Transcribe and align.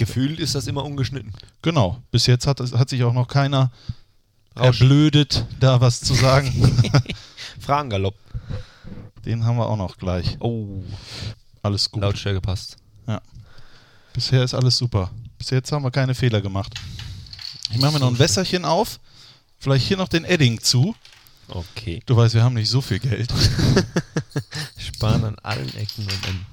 gefühlt 0.00 0.40
ist 0.40 0.54
das 0.54 0.66
immer 0.66 0.84
ungeschnitten. 0.84 1.32
Genau. 1.62 2.02
Bis 2.10 2.26
jetzt 2.26 2.46
hat, 2.46 2.58
hat 2.60 2.88
sich 2.88 3.04
auch 3.04 3.12
noch 3.12 3.28
keiner 3.28 3.70
Rausch. 4.58 4.80
erblödet, 4.80 5.44
da 5.60 5.80
was 5.80 6.00
zu 6.00 6.14
sagen. 6.14 6.50
Fragengalopp. 7.60 8.16
Den 9.24 9.44
haben 9.44 9.58
wir 9.58 9.66
auch 9.66 9.76
noch 9.76 9.98
gleich. 9.98 10.36
Oh, 10.40 10.82
Alles 11.62 11.90
gut. 11.90 12.02
Lautstärke 12.02 12.40
passt. 12.40 12.76
Bisher 14.12 14.42
ist 14.42 14.54
alles 14.54 14.76
super. 14.76 15.10
Bis 15.38 15.50
jetzt 15.50 15.70
haben 15.70 15.84
wir 15.84 15.92
keine 15.92 16.14
Fehler 16.16 16.40
gemacht. 16.40 16.74
Ich 17.70 17.78
mache 17.78 17.92
mir 17.92 18.00
noch 18.00 18.08
ein 18.08 18.18
Wässerchen 18.18 18.64
auf. 18.64 18.98
Vielleicht 19.58 19.86
hier 19.86 19.96
noch 19.96 20.08
den 20.08 20.24
Edding 20.24 20.60
zu. 20.60 20.96
Okay. 21.48 22.02
Du 22.06 22.16
weißt, 22.16 22.34
wir 22.34 22.42
haben 22.42 22.54
nicht 22.54 22.70
so 22.70 22.80
viel 22.80 22.98
Geld. 22.98 23.32
Sparen 24.78 25.24
an 25.24 25.36
allen 25.42 25.72
Ecken 25.76 26.04
und 26.04 26.26
Enden. 26.26 26.46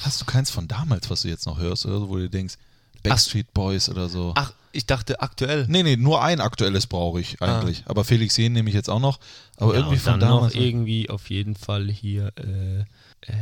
Hast 0.00 0.20
du 0.20 0.24
keins 0.24 0.50
von 0.50 0.66
damals, 0.68 1.10
was 1.10 1.22
du 1.22 1.28
jetzt 1.28 1.46
noch 1.46 1.58
hörst, 1.58 1.86
oder 1.86 1.98
so, 1.98 2.08
wo 2.08 2.16
du 2.16 2.28
denkst, 2.28 2.54
Backstreet 3.02 3.52
Boys 3.54 3.88
oder 3.88 4.08
so? 4.08 4.32
Ach, 4.36 4.52
ich 4.72 4.86
dachte 4.86 5.20
aktuell. 5.20 5.66
Nee, 5.68 5.82
nee, 5.82 5.96
nur 5.96 6.22
ein 6.22 6.40
aktuelles 6.40 6.86
brauche 6.86 7.20
ich 7.20 7.40
eigentlich. 7.42 7.82
Aber 7.86 8.04
Felix 8.04 8.36
Jähn 8.36 8.52
nehme 8.52 8.68
ich 8.68 8.74
jetzt 8.74 8.88
auch 8.88 9.00
noch. 9.00 9.18
Aber 9.56 9.72
Ja, 9.74 9.80
irgendwie 9.80 9.98
von 9.98 10.20
dann 10.20 10.20
damals. 10.20 10.54
noch 10.54 10.60
irgendwie 10.60 11.10
auf 11.10 11.28
jeden 11.30 11.56
Fall 11.56 11.90
hier, 11.90 12.32
äh, 12.36 12.80
äh, 12.80 12.84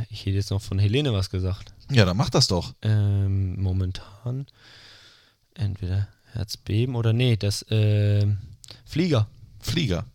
ich 0.09 0.21
hätte 0.21 0.31
jetzt 0.31 0.49
noch 0.51 0.61
von 0.61 0.79
Helene 0.79 1.13
was 1.13 1.29
gesagt. 1.29 1.73
Ja, 1.91 2.05
dann 2.05 2.17
mach 2.17 2.29
das 2.29 2.47
doch. 2.47 2.73
Ähm, 2.81 3.61
momentan 3.61 4.47
entweder 5.55 6.07
Herzbeben 6.33 6.95
oder 6.95 7.13
nee, 7.13 7.37
das 7.37 7.65
ähm, 7.69 8.37
Flieger. 8.85 9.27
Flieger. 9.59 10.05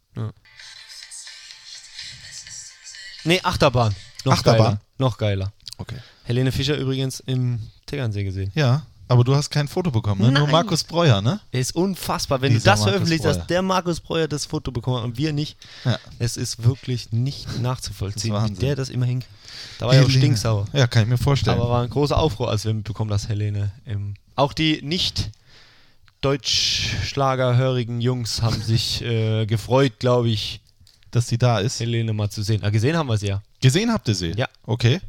Nee, 3.25 3.41
Achterbahn. 3.43 3.95
Noch 4.25 4.35
Achterbahn? 4.35 4.65
Geiler. 4.65 4.81
Noch 4.99 5.19
geiler. 5.19 5.53
Okay. 5.79 5.97
Helene 6.25 6.53
Fischer 6.53 6.77
übrigens 6.77 7.21
im 7.21 7.61
Tegernsee 7.87 8.25
gesehen. 8.25 8.51
Ja, 8.55 8.87
aber 9.07 9.23
du 9.23 9.35
hast 9.35 9.51
kein 9.51 9.69
Foto 9.69 9.91
bekommen, 9.91 10.23
ne? 10.23 10.33
Nur. 10.33 10.49
Markus 10.49 10.83
Breuer, 10.83 11.21
ne? 11.21 11.39
Er 11.53 11.61
ist 11.61 11.77
unfassbar, 11.77 12.41
wenn 12.41 12.53
Dieser 12.53 12.63
du 12.63 12.65
das 12.71 12.79
Markus 12.81 12.91
veröffentlicht 12.91 13.23
Breuer. 13.23 13.39
hast, 13.39 13.51
der 13.51 13.63
Markus 13.63 14.01
Breuer 14.01 14.29
das 14.29 14.47
Foto 14.47 14.73
bekommen 14.73 14.97
hat 14.99 15.05
und 15.05 15.19
wir 15.19 15.33
nicht. 15.35 15.59
Ja. 15.85 15.99
Es 16.19 16.37
ist 16.39 16.65
wirklich 16.65 17.13
nicht 17.13 17.61
nachzuvollziehen, 17.61 18.35
wie 18.35 18.55
der 18.55 18.77
das 18.77 18.89
immer 18.89 19.05
hinkriegt. 19.05 19.31
Da 19.79 19.87
war 19.87 19.95
ja 19.95 20.03
auch 20.03 20.11
stinksauer. 20.11 20.67
Ja, 20.73 20.87
kann 20.87 21.03
ich 21.03 21.09
mir 21.09 21.19
vorstellen. 21.19 21.61
Aber 21.61 21.69
war 21.69 21.83
ein 21.83 21.91
großer 21.91 22.17
Aufruhr, 22.17 22.51
als 22.51 22.65
wir 22.65 22.73
mitbekommen, 22.73 23.11
dass 23.11 23.29
Helene 23.29 23.73
im. 23.85 24.15
Auch 24.37 24.53
die 24.53 24.81
nicht 24.83 25.31
Deutschschlagerhörigen 26.23 28.01
Jungs 28.01 28.41
haben 28.41 28.63
sich 28.63 29.03
äh, 29.03 29.45
gefreut, 29.45 29.99
glaube 29.99 30.31
ich, 30.31 30.61
dass 31.11 31.27
die 31.27 31.37
da 31.37 31.59
ist. 31.59 31.79
Helene 31.79 32.15
mal 32.15 32.31
zu 32.31 32.43
sehen. 32.43 32.63
Ah, 32.65 32.71
gesehen 32.71 32.97
haben 32.97 33.09
wir 33.09 33.19
sie 33.19 33.29
ja. 33.29 33.43
Gesehen 33.61 33.93
habt 33.93 34.09
ihr 34.09 34.15
sie? 34.15 34.33
Ja. 34.33 34.49
Okay. 34.65 35.01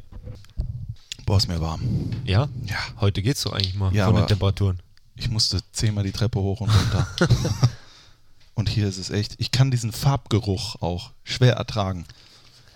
Boah, 1.26 1.36
ist 1.36 1.48
mir 1.48 1.60
warm. 1.60 1.82
Ja? 2.24 2.48
Ja. 2.64 2.76
Heute 3.00 3.20
geht's 3.20 3.42
doch 3.42 3.52
eigentlich 3.52 3.74
mal 3.74 3.92
Ja, 3.94 4.06
von 4.06 4.14
den 4.14 4.20
aber- 4.20 4.28
Temperaturen. 4.28 4.80
Ich 5.16 5.28
musste 5.30 5.60
zehnmal 5.72 6.04
die 6.04 6.12
Treppe 6.12 6.38
hoch 6.40 6.60
und 6.60 6.70
runter. 6.70 7.06
und 8.54 8.68
hier 8.68 8.86
ist 8.86 8.98
es 8.98 9.10
echt. 9.10 9.34
Ich 9.38 9.50
kann 9.50 9.70
diesen 9.70 9.92
Farbgeruch 9.92 10.76
auch 10.82 11.10
schwer 11.24 11.54
ertragen. 11.54 12.04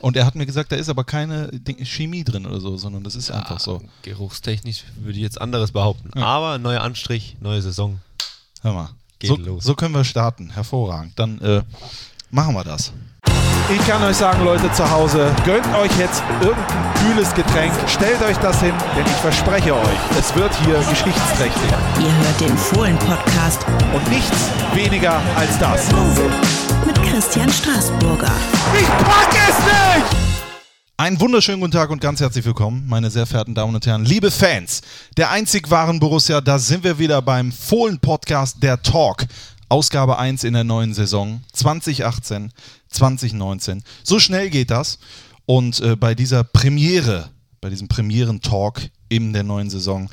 Und 0.01 0.17
er 0.17 0.25
hat 0.25 0.35
mir 0.35 0.47
gesagt, 0.47 0.73
da 0.73 0.77
ist 0.77 0.89
aber 0.89 1.05
keine 1.05 1.49
Ding- 1.49 1.85
Chemie 1.85 2.25
drin 2.25 2.47
oder 2.47 2.59
so, 2.61 2.79
sondern 2.79 3.05
das 3.05 3.15
ist 3.15 3.31
einfach 3.31 3.61
so. 3.61 3.83
Geruchstechnisch 4.03 4.85
würde 4.97 5.19
ich 5.19 5.23
jetzt 5.23 5.39
anderes 5.41 5.73
behaupten. 5.73 6.11
Ja. 6.19 6.25
Aber 6.25 6.57
neuer 6.59 6.81
Anstrich, 6.81 7.37
neue 7.41 7.61
Saison. 7.61 8.01
Hör 8.63 8.73
mal. 8.73 8.91
Geht 9.19 9.29
so, 9.29 9.37
los. 9.37 9.63
so 9.65 9.75
können 9.75 9.95
wir 9.95 10.05
starten. 10.05 10.49
Hervorragend. 10.51 11.19
Dann 11.19 11.39
äh, 11.43 11.63
machen 12.31 12.55
wir 12.55 12.65
das. 12.65 12.93
Ich 13.73 13.87
kann 13.87 14.03
euch 14.03 14.17
sagen, 14.17 14.45
Leute 14.45 14.71
zu 14.73 14.91
Hause, 14.91 15.33
gönnt 15.45 15.67
euch 15.77 15.97
jetzt 15.97 16.23
irgendein 16.41 16.95
kühles 16.95 17.33
Getränk, 17.35 17.73
stellt 17.87 18.21
euch 18.23 18.37
das 18.39 18.61
hin, 18.61 18.75
denn 18.97 19.07
ich 19.07 19.13
verspreche 19.13 19.75
euch, 19.75 19.99
es 20.19 20.35
wird 20.35 20.53
hier 20.65 20.79
geschichtsträchtig. 20.79 21.71
Ihr 22.01 22.17
hört 22.17 22.41
den 22.41 22.57
Fohlen-Podcast 22.57 23.65
Und 23.95 24.09
nichts 24.11 24.51
weniger 24.75 25.21
als 25.37 25.57
das. 25.59 25.87
mit 26.85 27.01
Christian 27.03 27.49
Straßburger. 27.49 28.33
Ich 28.75 28.89
pack 28.89 29.35
es 29.49 29.57
nicht! 29.59 30.17
Einen 30.97 31.21
wunderschönen 31.21 31.61
guten 31.61 31.73
Tag 31.73 31.91
und 31.91 32.01
ganz 32.01 32.21
herzlich 32.21 32.45
willkommen, 32.45 32.87
meine 32.89 33.09
sehr 33.11 33.25
verehrten 33.27 33.55
Damen 33.55 33.75
und 33.75 33.87
Herren, 33.87 34.05
liebe 34.05 34.33
Fans 34.33 34.83
der 35.17 35.31
einzig 35.31 35.71
wahren 35.71 36.01
Borussia. 36.01 36.41
Da 36.41 36.59
sind 36.59 36.83
wir 36.83 36.99
wieder 36.99 37.23
beim 37.23 37.53
Fohlen-Podcast 37.53 38.63
Der 38.63 38.83
Talk. 38.83 39.27
Ausgabe 39.69 40.19
1 40.19 40.43
in 40.43 40.55
der 40.55 40.65
neuen 40.65 40.95
Saison 40.95 41.43
2018, 41.53 42.53
2019. 42.91 43.83
So 44.03 44.19
schnell 44.19 44.51
geht 44.51 44.71
das. 44.71 44.99
Und 45.47 45.81
äh, 45.81 45.97
bei 45.97 46.15
dieser 46.15 46.45
Premiere, 46.45 47.31
bei 47.61 47.71
diesem 47.71 47.89
Premieren-Talk 47.89 48.83
in 49.09 49.33
der 49.33 49.43
neuen 49.43 49.71
Saison, 49.71 50.09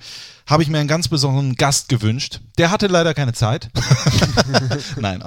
habe 0.47 0.63
ich 0.63 0.69
mir 0.69 0.79
einen 0.79 0.87
ganz 0.87 1.07
besonderen 1.07 1.55
Gast 1.55 1.89
gewünscht. 1.89 2.39
Der 2.57 2.71
hatte 2.71 2.87
leider 2.87 3.13
keine 3.13 3.33
Zeit. 3.33 3.69
Nein, 4.97 5.23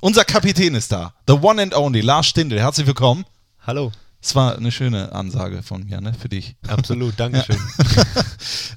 unser 0.00 0.24
Kapitän 0.24 0.74
ist 0.74 0.92
da. 0.92 1.14
The 1.26 1.34
one 1.34 1.60
and 1.62 1.74
only, 1.74 2.00
Lars 2.02 2.26
Stindl. 2.26 2.58
Herzlich 2.60 2.86
willkommen. 2.86 3.24
Hallo. 3.66 3.90
Es 4.20 4.34
war 4.34 4.56
eine 4.56 4.70
schöne 4.72 5.12
Ansage 5.12 5.62
von 5.62 5.84
mir, 5.84 6.00
ne, 6.00 6.12
für 6.12 6.28
dich. 6.28 6.56
Absolut, 6.66 7.18
Dankeschön. 7.18 7.56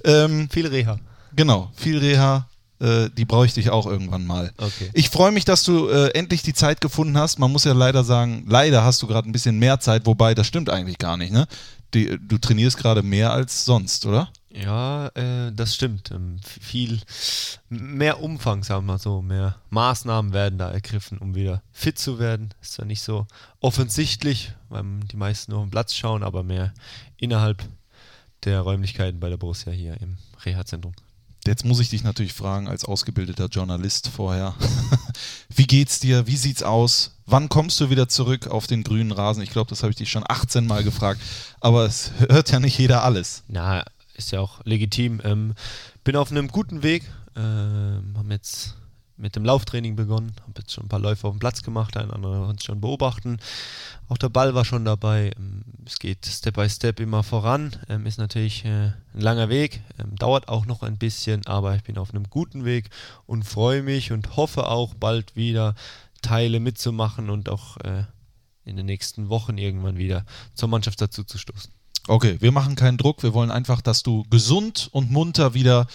Ähm, 0.03 0.49
Viel 0.49 0.65
Reha. 0.67 0.97
genau, 1.35 1.71
viel 1.75 1.99
Reha, 1.99 2.47
äh, 2.81 3.09
die 3.15 3.25
bräuchte 3.25 3.59
ich 3.59 3.69
auch 3.69 3.85
irgendwann 3.85 4.25
mal. 4.25 4.51
Okay. 4.57 4.89
Ich 4.93 5.09
freue 5.09 5.31
mich, 5.31 5.45
dass 5.45 5.63
du 5.63 5.87
äh, 5.87 6.09
endlich 6.09 6.41
die 6.41 6.53
Zeit 6.53 6.81
gefunden 6.81 7.17
hast. 7.17 7.37
Man 7.39 7.51
muss 7.51 7.63
ja 7.63 7.73
leider 7.73 8.03
sagen, 8.03 8.45
leider 8.47 8.83
hast 8.83 9.01
du 9.01 9.07
gerade 9.07 9.29
ein 9.29 9.31
bisschen 9.31 9.59
mehr 9.59 9.79
Zeit, 9.79 10.05
wobei 10.05 10.33
das 10.33 10.47
stimmt 10.47 10.69
eigentlich 10.69 10.97
gar 10.97 11.17
nicht, 11.17 11.31
ne? 11.31 11.47
Die, 11.93 12.17
du 12.19 12.37
trainierst 12.37 12.77
gerade 12.77 13.03
mehr 13.03 13.33
als 13.33 13.65
sonst, 13.65 14.05
oder? 14.05 14.29
Ja, 14.49 15.07
äh, 15.09 15.51
das 15.51 15.75
stimmt. 15.75 16.09
Ähm, 16.11 16.37
viel 16.43 17.01
mehr 17.69 18.21
Umfang, 18.21 18.63
sagen 18.63 18.85
wir 18.85 18.93
mal 18.93 18.99
so, 18.99 19.21
mehr 19.21 19.57
Maßnahmen 19.69 20.33
werden 20.33 20.57
da 20.57 20.71
ergriffen, 20.71 21.17
um 21.17 21.35
wieder 21.35 21.61
fit 21.71 21.99
zu 21.99 22.17
werden. 22.17 22.53
Ist 22.61 22.73
zwar 22.73 22.85
nicht 22.85 23.01
so 23.01 23.27
offensichtlich, 23.59 24.53
weil 24.69 24.83
die 25.11 25.17
meisten 25.17 25.51
nur 25.51 25.59
auf 25.59 25.67
den 25.67 25.71
Platz 25.71 25.93
schauen, 25.93 26.23
aber 26.23 26.43
mehr 26.43 26.73
innerhalb 27.17 27.63
der 28.45 28.61
Räumlichkeiten 28.61 29.19
bei 29.19 29.29
der 29.29 29.37
Borussia 29.37 29.71
hier 29.71 29.99
im 30.01 30.17
Reha-Zentrum. 30.45 30.93
Jetzt 31.47 31.65
muss 31.65 31.79
ich 31.79 31.89
dich 31.89 32.03
natürlich 32.03 32.33
fragen, 32.33 32.67
als 32.67 32.85
ausgebildeter 32.85 33.47
Journalist 33.47 34.09
vorher. 34.09 34.53
Wie 35.49 35.65
geht's 35.65 35.99
dir? 35.99 36.27
Wie 36.27 36.37
sieht's 36.37 36.61
aus? 36.61 37.15
Wann 37.25 37.49
kommst 37.49 37.79
du 37.79 37.89
wieder 37.89 38.07
zurück 38.07 38.47
auf 38.47 38.67
den 38.67 38.83
grünen 38.83 39.11
Rasen? 39.11 39.41
Ich 39.41 39.49
glaube, 39.49 39.69
das 39.69 39.81
habe 39.81 39.89
ich 39.89 39.97
dich 39.97 40.11
schon 40.11 40.23
18 40.27 40.67
Mal 40.67 40.83
gefragt. 40.83 41.19
Aber 41.59 41.85
es 41.85 42.11
hört 42.29 42.51
ja 42.51 42.59
nicht 42.59 42.77
jeder 42.77 43.03
alles. 43.03 43.43
Na, 43.47 43.83
ist 44.13 44.31
ja 44.31 44.39
auch 44.39 44.63
legitim. 44.65 45.19
Ähm, 45.23 45.55
bin 46.03 46.15
auf 46.15 46.29
einem 46.29 46.47
guten 46.47 46.83
Weg. 46.83 47.09
Ähm, 47.35 48.13
haben 48.15 48.29
jetzt 48.29 48.75
mit 49.17 49.35
dem 49.35 49.45
Lauftraining 49.45 49.95
begonnen. 49.95 50.33
Habe 50.41 50.59
jetzt 50.59 50.73
schon 50.73 50.85
ein 50.85 50.89
paar 50.89 50.99
Läufe 50.99 51.27
auf 51.27 51.35
dem 51.35 51.39
Platz 51.39 51.63
gemacht. 51.63 51.95
Ein 51.97 52.11
anderer 52.11 52.47
uns 52.47 52.63
schon 52.63 52.81
beobachten. 52.81 53.39
Auch 54.07 54.17
der 54.17 54.29
Ball 54.29 54.55
war 54.55 54.65
schon 54.65 54.85
dabei. 54.85 55.31
Ähm, 55.37 55.63
es 55.85 55.99
geht 55.99 56.25
Step 56.25 56.55
by 56.55 56.69
Step 56.69 56.99
immer 56.99 57.23
voran. 57.23 57.75
Ähm, 57.89 58.05
ist 58.05 58.17
natürlich 58.17 58.65
äh, 58.65 58.69
ein 58.69 58.95
langer 59.13 59.49
Weg. 59.49 59.81
Ähm, 59.99 60.15
dauert 60.15 60.47
auch 60.47 60.65
noch 60.65 60.83
ein 60.83 60.97
bisschen, 60.97 61.45
aber 61.45 61.75
ich 61.75 61.83
bin 61.83 61.97
auf 61.97 62.11
einem 62.11 62.29
guten 62.29 62.65
Weg 62.65 62.89
und 63.25 63.43
freue 63.43 63.83
mich 63.83 64.11
und 64.11 64.35
hoffe 64.35 64.67
auch 64.67 64.93
bald 64.95 65.35
wieder 65.35 65.75
Teile 66.21 66.59
mitzumachen 66.59 67.29
und 67.29 67.49
auch 67.49 67.77
äh, 67.77 68.03
in 68.63 68.75
den 68.75 68.85
nächsten 68.85 69.29
Wochen 69.29 69.57
irgendwann 69.57 69.97
wieder 69.97 70.25
zur 70.53 70.69
Mannschaft 70.69 71.01
dazu 71.01 71.23
zu 71.23 71.37
stoßen. 71.37 71.71
Okay, 72.07 72.37
wir 72.39 72.51
machen 72.51 72.75
keinen 72.75 72.97
Druck. 72.97 73.21
Wir 73.21 73.33
wollen 73.33 73.51
einfach, 73.51 73.81
dass 73.81 74.01
du 74.01 74.23
gesund 74.29 74.89
und 74.91 75.11
munter 75.11 75.53
wieder 75.53 75.87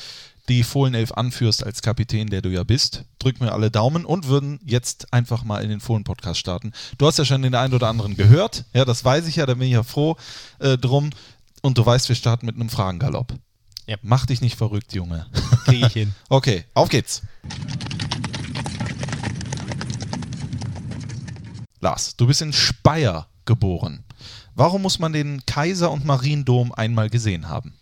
die 0.49 0.63
Fohlenelf 0.63 1.13
anführst 1.13 1.65
als 1.65 1.83
Kapitän, 1.83 2.29
der 2.29 2.43
du 2.43 2.51
ja 2.51 2.65
bist. 2.65 3.05
Drück 3.19 3.41
mir 3.41 3.53
alle 3.53 3.71
Daumen 3.71 4.05
und 4.05 4.29
würden 4.29 4.61
jetzt 4.65 5.13
einfach 5.13 5.45
mal 5.45 5.63
in 5.63 5.71
den 5.71 5.81
Fohlen-Podcast 5.81 6.39
starten. 6.39 6.73
Du 6.99 7.07
hast 7.07 7.19
ja 7.19 7.25
schon 7.25 7.43
den 7.43 7.55
einen 7.55 7.75
oder 7.75 7.89
anderen 7.89 8.17
gehört. 8.17 8.65
Ja, 8.73 8.85
das 8.85 9.05
weiß 9.05 9.27
ich 9.27 9.37
ja, 9.37 9.47
da 9.47 9.55
bin 9.55 9.67
ich 9.67 9.73
ja 9.75 9.83
froh 9.83 10.17
äh, 10.59 10.79
drum. 10.79 11.11
Und 11.63 11.79
du 11.79 11.85
weißt, 11.85 12.09
wir 12.09 12.17
starten 12.17 12.47
mit 12.47 12.55
einem 12.55 12.69
Fragengalopp. 12.69 13.35
Ja. 13.87 13.97
Mach 14.03 14.27
dich 14.27 14.41
nicht 14.41 14.57
verrückt, 14.57 14.93
Junge. 14.93 15.27
Kriege 15.65 15.87
ich 15.87 15.93
hin. 15.93 16.15
Okay, 16.29 16.65
auf 16.75 16.89
geht's. 16.89 17.23
Lars, 21.81 22.17
du 22.17 22.27
bist 22.27 22.43
in 22.43 22.53
Speyer 22.53 23.29
geboren. 23.45 24.05
Warum 24.55 24.83
muss 24.83 24.99
man 24.99 25.13
den 25.13 25.45
Kaiser- 25.47 25.91
und 25.91 26.05
Mariendom 26.05 26.73
einmal 26.73 27.11
gesehen 27.11 27.49
haben? 27.49 27.75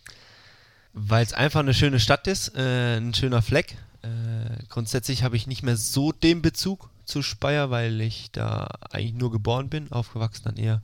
Weil 0.95 1.25
es 1.25 1.33
einfach 1.33 1.61
eine 1.61 1.75
schöne 1.75 1.99
Stadt 2.01 2.27
ist, 2.29 2.55
äh, 2.57 2.97
ein 2.99 3.13
schöner 3.15 3.43
Fleck. 3.43 3.77
Äh, 4.03 4.07
grundsätzlich 4.69 5.23
habe 5.25 5.37
ich 5.37 5.47
nicht 5.47 5.63
mehr 5.63 5.77
so 5.77 6.13
den 6.13 6.41
Bezug 6.41 6.89
zu 7.05 7.21
Speyer, 7.23 7.71
weil 7.71 8.01
ich 8.01 8.31
da 8.33 8.69
eigentlich 8.91 9.15
nur 9.15 9.31
geboren 9.33 9.69
bin, 9.69 9.91
aufgewachsen 9.93 10.43
dann 10.45 10.57
eher 10.57 10.83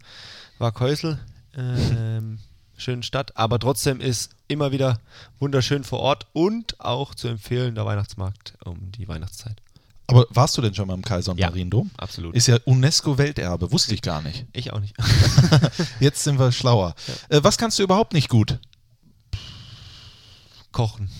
Waghäusel. 0.58 1.18
Ähm, 1.56 2.38
schöne 2.76 3.02
Stadt, 3.02 3.36
aber 3.36 3.58
trotzdem 3.58 4.00
ist 4.00 4.32
immer 4.48 4.72
wieder 4.72 5.00
wunderschön 5.38 5.84
vor 5.84 6.00
Ort 6.00 6.26
und 6.32 6.80
auch 6.80 7.14
zu 7.14 7.28
empfehlen 7.28 7.74
der 7.74 7.86
Weihnachtsmarkt 7.86 8.54
um 8.64 8.90
die 8.92 9.06
Weihnachtszeit. 9.06 9.60
Aber 10.06 10.26
warst 10.30 10.58
du 10.58 10.62
denn 10.62 10.74
schon 10.74 10.88
mal 10.88 10.94
im 10.94 11.04
Kaiser- 11.04 11.30
und 11.30 11.38
Ja. 11.38 11.48
Mariendom? 11.50 11.90
Absolut. 11.96 12.34
Ist 12.34 12.48
ja 12.48 12.58
UNESCO-Welterbe, 12.64 13.70
wusste 13.70 13.94
ich 13.94 14.02
gar 14.02 14.22
nicht. 14.22 14.44
ich 14.52 14.72
auch 14.72 14.80
nicht. 14.80 14.96
Jetzt 16.00 16.24
sind 16.24 16.38
wir 16.40 16.50
schlauer. 16.50 16.96
Äh, 17.28 17.40
was 17.44 17.58
kannst 17.58 17.78
du 17.78 17.84
überhaupt 17.84 18.12
nicht 18.12 18.28
gut? 18.28 18.58
Kochen. 20.72 21.10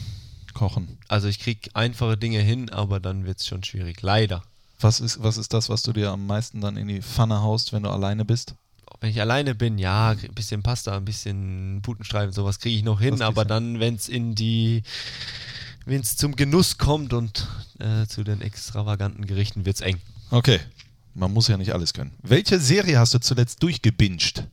Kochen. 0.55 0.99
Also 1.08 1.29
ich 1.29 1.38
kriege 1.38 1.70
einfache 1.75 2.17
Dinge 2.17 2.41
hin, 2.41 2.70
aber 2.70 3.00
dann 3.00 3.25
wird 3.25 3.41
es 3.41 3.47
schon 3.47 3.62
schwierig. 3.64 4.02
Leider. 4.02 4.43
Was 4.81 5.00
ist, 5.00 5.23
was 5.23 5.37
ist 5.37 5.52
das, 5.52 5.69
was 5.69 5.82
du 5.82 5.93
dir 5.93 6.11
am 6.11 6.26
meisten 6.26 6.61
dann 6.61 6.76
in 6.76 6.88
die 6.88 7.02
Pfanne 7.02 7.43
haust, 7.43 7.73
wenn 7.73 7.82
du 7.82 7.91
alleine 7.91 8.25
bist? 8.25 8.55
Wenn 9.00 9.11
ich 9.11 9.20
alleine 9.20 9.55
bin, 9.55 9.79
ja, 9.79 10.11
ein 10.11 10.35
bisschen 10.35 10.62
Pasta, 10.62 10.97
ein 10.97 11.05
bisschen 11.05 11.81
Putenstreifen, 11.82 12.32
sowas 12.32 12.58
kriege 12.58 12.76
ich 12.76 12.82
noch 12.82 13.00
hin, 13.00 13.23
aber 13.23 13.44
dann, 13.44 13.81
wenn 13.81 13.94
es 13.94 14.08
in 14.08 14.35
die, 14.35 14.82
wenn 15.87 16.00
es 16.00 16.17
zum 16.17 16.37
Genuss 16.37 16.76
kommt 16.76 17.12
und 17.12 17.47
äh, 17.79 18.06
zu 18.06 18.25
den 18.25 18.41
extravaganten 18.41 19.26
Gerichten, 19.26 19.64
wird 19.64 19.76
es 19.76 19.82
eng. 19.82 20.00
Okay. 20.31 20.61
Man 21.14 21.32
muss 21.32 21.49
ja 21.49 21.56
nicht 21.56 21.73
alles 21.73 21.93
können. 21.93 22.12
Welche 22.23 22.58
Serie 22.61 22.99
hast 22.99 23.14
du 23.14 23.20
zuletzt 23.20 23.62
durchgebinged? 23.62 24.47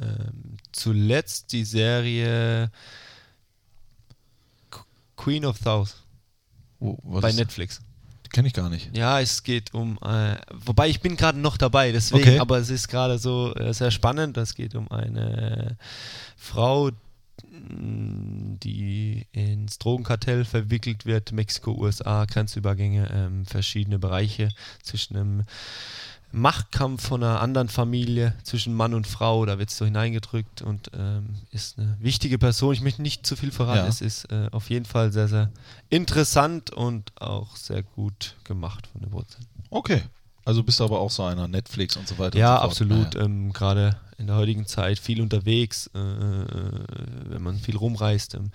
Ähm, 0.00 0.56
zuletzt 0.72 1.52
die 1.52 1.64
Serie 1.64 2.70
Queen 5.24 5.44
of 5.46 5.56
South 5.58 5.94
Oh, 6.80 6.98
was 7.02 7.22
bei 7.22 7.32
Netflix. 7.32 7.80
Kenne 8.30 8.48
ich 8.48 8.52
gar 8.54 8.68
nicht. 8.68 8.94
Ja, 8.96 9.20
es 9.20 9.42
geht 9.42 9.72
um, 9.74 9.96
äh, 10.02 10.36
wobei 10.52 10.88
ich 10.88 11.00
bin 11.00 11.16
gerade 11.16 11.38
noch 11.38 11.56
dabei, 11.56 11.92
deswegen, 11.92 12.22
Okay. 12.28 12.38
aber 12.40 12.58
es 12.58 12.68
ist 12.68 12.88
gerade 12.88 13.18
so 13.18 13.54
äh, 13.54 13.72
sehr 13.72 13.90
spannend. 13.92 14.36
Es 14.36 14.54
geht 14.54 14.74
um 14.74 14.90
eine 14.90 15.76
Frau, 16.36 16.90
mh, 16.90 18.56
die 18.62 19.26
ins 19.32 19.78
Drogenkartell 19.78 20.44
verwickelt 20.44 21.06
wird, 21.06 21.32
Mexiko, 21.32 21.72
USA, 21.72 22.24
Grenzübergänge, 22.24 23.08
ähm, 23.12 23.46
verschiedene 23.46 23.98
Bereiche 23.98 24.48
zwischen 24.82 25.16
einem 25.16 25.42
Machtkampf 26.34 27.06
von 27.06 27.22
einer 27.22 27.40
anderen 27.40 27.68
Familie 27.68 28.34
zwischen 28.42 28.74
Mann 28.74 28.92
und 28.92 29.06
Frau, 29.06 29.46
da 29.46 29.58
wird 29.58 29.70
es 29.70 29.76
so 29.76 29.84
hineingedrückt 29.84 30.62
und 30.62 30.90
ähm, 30.98 31.36
ist 31.52 31.78
eine 31.78 31.96
wichtige 32.00 32.38
Person. 32.38 32.74
Ich 32.74 32.80
möchte 32.80 33.02
nicht 33.02 33.24
zu 33.26 33.36
viel 33.36 33.52
verraten. 33.52 33.78
Ja. 33.78 33.86
Es 33.86 34.00
ist 34.00 34.30
äh, 34.32 34.48
auf 34.50 34.68
jeden 34.68 34.84
Fall 34.84 35.12
sehr, 35.12 35.28
sehr 35.28 35.50
interessant 35.90 36.70
und 36.70 37.12
auch 37.20 37.54
sehr 37.56 37.82
gut 37.82 38.34
gemacht 38.42 38.88
von 38.88 39.00
der 39.00 39.12
Wurzel. 39.12 39.40
Okay. 39.70 40.02
Also 40.44 40.62
bist 40.62 40.80
du 40.80 40.84
aber 40.84 41.00
auch 41.00 41.10
so 41.10 41.22
einer 41.22 41.48
Netflix 41.48 41.96
und 41.96 42.06
so 42.06 42.18
weiter. 42.18 42.38
Ja, 42.38 42.56
so 42.56 42.62
absolut. 42.62 43.14
Naja. 43.14 43.26
Ähm, 43.26 43.52
Gerade 43.52 43.96
in 44.18 44.26
der 44.26 44.36
heutigen 44.36 44.66
Zeit 44.66 44.98
viel 44.98 45.20
unterwegs, 45.20 45.86
äh, 45.94 45.98
wenn 45.98 47.42
man 47.42 47.58
viel 47.58 47.76
rumreist. 47.76 48.34
Ähm, 48.34 48.50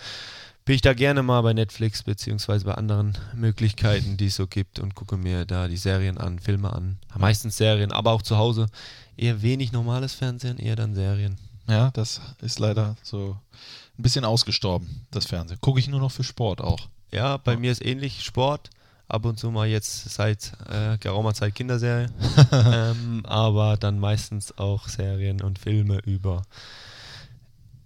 bin 0.69 0.75
ich 0.75 0.81
da 0.83 0.94
gerne 0.94 1.24
mal 1.24 1.42
bei 1.42 1.51
Netflix 1.51 2.04
beziehungsweise 2.04 2.63
bei 2.63 2.75
anderen 2.75 3.18
Möglichkeiten, 3.33 4.18
die 4.18 4.27
es 4.27 4.36
so 4.36 4.45
gibt 4.45 4.77
und 4.77 4.94
gucke 4.94 5.18
mir 5.18 5.45
da 5.45 5.68
die 5.68 5.77
Serien 5.77 6.19
an, 6.19 6.38
Filme 6.38 6.71
an. 6.71 7.00
Meistens 7.18 7.57
Serien, 7.57 7.92
aber 7.92 8.12
auch 8.12 8.21
zu 8.21 8.38
Hause 8.38 8.68
eher 9.18 9.42
wenig 9.42 9.71
normales 9.71 10.13
Fernsehen, 10.13 10.60
eher 10.60 10.75
dann 10.75 10.94
Serien. 10.94 11.39
Ja, 11.68 11.89
das 11.94 12.21
ist 12.44 12.60
leider 12.60 12.95
so 13.01 13.36
ein 13.98 14.04
bisschen 14.04 14.24
ausgestorben, 14.25 15.07
das 15.10 15.25
Fernsehen. 15.25 15.57
Gucke 15.60 15.80
ich 15.80 15.88
nur 15.88 16.01
noch 16.01 16.12
für 16.12 16.24
Sport 16.24 16.62
auch. 16.62 16.88
Ja, 17.12 17.38
bei 17.38 17.57
mir 17.57 17.71
ist 17.71 17.83
ähnlich 17.83 18.24
Sport. 18.24 18.69
Ab 19.07 19.25
und 19.25 19.39
zu 19.39 19.50
mal 19.50 19.68
jetzt 19.68 20.07
seit 20.07 20.51
äh, 20.69 21.00
geraumer 21.00 21.33
Zeit 21.33 21.56
Kinderserie. 21.56 22.12
ähm, 22.51 23.25
aber 23.25 23.75
dann 23.75 23.98
meistens 23.98 24.56
auch 24.60 24.88
Serien 24.88 25.42
und 25.42 25.57
Filme 25.57 25.98
über 26.06 26.44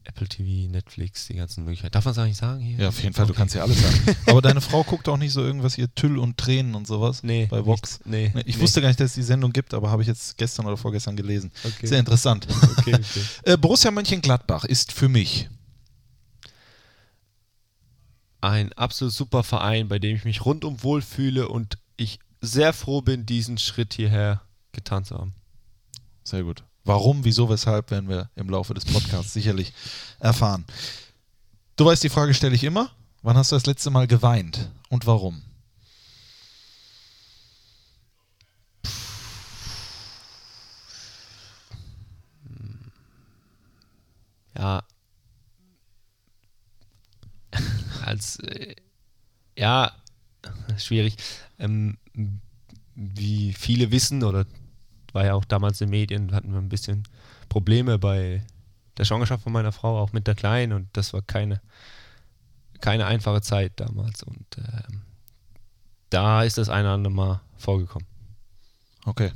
Apple 0.05 0.27
TV, 0.27 0.69
Netflix, 0.71 1.27
die 1.27 1.35
ganzen 1.35 1.63
Möglichkeiten. 1.63 1.93
Darf 1.93 2.05
man 2.05 2.11
es 2.11 2.17
eigentlich 2.17 2.37
sagen 2.37 2.59
hier? 2.61 2.77
Ja, 2.77 2.87
auf 2.89 3.01
jeden 3.01 3.13
Fall, 3.13 3.25
du 3.25 3.33
kannst 3.33 3.55
ja 3.55 3.61
alles 3.63 3.81
sagen. 3.81 4.15
Aber 4.27 4.41
deine 4.41 4.61
Frau 4.61 4.83
guckt 4.83 5.07
auch 5.09 5.17
nicht 5.17 5.31
so 5.33 5.41
irgendwas 5.41 5.75
hier 5.75 5.93
Tüll 5.95 6.17
und 6.17 6.37
Tränen 6.37 6.75
und 6.75 6.85
sowas 6.87 7.23
Nee. 7.23 7.47
bei 7.49 7.65
Vox. 7.65 7.99
Nee. 8.05 8.31
Nee, 8.33 8.43
Ich 8.45 8.57
nee. 8.57 8.61
wusste 8.63 8.81
gar 8.81 8.89
nicht, 8.89 8.99
dass 8.99 9.11
es 9.11 9.15
die 9.15 9.23
Sendung 9.23 9.51
gibt, 9.53 9.73
aber 9.73 9.89
habe 9.91 10.01
ich 10.01 10.07
jetzt 10.07 10.37
gestern 10.37 10.65
oder 10.65 10.77
vorgestern 10.77 11.15
gelesen. 11.15 11.51
Okay. 11.63 11.87
Sehr 11.87 11.99
interessant. 11.99 12.47
Okay, 12.77 12.95
okay. 12.95 13.21
Äh, 13.43 13.57
Borussia 13.57 13.91
Mönchengladbach 13.91 14.65
ist 14.65 14.91
für 14.91 15.07
mich 15.09 15.49
Ein 18.41 18.73
absolut 18.73 19.13
super 19.13 19.43
Verein, 19.43 19.87
bei 19.87 19.99
dem 19.99 20.15
ich 20.17 20.25
mich 20.25 20.43
rundum 20.45 20.83
wohlfühle 20.83 21.47
und 21.47 21.77
ich 21.95 22.19
sehr 22.41 22.73
froh 22.73 23.01
bin, 23.01 23.25
diesen 23.25 23.57
Schritt 23.57 23.93
hierher 23.93 24.41
getan 24.73 25.05
zu 25.05 25.15
haben. 25.17 25.33
sehr 26.25 26.43
gut. 26.43 26.63
Warum, 26.85 27.23
wieso, 27.23 27.49
weshalb, 27.49 27.91
werden 27.91 28.09
wir 28.09 28.29
im 28.35 28.49
Laufe 28.49 28.73
des 28.73 28.85
Podcasts 28.85 29.33
sicherlich 29.33 29.73
erfahren. 30.19 30.65
Du 31.75 31.85
weißt, 31.85 32.03
die 32.03 32.09
Frage 32.09 32.33
stelle 32.33 32.55
ich 32.55 32.63
immer. 32.63 32.91
Wann 33.21 33.37
hast 33.37 33.51
du 33.51 33.55
das 33.55 33.65
letzte 33.65 33.89
Mal 33.89 34.07
geweint 34.07 34.69
und 34.89 35.07
warum? 35.07 35.41
ja, 44.55 44.83
als, 48.05 48.39
äh, 48.39 48.75
ja, 49.57 49.91
schwierig. 50.77 51.15
Ähm, 51.59 51.97
wie 52.95 53.53
viele 53.53 53.91
wissen, 53.91 54.23
oder 54.23 54.45
war 55.13 55.25
ja 55.25 55.33
auch 55.33 55.45
damals 55.45 55.79
in 55.81 55.87
den 55.87 55.91
Medien, 55.91 56.33
hatten 56.33 56.51
wir 56.51 56.59
ein 56.59 56.69
bisschen 56.69 57.03
Probleme 57.49 57.99
bei 57.99 58.43
der 58.97 59.05
Schwangerschaft 59.05 59.43
von 59.43 59.53
meiner 59.53 59.71
Frau, 59.71 59.99
auch 59.99 60.13
mit 60.13 60.27
der 60.27 60.35
Kleinen, 60.35 60.73
und 60.73 60.89
das 60.93 61.13
war 61.13 61.21
keine, 61.21 61.61
keine 62.81 63.05
einfache 63.05 63.41
Zeit 63.41 63.73
damals. 63.77 64.23
Und 64.23 64.45
ähm, 64.57 65.01
da 66.09 66.43
ist 66.43 66.57
das 66.57 66.69
eine 66.69 66.87
oder 66.87 66.95
andere 66.95 67.13
Mal 67.13 67.41
vorgekommen. 67.57 68.07
Okay. 69.05 69.31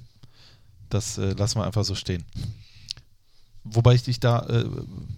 Das 0.90 1.18
äh, 1.18 1.34
lassen 1.34 1.60
wir 1.60 1.66
einfach 1.66 1.84
so 1.84 1.96
stehen. 1.96 2.24
Wobei 3.72 3.96
ich 3.96 4.04
dich 4.04 4.20
da 4.20 4.46
äh, 4.48 4.66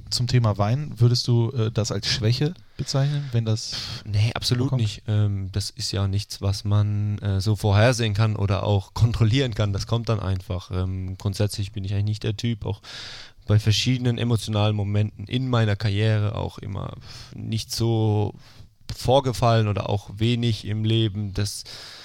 zum 0.10 0.28
Thema 0.28 0.57
Wein, 0.57 0.94
würdest 0.98 1.28
du 1.28 1.51
äh, 1.51 1.72
das 1.72 1.92
als 1.92 2.07
Schwäche 2.07 2.54
bezeichnen, 2.78 3.28
wenn 3.31 3.46
das. 3.46 3.75
Nee, 4.06 4.31
absolut 4.34 4.69
vorkommt? 4.69 4.81
nicht. 4.81 5.04
Ähm, 5.07 5.50
das 5.51 5.69
ist 5.69 5.92
ja 5.92 6.07
nichts, 6.07 6.42
was 6.42 6.63
man 6.63 7.18
äh, 7.19 7.42
so 7.42 7.56
vorhersehen 7.56 8.13
kann 8.13 8.36
oder 8.36 8.63
auch 8.63 8.94
kontrollieren 8.94 9.54
kann. 9.54 9.74
Das 9.74 9.88
kommt 9.88 10.10
dann 10.10 10.19
einfach. 10.19 10.72
Ähm, 10.72 11.18
grundsätzlich 11.18 11.72
bin 11.72 11.84
ich 11.84 11.94
eigentlich 11.94 12.06
nicht 12.06 12.24
der 12.24 12.38
Typ, 12.38 12.66
auch 12.66 12.81
bei 13.48 13.60
verschiedenen 13.60 14.18
emotionalen 14.18 14.75
Momenten 14.75 15.25
in 15.25 15.50
meiner 15.50 15.75
Karriere 15.75 16.36
auch 16.36 16.60
immer 16.60 16.94
nicht 17.36 17.74
so 17.74 18.36
vorgefallen 18.96 19.68
oder 19.68 19.90
auch 19.90 20.10
wenig 20.18 20.66
im 20.66 20.84
Leben. 20.84 21.34
Das 21.34 21.63
ähm, 21.63 21.99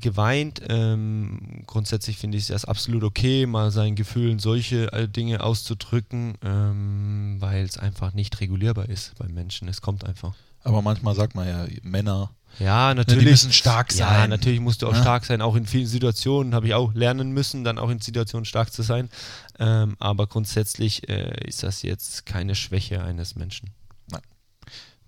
geweint. 0.00 0.60
Ähm, 0.68 1.62
grundsätzlich 1.66 2.16
finde 2.16 2.38
ich 2.38 2.50
es 2.50 2.64
absolut 2.64 3.02
okay, 3.04 3.46
mal 3.46 3.70
seinen 3.70 3.96
Gefühlen 3.96 4.38
solche 4.38 4.92
äh, 4.92 5.08
Dinge 5.08 5.42
auszudrücken, 5.42 6.34
ähm, 6.42 7.36
weil 7.38 7.64
es 7.64 7.78
einfach 7.78 8.12
nicht 8.14 8.40
regulierbar 8.40 8.88
ist 8.88 9.14
beim 9.18 9.32
Menschen. 9.32 9.68
Es 9.68 9.80
kommt 9.80 10.04
einfach. 10.04 10.34
Aber 10.64 10.82
manchmal 10.82 11.14
sagt 11.14 11.34
man 11.34 11.46
ja, 11.48 11.66
Männer. 11.82 12.30
Ja, 12.58 12.94
natürlich. 12.94 13.24
die 13.24 13.30
müssen 13.30 13.52
stark 13.52 13.94
Ja, 13.94 14.08
sein. 14.08 14.30
natürlich 14.30 14.60
musst 14.60 14.82
du 14.82 14.88
auch 14.88 14.94
Ja. 14.94 15.00
stark 15.02 15.24
sein. 15.24 15.42
Auch 15.42 15.54
in 15.54 15.66
vielen 15.66 15.86
Situationen 15.86 16.54
habe 16.54 16.66
ich 16.66 16.74
auch 16.74 16.94
lernen 16.94 17.30
müssen, 17.32 17.62
dann 17.62 17.78
auch 17.78 17.90
in 17.90 18.00
Situationen 18.00 18.44
stark 18.44 18.72
zu 18.72 18.82
sein. 18.82 19.10
Ähm, 19.58 19.96
aber 19.98 20.26
grundsätzlich 20.26 21.08
äh, 21.08 21.46
ist 21.46 21.62
das 21.62 21.82
jetzt 21.82 22.26
keine 22.26 22.54
Schwäche 22.54 23.02
eines 23.02 23.36
Menschen. 23.36 23.70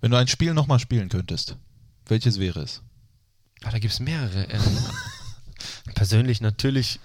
Wenn 0.03 0.09
du 0.09 0.17
ein 0.17 0.27
Spiel 0.27 0.55
nochmal 0.55 0.79
spielen 0.79 1.09
könntest, 1.09 1.57
welches 2.07 2.39
wäre 2.39 2.61
es? 2.61 2.81
Ah, 3.63 3.71
da 3.71 3.79
gibt 3.79 3.93
es 3.93 3.99
mehrere. 3.99 4.45
Ähm, 4.49 4.77
persönlich 5.95 6.41
natürlich, 6.41 6.99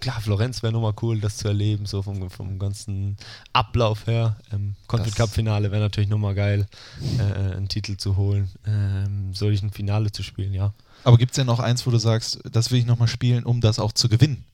klar, 0.00 0.20
Florenz 0.20 0.62
wäre 0.62 0.72
nochmal 0.72 0.94
cool, 1.02 1.20
das 1.20 1.36
zu 1.36 1.48
erleben, 1.48 1.86
so 1.86 2.02
vom, 2.02 2.30
vom 2.30 2.58
ganzen 2.58 3.16
Ablauf 3.52 4.06
her. 4.06 4.36
Ähm, 4.52 4.76
Confed 4.86 5.14
Cup 5.14 5.30
Finale 5.30 5.70
wäre 5.70 5.82
natürlich 5.82 6.08
nochmal 6.08 6.34
geil, 6.34 6.66
äh, 7.18 7.22
einen 7.56 7.68
Titel 7.68 7.96
zu 7.96 8.16
holen, 8.16 8.50
ähm, 8.66 9.34
solch 9.34 9.62
ein 9.62 9.70
Finale 9.70 10.10
zu 10.10 10.22
spielen, 10.22 10.54
ja. 10.54 10.72
Aber 11.04 11.18
gibt 11.18 11.32
es 11.32 11.36
denn 11.36 11.46
noch 11.46 11.60
eins, 11.60 11.86
wo 11.86 11.90
du 11.90 11.98
sagst, 11.98 12.40
das 12.50 12.70
will 12.70 12.80
ich 12.80 12.86
nochmal 12.86 13.08
spielen, 13.08 13.44
um 13.44 13.60
das 13.60 13.78
auch 13.78 13.92
zu 13.92 14.08
gewinnen? 14.08 14.44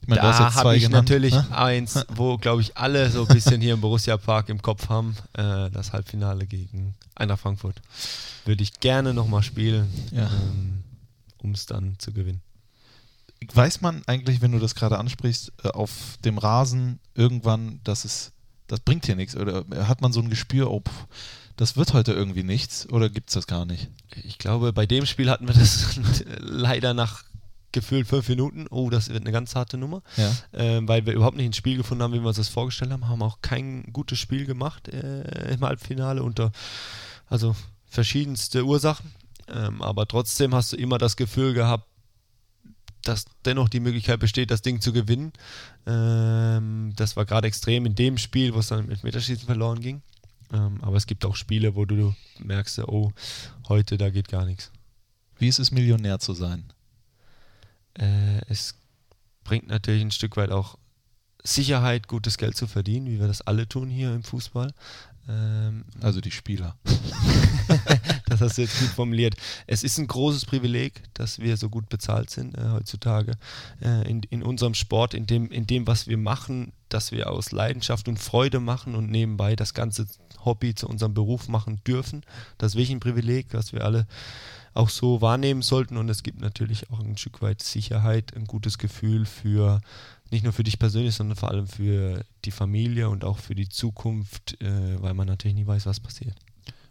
Ich 0.00 0.08
meine, 0.08 0.20
Da 0.22 0.54
habe 0.54 0.76
ich 0.76 0.84
genannt. 0.84 1.08
natürlich 1.08 1.34
ne? 1.34 1.46
eins, 1.56 2.04
wo, 2.08 2.38
glaube 2.38 2.62
ich, 2.62 2.76
alle 2.76 3.10
so 3.10 3.22
ein 3.22 3.28
bisschen 3.34 3.60
hier 3.60 3.74
im 3.74 3.80
Borussia 3.80 4.16
Park 4.16 4.48
im 4.48 4.62
Kopf 4.62 4.88
haben. 4.88 5.16
Äh, 5.34 5.70
das 5.70 5.92
Halbfinale 5.92 6.46
gegen 6.46 6.94
Eintracht 7.14 7.40
Frankfurt. 7.40 7.80
Würde 8.44 8.62
ich 8.62 8.80
gerne 8.80 9.12
nochmal 9.12 9.42
spielen, 9.42 9.88
Ja. 10.12 10.26
ähm, 10.26 10.84
um 11.42 11.50
es 11.52 11.66
dann 11.66 11.96
zu 11.98 12.12
gewinnen. 12.12 12.40
Weiß 13.52 13.80
man 13.82 14.02
eigentlich, 14.06 14.40
wenn 14.40 14.52
du 14.52 14.58
das 14.58 14.74
gerade 14.74 14.98
ansprichst, 14.98 15.52
äh, 15.64 15.68
auf 15.68 15.90
dem 16.24 16.38
Rasen 16.38 16.98
irgendwann, 17.14 17.80
dass 17.84 18.04
es, 18.04 18.32
das 18.66 18.80
bringt 18.80 19.06
hier 19.06 19.16
nichts? 19.16 19.36
Oder 19.36 19.64
hat 19.86 20.00
man 20.00 20.12
so 20.12 20.20
ein 20.20 20.30
Gespür, 20.30 20.70
oh, 20.70 20.80
pff, 20.80 21.06
das 21.56 21.76
wird 21.76 21.92
heute 21.92 22.12
irgendwie 22.12 22.44
nichts? 22.44 22.88
Oder 22.88 23.10
gibt 23.10 23.30
es 23.30 23.34
das 23.34 23.46
gar 23.46 23.64
nicht? 23.64 23.88
Ich 24.24 24.38
glaube, 24.38 24.72
bei 24.72 24.86
dem 24.86 25.06
Spiel 25.06 25.28
hatten 25.30 25.46
wir 25.46 25.54
das 25.54 25.98
leider 26.40 26.94
nach 26.94 27.24
gefühlt 27.72 28.06
fünf 28.06 28.28
Minuten. 28.28 28.66
Oh, 28.70 28.90
das 28.90 29.08
wird 29.08 29.22
eine 29.22 29.32
ganz 29.32 29.54
harte 29.54 29.76
Nummer. 29.76 30.02
Ja. 30.16 30.32
ähm, 30.52 30.88
weil 30.88 31.06
wir 31.06 31.12
überhaupt 31.12 31.36
nicht 31.36 31.46
ins 31.46 31.56
Spiel 31.56 31.76
gefunden 31.76 32.02
haben, 32.02 32.12
wie 32.12 32.20
wir 32.20 32.28
uns 32.28 32.36
das 32.36 32.48
vorgestellt 32.48 32.92
haben, 32.92 33.08
haben 33.08 33.22
auch 33.22 33.38
kein 33.42 33.84
gutes 33.92 34.18
Spiel 34.18 34.46
gemacht 34.46 34.88
äh, 34.88 35.52
im 35.52 35.60
Halbfinale 35.60 36.22
unter 36.22 36.52
also 37.26 37.54
verschiedenste 37.86 38.64
Ursachen. 38.64 39.12
Ähm, 39.48 39.82
aber 39.82 40.06
trotzdem 40.06 40.54
hast 40.54 40.72
du 40.72 40.76
immer 40.76 40.98
das 40.98 41.16
Gefühl 41.16 41.54
gehabt, 41.54 41.86
dass 43.02 43.24
dennoch 43.44 43.68
die 43.68 43.80
Möglichkeit 43.80 44.20
besteht, 44.20 44.50
das 44.50 44.62
Ding 44.62 44.80
zu 44.80 44.92
gewinnen. 44.92 45.32
Ähm, 45.86 46.92
das 46.96 47.16
war 47.16 47.24
gerade 47.24 47.46
extrem 47.46 47.86
in 47.86 47.94
dem 47.94 48.18
Spiel, 48.18 48.54
wo 48.54 48.58
es 48.58 48.68
dann 48.68 48.86
mit 48.86 49.04
Meterschießen 49.04 49.46
verloren 49.46 49.80
ging. 49.80 50.02
Ähm, 50.52 50.78
aber 50.82 50.96
es 50.96 51.06
gibt 51.06 51.24
auch 51.24 51.36
Spiele, 51.36 51.74
wo 51.74 51.84
du 51.84 52.14
merkst, 52.38 52.80
oh, 52.80 53.12
heute, 53.68 53.98
da 53.98 54.10
geht 54.10 54.28
gar 54.28 54.44
nichts. 54.44 54.72
Wie 55.38 55.48
ist 55.48 55.58
es, 55.58 55.70
Millionär 55.70 56.18
zu 56.18 56.34
sein? 56.34 56.64
Äh, 57.94 58.40
es 58.48 58.74
bringt 59.44 59.68
natürlich 59.68 60.02
ein 60.02 60.10
Stück 60.10 60.36
weit 60.36 60.50
auch 60.50 60.76
Sicherheit, 61.42 62.08
gutes 62.08 62.36
Geld 62.36 62.56
zu 62.56 62.66
verdienen, 62.66 63.06
wie 63.06 63.20
wir 63.20 63.26
das 63.26 63.42
alle 63.42 63.68
tun 63.68 63.88
hier 63.88 64.14
im 64.14 64.22
Fußball. 64.22 64.72
Ähm, 65.28 65.84
Also 66.00 66.20
die 66.20 66.30
Spieler. 66.30 66.76
das 68.26 68.40
hast 68.40 68.58
du 68.58 68.62
jetzt 68.62 68.78
gut 68.80 68.88
formuliert. 68.88 69.34
Es 69.66 69.82
ist 69.82 69.98
ein 69.98 70.06
großes 70.06 70.46
Privileg, 70.46 71.02
dass 71.14 71.38
wir 71.38 71.56
so 71.56 71.68
gut 71.68 71.88
bezahlt 71.88 72.30
sind 72.30 72.56
äh, 72.56 72.70
heutzutage 72.70 73.32
äh, 73.82 74.08
in, 74.08 74.22
in 74.30 74.42
unserem 74.42 74.74
Sport, 74.74 75.14
in 75.14 75.26
dem, 75.26 75.50
in 75.50 75.66
dem, 75.66 75.86
was 75.86 76.06
wir 76.06 76.18
machen, 76.18 76.72
dass 76.88 77.12
wir 77.12 77.30
aus 77.30 77.52
Leidenschaft 77.52 78.08
und 78.08 78.18
Freude 78.18 78.60
machen 78.60 78.94
und 78.94 79.10
nebenbei 79.10 79.54
das 79.54 79.74
ganze 79.74 80.06
Hobby 80.44 80.74
zu 80.74 80.88
unserem 80.88 81.14
Beruf 81.14 81.48
machen 81.48 81.80
dürfen. 81.86 82.24
Das 82.56 82.72
ist 82.72 82.76
wirklich 82.76 82.92
ein 82.92 83.00
Privileg, 83.00 83.48
was 83.52 83.72
wir 83.72 83.84
alle 83.84 84.06
auch 84.78 84.88
so 84.88 85.20
wahrnehmen 85.20 85.62
sollten. 85.62 85.96
Und 85.96 86.08
es 86.08 86.22
gibt 86.22 86.40
natürlich 86.40 86.90
auch 86.90 87.00
ein 87.00 87.16
Stück 87.16 87.42
weit 87.42 87.62
Sicherheit, 87.62 88.34
ein 88.36 88.44
gutes 88.46 88.78
Gefühl 88.78 89.26
für 89.26 89.80
nicht 90.30 90.44
nur 90.44 90.52
für 90.52 90.62
dich 90.62 90.78
persönlich, 90.78 91.14
sondern 91.14 91.36
vor 91.36 91.50
allem 91.50 91.66
für 91.66 92.24
die 92.44 92.50
Familie 92.50 93.08
und 93.08 93.24
auch 93.24 93.38
für 93.38 93.54
die 93.54 93.68
Zukunft, 93.68 94.60
äh, 94.60 95.02
weil 95.02 95.14
man 95.14 95.26
natürlich 95.26 95.56
nie 95.56 95.66
weiß, 95.66 95.86
was 95.86 96.00
passiert. 96.00 96.34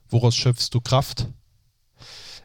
Woraus 0.09 0.35
schöpfst 0.35 0.69
du 0.71 0.81
Kraft? 0.81 1.27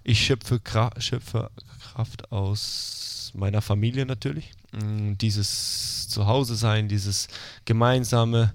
Ich 0.04 0.24
schöpfe, 0.24 0.60
Kra 0.60 0.90
schöpfe 0.98 1.50
Kraft 1.80 2.30
aus 2.30 3.32
meiner 3.34 3.62
Familie 3.62 4.04
natürlich. 4.04 4.52
Mm, 4.72 5.14
Dieses 5.14 6.08
Zuhause 6.08 6.56
sein, 6.56 6.88
dieses 6.88 7.28
gemeinsame 7.64 8.52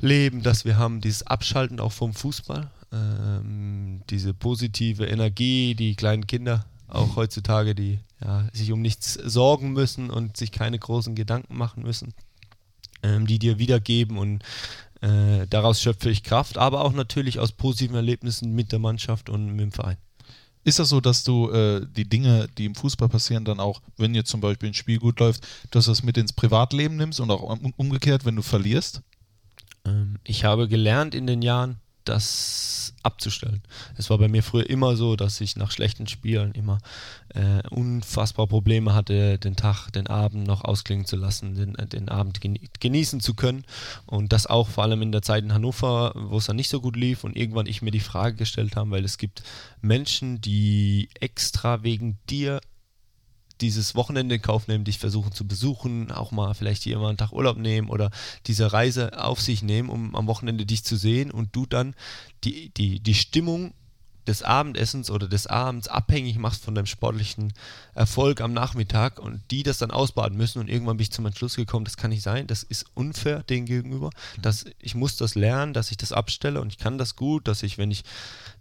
Leben, 0.00 0.42
das 0.42 0.64
wir 0.64 0.76
haben, 0.76 1.00
dieses 1.00 1.26
Abschalten 1.26 1.78
auch 1.80 1.92
vom 1.92 2.14
Fußball, 2.14 2.70
ähm, 2.92 4.02
diese 4.10 4.34
positive 4.34 5.06
Energie, 5.06 5.74
die 5.74 5.94
kleinen 5.94 6.26
Kinder 6.26 6.66
auch 6.88 7.16
heutzutage, 7.16 7.74
die 7.74 8.00
ja, 8.20 8.48
sich 8.52 8.72
um 8.72 8.82
nichts 8.82 9.14
sorgen 9.14 9.72
müssen 9.72 10.10
und 10.10 10.36
sich 10.36 10.52
keine 10.52 10.78
großen 10.78 11.14
Gedanken 11.14 11.56
machen 11.56 11.82
müssen, 11.82 12.14
ähm, 13.02 13.26
die 13.26 13.38
dir 13.38 13.58
wiedergeben 13.58 14.18
und 14.18 14.42
äh, 15.00 15.46
daraus 15.48 15.80
schöpfe 15.80 16.10
ich 16.10 16.22
Kraft, 16.22 16.58
aber 16.58 16.84
auch 16.84 16.92
natürlich 16.92 17.38
aus 17.38 17.52
positiven 17.52 17.96
Erlebnissen 17.96 18.54
mit 18.54 18.72
der 18.72 18.78
Mannschaft 18.78 19.30
und 19.30 19.46
mit 19.46 19.60
dem 19.60 19.72
Verein. 19.72 19.96
Ist 20.62 20.78
das 20.78 20.90
so, 20.90 21.00
dass 21.00 21.24
du 21.24 21.50
äh, 21.50 21.86
die 21.96 22.08
Dinge, 22.08 22.48
die 22.58 22.66
im 22.66 22.74
Fußball 22.74 23.08
passieren, 23.08 23.46
dann 23.46 23.60
auch, 23.60 23.80
wenn 23.96 24.14
jetzt 24.14 24.30
zum 24.30 24.42
Beispiel 24.42 24.68
ein 24.68 24.74
Spiel 24.74 24.98
gut 24.98 25.18
läuft, 25.18 25.46
dass 25.70 25.86
du 25.86 25.90
das 25.90 26.02
mit 26.02 26.18
ins 26.18 26.34
Privatleben 26.34 26.96
nimmst 26.96 27.18
und 27.18 27.30
auch 27.30 27.42
um, 27.42 27.72
umgekehrt, 27.76 28.26
wenn 28.26 28.36
du 28.36 28.42
verlierst? 28.42 29.00
Ähm, 29.86 30.18
ich 30.22 30.44
habe 30.44 30.68
gelernt 30.68 31.14
in 31.14 31.26
den 31.26 31.40
Jahren, 31.40 31.78
das 32.04 32.94
abzustellen. 33.02 33.62
Es 33.96 34.10
war 34.10 34.18
bei 34.18 34.28
mir 34.28 34.42
früher 34.42 34.68
immer 34.68 34.96
so, 34.96 35.16
dass 35.16 35.40
ich 35.40 35.56
nach 35.56 35.70
schlechten 35.70 36.06
Spielen 36.06 36.52
immer 36.52 36.78
äh, 37.34 37.66
unfassbar 37.70 38.46
Probleme 38.46 38.94
hatte, 38.94 39.38
den 39.38 39.56
Tag, 39.56 39.90
den 39.90 40.06
Abend 40.06 40.46
noch 40.46 40.64
ausklingen 40.64 41.06
zu 41.06 41.16
lassen, 41.16 41.54
den, 41.54 41.74
äh, 41.76 41.86
den 41.86 42.08
Abend 42.08 42.40
genie 42.40 42.68
genießen 42.80 43.20
zu 43.20 43.34
können. 43.34 43.64
Und 44.06 44.32
das 44.32 44.46
auch 44.46 44.68
vor 44.68 44.84
allem 44.84 45.02
in 45.02 45.12
der 45.12 45.22
Zeit 45.22 45.44
in 45.44 45.54
Hannover, 45.54 46.12
wo 46.14 46.38
es 46.38 46.46
dann 46.46 46.56
nicht 46.56 46.70
so 46.70 46.80
gut 46.80 46.96
lief 46.96 47.24
und 47.24 47.36
irgendwann 47.36 47.66
ich 47.66 47.82
mir 47.82 47.90
die 47.90 48.00
Frage 48.00 48.36
gestellt 48.36 48.76
habe, 48.76 48.90
weil 48.90 49.04
es 49.04 49.18
gibt 49.18 49.42
Menschen, 49.80 50.40
die 50.40 51.08
extra 51.20 51.82
wegen 51.82 52.18
dir 52.28 52.60
dieses 53.60 53.94
Wochenende 53.94 54.36
in 54.36 54.42
Kauf 54.42 54.68
nehmen, 54.68 54.84
dich 54.84 54.98
versuchen 54.98 55.32
zu 55.32 55.46
besuchen, 55.46 56.10
auch 56.10 56.30
mal 56.30 56.54
vielleicht 56.54 56.82
hier 56.82 56.98
mal 56.98 57.08
einen 57.08 57.18
Tag 57.18 57.32
Urlaub 57.32 57.56
nehmen 57.56 57.88
oder 57.88 58.10
diese 58.46 58.72
Reise 58.72 59.22
auf 59.22 59.40
sich 59.40 59.62
nehmen, 59.62 59.88
um 59.88 60.14
am 60.14 60.26
Wochenende 60.26 60.66
dich 60.66 60.84
zu 60.84 60.96
sehen 60.96 61.30
und 61.30 61.54
du 61.54 61.66
dann 61.66 61.94
die, 62.44 62.70
die, 62.70 63.00
die 63.00 63.14
Stimmung 63.14 63.72
des 64.26 64.42
Abendessens 64.42 65.10
oder 65.10 65.26
des 65.28 65.46
Abends 65.46 65.88
abhängig 65.88 66.38
machst 66.38 66.64
von 66.64 66.74
deinem 66.74 66.86
sportlichen 66.86 67.52
Erfolg 67.94 68.40
am 68.40 68.52
Nachmittag 68.52 69.18
und 69.18 69.42
die 69.50 69.62
das 69.62 69.78
dann 69.78 69.90
ausbaden 69.90 70.36
müssen 70.36 70.60
und 70.60 70.68
irgendwann 70.68 70.98
bin 70.98 71.02
ich 71.02 71.10
zum 71.10 71.26
Entschluss 71.26 71.56
gekommen, 71.56 71.84
das 71.84 71.96
kann 71.96 72.10
nicht 72.10 72.22
sein, 72.22 72.46
das 72.46 72.62
ist 72.62 72.86
unfair 72.94 73.42
denen 73.42 73.66
gegenüber, 73.66 74.10
dass 74.40 74.66
ich 74.78 74.94
muss 74.94 75.16
das 75.16 75.34
lernen, 75.34 75.72
dass 75.72 75.90
ich 75.90 75.96
das 75.96 76.12
abstelle 76.12 76.60
und 76.60 76.68
ich 76.68 76.78
kann 76.78 76.98
das 76.98 77.16
gut, 77.16 77.48
dass 77.48 77.62
ich, 77.62 77.78
wenn 77.78 77.90
ich, 77.90 78.04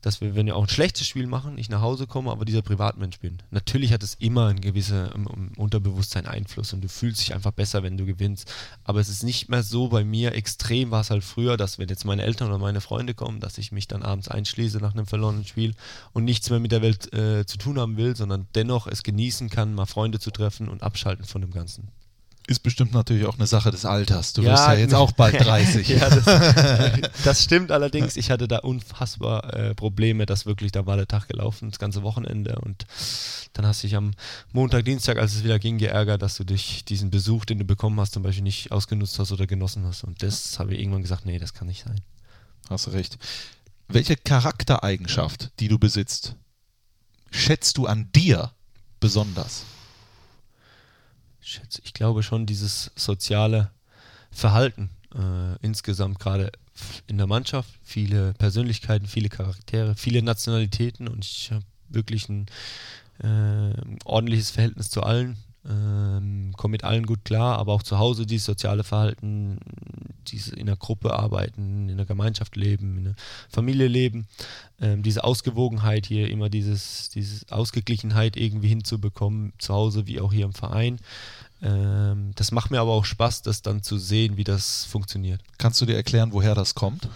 dass 0.02 0.22
wir, 0.22 0.36
wenn 0.36 0.46
wir 0.46 0.56
auch 0.56 0.64
ein 0.64 0.70
schlechtes 0.70 1.08
Spiel 1.08 1.28
machen, 1.28 1.58
ich 1.58 1.70
nach 1.70 1.82
Hause 1.82 2.08
komme, 2.08 2.32
aber 2.32 2.46
dieser 2.46 2.62
Privatmensch 2.62 3.20
bin. 3.20 3.38
Natürlich 3.52 3.92
hat 3.92 4.04
es 4.04 4.16
immer 4.16 4.48
ein 4.48 4.62
gewisser 4.62 5.14
um, 5.16 5.28
um 5.28 5.52
Unterbewusstsein 5.58 6.26
Einfluss 6.26 6.74
und 6.74 6.82
du 6.82 6.90
fühlst 6.90 7.22
dich 7.22 7.34
einfach 7.34 7.52
besser, 7.52 7.84
wenn 7.84 7.98
du 7.98 8.06
gewinnst, 8.06 8.52
aber 8.84 9.00
es 9.00 9.10
ist 9.10 9.24
nicht 9.24 9.50
mehr 9.50 9.64
so 9.64 9.90
bei 9.90 10.04
mir, 10.04 10.34
extrem 10.34 10.92
war 10.92 11.02
es 11.02 11.10
halt 11.10 11.24
früher, 11.24 11.58
dass 11.58 11.80
wenn 11.80 11.90
jetzt 11.90 12.06
meine 12.06 12.24
Eltern 12.24 12.50
oder 12.50 12.58
meine 12.58 12.82
Freunde 12.82 13.14
kommen, 13.14 13.40
dass 13.40 13.58
ich 13.58 13.72
mich 13.72 13.88
dann 13.88 14.04
abends 14.04 14.28
einschließe 14.28 14.78
nach 14.80 14.94
einem 14.94 15.06
verlorenen 15.06 15.46
Spiel 15.46 15.76
und 16.14 16.24
nichts 16.24 16.50
mehr 16.50 16.60
mit 16.60 16.72
der 16.72 16.82
Welt 16.82 17.14
äh, 17.14 17.46
zu 17.46 17.58
tun 17.58 17.80
haben 17.80 17.98
will, 17.98 18.16
sondern 18.16 18.48
dennoch 18.56 18.88
es 18.88 19.04
genießen 19.04 19.50
kann, 19.50 19.74
mal 19.74 19.86
Freunde 19.86 20.20
zu 20.20 20.32
treffen 20.32 20.70
und 20.70 20.84
abschalten 20.84 21.26
von 21.26 21.42
dem 21.42 21.52
Ganzen. 21.52 21.90
Ist 22.50 22.64
bestimmt 22.64 22.94
natürlich 22.94 23.28
auch 23.28 23.38
eine 23.38 23.46
Sache 23.46 23.70
des 23.70 23.86
Alters. 23.86 24.34
Du 24.34 24.42
wirst 24.42 24.66
ja 24.66 24.74
jetzt 24.74 24.96
auch 24.96 25.12
bald 25.12 25.40
30. 25.40 25.88
ja, 25.88 26.10
das, 26.10 26.26
das, 27.24 27.44
stimmt 27.44 27.72
allerdings. 27.72 28.16
Ich 28.16 28.32
hatte 28.32 28.48
da 28.48 28.58
unfassbar 28.58 29.54
äh, 29.54 29.76
Probleme, 29.76 30.26
dass 30.26 30.48
wirklich, 30.48 30.72
da 30.72 30.88
war 30.88 30.98
der 30.98 31.08
Tag 31.08 31.28
gelaufen, 31.28 31.70
das 31.70 31.78
ganze 31.78 32.02
Wochenende 32.02 32.56
und 32.56 32.88
dann 33.54 33.68
hast 33.68 33.84
du 33.84 33.88
dich 33.88 33.96
am 33.96 34.14
Montag, 34.52 34.84
Dienstag, 34.86 35.20
als 35.20 35.36
es 35.36 35.44
wieder 35.44 35.60
ging, 35.60 35.78
geärgert, 35.78 36.24
dass 36.24 36.38
du 36.38 36.44
dich 36.44 36.84
diesen 36.86 37.12
Besuch, 37.12 37.46
den 37.46 37.60
du 37.60 37.66
bekommen 37.66 38.00
hast, 38.00 38.14
zum 38.14 38.24
Beispiel 38.24 38.42
nicht 38.44 38.72
ausgenutzt 38.72 39.20
hast 39.20 39.32
oder 39.32 39.46
genossen 39.46 39.86
hast. 39.86 40.04
Und 40.04 40.24
das 40.24 40.58
habe 40.58 40.74
ich 40.74 40.80
irgendwann 40.80 41.04
gesagt, 41.04 41.28
nee, 41.28 41.38
das 41.38 41.54
kann 41.54 41.68
nicht 41.68 41.84
sein. 41.84 42.02
Hast 42.68 42.88
du 42.88 42.92
recht. 42.92 43.20
Welche 43.88 44.18
Charaktereigenschaft, 44.18 45.52
die 45.60 45.68
du 45.68 45.78
besitzt, 45.78 46.36
schätzt 47.30 47.78
du 47.78 47.86
an 47.86 48.10
dir 48.16 48.54
besonders? 49.00 49.66
Ich 51.84 51.94
glaube 51.94 52.24
schon 52.24 52.46
dieses 52.46 52.92
soziale 52.96 53.72
Verhalten 54.32 54.90
äh, 55.16 55.58
insgesamt 55.62 56.20
gerade 56.20 56.52
in 57.08 57.18
der 57.18 57.28
Mannschaft. 57.28 57.70
Viele 57.84 58.34
Persönlichkeiten, 58.34 59.08
viele 59.08 59.30
Charaktere, 59.30 59.96
viele 59.96 60.22
Nationalitäten 60.22 61.08
und 61.08 61.26
ich 61.26 61.52
habe 61.52 61.66
wirklich 61.90 62.30
ein 62.30 62.46
äh, 63.22 63.74
ordentliches 64.06 64.52
Verhältnis 64.52 64.90
zu 64.90 65.04
allen. 65.04 65.38
Ähm, 65.68 66.54
komme 66.56 66.72
mit 66.72 66.86
allen 66.86 67.06
gut 67.06 67.26
klar, 67.26 67.60
aber 67.60 67.74
auch 67.74 67.84
zu 67.84 68.00
Hause 68.00 68.26
dieses 68.26 68.46
soziale 68.46 68.86
Verhalten, 68.86 69.60
diese 70.28 70.56
in 70.56 70.68
der 70.68 70.78
Gruppe 70.78 71.14
arbeiten, 71.14 71.90
in 71.90 71.98
der 71.98 72.06
Gemeinschaft 72.06 72.56
leben, 72.56 72.98
in 72.98 73.04
der 73.04 73.16
Familie 73.50 73.88
leben, 73.88 74.28
ähm, 74.80 75.04
diese 75.04 75.26
Ausgewogenheit 75.26 76.06
hier, 76.06 76.30
immer 76.30 76.50
dieses, 76.50 77.10
diese 77.10 77.46
Ausgeglichenheit 77.52 78.38
irgendwie 78.38 78.70
hinzubekommen, 78.70 79.52
zu 79.58 79.74
Hause 79.74 80.08
wie 80.08 80.22
auch 80.22 80.32
hier 80.32 80.46
im 80.46 80.54
Verein. 80.54 81.00
Ähm, 81.62 82.32
das 82.36 82.52
macht 82.52 82.72
mir 82.72 82.80
aber 82.80 82.92
auch 82.92 83.06
Spaß, 83.06 83.42
das 83.42 83.62
dann 83.62 83.84
zu 83.84 83.98
sehen, 83.98 84.38
wie 84.38 84.44
das 84.44 84.86
funktioniert. 84.86 85.42
Kannst 85.58 85.82
du 85.82 85.86
dir 85.86 85.96
erklären, 85.96 86.32
woher 86.32 86.56
das 86.56 86.76
kommt? 86.76 87.10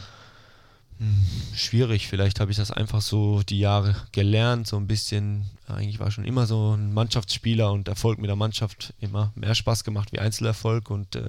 Hm, 1.00 1.25
schwierig, 1.55 2.07
vielleicht 2.07 2.39
habe 2.39 2.51
ich 2.51 2.57
das 2.57 2.69
einfach 2.69 3.01
so 3.01 3.41
die 3.41 3.59
Jahre 3.59 3.95
gelernt, 4.12 4.67
so 4.67 4.77
ein 4.77 4.88
bisschen, 4.88 5.50
eigentlich 5.67 6.00
war 6.00 6.12
schon 6.12 6.25
immer 6.25 6.45
so 6.45 6.75
ein 6.75 6.93
Mannschaftsspieler 6.93 7.71
und 7.71 7.88
Erfolg 7.88 8.19
mit 8.19 8.29
der 8.29 8.35
Mannschaft 8.35 8.93
immer 9.00 9.31
mehr 9.35 9.55
Spaß 9.55 9.83
gemacht 9.83 10.12
wie 10.12 10.19
Einzelerfolg 10.19 10.91
und 10.91 11.15
äh, 11.15 11.21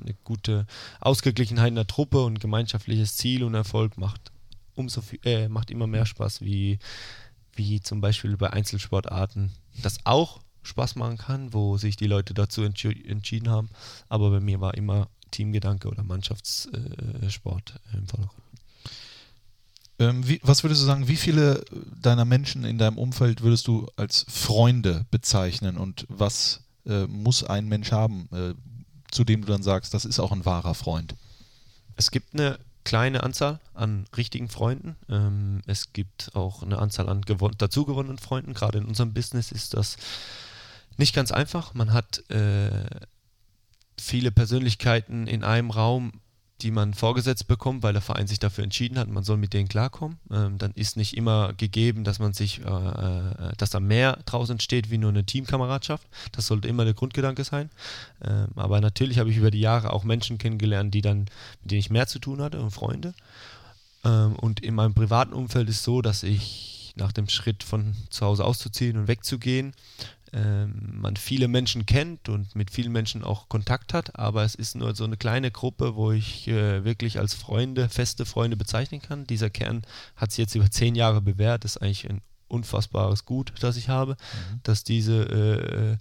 eine 0.00 0.14
gute 0.24 0.66
Ausgeglichenheit 1.00 1.68
in 1.68 1.74
der 1.74 1.86
Truppe 1.86 2.24
und 2.24 2.40
gemeinschaftliches 2.40 3.16
Ziel 3.16 3.44
und 3.44 3.54
Erfolg 3.54 3.98
macht 3.98 4.32
umso 4.74 5.02
viel, 5.02 5.20
äh, 5.24 5.48
macht 5.48 5.70
immer 5.70 5.86
mehr 5.86 6.06
Spaß 6.06 6.40
wie, 6.40 6.78
wie 7.54 7.80
zum 7.80 8.00
Beispiel 8.00 8.36
bei 8.36 8.50
Einzelsportarten, 8.50 9.52
das 9.82 9.98
auch 10.04 10.40
Spaß 10.62 10.96
machen 10.96 11.18
kann, 11.18 11.52
wo 11.52 11.76
sich 11.76 11.96
die 11.96 12.06
Leute 12.06 12.34
dazu 12.34 12.62
entschi 12.62 13.04
entschieden 13.06 13.50
haben, 13.50 13.68
aber 14.08 14.30
bei 14.30 14.40
mir 14.40 14.60
war 14.60 14.74
immer 14.74 15.08
Teamgedanke 15.30 15.88
oder 15.88 16.02
Mannschaftssport 16.02 17.74
äh, 17.92 17.96
im 17.96 18.06
Vordergrund. 18.06 18.42
Ähm, 19.98 20.26
wie, 20.26 20.40
was 20.42 20.62
würdest 20.62 20.82
du 20.82 20.86
sagen, 20.86 21.08
wie 21.08 21.16
viele 21.16 21.64
deiner 22.00 22.24
Menschen 22.24 22.64
in 22.64 22.78
deinem 22.78 22.98
Umfeld 22.98 23.42
würdest 23.42 23.66
du 23.66 23.88
als 23.96 24.24
Freunde 24.28 25.06
bezeichnen 25.10 25.76
und 25.76 26.06
was 26.08 26.60
äh, 26.86 27.06
muss 27.06 27.44
ein 27.44 27.68
Mensch 27.68 27.92
haben, 27.92 28.28
äh, 28.32 28.54
zu 29.10 29.24
dem 29.24 29.42
du 29.42 29.48
dann 29.48 29.62
sagst, 29.62 29.94
das 29.94 30.04
ist 30.04 30.18
auch 30.18 30.32
ein 30.32 30.44
wahrer 30.44 30.74
Freund? 30.74 31.14
Es 31.96 32.10
gibt 32.10 32.34
eine 32.34 32.58
kleine 32.84 33.22
Anzahl 33.22 33.60
an 33.74 34.06
richtigen 34.16 34.48
Freunden. 34.48 34.96
Ähm, 35.08 35.62
es 35.66 35.92
gibt 35.92 36.34
auch 36.34 36.62
eine 36.62 36.78
Anzahl 36.78 37.08
an 37.08 37.22
dazugewonnenen 37.58 38.18
Freunden. 38.18 38.54
Gerade 38.54 38.78
in 38.78 38.86
unserem 38.86 39.12
Business 39.14 39.52
ist 39.52 39.74
das 39.74 39.96
nicht 40.98 41.14
ganz 41.14 41.32
einfach. 41.32 41.74
Man 41.74 41.92
hat 41.92 42.28
äh, 42.30 42.70
viele 43.98 44.32
Persönlichkeiten 44.32 45.26
in 45.26 45.44
einem 45.44 45.70
Raum, 45.70 46.20
die 46.62 46.70
man 46.70 46.94
vorgesetzt 46.94 47.48
bekommt, 47.48 47.82
weil 47.82 47.92
der 47.92 48.02
Verein 48.02 48.26
sich 48.26 48.38
dafür 48.38 48.64
entschieden 48.64 48.98
hat, 48.98 49.08
man 49.08 49.24
soll 49.24 49.36
mit 49.36 49.52
denen 49.52 49.68
klarkommen. 49.68 50.18
Ähm, 50.30 50.58
dann 50.58 50.72
ist 50.72 50.96
nicht 50.96 51.16
immer 51.16 51.52
gegeben, 51.54 52.04
dass 52.04 52.18
man 52.18 52.32
sich, 52.34 52.60
äh, 52.60 52.68
äh, 52.68 53.52
dass 53.56 53.70
da 53.70 53.80
mehr 53.80 54.18
draußen 54.26 54.60
steht 54.60 54.90
wie 54.90 54.98
nur 54.98 55.10
eine 55.10 55.24
Teamkameradschaft. 55.24 56.06
Das 56.30 56.46
sollte 56.46 56.68
immer 56.68 56.84
der 56.84 56.94
Grundgedanke 56.94 57.44
sein. 57.44 57.70
Ähm, 58.24 58.48
aber 58.54 58.80
natürlich 58.80 59.18
habe 59.18 59.30
ich 59.30 59.36
über 59.36 59.50
die 59.50 59.60
Jahre 59.60 59.92
auch 59.92 60.04
Menschen 60.04 60.38
kennengelernt, 60.38 60.94
die 60.94 61.02
dann, 61.02 61.26
mit 61.62 61.72
denen 61.72 61.80
ich 61.80 61.90
mehr 61.90 62.06
zu 62.06 62.18
tun 62.18 62.40
hatte 62.40 62.60
und 62.60 62.70
Freunde. 62.70 63.14
Ähm, 64.04 64.36
und 64.36 64.60
in 64.60 64.74
meinem 64.74 64.94
privaten 64.94 65.32
Umfeld 65.32 65.68
ist 65.68 65.82
so, 65.82 66.00
dass 66.00 66.22
ich 66.22 66.94
nach 66.96 67.12
dem 67.12 67.28
Schritt 67.28 67.62
von 67.62 67.94
zu 68.10 68.26
Hause 68.26 68.44
auszuziehen 68.44 68.98
und 68.98 69.08
wegzugehen, 69.08 69.72
man 70.34 71.16
viele 71.16 71.46
Menschen 71.46 71.84
kennt 71.84 72.28
und 72.28 72.54
mit 72.54 72.70
vielen 72.70 72.92
Menschen 72.92 73.22
auch 73.22 73.50
Kontakt 73.50 73.92
hat, 73.92 74.18
aber 74.18 74.44
es 74.44 74.54
ist 74.54 74.74
nur 74.74 74.94
so 74.94 75.04
eine 75.04 75.18
kleine 75.18 75.50
Gruppe, 75.50 75.94
wo 75.94 76.10
ich 76.10 76.48
äh, 76.48 76.84
wirklich 76.84 77.18
als 77.18 77.34
Freunde, 77.34 77.88
feste 77.90 78.24
Freunde 78.24 78.56
bezeichnen 78.56 79.02
kann. 79.02 79.26
Dieser 79.26 79.50
Kern 79.50 79.82
hat 80.16 80.30
sich 80.30 80.38
jetzt 80.38 80.54
über 80.54 80.70
zehn 80.70 80.94
Jahre 80.94 81.20
bewährt, 81.20 81.64
das 81.64 81.76
ist 81.76 81.82
eigentlich 81.82 82.08
ein 82.08 82.22
unfassbares 82.48 83.26
Gut, 83.26 83.52
das 83.60 83.76
ich 83.76 83.88
habe, 83.88 84.12
mhm. 84.12 84.60
dass 84.62 84.84
diese 84.84 85.22
äh, 85.22 85.92
äh, 85.92 85.96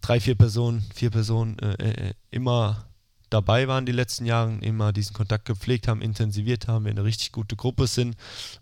drei, 0.00 0.20
vier 0.20 0.34
Personen, 0.34 0.84
vier 0.94 1.10
Personen 1.10 1.58
äh, 1.60 2.08
äh 2.08 2.14
immer 2.30 2.89
dabei 3.30 3.68
waren 3.68 3.86
die 3.86 3.92
letzten 3.92 4.26
Jahre, 4.26 4.58
immer 4.60 4.92
diesen 4.92 5.14
Kontakt 5.14 5.44
gepflegt 5.44 5.88
haben, 5.88 6.02
intensiviert 6.02 6.68
haben, 6.68 6.84
wir 6.84 6.90
eine 6.90 7.04
richtig 7.04 7.32
gute 7.32 7.56
Gruppe 7.56 7.86
sind. 7.86 8.16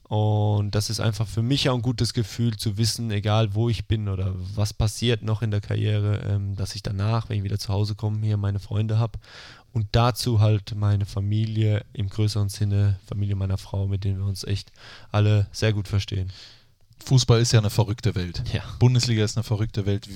Und 0.05 0.75
das 0.75 0.91
ist 0.91 1.01
einfach 1.01 1.27
für 1.27 1.43
mich 1.43 1.69
auch 1.69 1.75
ein 1.75 1.83
gutes 1.83 2.15
Gefühl 2.15 2.57
zu 2.57 2.79
wissen, 2.79 3.11
egal 3.11 3.55
wo 3.55 3.69
ich 3.69 3.87
bin 3.87 4.09
oder 4.09 4.35
was 4.55 4.73
passiert 4.73 5.23
noch 5.23 5.43
in 5.43 5.51
der 5.51 5.61
Karriere, 5.61 6.21
ähm, 6.29 6.55
dass 6.57 6.75
ich 6.75 6.83
danach, 6.83 7.29
wenn 7.29 7.39
ich 7.39 7.45
wieder 7.45 7.59
zu 7.59 7.73
Hause 7.73 7.95
komme, 7.95 8.25
hier 8.25 8.37
meine 8.37 8.61
Freunde 8.61 8.99
habe. 8.99 9.19
Und 9.73 9.89
dazu 9.93 10.41
halt 10.41 10.75
meine 10.75 11.07
Familie 11.07 11.85
im 11.93 12.09
größeren 12.09 12.49
Sinne, 12.49 12.99
Familie 13.07 13.37
meiner 13.37 13.59
Frau, 13.59 13.87
mit 13.87 14.05
denen 14.05 14.19
wir 14.19 14.27
uns 14.27 14.45
echt 14.45 14.73
alle 15.13 15.47
sehr 15.53 15.73
gut 15.73 15.89
verstehen. 15.89 16.33
Fußball 17.05 17.41
ist 17.41 17.53
ja 17.53 17.61
eine 17.61 17.71
verrückte 17.71 18.15
Welt. 18.15 18.43
Ja. 18.53 18.63
Bundesliga 18.79 19.25
ist 19.25 19.37
eine 19.37 19.45
verrückte 19.45 19.87
Welt. 19.87 20.09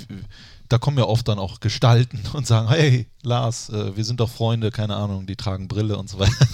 Da 0.73 0.79
kommen 0.79 0.97
ja 0.97 1.05
oft 1.05 1.29
dann 1.29 1.39
auch 1.39 1.61
Gestalten 1.61 2.19
und 2.33 2.47
sagen, 2.47 2.69
hey 2.69 3.07
Lars, 3.23 3.69
äh, 3.69 3.95
wir 3.95 4.05
sind 4.05 4.21
doch 4.21 4.31
Freunde, 4.31 4.71
keine 4.71 4.97
Ahnung, 4.97 5.27
die 5.27 5.37
tragen 5.37 5.69
Brille 5.69 5.99
und 5.99 6.09
so 6.09 6.19
weiter. 6.19 6.49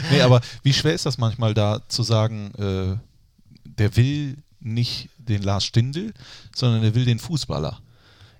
nee, 0.10 0.20
aber 0.22 0.40
wie 0.64 0.72
schwer 0.72 0.94
ist 0.94 1.06
das 1.06 1.18
manchmal 1.18 1.54
da 1.54 1.80
zu 1.88 2.02
sagen, 2.02 2.52
äh, 2.56 2.96
der 3.64 3.96
will 3.96 4.38
nicht 4.58 5.08
den 5.18 5.42
Lars 5.42 5.64
Stindl, 5.64 6.12
sondern 6.52 6.82
der 6.82 6.96
will 6.96 7.04
den 7.04 7.20
Fußballer? 7.20 7.80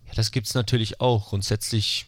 Ja, 0.09 0.15
das 0.17 0.33
gibt 0.33 0.49
es 0.49 0.55
natürlich 0.55 1.01
auch. 1.01 1.29
Grundsätzlich 1.29 2.07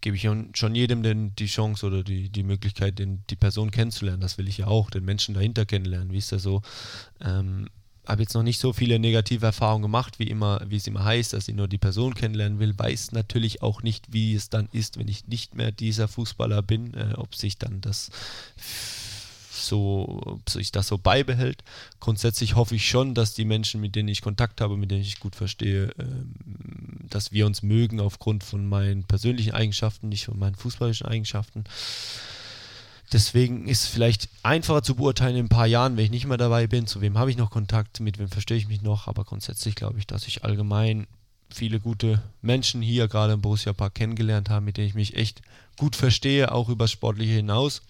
gebe 0.00 0.16
ich 0.16 0.28
schon 0.54 0.74
jedem 0.76 1.02
den, 1.02 1.34
die 1.34 1.46
Chance 1.46 1.86
oder 1.86 2.04
die, 2.04 2.28
die 2.28 2.44
Möglichkeit, 2.44 3.00
den, 3.00 3.24
die 3.30 3.36
Person 3.36 3.72
kennenzulernen. 3.72 4.20
Das 4.20 4.38
will 4.38 4.46
ich 4.46 4.58
ja 4.58 4.68
auch, 4.68 4.90
den 4.90 5.04
Menschen 5.04 5.34
dahinter 5.34 5.66
kennenlernen. 5.66 6.12
Wie 6.12 6.18
ist 6.18 6.30
das 6.30 6.42
so? 6.42 6.62
Ähm, 7.20 7.68
habe 8.08 8.22
jetzt 8.22 8.34
noch 8.34 8.42
nicht 8.42 8.58
so 8.58 8.72
viele 8.72 8.98
negative 8.98 9.44
Erfahrungen 9.44 9.82
gemacht, 9.82 10.18
wie 10.18 10.28
immer, 10.28 10.60
wie 10.66 10.76
es 10.76 10.86
immer 10.86 11.04
heißt, 11.04 11.34
dass 11.34 11.46
ich 11.48 11.54
nur 11.54 11.68
die 11.68 11.78
Person 11.78 12.14
kennenlernen 12.14 12.58
will. 12.58 12.76
Weiß 12.76 13.12
natürlich 13.12 13.62
auch 13.62 13.82
nicht, 13.82 14.12
wie 14.12 14.34
es 14.34 14.48
dann 14.48 14.68
ist, 14.72 14.98
wenn 14.98 15.08
ich 15.08 15.28
nicht 15.28 15.54
mehr 15.54 15.70
dieser 15.70 16.08
Fußballer 16.08 16.62
bin, 16.62 16.94
äh, 16.94 17.14
ob 17.16 17.34
sich 17.34 17.58
dann 17.58 17.80
das 17.80 18.10
so, 19.50 20.20
ob 20.24 20.48
sich 20.48 20.72
das 20.72 20.88
so 20.88 20.98
beibehält. 20.98 21.62
Grundsätzlich 22.00 22.56
hoffe 22.56 22.76
ich 22.76 22.88
schon, 22.88 23.14
dass 23.14 23.34
die 23.34 23.44
Menschen, 23.44 23.80
mit 23.80 23.94
denen 23.94 24.08
ich 24.08 24.22
Kontakt 24.22 24.60
habe, 24.60 24.76
mit 24.76 24.90
denen 24.90 25.02
ich 25.02 25.20
gut 25.20 25.36
verstehe, 25.36 25.92
ähm, 25.98 26.34
dass 27.10 27.32
wir 27.32 27.46
uns 27.46 27.62
mögen 27.62 28.00
aufgrund 28.00 28.44
von 28.44 28.66
meinen 28.66 29.04
persönlichen 29.04 29.52
Eigenschaften, 29.52 30.08
nicht 30.08 30.26
von 30.26 30.38
meinen 30.38 30.54
fußballischen 30.54 31.06
Eigenschaften. 31.06 31.64
Deswegen 33.12 33.66
ist 33.66 33.84
es 33.84 33.88
vielleicht 33.88 34.28
einfacher 34.42 34.82
zu 34.82 34.96
beurteilen 34.96 35.36
in 35.36 35.46
ein 35.46 35.48
paar 35.48 35.66
Jahren, 35.66 35.96
wenn 35.96 36.04
ich 36.04 36.10
nicht 36.10 36.26
mehr 36.26 36.36
dabei 36.36 36.66
bin, 36.66 36.86
zu 36.86 37.00
wem 37.00 37.16
habe 37.16 37.30
ich 37.30 37.38
noch 37.38 37.50
Kontakt, 37.50 38.00
mit 38.00 38.18
wem 38.18 38.28
verstehe 38.28 38.58
ich 38.58 38.68
mich 38.68 38.82
noch, 38.82 39.08
aber 39.08 39.24
grundsätzlich 39.24 39.74
glaube 39.74 39.98
ich, 39.98 40.06
dass 40.06 40.26
ich 40.26 40.44
allgemein 40.44 41.06
viele 41.50 41.80
gute 41.80 42.22
Menschen 42.42 42.82
hier 42.82 43.08
gerade 43.08 43.32
im 43.32 43.40
Borussia 43.40 43.72
Park 43.72 43.94
kennengelernt 43.94 44.50
habe, 44.50 44.64
mit 44.64 44.76
denen 44.76 44.88
ich 44.88 44.94
mich 44.94 45.16
echt 45.16 45.40
gut 45.78 45.96
verstehe, 45.96 46.52
auch 46.52 46.68
über 46.68 46.86
Sportliche 46.86 47.32
hinaus 47.32 47.80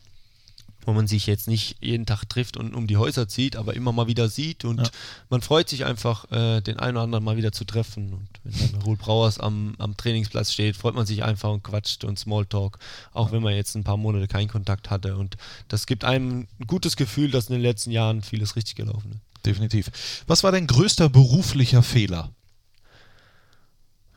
wo 0.88 0.94
man 0.94 1.06
sich 1.06 1.26
jetzt 1.26 1.48
nicht 1.48 1.76
jeden 1.82 2.06
Tag 2.06 2.24
trifft 2.30 2.56
und 2.56 2.74
um 2.74 2.86
die 2.86 2.96
Häuser 2.96 3.28
zieht, 3.28 3.56
aber 3.56 3.74
immer 3.74 3.92
mal 3.92 4.06
wieder 4.06 4.30
sieht 4.30 4.64
und 4.64 4.80
ja. 4.80 4.90
man 5.28 5.42
freut 5.42 5.68
sich 5.68 5.84
einfach, 5.84 6.32
äh, 6.32 6.62
den 6.62 6.78
einen 6.78 6.96
oder 6.96 7.04
anderen 7.04 7.22
mal 7.22 7.36
wieder 7.36 7.52
zu 7.52 7.66
treffen. 7.66 8.14
Und 8.14 8.28
wenn 8.42 8.72
dann 8.72 8.80
Ruhl 8.80 8.96
Brauers 8.96 9.38
am, 9.38 9.74
am 9.76 9.98
Trainingsplatz 9.98 10.50
steht, 10.50 10.78
freut 10.78 10.94
man 10.94 11.04
sich 11.04 11.22
einfach 11.22 11.52
und 11.52 11.62
quatscht 11.62 12.04
und 12.04 12.18
Smalltalk, 12.18 12.78
auch 13.12 13.26
ja. 13.26 13.32
wenn 13.32 13.42
man 13.42 13.54
jetzt 13.54 13.74
ein 13.74 13.84
paar 13.84 13.98
Monate 13.98 14.28
keinen 14.28 14.48
Kontakt 14.48 14.88
hatte. 14.88 15.18
Und 15.18 15.36
das 15.68 15.84
gibt 15.84 16.04
einem 16.04 16.48
ein 16.58 16.66
gutes 16.66 16.96
Gefühl, 16.96 17.30
dass 17.30 17.50
in 17.50 17.52
den 17.52 17.62
letzten 17.62 17.90
Jahren 17.90 18.22
vieles 18.22 18.56
richtig 18.56 18.76
gelaufen 18.76 19.12
ist. 19.12 19.44
Definitiv. 19.44 20.22
Was 20.26 20.42
war 20.42 20.52
dein 20.52 20.66
größter 20.66 21.10
beruflicher 21.10 21.82
Fehler? 21.82 22.32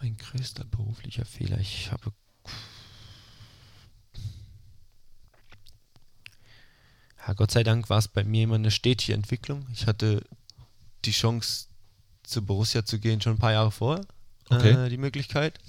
Mein 0.01 0.15
größter 0.15 0.63
beruflicher 0.63 1.25
Fehler. 1.25 1.59
Ich 1.59 1.91
habe 1.91 2.13
ja, 7.27 7.33
Gott 7.33 7.51
sei 7.51 7.63
Dank 7.63 7.89
war 7.89 7.99
es 7.99 8.07
bei 8.07 8.23
mir 8.23 8.43
immer 8.43 8.55
eine 8.55 8.71
stetige 8.71 9.13
Entwicklung. 9.13 9.67
Ich 9.73 9.87
hatte 9.87 10.23
die 11.05 11.11
Chance, 11.11 11.67
zu 12.23 12.45
Borussia 12.45 12.85
zu 12.85 12.99
gehen, 12.99 13.19
schon 13.19 13.33
ein 13.33 13.39
paar 13.39 13.51
Jahre 13.51 13.71
vorher, 13.71 14.05
okay. 14.49 14.71
äh, 14.71 14.89
die 14.89 14.97
Möglichkeit. 14.97 15.59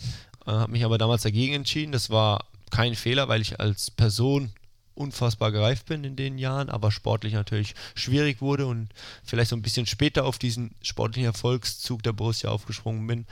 Äh, 0.47 0.53
habe 0.53 0.73
mich 0.73 0.85
aber 0.85 0.99
damals 0.99 1.23
dagegen 1.23 1.55
entschieden. 1.55 1.93
Das 1.93 2.11
war 2.11 2.47
kein 2.71 2.95
Fehler, 2.95 3.29
weil 3.29 3.41
ich 3.41 3.59
als 3.61 3.91
Person 3.91 4.53
unfassbar 4.95 5.53
gereift 5.53 5.87
bin 5.87 6.05
in 6.05 6.17
den 6.17 6.39
Jahren, 6.39 6.69
aber 6.69 6.91
sportlich 6.91 7.33
natürlich 7.33 7.75
schwierig 7.95 8.41
wurde 8.41 8.67
und 8.67 8.91
vielleicht 9.25 9.51
so 9.51 9.57
ein 9.57 9.63
bisschen 9.63 9.87
später 9.87 10.25
auf 10.25 10.39
diesen 10.39 10.75
sportlichen 10.83 11.27
Erfolgszug 11.27 12.03
der 12.03 12.13
Borussia 12.13 12.51
aufgesprungen 12.51 13.07
bin. 13.07 13.27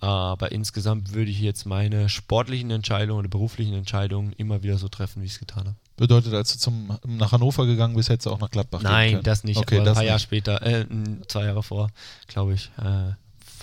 Aber 0.00 0.50
insgesamt 0.52 1.12
würde 1.12 1.30
ich 1.30 1.40
jetzt 1.40 1.66
meine 1.66 2.08
sportlichen 2.08 2.70
Entscheidungen 2.70 3.18
oder 3.18 3.28
beruflichen 3.28 3.74
Entscheidungen 3.74 4.32
immer 4.32 4.62
wieder 4.62 4.78
so 4.78 4.88
treffen, 4.88 5.20
wie 5.20 5.26
ich 5.26 5.32
es 5.32 5.40
getan 5.40 5.66
habe. 5.66 5.76
Bedeutet, 6.00 6.32
als 6.32 6.54
du 6.54 6.58
zum, 6.58 6.98
nach 7.06 7.32
Hannover 7.32 7.66
gegangen 7.66 7.94
bist, 7.94 8.08
hättest 8.08 8.24
du 8.24 8.30
auch 8.30 8.40
nach 8.40 8.50
Gladbach 8.50 8.80
Nein, 8.80 9.20
das 9.22 9.44
nicht. 9.44 9.58
Okay, 9.58 9.80
aber 9.80 9.90
ein 9.90 9.94
paar 9.94 10.02
Jahre 10.02 10.18
später, 10.18 10.62
äh, 10.62 10.86
zwei 11.28 11.44
Jahre 11.44 11.62
vor, 11.62 11.90
glaube 12.26 12.54
ich, 12.54 12.70
äh, 12.78 13.12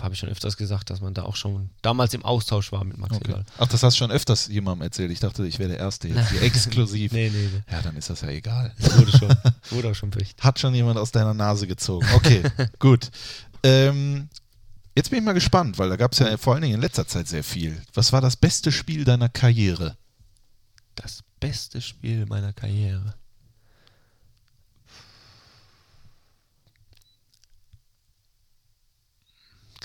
habe 0.03 0.13
ich 0.13 0.19
schon 0.19 0.29
öfters 0.29 0.55
gesagt, 0.55 0.91
dass 0.91 1.01
man 1.01 1.15
da 1.15 1.23
auch 1.23 1.35
schon 1.35 1.71
damals 1.81 2.13
im 2.13 2.23
Austausch 2.23 2.71
war 2.71 2.83
mit 2.83 2.99
Max 2.99 3.15
okay. 3.15 3.31
Egal. 3.31 3.45
Ach, 3.57 3.65
das 3.65 3.81
hast 3.81 3.95
du 3.95 3.97
schon 3.97 4.11
öfters 4.11 4.49
jemandem 4.49 4.83
erzählt. 4.83 5.09
Ich 5.09 5.19
dachte, 5.19 5.47
ich 5.47 5.57
wäre 5.57 5.69
der 5.69 5.79
Erste 5.79 6.09
jetzt 6.09 6.29
hier 6.29 6.41
exklusiv. 6.43 7.11
nee, 7.11 7.31
nee, 7.33 7.49
nee. 7.51 7.73
Ja, 7.73 7.81
dann 7.81 7.95
ist 7.95 8.11
das 8.11 8.21
ja 8.21 8.29
egal. 8.29 8.71
Wurde 8.77 9.17
schon. 9.17 9.35
Wurde 9.71 9.89
auch 9.89 9.95
schon 9.95 10.11
berichtet. 10.11 10.43
Hat 10.43 10.59
schon 10.59 10.75
jemand 10.75 10.99
aus 10.99 11.11
deiner 11.11 11.33
Nase 11.33 11.65
gezogen. 11.65 12.07
Okay, 12.13 12.43
gut. 12.77 13.09
Ähm, 13.63 14.29
jetzt 14.95 15.09
bin 15.09 15.17
ich 15.17 15.25
mal 15.25 15.33
gespannt, 15.33 15.79
weil 15.79 15.89
da 15.89 15.95
gab 15.95 16.13
es 16.13 16.19
ja 16.19 16.37
vor 16.37 16.53
allen 16.53 16.61
Dingen 16.61 16.75
in 16.75 16.81
letzter 16.81 17.07
Zeit 17.07 17.27
sehr 17.27 17.43
viel. 17.43 17.81
Was 17.95 18.13
war 18.13 18.21
das 18.21 18.35
beste 18.35 18.71
Spiel 18.71 19.05
deiner 19.05 19.27
Karriere? 19.27 19.97
Das 20.93 21.23
beste 21.39 21.81
Spiel 21.81 22.25
meiner 22.25 22.53
Karriere. 22.53 23.15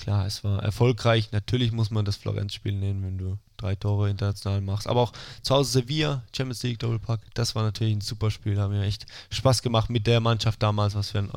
Klar, 0.03 0.25
es 0.25 0.43
war 0.43 0.61
erfolgreich. 0.61 1.31
Natürlich 1.31 1.71
muss 1.71 1.89
man 1.89 2.03
das 2.03 2.17
Florenz-Spiel 2.17 2.73
nehmen, 2.73 3.03
wenn 3.03 3.17
du 3.17 3.37
drei 3.55 3.75
Tore 3.75 4.09
international 4.09 4.59
machst. 4.59 4.87
Aber 4.87 4.99
auch 4.99 5.13
zu 5.43 5.55
Hause 5.55 5.71
Sevilla, 5.71 6.23
Champions 6.35 6.61
League 6.63 6.79
Doppelpack, 6.79 7.21
das 7.35 7.55
war 7.55 7.63
natürlich 7.63 7.95
ein 7.95 8.01
super 8.01 8.29
Spiel. 8.29 8.55
Da 8.55 8.63
haben 8.63 8.73
wir 8.73 8.81
echt 8.81 9.05
Spaß 9.29 9.61
gemacht 9.61 9.89
mit 9.89 10.05
der 10.05 10.19
Mannschaft 10.19 10.61
damals, 10.61 10.95
was 10.95 11.11
für 11.11 11.19
ein 11.19 11.31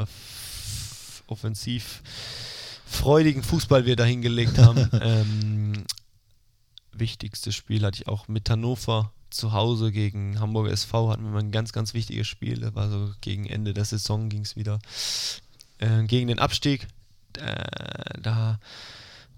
offensiv 1.29 2.03
freudigen 2.87 3.45
Fußball 3.45 3.87
wir 3.87 3.95
da 3.95 4.05
hingelegt 4.05 4.59
haben. 4.59 4.91
ähm, 5.01 5.85
wichtigstes 6.93 7.55
Spiel 7.55 7.85
hatte 7.85 8.03
ich 8.03 8.09
auch 8.09 8.27
mit 8.27 8.51
Hannover 8.51 9.13
zu 9.37 9.53
Hause 9.53 9.93
gegen 9.93 10.41
Hamburger 10.41 10.73
SV 10.73 11.11
hatten 11.11 11.25
wir 11.25 11.31
mal 11.31 11.41
ein 11.41 11.53
ganz, 11.53 11.73
ganz 11.73 11.95
wichtiges 11.95 12.27
Spiel. 12.27 12.61
Das 12.61 12.75
war 12.75 12.91
so 12.91 13.11
gegen 13.21 13.47
Ende 13.47 13.75
der 13.75 13.85
Saison 13.85 14.29
ging 14.29 14.43
es 14.43 14.57
wieder 14.57 14.79
äh, 15.79 16.03
gegen 16.05 16.29
den 16.29 16.39
Abstieg. 16.39 16.87
Äh, 17.39 18.21
da 18.21 18.59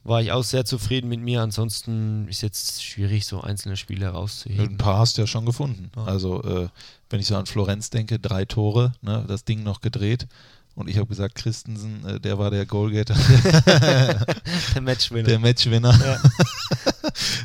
war 0.04 0.22
ich 0.22 0.32
auch 0.32 0.44
sehr 0.44 0.64
zufrieden 0.64 1.08
mit 1.08 1.20
mir. 1.20 1.42
Ansonsten 1.42 2.28
ist 2.28 2.42
jetzt 2.42 2.84
schwierig, 2.84 3.26
so 3.26 3.40
einzelne 3.40 3.76
Spiele 3.76 4.06
herauszuheben. 4.06 4.68
Ein 4.70 4.78
paar 4.78 4.98
hast 4.98 5.18
du 5.18 5.22
ja 5.22 5.26
schon 5.26 5.46
gefunden. 5.46 5.90
Ja. 5.96 6.04
Also, 6.04 6.42
äh, 6.42 6.68
wenn 7.10 7.20
ich 7.20 7.26
so 7.26 7.36
an 7.36 7.46
Florenz 7.46 7.90
denke, 7.90 8.18
drei 8.18 8.44
Tore, 8.44 8.94
ne, 9.02 9.24
das 9.28 9.44
Ding 9.44 9.62
noch 9.62 9.80
gedreht. 9.80 10.26
Und 10.74 10.88
ich 10.88 10.96
habe 10.96 11.08
gesagt, 11.08 11.34
Christensen, 11.34 12.04
äh, 12.06 12.20
der 12.20 12.38
war 12.38 12.50
der 12.50 12.64
Goalgetter. 12.64 13.14
der 14.74 14.80
Matchwinner. 14.80 15.28
Der 15.28 15.38
Matchwinner. 15.40 15.92
Ja. 15.92 16.30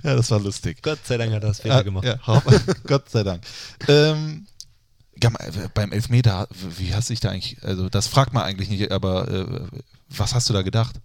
Ja. 0.03 0.15
das 0.15 0.31
war 0.31 0.39
lustig. 0.39 0.81
Gott 0.81 0.99
sei 1.05 1.17
Dank 1.17 1.31
hat 1.31 1.43
er 1.43 1.49
das 1.49 1.61
Fehler 1.61 1.83
gemacht. 1.83 2.05
Ja, 2.05 2.17
Gott 2.87 3.09
sei 3.09 3.23
Dank. 3.23 3.43
Ähm, 3.87 4.47
beim 5.73 5.91
Elfmeter, 5.91 6.47
wie 6.77 6.93
hast 6.93 7.09
du 7.09 7.13
dich 7.13 7.19
da 7.19 7.29
eigentlich, 7.29 7.63
also 7.63 7.89
das 7.89 8.07
fragt 8.07 8.33
man 8.33 8.43
eigentlich 8.43 8.69
nicht, 8.69 8.91
aber 8.91 9.27
äh, 9.29 9.79
was 10.09 10.33
hast 10.33 10.49
du 10.49 10.53
da 10.53 10.61
gedacht? 10.61 10.95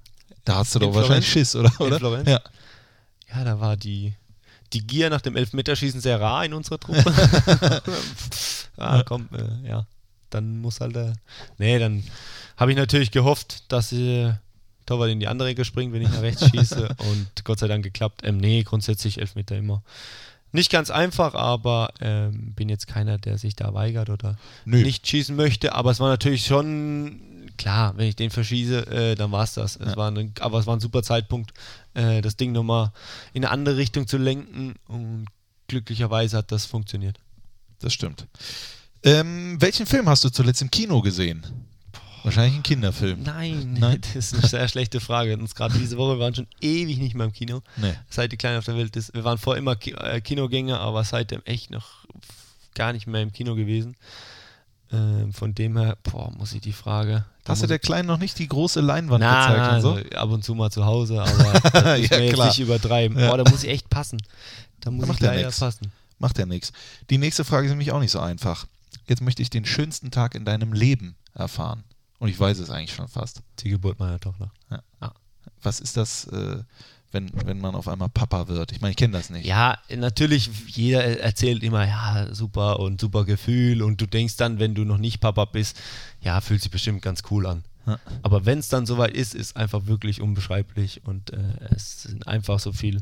Da 0.44 0.56
hast 0.56 0.74
du 0.74 0.78
In 0.78 0.86
doch 0.86 0.92
Florenz? 0.92 1.08
wahrscheinlich 1.08 1.30
Schiss, 1.30 1.54
oder? 1.54 1.72
Oder? 1.80 2.28
Ja. 2.28 2.40
ja, 3.34 3.44
da 3.44 3.60
war 3.60 3.76
die, 3.76 4.14
die 4.72 4.86
Gier 4.86 5.10
nach 5.10 5.20
dem 5.20 5.36
Elfmeterschießen 5.36 6.00
sehr 6.00 6.20
rar 6.20 6.44
in 6.44 6.54
unserer 6.54 6.80
Truppe. 6.80 7.04
ah, 8.76 9.02
komm, 9.04 9.28
äh, 9.32 9.68
ja 9.68 9.86
dann 10.30 10.60
muss 10.60 10.80
halt 10.80 10.94
der. 10.94 11.14
Nee, 11.58 11.78
dann 11.78 12.04
habe 12.56 12.72
ich 12.72 12.76
natürlich 12.76 13.10
gehofft, 13.10 13.70
dass 13.72 13.92
äh, 13.92 14.34
Torwart 14.88 15.10
in 15.10 15.20
die 15.20 15.28
andere 15.28 15.48
Ecke 15.50 15.64
springt, 15.64 15.92
wenn 15.92 16.02
ich 16.02 16.08
nach 16.10 16.22
rechts 16.22 16.48
schieße. 16.50 16.88
Und 17.10 17.44
Gott 17.44 17.58
sei 17.58 17.68
Dank 17.68 17.84
geklappt. 17.84 18.22
Ähm, 18.24 18.38
nee, 18.38 18.62
grundsätzlich 18.62 19.18
Elfmeter 19.20 19.56
immer. 19.56 19.82
Nicht 20.50 20.70
ganz 20.72 20.90
einfach, 20.90 21.34
aber 21.34 21.92
ähm, 22.00 22.54
bin 22.54 22.68
jetzt 22.70 22.86
keiner, 22.86 23.18
der 23.18 23.36
sich 23.36 23.54
da 23.54 23.74
weigert 23.74 24.08
oder 24.08 24.36
Nö. 24.64 24.82
nicht 24.82 25.06
schießen 25.06 25.36
möchte. 25.36 25.74
Aber 25.74 25.90
es 25.90 26.00
war 26.00 26.08
natürlich 26.08 26.46
schon 26.46 27.20
klar, 27.58 27.92
wenn 27.98 28.06
ich 28.08 28.16
den 28.16 28.30
verschieße, 28.30 28.86
äh, 28.86 29.14
dann 29.14 29.30
war 29.30 29.44
es 29.44 29.52
das. 29.54 29.76
Es 29.76 29.90
Ja. 29.90 29.96
war 29.96 30.10
ein, 30.10 30.32
aber 30.40 30.58
es 30.58 30.66
war 30.66 30.74
ein 30.74 30.80
super 30.80 31.02
Zeitpunkt, 31.02 31.52
äh, 31.94 32.22
das 32.22 32.36
Ding 32.36 32.52
nochmal 32.52 32.92
in 33.34 33.44
eine 33.44 33.52
andere 33.52 33.76
Richtung 33.76 34.06
zu 34.06 34.16
lenken 34.16 34.74
und 34.88 35.26
glücklicherweise 35.66 36.38
hat 36.38 36.50
das 36.50 36.64
funktioniert. 36.64 37.18
Das 37.80 37.92
stimmt. 37.92 38.26
Ähm, 39.02 39.56
welchen 39.60 39.86
Film 39.86 40.08
hast 40.08 40.24
du 40.24 40.30
zuletzt 40.30 40.62
im 40.62 40.70
Kino 40.70 41.02
gesehen? 41.02 41.46
Wahrscheinlich 42.24 42.54
ein 42.56 42.62
Kinderfilm. 42.62 43.22
Nein, 43.22 43.76
Nein? 43.80 44.00
das 44.00 44.16
ist 44.16 44.34
eine 44.34 44.46
sehr 44.46 44.68
schlechte 44.68 45.00
Frage. 45.00 45.36
Und 45.36 45.54
gerade 45.54 45.78
diese 45.78 45.96
Woche 45.96 46.16
wir 46.16 46.20
waren 46.24 46.34
schon 46.34 46.46
ewig 46.60 46.98
nicht 46.98 47.14
mehr 47.14 47.26
im 47.26 47.32
Kino. 47.32 47.62
Nee. 47.76 47.94
Seit 48.10 48.32
die 48.32 48.36
Kleine 48.36 48.58
auf 48.58 48.64
der 48.64 48.76
Welt 48.76 48.94
ist. 48.96 49.14
Wir 49.14 49.24
waren 49.24 49.38
vorher 49.38 49.58
immer 49.58 49.76
äh, 49.86 50.20
Kinogänger, 50.20 50.80
aber 50.80 51.04
seitdem 51.04 51.42
echt 51.44 51.70
noch 51.70 52.04
gar 52.74 52.92
nicht 52.92 53.06
mehr 53.06 53.22
im 53.22 53.32
Kino 53.32 53.54
gewesen. 53.54 53.96
Ähm, 54.90 55.32
von 55.34 55.54
dem 55.54 55.76
her, 55.76 55.98
boah, 56.02 56.30
muss 56.30 56.52
ich 56.54 56.62
die 56.62 56.72
Frage. 56.72 57.24
Hast 57.46 57.62
du 57.62 57.66
der 57.66 57.78
Kleinen 57.78 58.08
noch 58.08 58.18
nicht 58.18 58.38
die 58.38 58.48
große 58.48 58.80
Leinwand 58.80 59.20
Na, 59.22 59.48
gezeigt 59.48 59.74
und 59.74 59.80
so? 59.82 59.92
also 59.94 60.10
ab 60.16 60.30
und 60.30 60.44
zu 60.44 60.54
mal 60.54 60.70
zu 60.70 60.84
Hause, 60.86 61.20
aber 61.22 61.98
muss 61.98 62.08
Ja, 62.08 62.32
klar. 62.32 62.46
nicht 62.48 62.58
übertreiben. 62.58 63.18
Ja. 63.18 63.28
Boah, 63.28 63.38
da 63.42 63.50
muss 63.50 63.64
ich 63.64 63.70
echt 63.70 63.90
passen. 63.90 64.18
Da 64.80 64.90
muss 64.90 65.02
Da 65.02 65.06
macht 65.08 65.20
ich 65.20 65.26
leider 65.26 65.46
nix. 65.46 65.60
passen. 65.60 65.92
Macht 66.18 66.38
ja 66.38 66.46
nichts. 66.46 66.72
Die 67.10 67.18
nächste 67.18 67.44
Frage 67.44 67.66
ist 67.66 67.70
nämlich 67.70 67.92
auch 67.92 68.00
nicht 68.00 68.10
so 68.10 68.20
einfach. 68.20 68.66
Jetzt 69.06 69.22
möchte 69.22 69.40
ich 69.42 69.50
den 69.50 69.64
schönsten 69.64 70.10
Tag 70.10 70.34
in 70.34 70.44
deinem 70.44 70.72
Leben 70.72 71.16
erfahren. 71.34 71.84
Und 72.18 72.28
ich 72.28 72.38
weiß 72.38 72.58
es 72.58 72.70
eigentlich 72.70 72.94
schon 72.94 73.08
fast. 73.08 73.42
Die 73.60 73.70
Geburt 73.70 73.98
meiner 73.98 74.18
Tochter. 74.18 74.50
Was 75.62 75.80
ist 75.80 75.96
das, 75.96 76.26
äh, 76.28 76.62
wenn, 77.10 77.30
wenn 77.44 77.60
man 77.60 77.74
auf 77.74 77.88
einmal 77.88 78.08
Papa 78.08 78.48
wird? 78.48 78.72
Ich 78.72 78.80
meine, 78.80 78.90
ich 78.90 78.96
kenne 78.96 79.16
das 79.16 79.30
nicht. 79.30 79.46
Ja, 79.46 79.78
natürlich, 79.96 80.50
jeder 80.68 81.20
erzählt 81.20 81.62
immer, 81.62 81.86
ja, 81.86 82.32
super 82.34 82.80
und 82.80 83.00
super 83.00 83.24
Gefühl 83.24 83.82
und 83.82 84.00
du 84.00 84.06
denkst 84.06 84.36
dann, 84.36 84.58
wenn 84.58 84.74
du 84.74 84.84
noch 84.84 84.98
nicht 84.98 85.20
Papa 85.20 85.44
bist, 85.46 85.80
ja, 86.20 86.40
fühlt 86.40 86.62
sich 86.62 86.70
bestimmt 86.70 87.02
ganz 87.02 87.22
cool 87.30 87.46
an. 87.46 87.64
Ja. 87.86 87.98
Aber 88.22 88.44
wenn 88.44 88.58
es 88.58 88.68
dann 88.68 88.84
soweit 88.84 89.12
ist, 89.12 89.34
ist 89.34 89.56
einfach 89.56 89.86
wirklich 89.86 90.20
unbeschreiblich 90.20 91.02
und 91.04 91.32
äh, 91.32 91.38
es 91.74 92.02
sind 92.02 92.26
einfach 92.28 92.60
so 92.60 92.72
viel, 92.72 93.00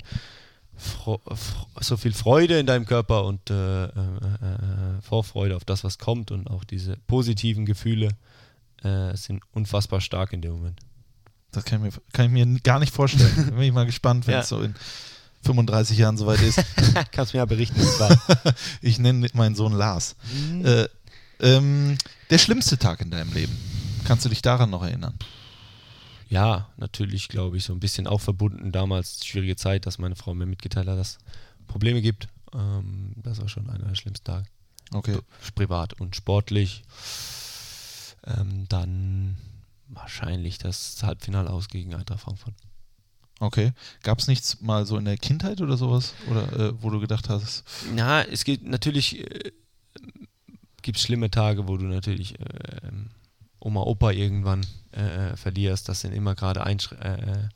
so 1.81 1.97
viel 1.97 2.13
Freude 2.13 2.59
in 2.59 2.67
deinem 2.67 2.87
Körper 2.87 3.25
und 3.25 3.51
äh, 3.51 3.85
äh, 3.85 3.89
äh, 3.89 5.01
Vorfreude 5.03 5.57
auf 5.57 5.65
das, 5.65 5.83
was 5.83 5.99
kommt 5.99 6.31
und 6.31 6.49
auch 6.49 6.65
diese 6.65 6.97
positiven 7.09 7.67
Gefühle 7.67 8.11
äh, 8.83 9.17
sind 9.17 9.43
unfassbar 9.53 10.01
stark 10.01 10.33
in 10.33 10.43
dem 10.43 10.53
Moment. 10.53 10.81
Das 11.53 11.65
kann 11.65 11.85
ich 11.85 11.95
mir, 11.95 12.03
kann 12.13 12.27
ich 12.27 12.33
mir 12.33 12.61
gar 12.61 12.79
nicht 12.79 12.93
vorstellen. 12.93 13.35
Bin 13.51 13.61
ich 13.63 13.73
mal 13.73 13.87
gespannt, 13.87 14.27
wenn 14.27 14.35
Ja. 14.35 14.41
es 14.41 14.49
so 14.49 14.61
in 14.61 14.75
35 15.45 15.97
Jahren 15.99 16.17
soweit 16.17 16.41
ist. 16.43 16.61
Kannst 17.13 17.33
mir 17.33 17.39
ja 17.39 17.45
berichten. 17.47 17.81
Ich 18.83 18.99
nenne 18.99 19.29
meinen 19.35 19.55
Sohn 19.55 19.73
Lars. 19.73 20.17
Mhm. 20.33 20.65
Äh, 20.67 20.89
ähm, 21.41 21.99
der 22.31 22.39
schlimmste 22.39 22.79
Tag 22.79 23.01
in 23.01 23.11
deinem 23.11 23.33
Leben. 23.33 23.57
Kannst 24.05 24.25
du 24.25 24.29
dich 24.29 24.43
daran 24.43 24.71
noch 24.71 24.83
erinnern? 24.83 25.15
Ja, 26.29 26.69
natürlich, 26.77 27.29
glaube 27.29 27.57
ich, 27.57 27.65
so 27.65 27.73
ein 27.73 27.81
bisschen 27.81 28.07
auch 28.07 28.21
verbunden 28.21 28.73
damals, 28.73 29.25
schwierige 29.25 29.55
Zeit, 29.57 29.87
dass 29.87 29.99
meine 29.99 30.17
Frau 30.17 30.35
mir 30.35 30.47
mitgeteilt 30.47 30.89
hat, 30.89 30.99
dass 30.99 31.11
es 31.11 31.19
Probleme 31.69 32.03
gibt. 32.03 32.29
Ähm, 32.53 33.13
das 33.17 33.41
war 33.41 33.49
schon 33.49 33.71
einer 33.71 33.85
der 33.87 33.95
schlimmsten 33.95 34.25
Tage. 34.25 34.47
Okay. 34.93 35.19
Privat 35.55 35.93
und 36.01 36.17
sportlich. 36.17 36.83
Ähm, 38.27 38.67
dann 38.69 39.37
wahrscheinlich 39.89 40.59
das 40.59 41.03
Halbfinale 41.03 41.51
aus 41.51 41.69
gegen 41.69 41.95
Eintracht 41.95 42.21
Frankfurt. 42.21 42.55
Okay. 43.39 43.73
Gab 44.03 44.19
es 44.19 44.29
nichts 44.29 44.61
mal 44.61 44.87
so 44.87 44.97
in 44.97 45.05
der 45.05 45.19
Kindheit 45.19 45.61
oder 45.61 45.77
sowas? 45.77 46.15
Oder 46.31 46.53
äh, 46.59 46.83
wo 46.83 46.91
du 46.91 47.01
gedacht 47.01 47.29
hast, 47.29 47.65
Ja, 47.95 48.23
es 48.23 48.45
gibt 48.45 48.67
natürlich 48.67 49.21
äh, 49.21 49.53
gibt 50.83 50.99
schlimme 50.99 51.31
Tage, 51.31 51.69
wo 51.69 51.77
du 51.77 51.85
natürlich 51.85 52.39
äh, 52.41 52.91
Oma, 53.59 53.81
Opa 53.83 54.13
irgendwann 54.13 54.65
äh, 54.93 55.37
verlierst. 55.37 55.89
Das 55.89 56.01
sind 56.01 56.13
immer 56.13 56.35
gerade 56.35 56.65
einsch 56.65 56.93
äh, 56.93 57.49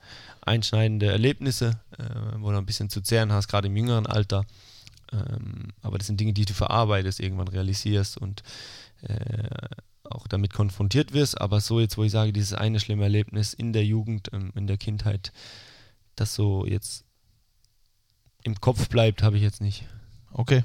einschneidende 0.43 1.07
Erlebnisse, 1.07 1.81
äh, 1.99 2.05
wo 2.39 2.51
du 2.51 2.59
ein 2.59 2.67
bisschen 2.67 2.91
zu 2.91 3.01
zehren 3.01 3.33
hast, 3.33 3.49
gerade 3.49 3.69
im 3.69 3.77
jüngeren 3.77 4.07
Alter. 4.07 4.45
Ähm, 5.13 5.69
aber 5.83 5.99
das 5.99 6.09
sind 6.09 6.19
Dinge, 6.19 6.33
die 6.33 6.45
du 6.45 6.55
verarbeitest, 6.55 7.21
irgendwann 7.21 7.49
realisierst 7.49 8.19
und 8.19 8.43
äh, 9.03 9.49
auch 10.11 10.27
damit 10.27 10.53
konfrontiert 10.53 11.13
wirst. 11.13 11.41
Aber 11.41 11.61
so 11.61 11.81
jetzt, 11.81 11.97
wo 11.97 12.05
ich 12.05 12.13
sage, 12.13 12.33
dieses 12.33 12.53
eine 12.53 12.81
schlimme 12.81 13.05
Erlebnis 13.05 13.55
in 13.55 13.73
der 13.73 13.85
Jugend, 13.85 14.31
ähm, 14.33 14.53
in 14.55 14.67
der 14.67 14.79
Kindheit, 14.79 15.33
das 16.17 16.35
so 16.35 16.67
jetzt 16.67 17.05
im 18.43 18.61
Kopf 18.61 18.89
bleibt, 18.89 19.23
habe 19.23 19.37
ich 19.37 19.43
jetzt 19.43 19.61
nicht. 19.61 19.87
okay, 20.33 20.63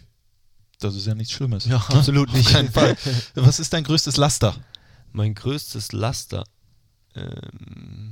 das 0.80 0.96
ist 0.96 1.08
ja 1.08 1.16
nichts 1.16 1.34
Schlimmes. 1.34 1.66
Ja, 1.66 1.78
absolut 1.90 2.30
Auf 2.30 2.46
keinen 2.46 2.72
Fall. 2.72 2.98
Was 3.36 3.60
ist 3.60 3.74
dein 3.74 3.84
größtes 3.84 4.18
Laster? 4.18 4.56
Mein 5.12 5.34
größtes 5.34 5.94
Laster. 5.94 6.44
Ähm, 7.16 8.05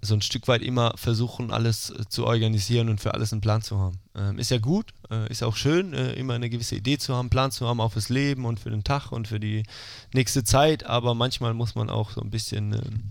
so 0.00 0.14
ein 0.14 0.22
Stück 0.22 0.46
weit 0.48 0.62
immer 0.62 0.92
versuchen, 0.96 1.50
alles 1.50 1.90
äh, 1.90 2.08
zu 2.08 2.26
organisieren 2.26 2.88
und 2.88 3.00
für 3.00 3.14
alles 3.14 3.32
einen 3.32 3.40
Plan 3.40 3.62
zu 3.62 3.78
haben. 3.78 3.98
Ähm, 4.14 4.38
ist 4.38 4.50
ja 4.50 4.58
gut, 4.58 4.92
äh, 5.10 5.30
ist 5.30 5.42
auch 5.42 5.56
schön, 5.56 5.92
äh, 5.92 6.12
immer 6.12 6.34
eine 6.34 6.50
gewisse 6.50 6.76
Idee 6.76 6.98
zu 6.98 7.14
haben, 7.14 7.26
einen 7.26 7.30
Plan 7.30 7.50
zu 7.50 7.66
haben, 7.66 7.80
auch 7.80 7.92
fürs 7.92 8.08
Leben 8.08 8.44
und 8.44 8.60
für 8.60 8.70
den 8.70 8.84
Tag 8.84 9.10
und 9.10 9.28
für 9.28 9.40
die 9.40 9.64
nächste 10.12 10.44
Zeit, 10.44 10.84
aber 10.84 11.14
manchmal 11.14 11.54
muss 11.54 11.74
man 11.74 11.90
auch 11.90 12.10
so 12.10 12.20
ein 12.20 12.30
bisschen 12.30 12.74
ähm, 12.74 13.10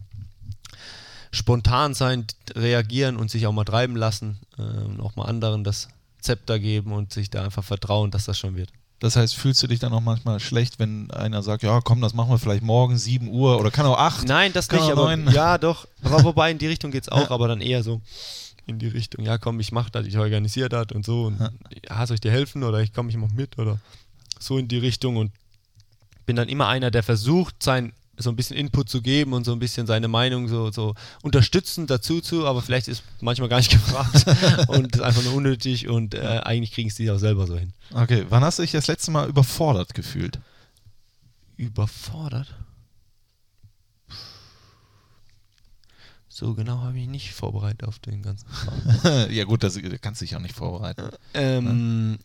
spontan 1.32 1.94
sein, 1.94 2.26
reagieren 2.56 3.18
und 3.18 3.30
sich 3.30 3.48
auch 3.48 3.54
mal 3.54 3.66
treiben 3.66 3.96
lassen 3.96 4.40
äh, 4.58 4.62
und 4.62 5.02
auch 5.02 5.16
mal 5.16 5.26
anderen 5.26 5.64
das 5.64 5.90
Zepter 6.22 6.60
geben 6.60 6.94
und 6.94 7.14
sich 7.14 7.30
da 7.30 7.44
einfach 7.44 7.64
vertrauen, 7.64 8.12
dass 8.12 8.26
das 8.26 8.40
schon 8.40 8.56
wird. 8.56 8.72
Das 9.00 9.16
heißt, 9.16 9.36
fühlst 9.36 9.62
du 9.62 9.68
dich 9.68 9.80
dann 9.80 9.94
auch 9.94 10.02
manchmal 10.02 10.40
schlecht, 10.40 10.80
wenn 10.80 11.12
einer 11.12 11.44
sagt, 11.44 11.62
ja 11.62 11.82
komm, 11.82 12.02
das 12.02 12.14
machen 12.16 12.32
wir 12.32 12.40
vielleicht 12.40 12.64
morgen 12.64 12.98
7 12.98 13.28
Uhr 13.28 13.60
oder 13.60 13.70
kann 13.70 13.86
auch 13.86 13.98
8? 13.98 14.28
Nein, 14.28 14.54
das 14.54 14.68
Kann 14.68 14.80
nicht, 14.80 14.92
aber 14.92 15.16
neun. 15.16 15.32
ja, 15.32 15.58
doch. 15.60 15.88
Aber 16.04 16.24
wobei 16.24 16.50
in 16.52 16.58
die 16.58 16.68
Richtung 16.68 16.90
geht's 16.92 17.10
auch, 17.10 17.30
aber 17.30 17.48
dann 17.48 17.62
eher 17.62 17.84
so 17.84 18.02
in 18.66 18.80
die 18.80 18.88
Richtung, 18.88 19.24
ja 19.24 19.38
komm, 19.38 19.60
ich 19.60 19.72
mach 19.72 19.90
das, 19.90 20.06
ich 20.08 20.18
organisiere 20.18 20.68
das 20.70 20.88
und 20.94 21.06
so 21.06 21.26
und 21.26 21.40
Ja. 21.40 21.50
ja. 21.90 22.08
soll 22.08 22.16
ich 22.16 22.22
dir 22.22 22.32
helfen 22.32 22.64
oder 22.64 22.80
ich 22.82 22.92
komme, 22.92 23.10
ich 23.10 23.18
mach 23.18 23.32
mit 23.32 23.58
oder 23.60 23.80
so 24.40 24.58
in 24.58 24.68
die 24.68 24.78
Richtung 24.80 25.18
und 25.18 25.32
bin 26.26 26.36
dann 26.36 26.50
immer 26.50 26.68
einer, 26.68 26.92
der 26.92 27.04
versucht, 27.04 27.62
sein 27.64 27.94
so 28.18 28.30
ein 28.30 28.36
bisschen 28.36 28.58
Input 28.58 28.90
zu 28.90 29.02
geben 29.02 29.34
und 29.34 29.44
so 29.46 29.54
ein 29.54 29.60
bisschen 29.60 29.86
seine 29.88 30.08
Meinung 30.08 30.48
so, 30.48 30.72
so 30.72 30.96
unterstützend 31.22 31.90
dazu 31.90 32.20
zu, 32.20 32.48
aber 32.48 32.62
vielleicht 32.62 32.88
ist 32.88 33.04
manchmal 33.22 33.50
gar 33.50 33.58
nicht 33.58 33.72
gefragt 33.72 34.26
und 34.68 34.96
ist 34.96 35.02
einfach 35.02 35.24
nur 35.24 35.36
unnötig 35.36 35.88
und 35.88 36.16
äh, 36.16 36.42
eigentlich 36.44 36.72
kriegen 36.72 36.90
es 36.90 36.96
die 36.96 37.10
auch 37.12 37.20
selber 37.20 37.48
so 37.48 37.58
hin. 37.58 37.74
Okay, 37.94 38.26
wann 38.30 38.44
hast 38.44 38.60
du 38.60 38.64
dich 38.64 38.72
das 38.72 38.88
letzte 38.88 39.12
Mal 39.12 39.30
überfordert 39.30 39.94
gefühlt? 39.94 40.40
Überfordert? 41.58 42.54
So 46.28 46.54
genau 46.54 46.82
habe 46.82 46.92
ich 46.92 47.08
mich 47.08 47.10
nicht 47.10 47.34
vorbereitet 47.34 47.84
auf 47.86 47.98
den 47.98 48.22
ganzen 48.22 48.48
ja 49.32 49.44
gut, 49.44 49.64
das, 49.64 49.74
da 49.74 49.98
kannst 49.98 50.22
du 50.22 50.26
dich 50.26 50.36
auch 50.36 50.40
nicht 50.40 50.56
vorbereiten. 50.56 51.10
Ähm, 51.34 52.20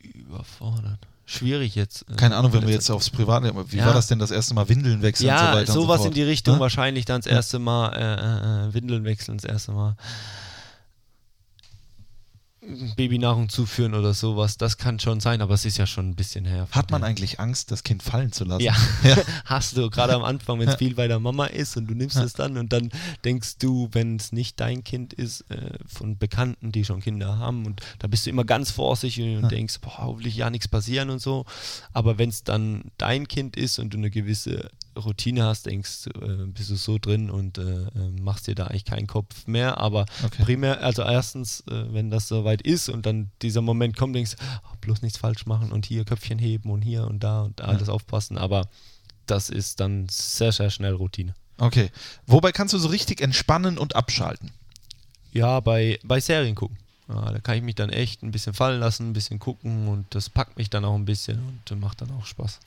Überfordert. 0.00 1.06
Schwierig 1.30 1.74
jetzt. 1.74 2.06
äh, 2.10 2.14
Keine 2.16 2.36
Ahnung, 2.36 2.54
wenn 2.54 2.66
wir 2.66 2.72
jetzt 2.72 2.88
aufs 2.90 3.10
Private, 3.10 3.52
wie 3.70 3.76
Ja. 3.76 3.86
war 3.86 3.92
das 3.92 4.06
denn 4.06 4.18
das 4.18 4.30
erste 4.30 4.54
Mal 4.54 4.66
Windeln 4.70 5.02
wechseln 5.02 5.28
und 5.30 5.38
so 5.38 5.44
Ja, 5.44 5.52
weiter 5.52 5.72
und 5.72 5.74
so 5.74 5.82
sowas 5.82 5.96
fort? 5.98 6.08
in 6.08 6.14
die 6.14 6.22
Richtung 6.22 6.54
Ne? 6.54 6.60
wahrscheinlich 6.60 7.04
dann 7.04 7.20
das 7.20 7.30
erste 7.30 7.58
Mal 7.58 7.88
äh, 7.92 8.68
äh, 8.70 8.74
Windeln 8.74 9.04
wechseln, 9.04 9.36
das 9.36 9.44
erste 9.44 9.72
Mal 9.72 9.94
Babynahrung 12.96 13.48
zuführen 13.48 13.94
oder 13.94 14.14
sowas. 14.14 14.56
Das 14.56 14.76
kann 14.76 14.98
schon 14.98 15.20
sein, 15.20 15.40
aber 15.40 15.54
es 15.54 15.64
ist 15.64 15.78
ja 15.78 15.86
schon 15.86 16.10
ein 16.10 16.14
bisschen 16.16 16.44
her. 16.44 16.66
Hat 16.72 16.90
man 16.90 17.04
eigentlich 17.04 17.38
Angst, 17.38 17.70
das 17.70 17.84
Kind 17.84 18.02
fallen 18.02 18.32
zu 18.32 18.44
lassen? 18.44 18.62
Ja, 18.62 18.74
Ja. 19.04 19.16
hast 19.44 19.76
du 19.76 19.88
gerade 19.90 20.14
am 20.14 20.24
Anfang, 20.24 20.58
wenn 20.58 20.68
es 20.68 20.76
viel 20.76 20.94
bei 20.94 21.06
der 21.08 21.20
Mama 21.20 21.46
ist 21.46 21.76
und 21.76 21.86
du 21.86 21.94
nimmst 21.94 22.16
es 22.16 22.32
dann 22.32 22.56
und 22.56 22.72
dann 22.72 22.90
denkst 23.24 23.58
du, 23.58 23.88
wenn 23.92 24.16
es 24.16 24.32
nicht 24.32 24.58
dein 24.60 24.82
Kind 24.82 25.12
ist, 25.12 25.42
äh, 25.50 25.78
von 25.86 26.18
Bekannten, 26.18 26.72
die 26.72 26.84
schon 26.84 27.00
Kinder 27.00 27.38
haben 27.38 27.64
und 27.64 27.80
da 28.00 28.08
bist 28.08 28.26
du 28.26 28.30
immer 28.30 28.44
ganz 28.44 28.70
vorsichtig 28.70 29.36
und 29.36 29.50
denkst, 29.50 29.78
boah, 29.80 29.98
hoffentlich 29.98 30.36
ja 30.36 30.50
nichts 30.50 30.68
passieren 30.68 31.10
und 31.10 31.20
so. 31.20 31.46
Aber 31.92 32.18
wenn 32.18 32.28
es 32.28 32.42
dann 32.42 32.90
dein 32.98 33.28
Kind 33.28 33.56
ist 33.56 33.78
und 33.78 33.94
du 33.94 33.98
eine 33.98 34.10
gewisse 34.10 34.70
Routine 34.98 35.44
hast, 35.44 35.66
denkst 35.66 36.06
äh, 36.20 36.46
bist 36.46 36.70
du 36.70 36.76
so 36.76 36.98
drin 36.98 37.30
und 37.30 37.58
äh, 37.58 37.62
äh, 37.62 37.88
machst 38.20 38.46
dir 38.46 38.54
da 38.54 38.66
eigentlich 38.66 38.84
keinen 38.84 39.06
Kopf 39.06 39.46
mehr. 39.46 39.78
Aber 39.78 40.06
Okay. 40.24 40.42
primär, 40.44 40.82
also 40.82 41.02
erstens, 41.02 41.60
äh, 41.70 41.92
wenn 41.92 42.10
das 42.10 42.28
soweit 42.28 42.62
ist 42.62 42.88
und 42.88 43.06
dann 43.06 43.30
dieser 43.42 43.60
Moment 43.62 43.96
kommt, 43.96 44.14
denkst 44.16 44.36
du, 44.36 44.44
oh, 44.64 44.76
bloß 44.80 45.02
nichts 45.02 45.18
falsch 45.18 45.46
machen 45.46 45.72
und 45.72 45.86
hier 45.86 46.04
Köpfchen 46.04 46.38
heben 46.38 46.70
und 46.70 46.82
hier 46.82 47.06
und 47.06 47.22
da 47.24 47.42
und 47.42 47.60
alles 47.60 47.88
aufpassen. 47.88 48.36
Aber 48.38 48.68
das 49.26 49.50
ist 49.50 49.80
dann 49.80 50.06
sehr, 50.10 50.52
sehr 50.52 50.70
schnell 50.70 50.94
Routine. 50.94 51.34
Okay. 51.58 51.90
Wobei 52.26 52.52
kannst 52.52 52.74
du 52.74 52.78
so 52.78 52.88
richtig 52.88 53.20
entspannen 53.20 53.78
und 53.78 53.96
abschalten? 53.96 54.50
Ja, 55.32 55.60
bei, 55.60 55.98
bei 56.04 56.20
Serien 56.20 56.54
gucken. 56.54 56.78
Ja, 57.08 57.32
da 57.32 57.38
kann 57.38 57.56
ich 57.56 57.62
mich 57.62 57.74
dann 57.74 57.88
echt 57.90 58.22
ein 58.22 58.32
bisschen 58.32 58.52
fallen 58.52 58.80
lassen, 58.80 59.08
ein 59.10 59.12
bisschen 59.14 59.38
gucken 59.38 59.88
und 59.88 60.06
das 60.14 60.28
packt 60.28 60.58
mich 60.58 60.68
dann 60.68 60.84
auch 60.84 60.94
ein 60.94 61.06
bisschen 61.06 61.58
und 61.70 61.80
macht 61.80 62.02
dann 62.02 62.10
auch 62.10 62.26
Spaß. 62.26 62.60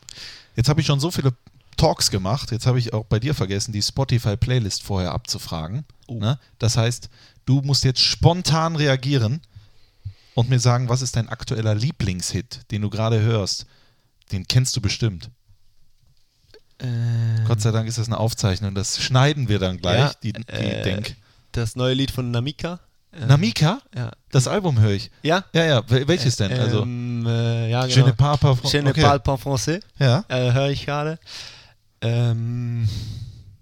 Jetzt 0.56 0.68
habe 0.68 0.82
ich 0.82 0.88
schon 0.88 1.00
so 1.00 1.12
viele 1.12 1.34
Talks 1.82 2.12
gemacht, 2.12 2.52
jetzt 2.52 2.68
habe 2.68 2.78
ich 2.80 2.94
auch 2.94 3.06
bei 3.06 3.20
dir 3.20 3.34
vergessen, 3.34 3.72
die 3.72 3.82
Spotify-Playlist 3.82 4.84
vorher 4.84 5.12
abzufragen. 5.14 5.84
Oh. 6.08 6.20
Ne? 6.20 6.38
Das 6.60 6.78
heißt, 6.78 7.10
du 7.46 7.62
musst 7.62 7.84
jetzt 7.84 8.02
spontan 8.02 8.76
reagieren. 8.76 9.42
und 10.36 10.50
mir 10.50 10.60
sagen, 10.60 10.88
was 10.90 11.02
ist 11.02 11.16
dein 11.18 11.28
aktueller 11.28 11.76
Lieblingshit, 11.76 12.62
den 12.72 12.82
du 12.84 12.90
gerade 12.90 13.20
hörst. 13.22 13.66
Den 14.32 14.48
kennst 14.48 14.76
du 14.78 14.82
bestimmt. 14.82 15.30
Äh, 16.80 16.86
Gott 17.48 17.62
sei 17.62 17.72
Dank 17.72 17.88
ist 17.88 17.98
das 17.98 18.08
eine 18.08 18.18
Aufzeichnung. 18.18 18.74
Das 18.74 19.00
schneiden 19.02 19.50
wir 19.50 19.60
dann 19.60 19.78
gleich, 19.78 20.00
Ja, 20.00 20.12
die, 20.24 20.34
die 20.34 20.48
äh, 20.48 20.84
Denk. 20.84 21.16
das 21.52 21.76
neue 21.76 21.94
Lied 21.94 22.12
von 22.12 22.32
Namika. 22.32 22.80
Äh, 23.12 23.26
Namika? 23.26 23.82
Ja. 23.96 24.12
Das 24.32 24.48
Album 24.48 24.80
höre 24.80 24.92
ich. 24.92 25.12
Ja? 25.22 25.44
Ja, 25.54 25.66
ja. 25.66 25.80
wel- 25.90 26.08
Welches 26.08 26.38
denn? 26.38 26.52
Also, 26.54 26.84
Ähm, 26.84 27.26
äh, 27.28 27.70
ja, 27.70 27.86
Je 27.86 27.96
genau. 27.96 28.08
ne 28.08 28.14
parle 28.14 28.38
pas 28.38 28.58
fran- 28.60 28.72
Je 28.72 28.90
okay. 28.90 29.02
parle 29.02 29.20
pas 29.20 29.40
français. 29.42 29.82
Ja. 30.00 30.24
Äh, 30.30 30.54
höre 30.54 30.70
ich 30.70 30.86
gerade. 30.86 31.20
Ähm, 32.02 32.88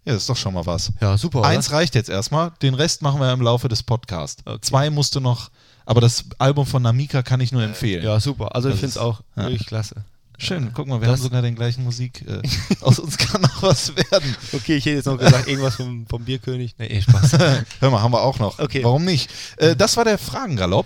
ja, 0.06 0.14
das 0.14 0.24
ist 0.24 0.30
doch 0.30 0.38
schon 0.38 0.54
mal 0.54 0.66
was. 0.66 0.92
ja, 1.02 1.18
super. 1.18 1.40
oder? 1.40 1.48
Eins 1.50 1.72
reicht 1.72 1.96
jetzt 1.96 2.10
erstmal, 2.10 2.52
den 2.62 2.74
Rest 2.74 3.02
machen 3.02 3.20
wir 3.20 3.32
im 3.32 3.42
Laufe 3.42 3.68
des 3.68 3.84
Podcasts. 3.84 4.42
Okay. 4.46 4.58
Zwei 4.62 4.90
musst 4.90 5.16
du 5.16 5.20
noch, 5.20 5.52
aber 5.86 6.02
das 6.02 6.26
Album 6.38 6.66
von 6.66 6.82
Namika 6.82 7.22
kann 7.22 7.42
ich 7.42 7.52
nur 7.52 7.64
empfehlen. 7.64 8.04
Ja, 8.04 8.20
super. 8.20 8.56
Also 8.56 8.70
ich 8.70 8.74
Das 8.76 8.80
finde 8.80 8.92
es 8.92 8.98
auch 8.98 9.22
ja. 9.36 9.44
wirklich 9.44 9.68
klasse. 9.68 9.96
Schön, 10.42 10.72
guck 10.74 10.88
mal, 10.88 11.02
wir 11.02 11.08
Das- 11.10 11.18
haben 11.20 11.24
sogar 11.24 11.42
den 11.42 11.54
gleichen 11.56 11.84
Musik. 11.84 12.26
Äh, 12.26 12.42
aus 12.82 12.98
uns 12.98 13.18
kann 13.18 13.42
noch 13.42 13.62
was 13.62 13.94
werden. 13.98 14.36
Okay, 14.54 14.78
ich 14.78 14.86
hätte 14.86 14.96
jetzt 14.96 15.06
noch 15.06 15.18
gesagt, 15.18 15.48
irgendwas 15.50 15.76
vom, 15.76 16.08
vom 16.08 16.24
Bierkönig. 16.24 16.76
Nee, 16.80 16.86
eh, 16.88 17.02
Spaß. 17.02 17.34
Hör 17.82 17.92
mal, 17.92 18.02
haben 18.02 18.14
wir 18.14 18.22
auch 18.22 18.40
noch. 18.40 18.58
Okay. 18.58 18.82
Warum 18.84 19.04
nicht? 19.04 19.30
Äh, 19.58 19.76
das 19.76 19.98
war 19.98 20.06
der 20.06 20.18
Fragengalopp. 20.18 20.86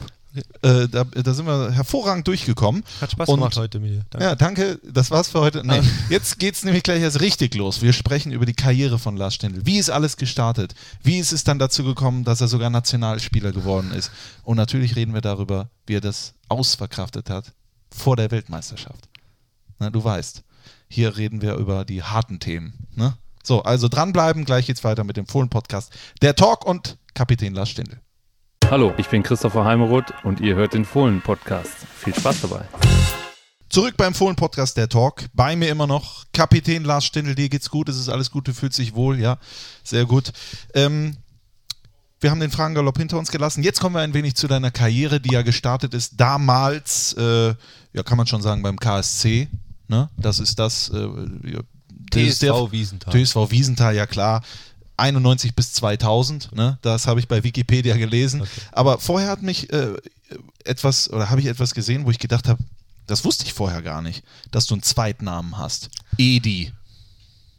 Äh, 0.63 0.87
da, 0.87 1.03
da 1.03 1.33
sind 1.33 1.45
wir 1.45 1.71
hervorragend 1.71 2.27
durchgekommen. 2.27 2.83
Hat 3.01 3.11
Spaß 3.11 3.29
Und- 3.29 3.35
gemacht 3.35 3.55
heute 3.57 3.79
mit 3.79 3.91
dir. 3.91 4.05
Danke. 4.09 4.25
Ja, 4.25 4.35
danke. 4.35 4.79
Das 4.83 5.11
war's 5.11 5.27
für 5.29 5.39
heute. 5.41 5.65
Nee, 5.65 5.81
jetzt 6.09 6.39
geht's 6.39 6.63
nämlich 6.63 6.81
gleich 6.83 7.01
erst 7.01 7.21
richtig 7.21 7.53
los. 7.55 7.81
Wir 7.81 7.93
sprechen 7.93 8.31
über 8.31 8.45
die 8.45 8.53
Karriere 8.55 8.97
von 8.97 9.15
Lars 9.15 9.35
Stindl. 9.35 9.65
Wie 9.65 9.77
ist 9.77 9.89
alles 9.91 10.17
gestartet? 10.17 10.73
Wie 11.03 11.19
ist 11.19 11.33
es 11.33 11.43
dann 11.43 11.59
dazu 11.59 11.83
gekommen, 11.83 12.23
dass 12.23 12.41
er 12.41 12.47
sogar 12.47 12.69
Nationalspieler 12.71 13.51
geworden 13.51 13.91
ist? 13.91 14.11
Und 14.43 14.57
natürlich 14.57 14.95
reden 14.95 15.13
wir 15.13 15.21
darüber, 15.21 15.69
wie 15.85 15.95
er 15.95 16.01
das 16.01 16.33
ausverkraftet 16.49 17.29
hat 17.29 17.51
vor 17.91 18.15
der 18.15 18.31
Weltmeisterschaft. 18.31 19.07
Na, 19.79 19.89
du 19.91 20.03
weißt, 20.03 20.41
hier 20.87 21.15
reden 21.17 21.41
wir 21.41 21.55
über 21.55 21.85
die 21.85 22.01
harten 22.01 22.39
Themen. 22.39 22.87
Ne? 22.95 23.15
So, 23.43 23.61
also 23.63 23.87
dranbleiben. 23.87 24.45
Gleich 24.45 24.65
geht's 24.67 24.83
weiter 24.83 25.03
mit 25.03 25.17
dem 25.17 25.27
Fohlen-Podcast. 25.27 25.91
Der 26.21 26.35
Talk 26.35 26.65
und 26.65 26.97
Kapitän 27.13 27.53
Lars 27.53 27.69
Stindl. 27.69 27.99
Hallo, 28.73 28.91
ich 28.97 29.07
bin 29.07 29.21
Christopher 29.21 29.65
Heimeroth 29.65 30.11
und 30.23 30.41
ihr 30.41 30.55
hört 30.55 30.73
den 30.73 30.83
Fohlen-Podcast. 30.83 31.69
Viel 31.95 32.15
Spaß 32.15 32.41
dabei. 32.41 32.65
Zurück 33.69 33.93
beim 33.97 34.15
Fohlen-Podcast, 34.15 34.77
der 34.77 34.89
Talk. 34.89 35.25
Bei 35.35 35.55
mir 35.55 35.69
immer 35.69 35.85
noch 35.85 36.25
Kapitän 36.33 36.83
Lars 36.83 37.05
Stindl. 37.05 37.35
Dir 37.35 37.49
geht's 37.49 37.69
gut, 37.69 37.87
es 37.87 37.99
ist 37.99 38.09
alles 38.09 38.31
gut, 38.31 38.47
du 38.47 38.53
fühlst 38.55 38.79
dich 38.79 38.95
wohl, 38.95 39.19
ja, 39.19 39.37
sehr 39.83 40.07
gut. 40.07 40.33
Ähm, 40.73 41.17
wir 42.19 42.31
haben 42.31 42.39
den 42.39 42.49
Fragengalopp 42.49 42.97
hinter 42.97 43.19
uns 43.19 43.29
gelassen. 43.29 43.61
Jetzt 43.61 43.79
kommen 43.79 43.93
wir 43.93 44.01
ein 44.01 44.15
wenig 44.15 44.33
zu 44.33 44.47
deiner 44.47 44.71
Karriere, 44.71 45.19
die 45.19 45.33
ja 45.33 45.43
gestartet 45.43 45.93
ist 45.93 46.19
damals, 46.19 47.13
äh, 47.13 47.53
ja, 47.93 48.01
kann 48.03 48.17
man 48.17 48.25
schon 48.25 48.41
sagen, 48.41 48.63
beim 48.63 48.79
KSC. 48.79 49.49
Ne? 49.87 50.09
Das 50.17 50.39
ist 50.39 50.57
das. 50.57 50.89
Äh, 50.89 51.09
TSV 52.11 52.71
Wiesenthal. 52.71 53.13
TSV 53.13 53.51
Wiesenthal, 53.51 53.95
ja 53.95 54.07
klar. 54.07 54.41
91 54.97 55.55
bis 55.55 55.73
2000, 55.73 56.55
ne? 56.55 56.77
das 56.81 57.07
habe 57.07 57.19
ich 57.19 57.27
bei 57.27 57.43
Wikipedia 57.43 57.97
gelesen. 57.97 58.41
Okay. 58.41 58.61
Aber 58.71 58.99
vorher 58.99 59.29
hat 59.29 59.41
mich 59.41 59.71
äh, 59.73 59.93
etwas, 60.63 61.09
oder 61.11 61.29
habe 61.29 61.41
ich 61.41 61.47
etwas 61.47 61.73
gesehen, 61.73 62.05
wo 62.05 62.11
ich 62.11 62.19
gedacht 62.19 62.47
habe, 62.47 62.63
das 63.07 63.25
wusste 63.25 63.45
ich 63.45 63.53
vorher 63.53 63.81
gar 63.81 64.01
nicht, 64.01 64.23
dass 64.51 64.65
du 64.65 64.75
einen 64.75 64.83
Zweitnamen 64.83 65.57
hast. 65.57 65.89
Edi. 66.17 66.71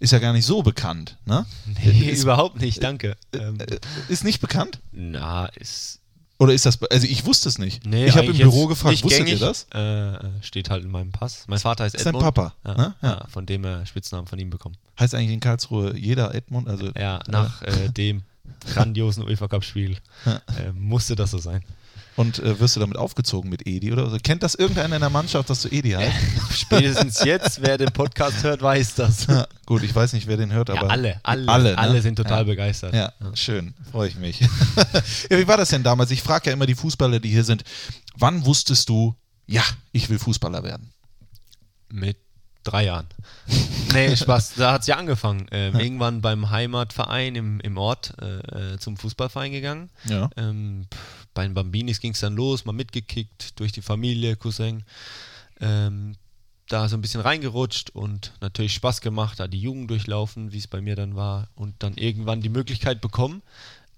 Ist 0.01 0.13
ja 0.13 0.19
gar 0.19 0.33
nicht 0.33 0.47
so 0.47 0.63
bekannt, 0.63 1.17
ne? 1.25 1.47
Nee, 1.67 2.11
ist, 2.11 2.23
überhaupt 2.25 2.61
nicht, 2.61 2.83
danke. 2.83 3.17
Ähm, 3.33 3.59
äh, 3.61 3.79
ist 4.09 4.25
nicht 4.25 4.41
bekannt? 4.41 4.81
na, 4.93 5.47
ist. 5.47 6.01
Oder 6.39 6.53
ist 6.53 6.67
das, 6.67 6.83
also 6.83 7.07
ich 7.07 7.25
wusste 7.27 7.49
es 7.49 7.59
nicht. 7.59 7.87
Nee, 7.87 8.07
ich 8.07 8.17
habe 8.17 8.27
im 8.27 8.37
Büro 8.37 8.67
gefragt, 8.67 9.03
wusstet 9.05 9.25
gängig. 9.27 9.41
ihr 9.41 9.47
das? 9.47 9.67
Äh, 9.73 10.15
äh, 10.15 10.19
steht 10.43 10.69
halt 10.69 10.83
in 10.85 10.91
meinem 10.91 11.13
Pass. 11.13 11.45
Mein 11.47 11.61
Vater 11.61 11.85
heißt 11.85 11.95
Ist 11.95 12.07
Edmund. 12.07 12.25
Papa, 12.25 12.53
Ja, 12.65 12.75
ne? 12.77 12.95
Ja. 13.03 13.27
von 13.29 13.47
dem 13.47 13.65
er 13.65 13.87
Spitznamen 13.87 14.27
von 14.27 14.39
ihm 14.39 14.51
bekommen. 14.51 14.77
Heißt 14.99 15.15
eigentlich 15.15 15.31
in 15.33 15.41
Karlsruhe 15.41 15.97
jeder 15.97 16.35
Edmund? 16.35 16.69
Also, 16.69 16.91
Ja, 16.99 17.21
nach 17.29 17.63
äh, 17.63 17.89
dem 17.89 18.23
grandiosen 18.73 19.23
UEFA 19.25 19.47
Cup 19.49 19.65
Spiel 19.65 19.97
Ja. 20.27 20.41
äh, 20.59 20.73
musste 20.75 21.15
das 21.15 21.31
so 21.31 21.39
sein. 21.39 21.63
Und 22.17 22.39
äh, 22.39 22.61
wirst 22.61 22.77
du 22.77 22.81
damit 22.81 22.97
aufgezogen 22.97 23.51
mit 23.51 23.67
Edi 23.67 23.93
oder 23.93 24.09
so? 24.09 24.17
Kennt 24.23 24.43
das 24.45 24.55
irgendeiner 24.55 24.95
in 24.95 25.01
der 25.01 25.11
Mannschaft, 25.11 25.51
dass 25.51 25.63
du 25.63 25.69
Edi 25.69 25.91
heißt? 25.91 26.15
Spätestens 26.57 27.25
jetzt, 27.25 27.61
wer 27.61 27.77
den 27.77 27.91
Podcast 27.91 28.45
hört, 28.45 28.63
weiß 28.63 28.95
das. 28.95 29.27
Ja, 29.27 29.47
gut, 29.67 29.83
ich 29.83 29.93
weiß 29.95 30.13
nicht, 30.13 30.27
wer 30.29 30.37
den 30.37 30.53
hört, 30.53 30.69
Ja, 30.69 30.77
aber. 30.77 30.91
alle, 30.91 31.19
alle, 31.25 31.49
alle, 31.51 31.77
alle, 31.79 31.93
ne? 31.95 32.03
sind 32.03 32.15
total 32.17 32.39
Ja. 32.39 32.43
begeistert. 32.45 32.95
Ja, 32.95 33.13
schön, 33.35 33.75
freue 33.91 34.09
ich 34.09 34.15
mich. 34.17 34.41
ja, 35.31 35.39
wie 35.39 35.49
war 35.49 35.57
das 35.57 35.71
denn 35.71 35.83
damals? 35.83 36.11
Ich 36.13 36.23
frage 36.23 36.51
ja 36.51 36.53
immer 36.53 36.67
die 36.67 36.77
Fußballer, 36.77 37.19
die 37.19 37.31
hier 37.31 37.45
sind, 37.45 37.65
wann 38.17 38.45
wusstest 38.47 38.89
du, 38.89 39.17
ja, 39.47 39.63
ich 39.91 40.09
will 40.09 40.19
Fußballer 40.21 40.63
werden? 40.63 40.93
Mit 41.91 42.17
drei 42.63 42.85
Jahren. 42.87 43.07
nee, 43.93 44.17
Spaß. 44.17 44.55
Da 44.57 44.73
hat 44.73 44.83
es 44.83 44.87
ja 44.87 44.97
angefangen. 44.97 45.47
Ähm, 45.51 45.79
Irgendwann 45.79 46.21
beim 46.23 46.51
Heimatverein 46.51 47.35
im, 47.35 47.61
im 47.61 47.77
Ort 47.77 48.15
äh, 48.23 48.75
äh, 48.75 48.79
zum 48.79 48.97
Fußballverein 48.97 49.53
gegangen. 49.53 49.91
Ja. 50.07 50.31
Ähm, 50.37 50.87
pff, 50.93 51.24
bei 51.35 51.45
den 51.45 51.55
Bambinis 51.55 52.01
ging 52.01 52.13
es 52.13 52.21
dann 52.21 52.37
los, 52.37 52.65
mal 52.65 52.73
mitgekickt 52.73 53.59
durch 53.59 53.73
die 53.73 53.83
Familie, 53.83 54.37
Cousin. 54.37 54.85
Ähm, 55.61 56.17
da 56.69 56.89
so 56.89 56.97
ein 56.97 57.03
bisschen 57.03 57.21
reingerutscht 57.21 57.91
und 57.91 58.33
natürlich 58.41 58.73
Spaß 58.75 59.01
gemacht, 59.03 59.39
da 59.39 59.47
die 59.49 59.61
Jugend 59.61 59.91
durchlaufen, 59.91 60.53
wie 60.53 60.59
es 60.59 60.67
bei 60.67 60.81
mir 60.81 60.97
dann 60.97 61.15
war. 61.15 61.49
Und 61.55 61.75
dann 61.83 61.95
irgendwann 61.97 62.41
die 62.41 62.49
Möglichkeit 62.49 63.01
bekommen, 63.01 63.43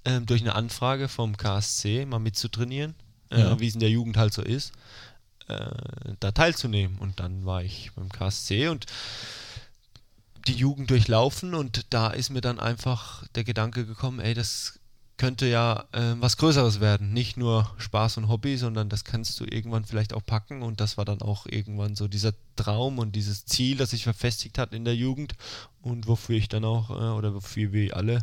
ähm, 0.04 0.26
durch 0.26 0.40
eine 0.40 0.54
Anfrage 0.54 1.08
vom 1.08 1.36
KSC 1.36 2.06
mal 2.06 2.18
mitzutrainieren, 2.18 2.94
äh, 3.30 3.40
Ja. 3.40 3.60
wie 3.60 3.68
es 3.68 3.74
in 3.74 3.80
der 3.80 3.90
Jugend 3.90 4.16
halt 4.16 4.32
so 4.32 4.42
ist, 4.42 4.72
äh, 5.48 5.70
da 6.18 6.32
teilzunehmen. 6.32 6.98
Und 6.98 7.20
dann 7.20 7.44
war 7.44 7.62
ich 7.62 7.92
beim 7.94 8.08
KSC 8.08 8.68
und 8.68 8.86
die 10.48 10.54
Jugend 10.54 10.90
durchlaufen 10.90 11.54
und 11.54 11.86
da 11.90 12.08
ist 12.08 12.30
mir 12.30 12.40
dann 12.40 12.60
einfach 12.60 13.26
der 13.34 13.44
Gedanke 13.44 13.84
gekommen, 13.84 14.20
ey, 14.20 14.34
das 14.34 14.78
könnte 15.16 15.46
ja 15.46 15.84
äh, 15.92 16.14
was 16.20 16.36
Größeres 16.36 16.80
werden. 16.80 17.12
Nicht 17.12 17.36
nur 17.36 17.70
Spaß 17.78 18.18
und 18.18 18.28
Hobby, 18.28 18.56
sondern 18.56 18.88
das 18.88 19.04
kannst 19.04 19.38
du 19.40 19.44
irgendwann 19.44 19.84
vielleicht 19.84 20.12
auch 20.12 20.24
packen 20.24 20.62
und 20.62 20.80
das 20.80 20.96
war 20.98 21.04
dann 21.04 21.22
auch 21.22 21.46
irgendwann 21.46 21.94
so 21.96 22.06
dieser 22.08 22.32
Traum 22.56 22.98
und 22.98 23.16
dieses 23.16 23.44
Ziel, 23.46 23.76
das 23.76 23.90
sich 23.90 24.04
verfestigt 24.04 24.58
hat 24.58 24.72
in 24.74 24.84
der 24.84 24.94
Jugend 24.96 25.34
und 25.82 26.06
wofür 26.06 26.36
ich 26.36 26.48
dann 26.48 26.64
auch, 26.64 26.90
äh, 26.90 27.16
oder 27.16 27.34
wofür 27.34 27.72
wir 27.72 27.96
alle 27.96 28.18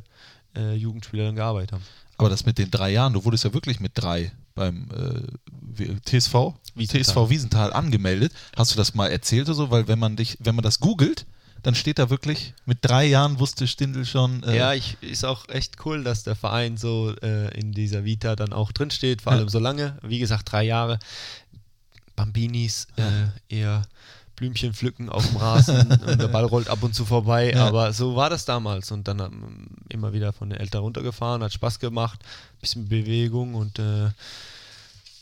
äh, 0.56 0.76
Jugendspieler 0.76 1.26
dann 1.26 1.36
gearbeitet 1.36 1.72
haben. 1.74 1.84
Aber 2.18 2.30
das 2.30 2.46
mit 2.46 2.58
den 2.60 2.70
drei 2.70 2.92
Jahren, 2.92 3.14
du 3.14 3.26
wurdest 3.26 3.44
ja 3.44 3.54
wirklich 3.54 3.80
mit 3.80 3.94
drei 3.96 4.32
beim 4.54 4.88
äh, 4.92 5.22
wie- 5.76 6.00
TSV, 6.06 6.54
Wiesenthal. 6.76 7.02
TSV 7.04 7.30
Wiesenthal 7.32 7.74
angemeldet. 7.74 8.32
Hast 8.56 8.72
du 8.72 8.76
das 8.78 8.94
mal 8.94 9.08
erzählt 9.08 9.48
oder 9.48 9.56
so? 9.56 9.72
Weil 9.72 9.88
wenn 9.88 9.98
man 9.98 10.16
dich, 10.16 10.38
wenn 10.42 10.54
man 10.54 10.62
das 10.64 10.80
googelt, 10.80 11.26
dann 11.64 11.76
steht 11.76 11.98
da 11.98 12.10
wirklich, 12.10 12.54
mit 12.66 12.80
drei 12.82 13.06
Jahren 13.06 13.40
wusste 13.40 13.68
Stindl 13.68 14.06
schon. 14.06 14.44
Äh, 14.44 14.58
Ja, 14.58 14.74
ich, 14.74 14.98
ist 15.02 15.24
auch 15.26 15.48
echt 15.50 15.78
cool, 15.86 16.04
dass 16.04 16.24
der 16.24 16.36
Verein 16.36 16.78
so 16.78 17.16
äh, 17.22 17.58
in 17.60 17.72
dieser 17.72 18.04
Vita 18.06 18.36
dann 18.36 18.54
auch 18.54 18.72
drinsteht, 18.72 19.22
vor 19.22 19.34
Ja. 19.34 19.40
allem 19.40 19.50
so 19.50 19.60
lange. 19.60 19.98
Wie 20.04 20.20
gesagt, 20.20 20.52
drei 20.52 20.64
Jahre. 20.64 21.00
Bambinis 22.16 22.88
äh, 22.98 23.56
eher 23.56 23.84
Blümchen 24.36 24.74
pflücken 24.74 25.10
auf 25.10 25.26
dem 25.28 25.38
Rasen 25.38 25.92
und 26.06 26.20
der 26.22 26.28
Ball 26.28 26.46
rollt 26.46 26.68
ab 26.68 26.84
und 26.84 26.94
zu 26.94 27.06
vorbei. 27.06 27.52
Ja. 27.52 27.66
Aber 27.68 27.94
so 27.94 28.16
war 28.16 28.30
das 28.30 28.46
damals 28.46 28.92
und 28.92 29.08
dann 29.08 29.20
ähm, 29.20 29.68
immer 29.90 30.14
wieder 30.14 30.34
von 30.34 30.50
den 30.50 30.60
Eltern 30.60 30.82
runtergefahren, 30.82 31.44
hat 31.44 31.54
Spaß 31.54 31.80
gemacht, 31.80 32.20
bisschen 32.62 32.88
Bewegung 32.88 33.56
und 33.56 33.80
äh, 33.80 34.10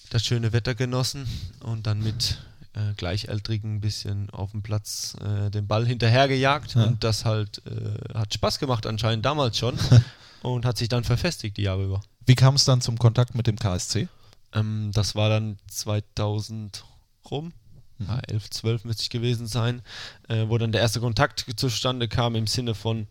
das 0.09 0.25
schöne 0.25 0.51
Wetter 0.53 0.75
genossen 0.75 1.27
und 1.61 1.87
dann 1.87 1.99
mit 2.01 2.39
äh, 2.73 2.93
Gleichaltrigen 2.95 3.75
ein 3.75 3.81
bisschen 3.81 4.29
auf 4.29 4.51
dem 4.51 4.61
Platz 4.61 5.15
äh, 5.21 5.49
den 5.49 5.67
Ball 5.67 5.85
hinterhergejagt 5.85 6.75
Ja. 6.75 6.83
und 6.85 7.03
das 7.03 7.25
halt 7.25 7.61
äh, 7.65 8.13
hat 8.17 8.33
Spaß 8.33 8.59
gemacht 8.59 8.85
anscheinend 8.85 9.25
damals 9.25 9.57
schon 9.57 9.77
und 10.41 10.65
hat 10.65 10.77
sich 10.77 10.89
dann 10.89 11.03
verfestigt 11.03 11.57
die 11.57 11.63
Jahre 11.63 11.83
über. 11.83 12.01
Wie 12.25 12.35
kam 12.35 12.55
es 12.55 12.65
dann 12.65 12.81
zum 12.81 12.97
Kontakt 12.97 13.35
mit 13.35 13.47
dem 13.47 13.57
KSC? 13.57 14.07
Ähm, 14.53 14.91
das 14.93 15.15
war 15.15 15.29
dann 15.29 15.57
2000 15.67 16.83
rum. 17.29 17.53
Mhm. 17.97 18.05
Ja, 18.07 18.19
11, 18.27 18.49
12 18.49 18.85
müsste 18.85 19.03
ich 19.03 19.09
gewesen 19.09 19.47
sein, 19.47 19.81
äh, 20.29 20.45
wo 20.47 20.57
dann 20.57 20.71
der 20.71 20.81
erste 20.81 20.99
Kontakt 20.99 21.45
zustande 21.55 22.07
kam 22.07 22.35
im 22.35 22.47
Sinne 22.47 22.75
von, 22.75 23.07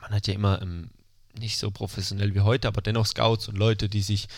man 0.00 0.10
hat 0.10 0.26
ja 0.26 0.34
immer 0.34 0.60
ähm, 0.62 0.90
nicht 1.38 1.58
so 1.58 1.70
professionell 1.70 2.34
wie 2.34 2.40
heute, 2.40 2.68
aber 2.68 2.82
dennoch 2.82 3.06
Scouts 3.06 3.48
und 3.48 3.56
Leute, 3.56 3.88
die 3.88 4.02
sich 4.02 4.28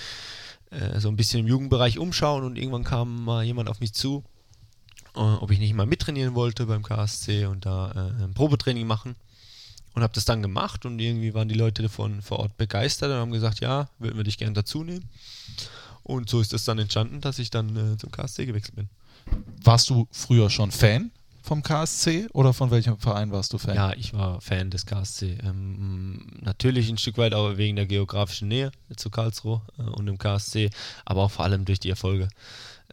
äh, 0.70 1.00
so 1.00 1.08
ein 1.08 1.16
bisschen 1.16 1.40
im 1.40 1.46
Jugendbereich 1.46 1.98
umschauen 1.98 2.44
und 2.44 2.56
irgendwann 2.56 2.84
kam 2.84 3.24
mal 3.24 3.42
jemand 3.44 3.68
auf 3.68 3.80
mich 3.80 3.92
zu, 3.94 4.24
ob 5.14 5.50
ich 5.50 5.58
nicht 5.58 5.74
mal 5.74 5.86
mittrainieren 5.86 6.34
wollte 6.34 6.66
beim 6.66 6.82
KSC 6.82 7.46
und 7.46 7.66
da 7.66 7.92
äh, 7.92 8.24
ein 8.24 8.34
Probetraining 8.34 8.86
machen 8.86 9.16
und 9.94 10.02
habe 10.02 10.14
das 10.14 10.24
dann 10.24 10.42
gemacht 10.42 10.86
und 10.86 10.98
irgendwie 10.98 11.34
waren 11.34 11.48
die 11.48 11.54
Leute 11.54 11.82
davon 11.82 12.22
vor 12.22 12.38
Ort 12.38 12.56
begeistert 12.56 13.10
und 13.10 13.16
haben 13.16 13.32
gesagt, 13.32 13.60
ja, 13.60 13.88
würden 13.98 14.16
wir 14.16 14.24
dich 14.24 14.38
gerne 14.38 14.54
dazu 14.54 14.84
nehmen. 14.84 15.08
Und 16.02 16.28
so 16.28 16.40
ist 16.40 16.52
es 16.52 16.64
dann 16.64 16.78
entstanden, 16.78 17.20
dass 17.20 17.38
ich 17.38 17.50
dann 17.50 17.94
äh, 17.94 17.96
zum 17.96 18.10
KSC 18.10 18.46
gewechselt 18.46 18.76
bin. 18.76 18.88
Warst 19.62 19.88
du 19.90 20.08
früher 20.10 20.50
schon 20.50 20.70
Fan 20.70 21.10
vom 21.42 21.62
KSC 21.62 22.28
oder 22.32 22.52
von 22.52 22.70
welchem 22.70 22.98
Verein 22.98 23.30
warst 23.30 23.52
du 23.52 23.58
Fan? 23.58 23.74
Ja, 23.74 23.92
ich 23.92 24.14
war 24.14 24.40
Fan 24.40 24.70
des 24.70 24.86
KSC. 24.86 25.38
Ähm, 25.44 26.26
natürlich 26.40 26.88
ein 26.88 26.98
Stück 26.98 27.18
weit 27.18 27.34
auch 27.34 27.56
wegen 27.56 27.76
der 27.76 27.86
geografischen 27.86 28.48
Nähe 28.48 28.72
zu 28.96 29.10
Karlsruhe 29.10 29.60
äh, 29.78 29.82
und 29.82 30.06
dem 30.06 30.18
KSC, 30.18 30.70
aber 31.04 31.22
auch 31.22 31.30
vor 31.30 31.44
allem 31.44 31.64
durch 31.64 31.80
die 31.80 31.90
Erfolge. 31.90 32.28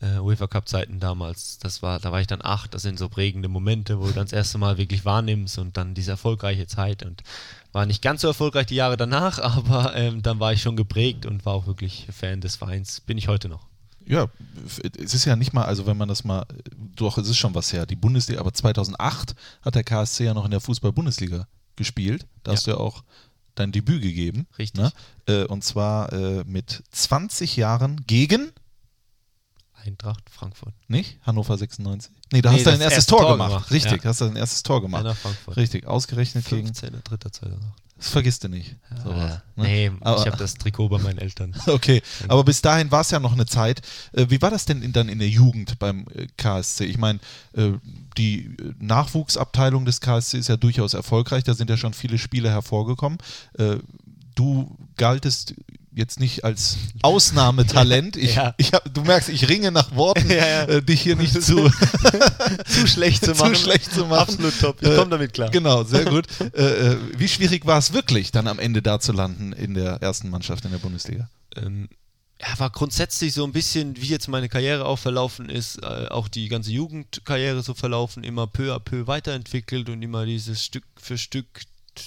Äh, 0.02 0.20
UEFA 0.20 0.48
Cup 0.48 0.70
Zeiten 0.70 1.00
damals, 1.00 1.58
das 1.60 1.82
war, 1.82 2.00
da 2.00 2.12
war 2.12 2.22
ich 2.22 2.28
dann 2.28 2.42
acht, 2.42 2.74
das 2.74 2.84
sind 2.84 2.98
so 2.98 3.10
prägende 3.10 3.50
Momente, 3.50 4.00
wo 4.00 4.08
du 4.08 4.14
dann 4.14 4.26
das 4.26 4.34
erste 4.34 4.58
Mal 4.58 4.78
wirklich 4.78 5.04
wahrnimmst 5.06 5.58
und 5.58 5.76
dann 5.76 5.94
diese 5.94 6.12
erfolgreiche 6.12 6.68
Zeit 6.68 7.04
und 7.04 7.22
war 7.74 7.86
nicht 7.86 8.02
ganz 8.02 8.22
so 8.22 8.28
erfolgreich 8.30 8.68
die 8.68 8.76
Jahre 8.76 8.96
danach, 8.98 9.40
aber 9.58 9.96
ähm, 9.96 10.22
dann 10.22 10.40
war 10.40 10.54
ich 10.54 10.62
schon 10.62 10.78
geprägt 10.78 11.26
und 11.26 11.46
war 11.46 11.54
auch 11.54 11.68
wirklich 11.68 12.08
Fan 12.12 12.40
des 12.42 12.56
Vereins, 12.56 13.02
bin 13.02 13.18
ich 13.18 13.28
heute 13.28 13.50
noch. 13.50 13.68
Ja, 14.06 14.28
es 14.98 15.14
ist 15.14 15.26
ja 15.26 15.36
nicht 15.36 15.54
mal, 15.54 15.66
also 15.66 15.86
wenn 15.86 15.98
man 15.98 16.08
das 16.10 16.24
mal, 16.24 16.46
doch, 16.96 17.18
es 17.20 17.28
ist 17.28 17.38
schon 17.38 17.54
was 17.54 17.74
her, 17.74 17.86
die 17.86 17.96
Bundesliga, 17.98 18.40
aber 18.40 18.54
2008 18.54 19.36
hat 19.62 19.76
der 19.76 19.84
KSC 19.84 20.24
ja 20.26 20.34
noch 20.34 20.46
in 20.46 20.52
der 20.52 20.62
Fußball-Bundesliga 20.62 21.48
gespielt. 21.76 22.26
Da 22.44 22.52
Ja. 22.52 22.56
hast 22.58 22.66
du 22.66 22.72
ja 22.72 22.78
auch 22.78 23.04
dein 23.54 23.72
Debüt 23.72 24.02
gegeben. 24.02 24.48
Richtig. 24.58 24.82
Ne? 24.82 24.92
Äh, 25.28 25.44
Und 25.46 25.64
zwar 25.64 26.12
äh, 26.14 26.44
mit 26.46 26.82
20 26.92 27.56
Jahren 27.58 28.04
gegen, 28.08 28.52
Eintracht 29.86 30.30
Frankfurt. 30.30 30.74
nicht? 30.88 31.18
Hannover 31.24 31.58
96. 31.58 32.12
Nee, 32.32 32.42
da 32.42 32.50
Nee, 32.52 32.58
hast 32.58 32.66
du 32.66 32.72
dein 32.72 32.82
erstes 32.82 32.98
erste 33.00 33.10
Tor, 33.12 33.20
Tor 33.22 33.32
gemacht. 33.34 33.50
gemacht, 33.52 33.72
Richtig, 33.72 34.04
ja. 34.04 34.10
hast 34.10 34.22
du 34.22 34.26
dein 34.26 34.36
erstes 34.36 34.64
Tor 34.64 34.82
gemacht. 34.82 35.02
Einer 35.06 35.16
Frankfurt. 35.16 35.58
Richtig, 35.58 35.88
ausgerechnet 35.88 36.46
gegen, 36.46 36.68
15. 36.68 37.02
dritter, 37.04 37.32
zweiter. 37.32 37.58
das 37.98 38.10
vergisst 38.10 38.44
du 38.44 38.50
nicht. 38.50 38.76
Sowas, 39.04 39.42
ne? 39.56 39.64
nee, 39.64 39.92
Aber- 40.02 40.22
ich 40.22 40.28
habe 40.28 40.38
das 40.38 40.54
Trikot 40.56 40.90
bei 40.90 41.00
meinen 41.00 41.18
Eltern. 41.18 41.56
Okay, 41.68 42.02
aber 42.28 42.44
bis 42.44 42.62
dahin 42.62 42.92
war 42.92 43.02
es 43.02 43.12
ja 43.12 43.20
noch 43.20 43.34
eine 43.34 43.46
Zeit. 43.46 43.82
Äh, 44.14 44.26
wie 44.30 44.42
war 44.42 44.52
das 44.52 44.66
denn 44.66 44.92
dann 44.94 45.10
in 45.10 45.20
der 45.20 45.30
Jugend 45.30 45.80
beim 45.80 46.06
äh, 46.14 46.28
KSC? 46.38 46.86
Ich 46.86 46.98
meine, 46.98 47.20
äh, 47.54 47.72
die 48.18 48.56
Nachwuchsabteilung 48.80 49.86
des 49.86 50.02
KSC 50.02 50.38
ist 50.38 50.50
ja 50.50 50.58
durchaus 50.58 50.94
erfolgreich. 50.94 51.44
Da 51.44 51.54
sind 51.54 51.70
ja 51.70 51.78
schon 51.78 51.94
viele 51.94 52.18
Spieler 52.18 52.52
hervorgekommen. 52.52 53.18
Du 54.36 54.78
galtest 54.98 55.54
jetzt 56.00 56.20
nicht 56.20 56.44
als 56.44 56.78
Ausnahmetalent. 57.04 58.16
Ich, 58.16 58.36
Ja. 58.40 58.54
ich 58.58 58.74
hab, 58.74 58.92
du 58.94 59.02
merkst, 59.02 59.30
ich 59.30 59.48
ringe 59.50 59.72
nach 59.72 59.94
Worten, 59.96 60.28
Ja, 60.30 60.36
ja. 60.48 60.64
Äh, 60.64 60.82
dich 60.82 61.02
hier 61.02 61.16
nicht 61.16 61.34
zu, 61.44 61.70
zu 62.66 62.88
schlecht 62.88 63.24
zu 63.26 63.34
zu 63.34 63.42
machen. 63.44 63.56
schlecht 63.56 63.94
zu 63.94 64.06
machen. 64.06 64.20
Absolut 64.22 64.60
top. 64.60 64.82
Ich 64.82 64.88
Äh, 64.90 64.96
komme 64.96 65.12
damit 65.12 65.34
klar. 65.34 65.50
Genau, 65.52 65.84
sehr 65.84 66.06
gut. 66.06 66.26
äh, 66.56 66.92
äh, 66.94 66.98
wie 67.18 67.28
schwierig 67.28 67.66
war 67.66 67.78
es 67.78 67.94
wirklich, 67.94 68.32
dann 68.32 68.48
am 68.48 68.60
Ende 68.60 68.82
da 68.82 69.00
zu 69.00 69.12
landen 69.12 69.54
in 69.54 69.74
der 69.76 70.02
ersten 70.02 70.30
Mannschaft 70.30 70.66
in 70.66 70.72
der 70.72 70.80
Bundesliga? 70.80 71.30
ähm, 71.56 71.90
ja, 72.42 72.58
war 72.58 72.70
grundsätzlich 72.70 73.34
so 73.34 73.44
ein 73.44 73.52
bisschen, 73.52 73.98
wie 74.02 74.06
jetzt 74.08 74.30
meine 74.30 74.48
Karriere 74.48 74.86
auch 74.86 74.98
verlaufen 74.98 75.50
ist, 75.50 75.84
äh, 75.84 76.08
auch 76.10 76.30
die 76.30 76.48
ganze 76.48 76.72
Jugendkarriere 76.72 77.62
so 77.64 77.74
verlaufen, 77.74 78.24
immer 78.24 78.48
peu 78.48 78.74
à 78.74 78.80
peu 78.80 79.08
weiterentwickelt 79.08 79.90
und 79.90 80.02
immer 80.02 80.26
dieses 80.26 80.64
Stück 80.64 80.86
für 80.98 81.18
Stück 81.18 81.48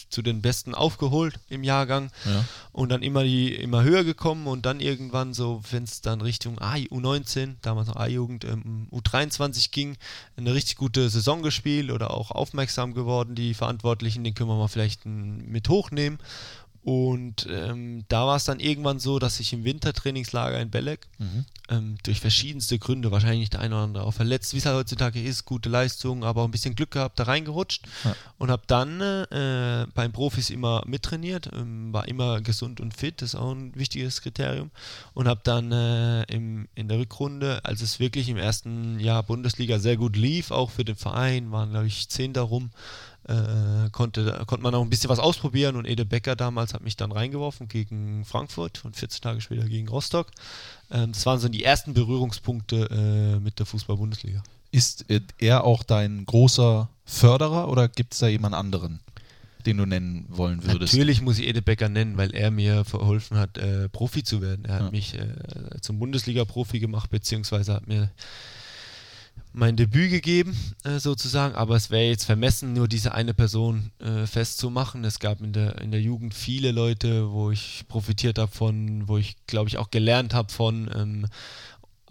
zu 0.08 0.22
den 0.22 0.42
Besten 0.42 0.74
aufgeholt 0.74 1.38
im 1.48 1.62
Jahrgang 1.64 2.10
Ja. 2.24 2.44
und 2.72 2.88
dann 2.90 3.02
immer 3.02 3.22
die 3.24 3.54
immer 3.54 3.82
höher 3.82 4.04
gekommen 4.04 4.46
und 4.46 4.66
dann 4.66 4.80
irgendwann 4.80 5.34
so, 5.34 5.62
wenn 5.70 5.84
es 5.84 6.00
dann 6.00 6.20
Richtung 6.20 6.58
A, 6.60 6.74
U19, 6.74 7.54
damals 7.62 7.88
noch 7.88 7.96
A-Jugend, 7.96 8.44
ähm, 8.44 8.88
U23 8.90 9.70
ging, 9.70 9.96
eine 10.36 10.54
richtig 10.54 10.76
gute 10.76 11.08
Saison 11.10 11.42
gespielt 11.42 11.90
oder 11.90 12.10
auch 12.12 12.30
aufmerksam 12.30 12.94
geworden, 12.94 13.34
die 13.34 13.54
Verantwortlichen, 13.54 14.24
den 14.24 14.34
können 14.34 14.48
wir 14.50 14.56
mal 14.56 14.68
vielleicht 14.68 15.06
mm, 15.06 15.50
mit 15.50 15.68
hochnehmen. 15.68 16.18
Und 16.84 17.46
ähm, 17.48 18.04
da 18.08 18.26
war 18.26 18.34
es 18.36 18.44
dann 18.44 18.58
irgendwann 18.58 18.98
so, 18.98 19.20
dass 19.20 19.38
ich 19.38 19.52
im 19.52 19.62
Wintertrainingslager 19.62 20.60
in 20.60 20.70
Belek 20.70 21.06
ähm, 21.68 21.96
durch 22.02 22.18
verschiedenste 22.18 22.76
Gründe, 22.80 23.12
wahrscheinlich 23.12 23.50
der 23.50 23.60
eine 23.60 23.76
oder 23.76 23.84
andere 23.84 24.04
auch 24.04 24.10
verletzt, 24.14 24.52
wie 24.52 24.58
es 24.58 24.66
halt 24.66 24.74
heutzutage 24.76 25.22
ist, 25.22 25.44
gute 25.44 25.68
Leistung, 25.68 26.24
aber 26.24 26.42
auch 26.42 26.46
ein 26.46 26.50
bisschen 26.50 26.74
Glück 26.74 26.90
gehabt, 26.90 27.20
da 27.20 27.24
reingerutscht 27.24 27.86
Ja. 28.04 28.16
und 28.38 28.50
habe 28.50 28.62
dann 28.66 29.00
äh, 29.00 29.86
beim 29.94 30.10
Profis 30.10 30.50
immer 30.50 30.82
mittrainiert, 30.84 31.50
ähm, 31.52 31.92
war 31.92 32.08
immer 32.08 32.40
gesund 32.40 32.80
und 32.80 32.94
fit, 32.96 33.22
das 33.22 33.34
ist 33.34 33.34
auch 33.36 33.52
ein 33.52 33.72
wichtiges 33.76 34.20
Kriterium 34.20 34.72
und 35.14 35.28
habe 35.28 35.40
dann 35.44 35.70
äh, 35.70 36.24
im, 36.24 36.66
in 36.74 36.88
der 36.88 36.98
Rückrunde, 36.98 37.64
als 37.64 37.80
es 37.80 38.00
wirklich 38.00 38.28
im 38.28 38.38
ersten 38.38 38.98
Jahr 38.98 39.22
Bundesliga 39.22 39.78
sehr 39.78 39.96
gut 39.96 40.16
lief, 40.16 40.50
auch 40.50 40.70
für 40.70 40.84
den 40.84 40.96
Verein, 40.96 41.52
waren 41.52 41.70
glaube 41.70 41.86
ich 41.86 42.08
zehn 42.08 42.32
darum, 42.32 42.70
äh, 43.28 43.88
konnte, 43.92 44.42
konnte 44.46 44.62
man 44.62 44.74
auch 44.74 44.82
ein 44.82 44.90
bisschen 44.90 45.10
was 45.10 45.18
ausprobieren 45.18 45.76
und 45.76 45.86
Ede 45.86 46.04
Becker 46.04 46.34
damals 46.36 46.74
hat 46.74 46.82
mich 46.82 46.96
dann 46.96 47.12
reingeworfen 47.12 47.68
gegen 47.68 48.24
Frankfurt 48.24 48.84
und 48.84 48.96
14 48.96 49.20
Tage 49.22 49.40
später 49.40 49.64
gegen 49.68 49.88
Rostock. 49.88 50.28
Ähm, 50.90 51.12
das 51.12 51.24
waren 51.26 51.38
so 51.38 51.48
die 51.48 51.62
ersten 51.64 51.94
Berührungspunkte 51.94 53.36
äh, 53.36 53.40
mit 53.40 53.58
der 53.58 53.66
Fußball-Bundesliga. 53.66 54.42
Ist 54.72 55.08
äh, 55.10 55.20
er 55.38 55.64
auch 55.64 55.82
dein 55.84 56.24
großer 56.26 56.88
Förderer 57.04 57.68
oder 57.68 57.88
gibt 57.88 58.14
es 58.14 58.20
da 58.20 58.26
jemand 58.28 58.54
anderen, 58.54 59.00
den 59.66 59.76
du 59.76 59.86
nennen 59.86 60.24
wollen 60.28 60.64
würdest? 60.64 60.92
Natürlich 60.94 61.20
muss 61.22 61.38
ich 61.38 61.46
Ede 61.46 61.62
Becker 61.62 61.88
nennen, 61.88 62.16
weil 62.16 62.34
er 62.34 62.50
mir 62.50 62.84
verholfen 62.84 63.36
hat, 63.38 63.58
äh, 63.58 63.88
Profi 63.88 64.24
zu 64.24 64.40
werden. 64.42 64.64
Er 64.64 64.74
hat 64.76 64.82
Ja. 64.86 64.90
mich 64.90 65.14
äh, 65.18 65.26
zum 65.80 65.98
Bundesliga-Profi 65.98 66.80
gemacht, 66.80 67.10
beziehungsweise 67.10 67.74
hat 67.74 67.86
mir 67.86 68.10
mein 69.52 69.76
Debüt 69.76 70.10
gegeben, 70.10 70.56
äh, 70.84 70.98
sozusagen. 70.98 71.54
Aber 71.54 71.76
es 71.76 71.90
wäre 71.90 72.08
jetzt 72.08 72.24
vermessen, 72.24 72.72
nur 72.72 72.88
diese 72.88 73.14
eine 73.14 73.34
Person 73.34 73.90
äh, 73.98 74.26
festzumachen. 74.26 75.04
Es 75.04 75.18
gab 75.18 75.40
in 75.40 75.52
der, 75.52 75.80
in 75.80 75.90
der 75.90 76.00
Jugend 76.00 76.34
viele 76.34 76.72
Leute, 76.72 77.30
wo 77.30 77.50
ich 77.50 77.84
profitiert 77.88 78.38
habe 78.38 78.50
von, 78.50 79.08
wo 79.08 79.18
ich, 79.18 79.36
glaube 79.46 79.68
ich, 79.68 79.78
auch 79.78 79.90
gelernt 79.90 80.34
habe 80.34 80.52
von. 80.52 80.90
Ähm, 80.94 81.26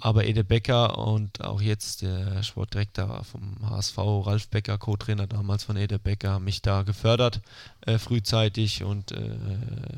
aber 0.01 0.25
Ede 0.25 0.43
Becker 0.43 0.97
und 0.97 1.41
auch 1.41 1.61
jetzt 1.61 2.01
der 2.01 2.41
Sportdirektor 2.41 3.23
vom 3.23 3.57
HSV, 3.69 3.97
Ralf 3.97 4.47
Becker, 4.47 4.79
Co-Trainer 4.79 5.27
damals 5.27 5.63
von 5.63 5.77
Ede 5.77 5.99
Becker, 5.99 6.31
haben 6.31 6.45
mich 6.45 6.63
da 6.63 6.81
gefördert 6.81 7.41
äh, 7.81 7.99
frühzeitig 7.99 8.83
und 8.83 9.11
äh, 9.11 9.37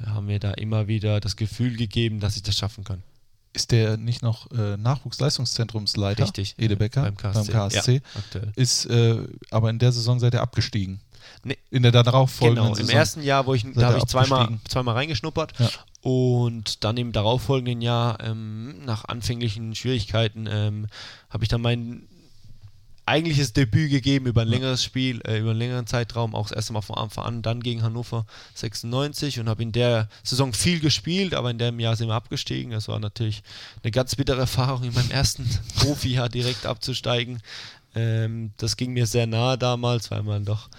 haben 0.05 0.25
mir 0.25 0.39
da 0.39 0.51
immer 0.51 0.87
wieder 0.87 1.21
das 1.21 1.37
Gefühl 1.37 1.77
gegeben, 1.77 2.19
dass 2.19 2.35
ich 2.35 2.43
das 2.43 2.57
schaffen 2.57 2.83
kann. 2.83 3.01
Ist 3.53 3.71
der 3.71 3.97
nicht 3.97 4.23
noch 4.23 4.49
äh, 4.51 4.77
Nachwuchsleistungszentrumsleiter? 4.77 6.23
Richtig. 6.23 6.55
Ede 6.57 6.75
Becker 6.75 7.03
Beim 7.03 7.17
KSC. 7.17 7.51
Beim 7.51 7.69
KSC. 7.69 8.01
Ja. 8.33 8.41
Ist 8.55 8.85
äh, 8.87 9.19
aber 9.51 9.69
in 9.69 9.79
der 9.79 9.91
Saison 9.91 10.19
seid 10.19 10.33
ihr 10.33 10.41
abgestiegen. 10.41 10.99
Nee. 11.43 11.57
In 11.69 11.83
der 11.83 11.91
darauffolgenden 11.91 12.63
Genau, 12.63 12.75
im 12.75 12.83
Saison. 12.85 12.95
ersten 12.95 13.23
Jahr, 13.23 13.45
wo 13.45 13.53
ich, 13.53 13.65
da 13.75 13.87
habe 13.87 13.97
ich 13.97 14.05
zweimal, 14.05 14.57
zweimal 14.67 14.95
reingeschnuppert 14.95 15.53
Ja. 15.59 15.69
und 16.01 16.83
dann 16.83 16.97
im 16.97 17.11
darauffolgenden 17.11 17.81
Jahr, 17.81 18.19
ähm, 18.23 18.83
nach 18.85 19.05
anfänglichen 19.05 19.73
Schwierigkeiten, 19.75 20.47
ähm, 20.49 20.87
habe 21.29 21.43
ich 21.43 21.49
dann 21.49 21.61
mein 21.61 22.07
eigentliches 23.05 23.53
Debüt 23.53 23.91
gegeben 23.91 24.27
über 24.27 24.43
ein 24.43 24.47
längeres 24.47 24.83
Spiel, 24.83 25.21
äh, 25.27 25.39
über 25.39 25.51
einen 25.51 25.59
längeren 25.59 25.87
Zeitraum, 25.87 26.35
auch 26.35 26.47
das 26.47 26.55
erste 26.55 26.73
Mal 26.73 26.81
von 26.81 26.97
Anfang 26.97 27.25
an, 27.25 27.41
dann 27.41 27.61
gegen 27.61 27.83
Hannover 27.83 28.25
96 28.55 29.39
und 29.39 29.49
habe 29.49 29.63
in 29.63 29.71
der 29.71 30.07
Saison 30.23 30.53
viel 30.53 30.79
gespielt, 30.79 31.33
aber 31.33 31.51
in 31.51 31.57
dem 31.57 31.79
Jahr 31.79 31.95
sind 31.95 32.07
wir 32.07 32.15
abgestiegen. 32.15 32.71
Das 32.71 32.87
war 32.87 32.99
natürlich 32.99 33.43
eine 33.83 33.91
ganz 33.91 34.15
bittere 34.15 34.41
Erfahrung, 34.41 34.83
in 34.83 34.93
meinem 34.93 35.11
ersten 35.11 35.49
Profijahr 35.75 36.29
direkt 36.29 36.65
abzusteigen. 36.65 37.41
Ähm, 37.95 38.51
das 38.57 38.77
ging 38.77 38.93
mir 38.93 39.05
sehr 39.05 39.27
nahe 39.27 39.57
damals, 39.57 40.09
weil 40.09 40.23
man 40.23 40.45
doch 40.45 40.69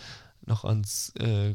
noch 0.46 0.64
ans, 0.64 1.12
äh, 1.18 1.54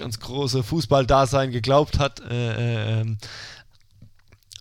ans 0.00 0.20
große 0.20 0.62
Fußballdasein 0.62 1.52
geglaubt 1.52 1.98
hat. 1.98 2.20
Äh, 2.20 3.00
ähm, 3.00 3.18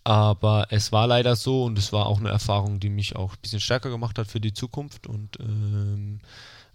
aber 0.06 0.68
es 0.70 0.92
war 0.94 1.08
leider 1.08 1.36
so 1.36 1.66
und 1.66 1.78
es 1.78 1.92
war 1.92 2.06
auch 2.06 2.20
eine 2.20 2.30
Erfahrung, 2.30 2.80
die 2.80 2.90
mich 2.90 3.16
auch 3.18 3.34
ein 3.34 3.40
bisschen 3.42 3.60
stärker 3.60 3.90
gemacht 3.90 4.18
hat 4.18 4.28
für 4.28 4.40
die 4.40 4.54
Zukunft 4.54 5.08
und 5.08 5.38
ähm, 5.40 6.20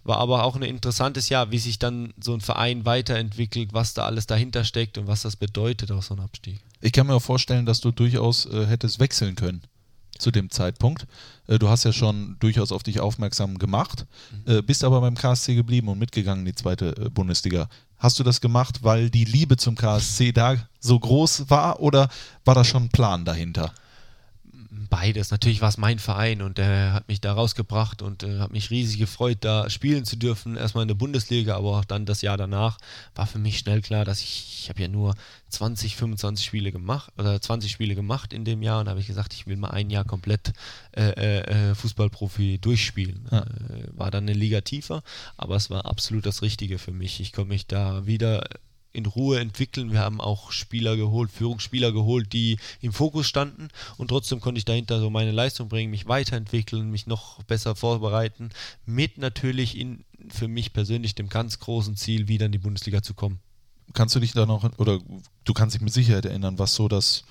war 0.03 0.17
aber 0.17 0.43
auch 0.43 0.55
ein 0.55 0.63
interessantes 0.63 1.29
Jahr, 1.29 1.51
wie 1.51 1.59
sich 1.59 1.79
dann 1.79 2.13
so 2.19 2.33
ein 2.33 2.41
Verein 2.41 2.85
weiterentwickelt, 2.85 3.73
was 3.73 3.93
da 3.93 4.05
alles 4.05 4.27
dahinter 4.27 4.63
steckt 4.65 4.97
und 4.97 5.07
was 5.07 5.21
das 5.21 5.35
bedeutet, 5.35 5.91
auch 5.91 6.03
so 6.03 6.15
ein 6.15 6.19
Abstieg. 6.19 6.59
Ich 6.81 6.91
kann 6.91 7.07
mir 7.07 7.13
auch 7.15 7.21
vorstellen, 7.21 7.65
dass 7.65 7.81
du 7.81 7.91
durchaus 7.91 8.45
äh, 8.47 8.65
hättest 8.65 8.99
wechseln 8.99 9.35
können 9.35 9.61
zu 10.17 10.29
dem 10.31 10.49
Zeitpunkt. 10.49 11.07
Äh, 11.47 11.57
du 11.59 11.69
hast 11.69 11.83
ja 11.85 11.93
schon 11.93 12.35
durchaus 12.39 12.71
auf 12.71 12.83
dich 12.83 12.99
aufmerksam 12.99 13.57
gemacht, 13.59 14.05
Mhm. 14.45 14.51
äh, 14.57 14.61
bist 14.61 14.83
aber 14.83 14.99
beim 15.01 15.15
KSC 15.15 15.55
geblieben 15.55 15.87
und 15.87 15.99
mitgegangen 15.99 16.45
in 16.45 16.51
die 16.51 16.55
zweite 16.55 16.95
äh, 16.97 17.09
Bundesliga. 17.09 17.69
Hast 18.01 18.17
du 18.17 18.23
das 18.23 18.41
gemacht, 18.41 18.79
weil 18.81 19.11
die 19.11 19.25
Liebe 19.25 19.57
zum 19.57 19.75
KSC 19.75 20.31
da 20.31 20.55
so 20.79 20.99
groß 20.99 21.51
war 21.51 21.81
oder 21.81 22.09
war 22.43 22.55
da 22.55 22.63
schon 22.63 22.85
ein 22.85 22.89
Plan 22.89 23.25
dahinter? 23.25 23.75
Beides. 24.73 25.31
Natürlich 25.31 25.59
war 25.59 25.67
es 25.67 25.77
mein 25.77 25.99
Verein 25.99 26.41
und 26.41 26.57
der 26.57 26.93
hat 26.93 27.09
mich 27.09 27.19
da 27.19 27.33
rausgebracht 27.33 28.01
und 28.01 28.23
äh, 28.23 28.39
hat 28.39 28.53
mich 28.53 28.69
riesig 28.69 28.99
gefreut, 28.99 29.39
da 29.41 29.69
spielen 29.69 30.05
zu 30.05 30.15
dürfen. 30.15 30.55
Erstmal 30.55 30.83
in 30.83 30.87
der 30.87 30.95
Bundesliga, 30.95 31.57
aber 31.57 31.79
auch 31.79 31.83
dann 31.83 32.05
das 32.05 32.21
Jahr 32.21 32.37
danach 32.37 32.77
war 33.13 33.27
für 33.27 33.37
mich 33.37 33.57
schnell 33.57 33.81
klar, 33.81 34.05
dass 34.05 34.21
ich, 34.21 34.61
ich 34.61 34.69
habe 34.69 34.81
ja 34.81 34.87
nur 34.87 35.13
20, 35.49 35.97
25 35.97 36.45
Spiele 36.45 36.71
gemacht 36.71 37.11
oder 37.17 37.41
20 37.41 37.69
Spiele 37.69 37.95
gemacht 37.95 38.31
in 38.31 38.45
dem 38.45 38.61
Jahr 38.61 38.79
und 38.79 38.85
da 38.85 38.91
habe 38.91 39.01
ich 39.01 39.07
gesagt, 39.07 39.33
ich 39.33 39.45
will 39.45 39.57
mal 39.57 39.71
ein 39.71 39.89
Jahr 39.89 40.05
komplett 40.05 40.53
äh, 40.95 41.41
äh, 41.41 41.75
Fußballprofi 41.75 42.59
durchspielen. 42.59 43.27
Ja. 43.29 43.39
Äh, 43.41 43.87
war 43.91 44.09
dann 44.09 44.23
eine 44.23 44.33
Liga 44.33 44.61
tiefer, 44.61 45.03
aber 45.35 45.57
es 45.57 45.69
war 45.69 45.85
absolut 45.85 46.25
das 46.25 46.41
Richtige 46.41 46.79
für 46.79 46.93
mich. 46.93 47.19
Ich 47.19 47.33
konnte 47.33 47.49
mich 47.49 47.67
da 47.67 48.05
wieder 48.05 48.47
in 48.93 49.05
Ruhe 49.05 49.39
entwickeln. 49.39 49.91
Wir 49.91 49.99
haben 49.99 50.21
auch 50.21 50.51
Spieler 50.51 50.97
geholt, 50.97 51.31
Führungsspieler 51.31 51.91
geholt, 51.91 52.33
die 52.33 52.57
im 52.81 52.93
Fokus 52.93 53.27
standen 53.27 53.69
und 53.97 54.09
trotzdem 54.09 54.39
konnte 54.39 54.59
ich 54.59 54.65
dahinter 54.65 54.99
so 54.99 55.09
meine 55.09 55.31
Leistung 55.31 55.69
bringen, 55.69 55.91
mich 55.91 56.07
weiterentwickeln, 56.07 56.91
mich 56.91 57.07
noch 57.07 57.43
besser 57.43 57.75
vorbereiten, 57.75 58.49
mit 58.85 59.17
natürlich 59.17 59.77
in, 59.77 60.03
für 60.29 60.47
mich 60.47 60.73
persönlich 60.73 61.15
dem 61.15 61.29
ganz 61.29 61.59
großen 61.59 61.95
Ziel, 61.95 62.27
wieder 62.27 62.45
in 62.45 62.51
die 62.51 62.57
Bundesliga 62.57 63.01
zu 63.01 63.13
kommen. 63.13 63.39
Kannst 63.93 64.15
du 64.15 64.19
dich 64.19 64.33
da 64.33 64.45
noch, 64.45 64.77
oder 64.77 64.99
du 65.43 65.53
kannst 65.53 65.75
dich 65.75 65.81
mit 65.81 65.93
Sicherheit 65.93 66.25
erinnern, 66.25 66.59
was 66.59 66.75
so 66.75 66.87
das 66.87 67.23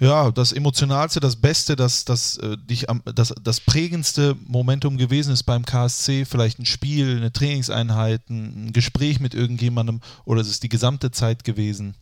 ja, 0.00 0.30
das 0.32 0.52
emotionalste, 0.52 1.20
das 1.20 1.36
Beste, 1.36 1.76
das, 1.76 2.04
das, 2.04 2.36
äh, 2.38 2.56
dich 2.56 2.86
das, 3.14 3.34
das 3.42 3.60
prägendste 3.60 4.36
Momentum 4.46 4.96
gewesen 4.96 5.32
ist 5.32 5.44
beim 5.44 5.64
KSC, 5.64 6.24
vielleicht 6.24 6.58
ein 6.58 6.66
Spiel, 6.66 7.16
eine 7.16 7.32
Trainingseinheit, 7.32 8.28
ein, 8.28 8.72
Gespräch 8.72 9.20
mit 9.20 9.34
irgendjemandem 9.34 10.00
oder 10.24 10.40
ist 10.40 10.48
es 10.48 10.60
die 10.60 10.68
gesamte 10.68 11.10
Zeit 11.10 11.44
gewesen? 11.44 11.94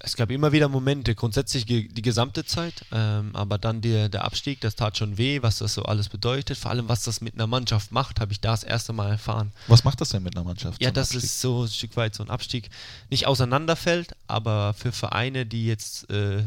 Es 0.00 0.14
gab 0.14 0.30
immer 0.30 0.52
wieder 0.52 0.68
Momente, 0.68 1.16
grundsätzlich 1.16 1.66
die 1.66 1.88
gesamte 2.02 2.44
Zeit, 2.44 2.84
ähm, 2.92 3.34
aber 3.34 3.58
dann 3.58 3.80
die, 3.80 4.08
der 4.08 4.24
Abstieg, 4.24 4.60
das 4.60 4.76
tat 4.76 4.96
schon 4.96 5.18
weh, 5.18 5.42
was 5.42 5.58
das 5.58 5.74
so 5.74 5.82
alles 5.82 6.08
bedeutet. 6.08 6.56
Vor 6.56 6.70
allem, 6.70 6.88
was 6.88 7.02
das 7.02 7.20
mit 7.20 7.34
einer 7.34 7.48
Mannschaft 7.48 7.90
macht, 7.90 8.20
habe 8.20 8.30
ich 8.30 8.40
da 8.40 8.52
das 8.52 8.62
erste 8.62 8.92
Mal 8.92 9.10
erfahren. 9.10 9.52
Was 9.66 9.82
macht 9.82 10.00
das 10.00 10.10
denn 10.10 10.22
mit 10.22 10.36
einer 10.36 10.44
Mannschaft? 10.44 10.80
Ja, 10.80 10.92
das 10.92 11.16
ist 11.16 11.40
so 11.40 11.64
ein 11.64 11.68
Stück 11.68 11.96
weit 11.96 12.14
so 12.14 12.22
ein 12.22 12.30
Abstieg. 12.30 12.70
Nicht 13.10 13.26
auseinanderfällt, 13.26 14.14
aber 14.28 14.72
für 14.74 14.92
Vereine, 14.92 15.46
die 15.46 15.66
jetzt 15.66 16.08
äh, 16.10 16.44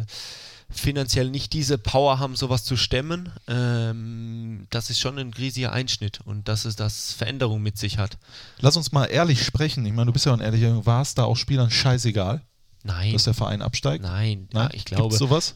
finanziell 0.70 1.30
nicht 1.30 1.52
diese 1.52 1.78
Power 1.78 2.20
haben, 2.20 2.38
sowas 2.38 2.64
zu 2.64 2.78
stemmen, 2.78 3.34
ähm, 3.49 4.66
das 4.70 4.89
ist 4.89 4.99
schon 4.99 5.20
ein 5.20 5.34
riesiger 5.34 5.74
Einschnitt 5.74 6.22
und 6.24 6.47
dass 6.47 6.64
es 6.64 6.78
das 6.78 7.12
Veränderung 7.12 7.62
mit 7.62 7.78
sich 7.78 7.97
hat. 7.97 8.18
Lass 8.60 8.78
uns 8.78 8.93
mal 8.93 9.08
ehrlich 9.08 9.43
sprechen. 9.43 9.86
Ich 9.86 9.91
meine, 9.91 10.06
du 10.06 10.14
bist 10.14 10.26
ja 10.26 10.34
ein 10.34 10.39
ehrlicher, 10.39 10.86
war 10.86 11.02
es 11.02 11.16
da 11.16 11.26
auch 11.26 11.36
Spielern 11.36 11.70
scheißegal? 11.70 12.41
Nein. 12.84 13.13
Dass 13.13 13.25
der 13.25 13.34
Verein 13.34 13.61
absteigt? 13.61 14.03
Nein, 14.03 14.47
Nein? 14.51 14.69
Ja, 14.69 14.69
ich 14.73 14.86
glaube. 14.86 15.03
Gibt's 15.03 15.19
sowas? 15.19 15.55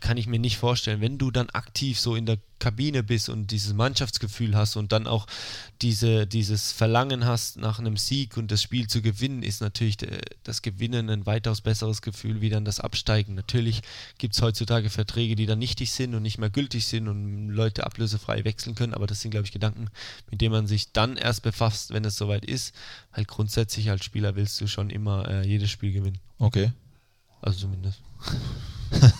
Kann 0.00 0.16
ich 0.16 0.26
mir 0.26 0.38
nicht 0.38 0.58
vorstellen. 0.58 1.00
Wenn 1.00 1.18
du 1.18 1.30
dann 1.30 1.50
aktiv 1.50 1.98
so 1.98 2.14
in 2.14 2.26
der 2.26 2.38
Kabine 2.58 3.02
bist 3.02 3.28
und 3.28 3.50
dieses 3.50 3.74
Mannschaftsgefühl 3.74 4.56
hast 4.56 4.76
und 4.76 4.92
dann 4.92 5.06
auch 5.06 5.26
diese, 5.82 6.26
dieses 6.26 6.72
Verlangen 6.72 7.26
hast 7.26 7.58
nach 7.58 7.78
einem 7.78 7.96
Sieg 7.96 8.36
und 8.36 8.50
das 8.50 8.62
Spiel 8.62 8.86
zu 8.86 9.02
gewinnen, 9.02 9.42
ist 9.42 9.60
natürlich 9.60 9.98
das 10.44 10.62
Gewinnen 10.62 11.10
ein 11.10 11.26
weitaus 11.26 11.60
besseres 11.60 12.00
Gefühl 12.00 12.40
wie 12.40 12.48
dann 12.48 12.64
das 12.64 12.80
Absteigen. 12.80 13.34
Natürlich 13.34 13.82
gibt 14.18 14.34
es 14.34 14.40
heutzutage 14.42 14.88
Verträge, 14.88 15.36
die 15.36 15.46
dann 15.46 15.58
nichtig 15.58 15.92
sind 15.92 16.14
und 16.14 16.22
nicht 16.22 16.38
mehr 16.38 16.50
gültig 16.50 16.86
sind 16.86 17.08
und 17.08 17.50
Leute 17.50 17.84
ablösefrei 17.84 18.44
wechseln 18.44 18.74
können, 18.74 18.94
aber 18.94 19.06
das 19.06 19.20
sind, 19.20 19.30
glaube 19.30 19.46
ich, 19.46 19.52
Gedanken, 19.52 19.88
mit 20.30 20.40
denen 20.40 20.52
man 20.52 20.66
sich 20.66 20.92
dann 20.92 21.16
erst 21.16 21.42
befasst, 21.42 21.92
wenn 21.92 22.04
es 22.04 22.16
soweit 22.16 22.44
ist. 22.44 22.74
Halt 23.12 23.28
grundsätzlich 23.28 23.90
als 23.90 24.04
Spieler 24.04 24.36
willst 24.36 24.60
du 24.60 24.66
schon 24.66 24.90
immer 24.90 25.28
äh, 25.28 25.46
jedes 25.46 25.70
Spiel 25.70 25.92
gewinnen. 25.92 26.18
Okay. 26.38 26.72
Also 27.42 27.58
zumindest. 27.60 28.00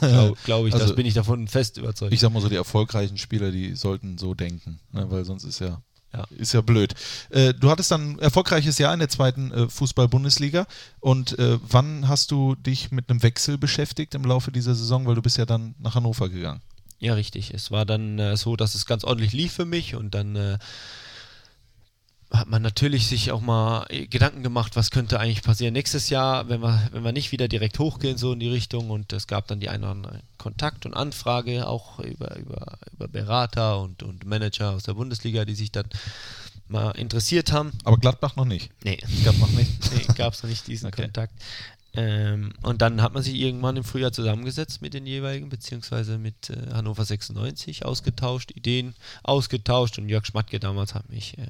Glaube 0.01 0.37
glaub 0.45 0.67
ich, 0.67 0.75
also, 0.75 0.87
das 0.87 0.97
bin 0.97 1.07
ich 1.07 1.15
davon 1.15 1.49
fest 1.49 1.79
überzeugt. 1.79 2.13
Ich 2.13 2.21
sag 2.21 2.33
mal 2.33 2.41
so, 2.41 2.49
die 2.49 2.57
erfolgreichen 2.57 3.19
Spieler, 3.19 3.51
die 3.51 3.75
sollten 3.75 4.19
so 4.19 4.35
denken, 4.35 4.81
ne, 4.93 5.11
weil 5.11 5.25
sonst 5.25 5.45
ist 5.45 5.61
ja, 5.61 5.83
ja. 6.13 6.27
ist 6.37 6.53
ja 6.53 6.61
blöd. 6.61 6.95
Äh, 7.31 7.55
du 7.55 7.71
hattest 7.71 7.91
dann 7.91 8.13
ein 8.13 8.19
erfolgreiches 8.19 8.79
Jahr 8.79 8.93
in 8.93 9.01
der 9.01 9.09
zweiten 9.09 9.53
äh, 9.53 9.69
Fußball-Bundesliga 9.69 10.67
und 11.01 11.39
äh, 11.39 11.59
wann 11.63 12.09
hast 12.09 12.31
du 12.31 12.55
dich 12.55 12.91
mit 12.91 13.11
einem 13.11 13.23
Wechsel 13.23 13.59
beschäftigt 13.59 14.15
im 14.15 14.25
Laufe 14.25 14.53
dieser 14.53 14.75
Saison, 14.75 15.07
weil 15.07 15.15
du 15.15 15.23
bist 15.23 15.39
ja 15.39 15.47
dann 15.47 15.75
nach 15.79 15.95
Hannover 15.95 16.29
gegangen? 16.29 16.61
Ja, 16.99 17.15
richtig. 17.15 17.53
Es 17.53 17.71
war 17.71 17.85
dann 17.85 18.19
äh, 18.19 18.37
so, 18.37 18.57
dass 18.57 18.75
es 18.75 18.87
ganz 18.87 19.05
ordentlich 19.05 19.33
lief 19.33 19.53
für 19.53 19.67
mich 19.67 19.95
und 19.95 20.15
dann 20.15 20.37
äh, 20.37 20.59
hat 22.35 22.49
man 22.49 22.63
natürlich 22.63 23.07
sich 23.07 23.31
auch 23.31 23.41
mal 23.41 23.87
äh, 23.89 24.07
Gedanken 24.07 24.43
gemacht, 24.43 24.77
was 24.77 24.91
könnte 24.91 25.21
eigentlich 25.21 25.43
passieren 25.43 25.73
nächstes 25.73 26.11
Jahr, 26.11 26.49
wenn 26.49 26.61
wir, 26.61 26.89
wenn 26.93 27.05
wir 27.05 27.13
nicht 27.13 27.33
wieder 27.33 27.49
direkt 27.49 27.79
hochgehen, 27.79 28.19
so 28.19 28.33
in 28.33 28.41
die 28.41 28.49
Richtung. 28.49 28.91
Und 28.91 29.13
es 29.13 29.27
gab 29.27 29.47
dann 29.47 29.61
die 29.61 29.69
eine 29.69 29.85
oder 29.85 29.93
andere 29.93 30.21
Kontakt 30.39 30.87
und 30.87 30.95
Anfrage, 30.95 31.67
auch 31.67 31.99
über, 32.01 32.37
über, 32.37 32.79
über 32.93 33.09
Berater 33.09 33.81
und, 33.81 34.03
und 34.03 34.25
Manager 34.25 34.73
aus 34.73 34.83
der 34.83 34.95
Bundesliga, 34.95 35.45
die 35.45 35.55
sich 35.55 35.73
dann 35.73 35.87
mal 36.69 36.91
interessiert 36.93 37.53
haben. 37.53 37.73
Aber 37.85 37.99
Gladbach 37.99 38.37
noch 38.37 38.47
nicht. 38.47 38.71
Nee, 38.83 38.99
gab 39.25 39.39
noch 39.39 39.51
nicht. 39.51 39.71
Nee, 39.95 40.05
gab 40.15 40.33
es 40.33 40.43
noch 40.43 40.51
nicht 40.51 40.67
diesen 40.67 40.89
okay. 40.89 41.03
Kontakt. 41.03 41.35
Ähm, 41.97 42.53
und 42.63 42.83
dann 42.83 43.01
hat 43.01 43.15
man 43.15 43.23
sich 43.23 43.37
irgendwann 43.37 43.77
im 43.77 43.85
Frühjahr 43.85 44.11
zusammengesetzt 44.11 44.83
mit 44.83 44.95
den 44.95 45.07
jeweiligen, 45.07 45.49
beziehungsweise 45.49 46.19
mit 46.19 46.51
äh, 46.51 46.73
Hannover 46.73 47.05
96 47.05 47.85
ausgetauscht, 47.85 48.51
Ideen 48.51 48.95
ausgetauscht 49.23 49.99
und 49.99 50.09
Jörg 50.09 50.27
Schmatke 50.27 50.59
damals 50.59 50.95
hat 50.95 51.09
mich 51.09 51.39
äh, 51.39 51.47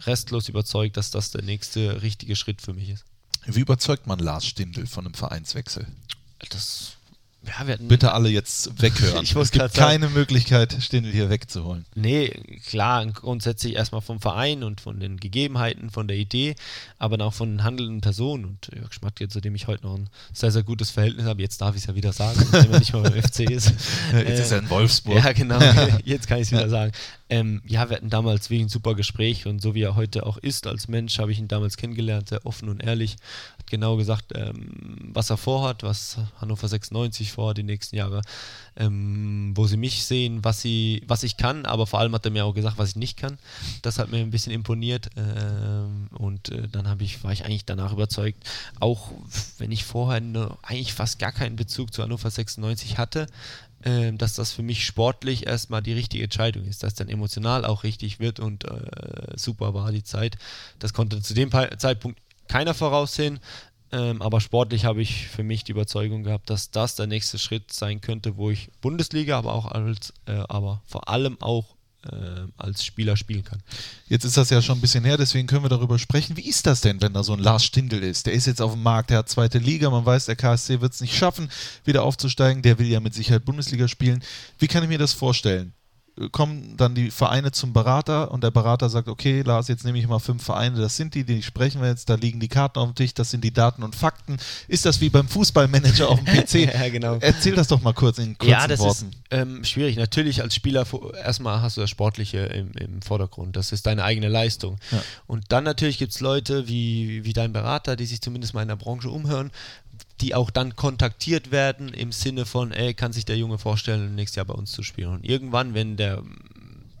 restlos 0.00 0.48
überzeugt, 0.48 0.96
dass 0.96 1.10
das 1.10 1.30
der 1.30 1.42
nächste 1.42 2.02
richtige 2.02 2.36
Schritt 2.36 2.60
für 2.60 2.74
mich 2.74 2.90
ist. 2.90 3.04
Wie 3.46 3.60
überzeugt 3.60 4.06
man 4.06 4.18
Lars 4.18 4.46
Stindl 4.46 4.86
von 4.86 5.04
einem 5.04 5.14
Vereinswechsel? 5.14 5.86
Das 6.50 6.93
ja, 7.46 7.66
wir 7.66 7.74
hatten, 7.74 7.88
Bitte 7.88 8.12
alle 8.12 8.28
jetzt 8.28 8.80
weghören. 8.80 9.22
ich 9.22 9.34
es 9.34 9.50
gibt 9.50 9.74
keine 9.74 10.06
sagen, 10.06 10.14
Möglichkeit, 10.14 10.76
Stindl 10.80 11.10
hier 11.10 11.30
wegzuholen. 11.30 11.84
Nee, 11.94 12.28
klar, 12.66 13.04
grundsätzlich 13.06 13.74
erstmal 13.74 14.00
vom 14.00 14.20
Verein 14.20 14.62
und 14.62 14.80
von 14.80 15.00
den 15.00 15.18
Gegebenheiten, 15.18 15.90
von 15.90 16.08
der 16.08 16.16
Idee, 16.16 16.54
aber 16.98 17.22
auch 17.24 17.34
von 17.34 17.50
den 17.50 17.64
handelnden 17.64 18.00
Personen. 18.00 18.44
Und 18.44 18.70
Jörg 18.74 18.92
Schmatke, 18.92 19.28
zu 19.28 19.40
dem 19.40 19.54
ich 19.54 19.66
heute 19.66 19.84
noch 19.84 19.96
ein 19.96 20.08
sehr, 20.32 20.50
sehr 20.50 20.62
gutes 20.62 20.90
Verhältnis 20.90 21.26
habe, 21.26 21.42
jetzt 21.42 21.60
darf 21.60 21.74
ich 21.74 21.82
es 21.82 21.86
ja 21.86 21.94
wieder 21.94 22.12
sagen, 22.12 22.40
wenn 22.50 22.72
er 22.72 22.78
nicht 22.78 22.92
mal 22.92 23.02
beim 23.02 23.22
FC 23.22 23.40
ist. 23.50 23.72
jetzt 24.12 24.12
äh, 24.12 24.42
ist 24.42 24.52
er 24.52 24.58
in 24.60 24.70
Wolfsburg. 24.70 25.22
Ja, 25.22 25.32
genau, 25.32 25.58
jetzt 26.04 26.26
kann 26.26 26.38
ich 26.38 26.44
es 26.44 26.52
wieder 26.52 26.68
sagen. 26.68 26.92
Ähm, 27.28 27.62
ja, 27.66 27.88
wir 27.88 27.96
hatten 27.96 28.10
damals 28.10 28.50
wirklich 28.50 28.66
ein 28.66 28.68
super 28.68 28.94
Gespräch 28.94 29.46
und 29.46 29.60
so 29.60 29.74
wie 29.74 29.82
er 29.82 29.96
heute 29.96 30.26
auch 30.26 30.36
ist 30.36 30.66
als 30.66 30.88
Mensch, 30.88 31.18
habe 31.18 31.32
ich 31.32 31.38
ihn 31.38 31.48
damals 31.48 31.76
kennengelernt, 31.76 32.28
sehr 32.28 32.44
offen 32.46 32.68
und 32.68 32.80
ehrlich. 32.80 33.16
Hat 33.58 33.66
genau 33.66 33.96
gesagt, 33.96 34.32
ähm, 34.34 35.10
was 35.12 35.30
er 35.30 35.36
vorhat, 35.36 35.82
was 35.82 36.18
Hannover 36.40 36.68
96 36.68 37.32
vorhat 37.34 37.58
die 37.58 37.62
nächsten 37.62 37.96
Jahre, 37.96 38.22
ähm, 38.76 39.52
wo 39.54 39.66
sie 39.66 39.76
mich 39.76 40.04
sehen, 40.04 40.44
was, 40.44 40.60
sie, 40.60 41.02
was 41.06 41.22
ich 41.22 41.36
kann, 41.36 41.66
aber 41.66 41.86
vor 41.86 42.00
allem 42.00 42.14
hat 42.14 42.24
er 42.24 42.30
mir 42.30 42.44
auch 42.44 42.54
gesagt, 42.54 42.78
was 42.78 42.90
ich 42.90 42.96
nicht 42.96 43.16
kann. 43.16 43.38
Das 43.82 43.98
hat 43.98 44.10
mir 44.10 44.18
ein 44.18 44.30
bisschen 44.30 44.52
imponiert 44.52 45.10
ähm, 45.16 46.08
und 46.12 46.50
äh, 46.50 46.68
dann 46.68 47.00
ich, 47.00 47.22
war 47.24 47.32
ich 47.32 47.44
eigentlich 47.44 47.64
danach 47.64 47.92
überzeugt, 47.92 48.44
auch 48.80 49.10
wenn 49.58 49.72
ich 49.72 49.84
vorher 49.84 50.20
ne, 50.20 50.56
eigentlich 50.62 50.94
fast 50.94 51.18
gar 51.18 51.32
keinen 51.32 51.56
Bezug 51.56 51.92
zu 51.92 52.02
Hannover 52.02 52.30
96 52.30 52.98
hatte, 52.98 53.26
äh, 53.82 54.12
dass 54.12 54.34
das 54.34 54.52
für 54.52 54.62
mich 54.62 54.84
sportlich 54.84 55.46
erstmal 55.46 55.82
die 55.82 55.92
richtige 55.92 56.24
Entscheidung 56.24 56.64
ist, 56.64 56.82
dass 56.82 56.94
dann 56.94 57.08
emotional 57.08 57.64
auch 57.64 57.84
richtig 57.84 58.20
wird 58.20 58.40
und 58.40 58.64
äh, 58.64 59.36
super 59.36 59.74
war 59.74 59.92
die 59.92 60.04
Zeit. 60.04 60.36
Das 60.78 60.92
konnte 60.92 61.20
zu 61.20 61.34
dem 61.34 61.50
Zeitpunkt 61.78 62.18
keiner 62.48 62.74
voraussehen, 62.74 63.40
ähm, 63.94 64.20
aber 64.20 64.40
sportlich 64.40 64.84
habe 64.84 65.00
ich 65.00 65.28
für 65.28 65.44
mich 65.44 65.62
die 65.62 65.72
Überzeugung 65.72 66.24
gehabt, 66.24 66.50
dass 66.50 66.70
das 66.70 66.96
der 66.96 67.06
nächste 67.06 67.38
Schritt 67.38 67.72
sein 67.72 68.00
könnte, 68.00 68.36
wo 68.36 68.50
ich 68.50 68.70
Bundesliga, 68.80 69.38
aber 69.38 69.52
auch 69.52 69.66
als, 69.66 70.12
äh, 70.26 70.32
aber 70.48 70.82
vor 70.84 71.08
allem 71.08 71.40
auch 71.40 71.76
äh, 72.10 72.48
als 72.56 72.84
Spieler 72.84 73.16
spielen 73.16 73.44
kann. 73.44 73.62
Jetzt 74.08 74.24
ist 74.24 74.36
das 74.36 74.50
ja 74.50 74.60
schon 74.60 74.78
ein 74.78 74.80
bisschen 74.80 75.04
her, 75.04 75.16
deswegen 75.16 75.46
können 75.46 75.64
wir 75.64 75.68
darüber 75.68 75.98
sprechen. 75.98 76.36
Wie 76.36 76.48
ist 76.48 76.66
das 76.66 76.80
denn, 76.80 77.00
wenn 77.00 77.12
da 77.12 77.22
so 77.22 77.34
ein 77.34 77.38
Lars 77.38 77.64
Stindl 77.64 78.02
ist? 78.02 78.26
Der 78.26 78.32
ist 78.32 78.46
jetzt 78.46 78.60
auf 78.60 78.72
dem 78.72 78.82
Markt, 78.82 79.10
der 79.10 79.18
hat 79.18 79.28
zweite 79.28 79.58
Liga, 79.58 79.88
man 79.90 80.04
weiß, 80.04 80.26
der 80.26 80.36
KSC 80.36 80.80
wird 80.80 80.92
es 80.92 81.00
nicht 81.00 81.16
schaffen, 81.16 81.48
wieder 81.84 82.02
aufzusteigen. 82.02 82.62
Der 82.62 82.78
will 82.80 82.88
ja 82.88 82.98
mit 82.98 83.14
Sicherheit 83.14 83.44
Bundesliga 83.44 83.86
spielen. 83.86 84.24
Wie 84.58 84.66
kann 84.66 84.82
ich 84.82 84.88
mir 84.88 84.98
das 84.98 85.12
vorstellen? 85.12 85.72
Kommen 86.30 86.76
dann 86.76 86.94
die 86.94 87.10
Vereine 87.10 87.50
zum 87.50 87.72
Berater 87.72 88.30
und 88.30 88.44
der 88.44 88.52
Berater 88.52 88.88
sagt, 88.88 89.08
okay, 89.08 89.42
Lars, 89.42 89.66
jetzt 89.66 89.84
nehme 89.84 89.98
ich 89.98 90.06
mal 90.06 90.20
fünf 90.20 90.44
Vereine, 90.44 90.80
das 90.80 90.96
sind 90.96 91.14
die, 91.14 91.24
die 91.24 91.42
sprechen 91.42 91.80
wir 91.80 91.88
jetzt, 91.88 92.08
da 92.08 92.14
liegen 92.14 92.38
die 92.38 92.48
Karten 92.48 92.78
auf 92.78 92.88
dem 92.88 92.94
Tisch, 92.94 93.14
das 93.14 93.30
sind 93.30 93.42
die 93.42 93.52
Daten 93.52 93.82
und 93.82 93.96
Fakten. 93.96 94.36
Ist 94.68 94.86
das 94.86 95.00
wie 95.00 95.08
beim 95.08 95.26
Fußballmanager 95.26 96.08
auf 96.08 96.22
dem 96.22 96.26
PC? 96.26 96.54
ja, 96.74 96.88
genau. 96.88 97.16
Erzähl 97.20 97.54
das 97.54 97.66
doch 97.66 97.82
mal 97.82 97.94
kurz 97.94 98.18
in 98.18 98.38
kurzen 98.38 98.50
ja, 98.50 98.68
das 98.68 98.78
Worten. 98.78 99.10
Ist, 99.10 99.18
ähm, 99.32 99.64
schwierig. 99.64 99.96
Natürlich 99.96 100.40
als 100.40 100.54
Spieler, 100.54 100.86
erstmal 101.20 101.62
hast 101.62 101.76
du 101.76 101.80
das 101.80 101.90
Sportliche 101.90 102.38
im, 102.38 102.70
im 102.72 103.02
Vordergrund, 103.02 103.56
das 103.56 103.72
ist 103.72 103.86
deine 103.86 104.04
eigene 104.04 104.28
Leistung. 104.28 104.78
Ja. 104.92 105.02
Und 105.26 105.46
dann 105.50 105.64
natürlich 105.64 105.98
gibt 105.98 106.12
es 106.12 106.20
Leute 106.20 106.68
wie, 106.68 107.24
wie 107.24 107.32
dein 107.32 107.52
Berater, 107.52 107.96
die 107.96 108.06
sich 108.06 108.20
zumindest 108.20 108.54
mal 108.54 108.62
in 108.62 108.68
der 108.68 108.76
Branche 108.76 109.10
umhören, 109.10 109.50
die 110.20 110.34
auch 110.34 110.50
dann 110.50 110.76
kontaktiert 110.76 111.50
werden 111.50 111.88
im 111.88 112.12
Sinne 112.12 112.46
von, 112.46 112.72
ey, 112.72 112.94
kann 112.94 113.12
sich 113.12 113.24
der 113.24 113.36
Junge 113.36 113.58
vorstellen, 113.58 114.14
nächstes 114.14 114.36
Jahr 114.36 114.46
bei 114.46 114.54
uns 114.54 114.72
zu 114.72 114.82
spielen. 114.82 115.10
Und 115.10 115.24
irgendwann, 115.24 115.74
wenn 115.74 115.96
der 115.96 116.22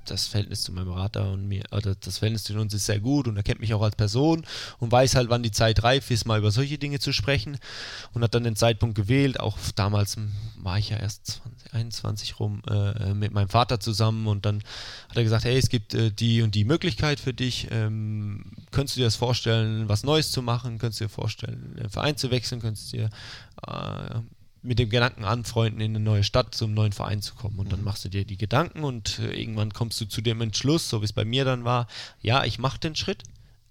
das 0.06 0.26
Verhältnis 0.26 0.62
zu 0.62 0.72
meinem 0.72 0.86
Berater 0.86 1.32
und 1.32 1.48
mir, 1.48 1.64
oder 1.70 1.94
das 1.94 2.18
Verhältnis 2.18 2.44
zu 2.44 2.54
uns 2.54 2.74
ist 2.74 2.86
sehr 2.86 3.00
gut 3.00 3.26
und 3.26 3.36
er 3.36 3.42
kennt 3.42 3.60
mich 3.60 3.72
auch 3.74 3.82
als 3.82 3.96
Person 3.96 4.44
und 4.78 4.92
weiß 4.92 5.14
halt, 5.14 5.30
wann 5.30 5.42
die 5.42 5.50
Zeit 5.50 5.82
reif 5.82 6.10
ist, 6.10 6.26
mal 6.26 6.38
über 6.38 6.50
solche 6.50 6.78
Dinge 6.78 6.98
zu 6.98 7.12
sprechen 7.12 7.58
und 8.12 8.22
hat 8.22 8.34
dann 8.34 8.44
den 8.44 8.56
Zeitpunkt 8.56 8.96
gewählt. 8.96 9.40
Auch 9.40 9.56
damals 9.74 10.16
war 10.56 10.78
ich 10.78 10.90
ja 10.90 10.98
erst 10.98 11.42
20, 11.74 12.04
21 12.04 12.40
rum 12.40 12.62
äh, 12.68 13.14
mit 13.14 13.32
meinem 13.32 13.48
Vater 13.48 13.80
zusammen 13.80 14.26
und 14.26 14.46
dann 14.46 14.62
hat 15.08 15.16
er 15.16 15.24
gesagt, 15.24 15.44
hey, 15.44 15.58
es 15.58 15.68
gibt 15.68 15.94
äh, 15.94 16.10
die 16.10 16.42
und 16.42 16.54
die 16.54 16.64
Möglichkeit 16.64 17.20
für 17.20 17.34
dich. 17.34 17.68
Ähm, 17.70 18.44
könntest 18.70 18.96
du 18.96 19.00
dir 19.00 19.06
das 19.06 19.16
vorstellen, 19.16 19.88
was 19.88 20.04
Neues 20.04 20.30
zu 20.30 20.42
machen? 20.42 20.78
Könntest 20.78 21.00
du 21.00 21.04
dir 21.06 21.10
vorstellen, 21.10 21.76
einen 21.78 21.90
Verein 21.90 22.16
zu 22.16 22.30
wechseln? 22.30 22.60
Könntest 22.60 22.92
du 22.92 22.98
dir 22.98 23.10
äh, 23.66 24.20
mit 24.62 24.78
dem 24.78 24.88
Gedanken 24.88 25.24
anfreunden, 25.24 25.80
in 25.80 25.94
eine 25.94 26.02
neue 26.02 26.24
Stadt 26.24 26.54
zum 26.54 26.72
neuen 26.72 26.92
Verein 26.92 27.20
zu 27.20 27.34
kommen. 27.34 27.58
Und 27.58 27.70
dann 27.70 27.80
mhm. 27.80 27.84
machst 27.84 28.04
du 28.04 28.08
dir 28.08 28.24
die 28.24 28.38
Gedanken 28.38 28.84
und 28.84 29.18
äh, 29.18 29.32
irgendwann 29.32 29.72
kommst 29.72 30.00
du 30.00 30.06
zu 30.06 30.22
dem 30.22 30.40
Entschluss, 30.40 30.88
so 30.88 31.02
wie 31.02 31.06
es 31.06 31.12
bei 31.12 31.24
mir 31.24 31.44
dann 31.44 31.64
war, 31.64 31.86
ja, 32.22 32.44
ich 32.44 32.58
mache 32.58 32.78
den 32.78 32.96
Schritt, 32.96 33.22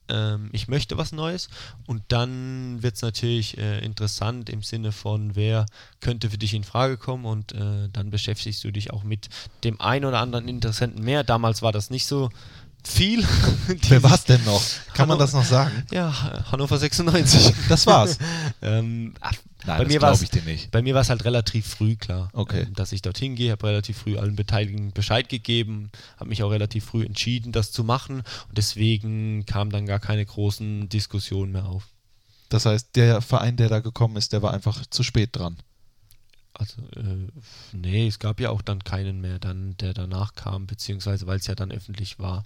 ähm, 0.10 0.50
ich 0.52 0.68
möchte 0.68 0.98
was 0.98 1.12
Neues. 1.12 1.50
Und 1.86 2.04
dann 2.08 2.82
wird 2.84 2.96
es 2.96 3.02
natürlich 3.02 3.58
äh, 3.58 3.80
interessant 3.84 4.50
im 4.50 4.62
Sinne 4.62 4.92
von, 4.92 5.36
wer 5.36 5.66
könnte 6.00 6.30
für 6.30 6.38
dich 6.38 6.54
in 6.54 6.64
Frage 6.64 6.98
kommen. 6.98 7.26
Und 7.26 7.54
äh, 7.54 7.90
dann 7.92 8.10
beschäftigst 8.10 8.64
du 8.64 8.72
dich 8.72 8.92
auch 8.92 9.04
mit 9.04 9.30
dem 9.64 9.80
einen 9.80 10.06
oder 10.06 10.20
anderen 10.20 10.48
Interessenten 10.48 11.04
mehr. 11.04 11.24
Damals 11.24 11.62
war 11.62 11.72
das 11.72 11.90
nicht 11.90 12.06
so 12.06 12.30
viel. 12.84 13.26
Wer 13.90 14.04
war 14.04 14.14
es 14.16 14.24
denn 14.24 14.44
noch? 14.46 14.62
Kann 14.94 15.08
man 15.08 15.18
das 15.20 15.34
noch 15.34 15.46
sagen? 15.46 15.86
Ja, 15.92 16.44
Hannover 16.52 16.78
96. 16.78 17.54
Das 17.70 17.86
war's. 17.88 18.18
ähm, 18.62 19.14
ach, 19.20 19.34
Nein, 19.66 19.78
bei 19.78 19.84
das 19.86 19.94
mir 19.94 20.02
war 20.02 20.12
glaube 20.12 20.24
ich 20.26 20.30
dir 20.30 20.42
nicht. 20.44 20.72
Bei 20.72 20.82
mir 20.82 20.94
war 20.94 21.02
es 21.02 21.10
halt 21.10 21.24
relativ 21.24 21.66
früh 21.68 21.96
klar, 21.96 22.30
Okay. 22.34 22.64
ähm, 22.64 22.74
dass 22.74 22.92
ich 22.92 23.02
dorthin 23.02 23.36
gehe, 23.36 23.52
habe 23.52 23.68
relativ 23.68 23.98
früh 23.98 24.18
allen 24.18 24.36
Beteiligten 24.36 24.92
Bescheid 24.92 25.30
gegeben, 25.30 25.90
habe 26.18 26.30
mich 26.30 26.44
auch 26.44 26.50
relativ 26.52 26.86
früh 26.86 27.06
entschieden, 27.06 27.52
das 27.54 27.72
zu 27.72 27.84
machen 27.86 28.18
und 28.50 28.58
deswegen 28.58 29.46
kam 29.46 29.70
dann 29.70 29.86
gar 29.86 30.00
keine 30.00 30.26
großen 30.26 30.90
Diskussionen 30.90 31.54
mehr 31.54 31.66
auf. 31.66 31.84
Das 32.50 32.66
heißt, 32.66 32.96
der 32.96 33.22
Verein, 33.22 33.56
der 33.56 33.70
da 33.70 33.80
gekommen 33.80 34.18
ist, 34.18 34.34
der 34.34 34.42
war 34.42 34.54
einfach 34.54 34.86
zu 34.88 35.02
spät 35.02 35.30
dran. 35.32 35.58
Also, 36.54 36.82
äh, 36.96 37.28
nee, 37.72 38.08
es 38.08 38.20
gab 38.20 38.40
ja 38.40 38.52
auch 38.52 38.62
dann 38.62 38.84
keinen 38.84 39.22
mehr, 39.22 39.40
dann, 39.40 39.76
der 39.78 39.94
danach 39.94 40.36
kam, 40.36 40.68
beziehungsweise 40.68 41.26
weil 41.26 41.40
es 41.40 41.48
ja 41.48 41.56
dann 41.56 41.72
öffentlich 41.72 42.20
war. 42.20 42.46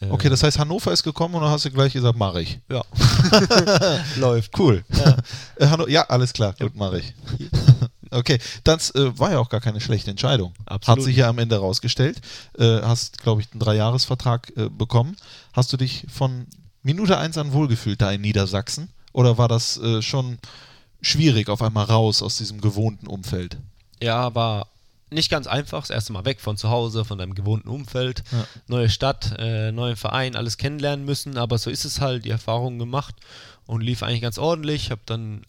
Äh, 0.00 0.10
Okay, 0.10 0.28
das 0.28 0.42
heißt, 0.42 0.58
Hannover 0.58 0.92
ist 0.92 1.04
gekommen 1.04 1.34
und 1.36 1.42
dann 1.42 1.50
hast 1.50 1.64
du 1.64 1.70
gleich 1.70 1.92
gesagt, 1.92 2.18
mache 2.18 2.42
ich. 2.42 2.60
ja. 2.68 2.82
läuft. 4.16 4.58
Cool. 4.58 4.84
Ja, 4.88 5.16
Hanno 5.70 5.86
ja 5.86 6.02
alles 6.02 6.32
klar, 6.32 6.54
gut, 6.58 6.74
mache 6.74 6.98
ich. 7.00 7.14
Okay, 8.12 8.38
das 8.62 8.94
äh, 8.94 9.18
war 9.18 9.32
ja 9.32 9.40
auch 9.40 9.48
gar 9.48 9.60
keine 9.60 9.80
schlechte 9.80 10.12
Entscheidung. 10.12 10.54
Absolut 10.64 11.00
Hat 11.00 11.04
sich 11.04 11.16
ja 11.16 11.28
am 11.28 11.38
Ende 11.38 11.56
rausgestellt. 11.56 12.20
Äh, 12.56 12.80
hast, 12.82 13.18
glaube 13.20 13.40
ich, 13.40 13.50
einen 13.50 13.58
Dreijahresvertrag 13.58 14.52
äh, 14.56 14.68
bekommen. 14.70 15.16
Hast 15.52 15.72
du 15.72 15.76
dich 15.76 16.06
von 16.08 16.46
Minute 16.84 17.18
eins 17.18 17.36
an 17.36 17.52
wohlgefühlt 17.52 18.00
da 18.00 18.12
in 18.12 18.20
Niedersachsen? 18.20 18.90
Oder 19.12 19.38
war 19.38 19.48
das 19.48 19.76
äh, 19.78 20.02
schon 20.02 20.38
schwierig, 21.06 21.48
auf 21.48 21.62
einmal 21.62 21.84
raus 21.84 22.22
aus 22.22 22.38
diesem 22.38 22.60
gewohnten 22.60 23.06
Umfeld? 23.06 23.58
Ja, 24.02 24.34
war 24.34 24.68
nicht 25.10 25.30
ganz 25.30 25.46
einfach. 25.46 25.80
Das 25.80 25.90
erste 25.90 26.12
Mal 26.12 26.24
weg 26.24 26.40
von 26.40 26.56
zu 26.56 26.68
Hause, 26.68 27.04
von 27.04 27.18
deinem 27.18 27.34
gewohnten 27.34 27.68
Umfeld. 27.68 28.24
Ja. 28.32 28.46
Neue 28.66 28.90
Stadt, 28.90 29.34
äh, 29.38 29.72
neuen 29.72 29.96
Verein, 29.96 30.36
alles 30.36 30.58
kennenlernen 30.58 31.04
müssen. 31.04 31.38
Aber 31.38 31.58
so 31.58 31.70
ist 31.70 31.84
es 31.84 32.00
halt, 32.00 32.24
die 32.24 32.30
Erfahrungen 32.30 32.78
gemacht 32.78 33.14
und 33.66 33.82
lief 33.82 34.02
eigentlich 34.02 34.22
ganz 34.22 34.38
ordentlich. 34.38 34.90
Habe 34.90 35.02
dann 35.06 35.42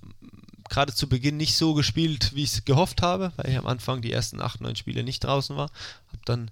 gerade 0.70 0.94
zu 0.94 1.10
Beginn 1.10 1.38
nicht 1.38 1.56
so 1.56 1.74
gespielt, 1.74 2.36
wie 2.36 2.44
ich 2.44 2.54
es 2.54 2.66
gehofft 2.66 3.02
habe, 3.02 3.32
weil 3.38 3.50
ich 3.50 3.58
am 3.58 3.68
Anfang 3.68 4.02
die 4.02 4.12
ersten 4.12 4.42
acht, 4.42 4.62
neun 4.62 4.76
Spiele 4.76 5.04
nicht 5.04 5.24
draußen 5.24 5.56
war. 5.56 5.72
Habe 6.08 6.22
dann 6.26 6.52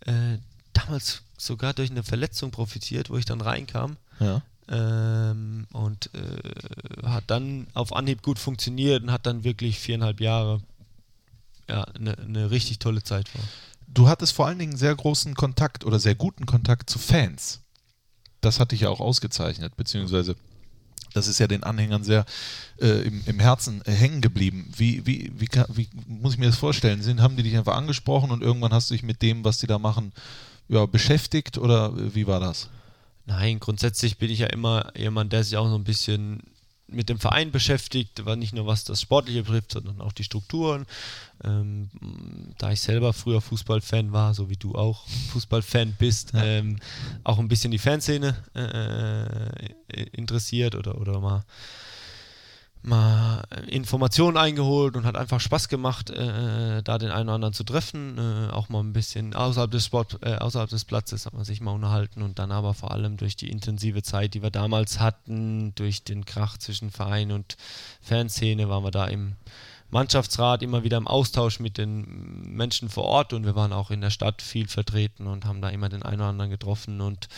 äh, 0.00 0.38
damals 0.72 1.22
sogar 1.38 1.72
durch 1.72 1.90
eine 1.90 2.02
Verletzung 2.02 2.50
profitiert, 2.50 3.10
wo 3.10 3.16
ich 3.16 3.24
dann 3.24 3.40
reinkam. 3.40 3.96
Ja. 4.20 4.42
Ähm, 4.68 5.66
und 5.72 6.10
äh, 6.14 7.06
hat 7.06 7.24
dann 7.26 7.66
auf 7.74 7.94
Anhieb 7.94 8.22
gut 8.22 8.38
funktioniert 8.38 9.02
und 9.02 9.12
hat 9.12 9.26
dann 9.26 9.44
wirklich 9.44 9.78
viereinhalb 9.78 10.20
Jahre 10.20 10.60
ja, 11.68 11.82
eine 11.82 12.16
ne 12.26 12.50
richtig 12.50 12.78
tolle 12.78 13.02
Zeit 13.02 13.34
war. 13.34 13.44
Du 13.86 14.08
hattest 14.08 14.32
vor 14.32 14.46
allen 14.46 14.58
Dingen 14.58 14.76
sehr 14.76 14.94
großen 14.94 15.34
Kontakt 15.34 15.84
oder 15.84 15.98
sehr 16.00 16.14
guten 16.14 16.46
Kontakt 16.46 16.90
zu 16.90 16.98
Fans. 16.98 17.60
Das 18.40 18.58
hat 18.58 18.72
dich 18.72 18.80
ja 18.80 18.88
auch 18.88 19.00
ausgezeichnet, 19.00 19.76
beziehungsweise 19.76 20.36
das 21.14 21.28
ist 21.28 21.38
ja 21.38 21.46
den 21.46 21.62
Anhängern 21.62 22.02
sehr 22.02 22.26
äh, 22.80 23.06
im, 23.06 23.22
im 23.26 23.38
Herzen 23.38 23.82
hängen 23.86 24.20
geblieben. 24.20 24.70
Wie, 24.76 25.06
wie, 25.06 25.32
wie, 25.36 25.48
wie 25.68 25.88
muss 26.06 26.34
ich 26.34 26.38
mir 26.38 26.46
das 26.46 26.56
vorstellen? 26.56 27.02
Sind, 27.02 27.22
haben 27.22 27.36
die 27.36 27.44
dich 27.44 27.56
einfach 27.56 27.76
angesprochen 27.76 28.30
und 28.32 28.42
irgendwann 28.42 28.72
hast 28.72 28.90
du 28.90 28.94
dich 28.94 29.04
mit 29.04 29.22
dem, 29.22 29.44
was 29.44 29.58
die 29.58 29.68
da 29.68 29.78
machen, 29.78 30.12
ja, 30.68 30.84
beschäftigt 30.86 31.56
oder 31.56 31.92
äh, 31.96 32.14
wie 32.14 32.26
war 32.26 32.40
das? 32.40 32.68
Nein, 33.26 33.58
grundsätzlich 33.60 34.18
bin 34.18 34.30
ich 34.30 34.40
ja 34.40 34.46
immer 34.48 34.92
jemand, 34.96 35.32
der 35.32 35.44
sich 35.44 35.56
auch 35.56 35.68
so 35.68 35.76
ein 35.76 35.84
bisschen 35.84 36.40
mit 36.86 37.08
dem 37.08 37.18
Verein 37.18 37.50
beschäftigt, 37.50 38.20
aber 38.20 38.36
nicht 38.36 38.52
nur 38.52 38.66
was 38.66 38.84
das 38.84 39.00
Sportliche 39.00 39.42
betrifft, 39.42 39.72
sondern 39.72 40.02
auch 40.02 40.12
die 40.12 40.24
Strukturen. 40.24 40.84
Ähm, 41.42 41.88
da 42.58 42.72
ich 42.72 42.80
selber 42.82 43.14
früher 43.14 43.40
Fußballfan 43.40 44.12
war, 44.12 44.34
so 44.34 44.50
wie 44.50 44.56
du 44.56 44.74
auch 44.74 45.06
Fußballfan 45.32 45.94
bist, 45.98 46.34
Ja. 46.34 46.44
ähm, 46.44 46.78
auch 47.24 47.38
ein 47.38 47.48
bisschen 47.48 47.70
die 47.70 47.78
Fanszene 47.78 48.36
äh, 48.54 50.06
interessiert 50.12 50.74
oder, 50.74 51.00
oder 51.00 51.20
mal, 51.20 51.44
mal 52.84 53.42
Informationen 53.66 54.36
eingeholt 54.36 54.96
und 54.96 55.04
hat 55.06 55.16
einfach 55.16 55.40
Spaß 55.40 55.68
gemacht, 55.68 56.10
äh, 56.10 56.82
da 56.82 56.98
den 56.98 57.10
einen 57.10 57.28
oder 57.28 57.34
anderen 57.36 57.54
zu 57.54 57.64
treffen. 57.64 58.18
Äh, 58.18 58.52
auch 58.52 58.68
mal 58.68 58.80
ein 58.80 58.92
bisschen 58.92 59.34
außerhalb 59.34 59.70
des 59.70 59.86
Sport, 59.86 60.18
äh, 60.22 60.36
außerhalb 60.36 60.68
des 60.68 60.84
Platzes 60.84 61.26
hat 61.26 61.34
man 61.34 61.44
sich 61.44 61.60
mal 61.60 61.72
unterhalten 61.72 62.22
und 62.22 62.38
dann 62.38 62.52
aber 62.52 62.74
vor 62.74 62.90
allem 62.90 63.16
durch 63.16 63.36
die 63.36 63.50
intensive 63.50 64.02
Zeit, 64.02 64.34
die 64.34 64.42
wir 64.42 64.50
damals 64.50 65.00
hatten, 65.00 65.74
durch 65.74 66.04
den 66.04 66.24
Krach 66.24 66.58
zwischen 66.58 66.90
Verein 66.90 67.32
und 67.32 67.56
Fanszene, 68.02 68.68
waren 68.68 68.84
wir 68.84 68.90
da 68.90 69.06
im 69.06 69.36
Mannschaftsrat 69.90 70.62
immer 70.62 70.82
wieder 70.82 70.96
im 70.96 71.06
Austausch 71.06 71.60
mit 71.60 71.78
den 71.78 72.54
Menschen 72.54 72.88
vor 72.88 73.04
Ort 73.04 73.32
und 73.32 73.44
wir 73.44 73.54
waren 73.54 73.72
auch 73.72 73.90
in 73.90 74.00
der 74.00 74.10
Stadt 74.10 74.42
viel 74.42 74.66
vertreten 74.66 75.26
und 75.26 75.44
haben 75.44 75.60
da 75.60 75.68
immer 75.68 75.88
den 75.88 76.02
einen 76.02 76.20
oder 76.20 76.30
anderen 76.30 76.50
getroffen 76.50 77.00
und 77.00 77.28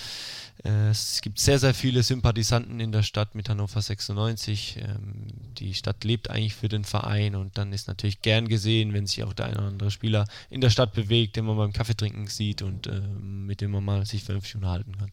äh, 0.64 0.88
es 0.88 1.20
gibt 1.20 1.38
sehr, 1.38 1.58
sehr 1.58 1.74
viele 1.74 2.02
Sympathisanten 2.02 2.80
in 2.80 2.92
der 2.92 3.02
Stadt 3.02 3.34
mit 3.34 3.48
Hannover 3.48 3.82
96. 3.82 4.78
Ähm, 4.78 5.26
die 5.58 5.74
Stadt 5.74 6.02
lebt 6.04 6.30
eigentlich 6.30 6.54
für 6.54 6.68
den 6.68 6.84
Verein 6.84 7.34
und 7.34 7.58
dann 7.58 7.72
ist 7.72 7.88
natürlich 7.88 8.22
gern 8.22 8.48
gesehen, 8.48 8.92
wenn 8.92 9.06
sich 9.06 9.22
auch 9.24 9.32
der 9.32 9.46
eine 9.46 9.58
oder 9.58 9.66
andere 9.68 9.90
Spieler 9.90 10.26
in 10.50 10.60
der 10.60 10.70
Stadt 10.70 10.92
bewegt, 10.92 11.36
den 11.36 11.44
man 11.44 11.56
beim 11.56 11.72
Kaffeetrinken 11.72 12.26
sieht 12.26 12.62
und 12.62 12.86
äh, 12.86 13.00
mit 13.00 13.60
dem 13.60 13.70
man 13.72 13.84
mal 13.84 14.06
sich 14.06 14.24
vernünftig 14.24 14.56
unterhalten 14.56 14.96
kann. 14.96 15.10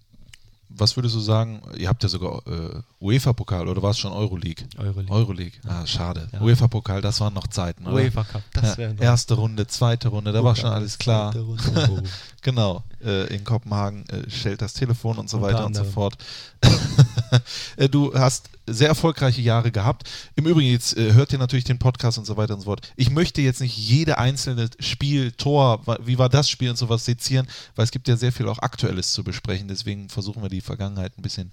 Was 0.76 0.96
würdest 0.98 1.16
du 1.16 1.20
sagen? 1.20 1.62
Ihr 1.78 1.88
habt 1.88 2.02
ja 2.04 2.10
sogar 2.10 2.42
äh, 2.48 2.82
UEFA-Pokal 3.00 3.68
oder 3.68 3.82
war 3.82 3.92
es 3.92 4.00
schon 4.00 4.12
Euroleague? 4.12 4.66
Euroleague. 4.78 5.12
Euroleague. 5.12 5.60
Ah, 5.68 5.86
schade. 5.86 6.28
Ja. 6.32 6.42
UEFA-Pokal, 6.42 7.02
das 7.02 7.20
waren 7.20 7.34
noch 7.34 7.48
Zeiten, 7.48 7.86
oder? 7.86 7.96
UEFA 7.96 8.24
Cup, 8.24 8.42
das 8.54 8.72
Ja, 8.72 8.78
wäre 8.78 8.96
erste 9.00 9.36
Runde, 9.36 9.68
zweite 9.68 10.08
Runde, 10.08 10.32
da 10.32 10.44
war 10.44 10.56
schon 10.56 10.72
alles 10.72 10.98
klar. 10.98 11.36
Runde. 11.36 12.04
Genau, 12.42 12.84
äh, 13.02 13.34
in 13.34 13.46
Kopenhagen 13.46 14.04
äh, 14.10 14.30
stellt 14.30 14.62
das 14.62 14.74
Telefon 14.74 15.18
und 15.18 15.30
so 15.30 15.38
Unter 15.38 15.48
weiter 15.50 15.66
und 15.66 15.76
so 15.76 15.86
fort. 15.86 16.18
Äh, 17.78 17.90
du 17.90 18.14
hast 18.14 18.50
sehr 18.68 18.88
erfolgreiche 18.88 19.42
Jahre 19.42 19.72
gehabt. 19.72 20.10
Im 20.36 20.46
Übrigen, 20.46 20.72
jetzt 20.72 20.96
äh, 20.96 21.14
hört 21.14 21.34
ihr 21.34 21.40
natürlich 21.40 21.64
den 21.64 21.80
Podcast 21.80 22.20
und 22.20 22.26
so 22.26 22.38
weiter 22.38 22.54
und 22.54 22.62
so 22.62 22.66
fort. 22.66 22.92
Ich 22.96 23.10
möchte 23.10 23.42
jetzt 23.42 23.60
nicht 23.60 23.76
jede 23.76 24.20
einzelne 24.20 24.70
Spiel, 24.80 25.32
Tor, 25.32 25.82
wie 26.06 26.20
war 26.20 26.30
das 26.30 26.48
Spiel 26.48 26.70
und 26.70 26.78
sowas 26.78 27.06
sezieren, 27.06 27.48
weil 27.76 27.86
es 27.86 27.92
gibt 27.92 28.08
ja 28.08 28.18
sehr 28.18 28.32
viel 28.32 28.48
auch 28.48 28.60
Aktuelles 28.60 29.12
zu 29.14 29.24
besprechen. 29.24 29.68
Deswegen 29.68 30.10
versuchen 30.10 30.44
wir 30.44 30.50
die 30.50 30.62
Vergangenheit 30.62 31.18
ein 31.18 31.24
bisschen 31.24 31.52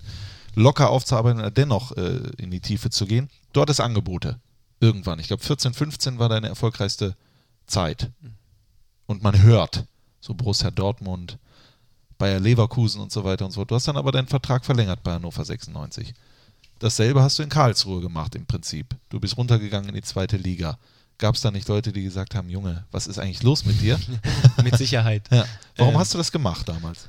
locker 0.55 0.91
aufzuarbeiten 0.91 1.41
und 1.43 1.57
dennoch 1.57 1.97
äh, 1.97 2.21
in 2.37 2.51
die 2.51 2.61
Tiefe 2.61 2.91
zu 2.91 3.07
gehen. 3.07 3.31
Du 3.53 3.61
hattest 3.61 3.81
Angebote. 3.81 4.39
Irgendwann. 4.81 5.19
Ich 5.19 5.29
glaube, 5.29 5.43
14, 5.43 5.75
15 5.75 6.19
war 6.19 6.29
deine 6.29 6.49
erfolgreichste 6.49 7.15
Zeit. 7.67 8.11
Und 9.07 9.23
man 9.23 9.43
hört, 9.43 9.85
so 10.21 10.35
Borussia 10.35 10.71
Dortmund, 10.71 11.39
Bayer 12.21 12.39
Leverkusen 12.39 13.01
und 13.01 13.11
so 13.11 13.25
weiter 13.25 13.45
und 13.47 13.51
so 13.51 13.57
fort. 13.61 13.71
Du 13.73 13.75
hast 13.75 13.89
dann 13.89 13.97
aber 13.97 14.13
deinen 14.13 14.29
Vertrag 14.29 14.65
verlängert 14.65 15.03
bei 15.03 15.13
Hannover 15.15 15.45
96. 15.45 16.15
Dasselbe 16.79 17.23
hast 17.23 17.39
du 17.39 17.43
in 17.43 17.49
Karlsruhe 17.49 18.01
gemacht 18.01 18.35
im 18.35 18.47
Prinzip. 18.47 18.95
Du 19.09 19.19
bist 19.19 19.37
runtergegangen 19.37 19.89
in 19.89 19.95
die 19.97 20.03
zweite 20.03 20.37
Liga. 20.37 20.79
Gab 21.19 21.35
es 21.35 21.41
da 21.41 21.51
nicht 21.51 21.67
Leute, 21.69 21.93
die 21.93 22.03
gesagt 22.03 22.35
haben, 22.35 22.49
Junge, 22.49 22.85
was 22.93 23.07
ist 23.07 23.19
eigentlich 23.19 23.43
los 23.43 23.65
mit 23.65 23.81
dir? 23.81 23.99
Mit 24.63 24.77
Sicherheit. 24.77 25.25
ja. 25.31 25.45
Warum 25.77 25.95
Ähm, 25.95 26.01
hast 26.01 26.15
du 26.15 26.19
das 26.19 26.31
gemacht 26.31 26.69
damals? 26.69 27.09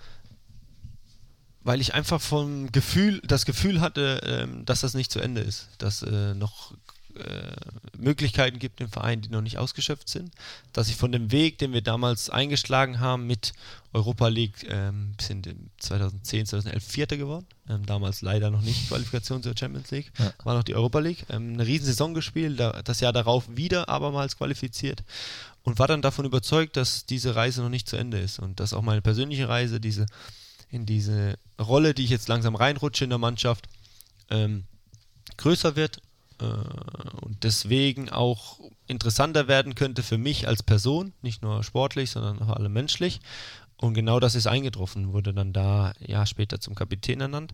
weil 1.64 1.80
ich 1.80 1.94
einfach 1.94 2.20
vom 2.20 2.72
Gefühl, 2.72 3.22
das 3.24 3.46
Gefühl 3.46 3.82
hatte, 3.82 4.22
ähm, 4.26 4.66
dass 4.66 4.82
das 4.82 4.96
nicht 4.96 5.12
zu 5.12 5.20
Ende 5.20 5.42
ist, 5.42 5.68
dass 5.78 6.02
äh, 6.02 6.34
noch 6.34 6.74
äh, 7.16 7.52
Möglichkeiten 7.98 8.58
gibt 8.58 8.82
im 8.82 8.90
Verein, 8.90 9.22
die 9.22 9.30
noch 9.30 9.42
nicht 9.42 9.60
ausgeschöpft 9.60 10.10
sind, 10.10 10.32
dass 10.74 10.90
ich 10.90 10.96
von 10.96 11.12
dem 11.12 11.32
Weg, 11.32 11.60
den 11.60 11.72
wir 11.72 11.82
damals 11.82 12.32
eingeschlagen 12.32 13.00
haben 13.00 13.28
mit 13.28 13.54
Europa 13.94 14.28
League, 14.30 14.66
ähm, 14.70 15.14
sind 15.20 15.48
im 15.48 15.70
2010, 15.80 16.46
2011 16.46 16.84
Vierter 16.84 17.18
geworden, 17.18 17.46
ähm, 17.70 17.86
damals 17.86 18.22
leider 18.22 18.50
noch 18.50 18.62
nicht 18.62 18.88
Qualifikation 18.88 19.44
zur 19.44 19.56
Champions 19.58 19.92
League, 19.92 20.12
Ja. 20.18 20.34
war 20.44 20.56
noch 20.56 20.64
die 20.64 20.76
Europa 20.76 21.00
League, 21.00 21.26
ähm, 21.30 21.54
eine 21.54 21.68
riesen 21.68 21.86
Saison 21.86 22.14
gespielt, 22.14 22.60
da, 22.60 22.82
das 22.84 23.00
Jahr 23.02 23.14
darauf 23.14 23.46
wieder 23.56 23.90
abermals 23.90 24.38
qualifiziert 24.38 25.04
und 25.64 25.78
war 25.80 25.88
dann 25.88 26.02
davon 26.02 26.26
überzeugt, 26.26 26.78
dass 26.78 27.06
diese 27.06 27.36
Reise 27.36 27.62
noch 27.62 27.70
nicht 27.70 27.90
zu 27.90 27.98
Ende 27.98 28.20
ist 28.20 28.40
und 28.40 28.60
dass 28.60 28.74
auch 28.74 28.82
meine 28.82 29.02
persönliche 29.02 29.50
Reise, 29.50 29.80
diese 29.80 30.06
in 30.70 30.86
diese 30.86 31.36
Rolle, 31.60 31.94
die 31.94 32.06
ich 32.06 32.10
jetzt 32.10 32.30
langsam 32.30 32.56
reinrutsche 32.56 33.04
in 33.04 33.10
der 33.10 33.20
Mannschaft, 33.20 33.68
ähm, 34.30 34.64
größer 35.36 35.76
wird 35.76 36.02
äh, 36.40 36.46
und 36.46 37.44
deswegen 37.44 38.10
auch 38.10 38.60
interessanter 38.88 39.48
werden 39.48 39.76
könnte 39.76 40.02
für 40.04 40.18
mich 40.18 40.48
als 40.48 40.64
Person, 40.64 41.14
nicht 41.22 41.42
nur 41.42 41.64
sportlich, 41.64 42.12
sondern 42.12 42.38
vor 42.38 42.58
allem 42.58 42.74
menschlich. 42.74 43.20
Und 43.82 43.96
genau 43.96 44.20
das 44.20 44.36
ist 44.36 44.46
eingetroffen, 44.46 45.12
wurde 45.12 45.34
dann 45.34 45.54
da 45.54 45.94
ja 46.00 46.28
später 46.28 46.60
zum 46.60 46.76
Kapitän 46.76 47.20
ernannt, 47.20 47.54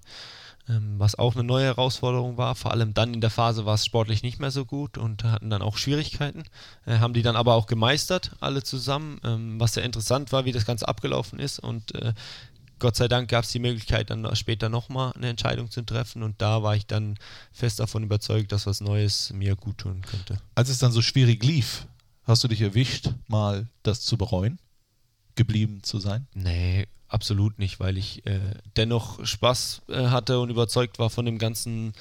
ähm, 0.67 0.95
was 0.99 1.17
auch 1.17 1.35
eine 1.35 1.45
neue 1.45 1.63
Herausforderung 1.63 2.37
war. 2.37 2.53
Vor 2.55 2.71
allem 2.71 2.93
dann 2.93 3.13
in 3.13 3.21
der 3.21 3.29
Phase 3.29 3.65
war 3.65 3.75
es 3.75 3.85
sportlich 3.85 4.23
nicht 4.23 4.37
mehr 4.37 4.51
so 4.51 4.65
gut 4.65 4.97
und 4.97 5.23
hatten 5.23 5.49
dann 5.49 5.61
auch 5.61 5.77
Schwierigkeiten, 5.77 6.43
äh, 6.85 6.99
haben 6.99 7.13
die 7.13 7.21
dann 7.21 7.37
aber 7.37 7.55
auch 7.55 7.65
gemeistert, 7.65 8.31
alle 8.41 8.61
zusammen, 8.61 9.21
ähm, 9.23 9.57
was 9.57 9.73
sehr 9.73 9.85
interessant 9.85 10.33
war, 10.33 10.43
wie 10.43 10.51
das 10.51 10.65
Ganze 10.65 10.89
abgelaufen 10.89 11.39
ist 11.39 11.59
und 11.59 11.95
äh, 11.95 12.13
Gott 12.79 12.97
sei 12.97 13.07
Dank 13.07 13.29
gab 13.29 13.45
es 13.45 13.51
die 13.51 13.59
Möglichkeit, 13.59 14.11
dann 14.11 14.35
später 14.35 14.69
nochmal 14.69 15.13
eine 15.15 15.29
Entscheidung 15.29 15.71
zu 15.71 15.81
treffen 15.81 16.21
und 16.21 16.41
da 16.41 16.61
war 16.61 16.75
ich 16.75 16.85
dann 16.85 17.17
fest 17.51 17.79
davon 17.79 18.03
überzeugt, 18.03 18.51
dass 18.51 18.67
was 18.67 18.81
Neues 18.81 19.31
mir 19.33 19.55
gut 19.55 19.79
tun 19.79 20.01
könnte. 20.01 20.39
Als 20.53 20.69
es 20.69 20.77
dann 20.77 20.91
so 20.91 21.01
schwierig 21.01 21.43
lief, 21.43 21.87
hast 22.25 22.43
du 22.43 22.49
dich 22.49 22.61
erwischt, 22.61 23.09
mal 23.27 23.67
das 23.81 24.01
zu 24.01 24.15
bereuen, 24.15 24.59
geblieben 25.37 25.83
zu 25.83 25.99
sein? 25.99 26.27
Nee, 26.33 26.87
absolut 27.07 27.59
nicht, 27.59 27.79
weil 27.79 27.97
ich 27.97 28.25
äh, 28.25 28.39
dennoch 28.75 29.25
Spaß 29.25 29.83
äh, 29.89 30.07
hatte 30.07 30.39
und 30.39 30.49
überzeugt 30.49 30.99
war 30.99 31.09
von 31.09 31.25
dem 31.25 31.37
Ganzen 31.37 31.93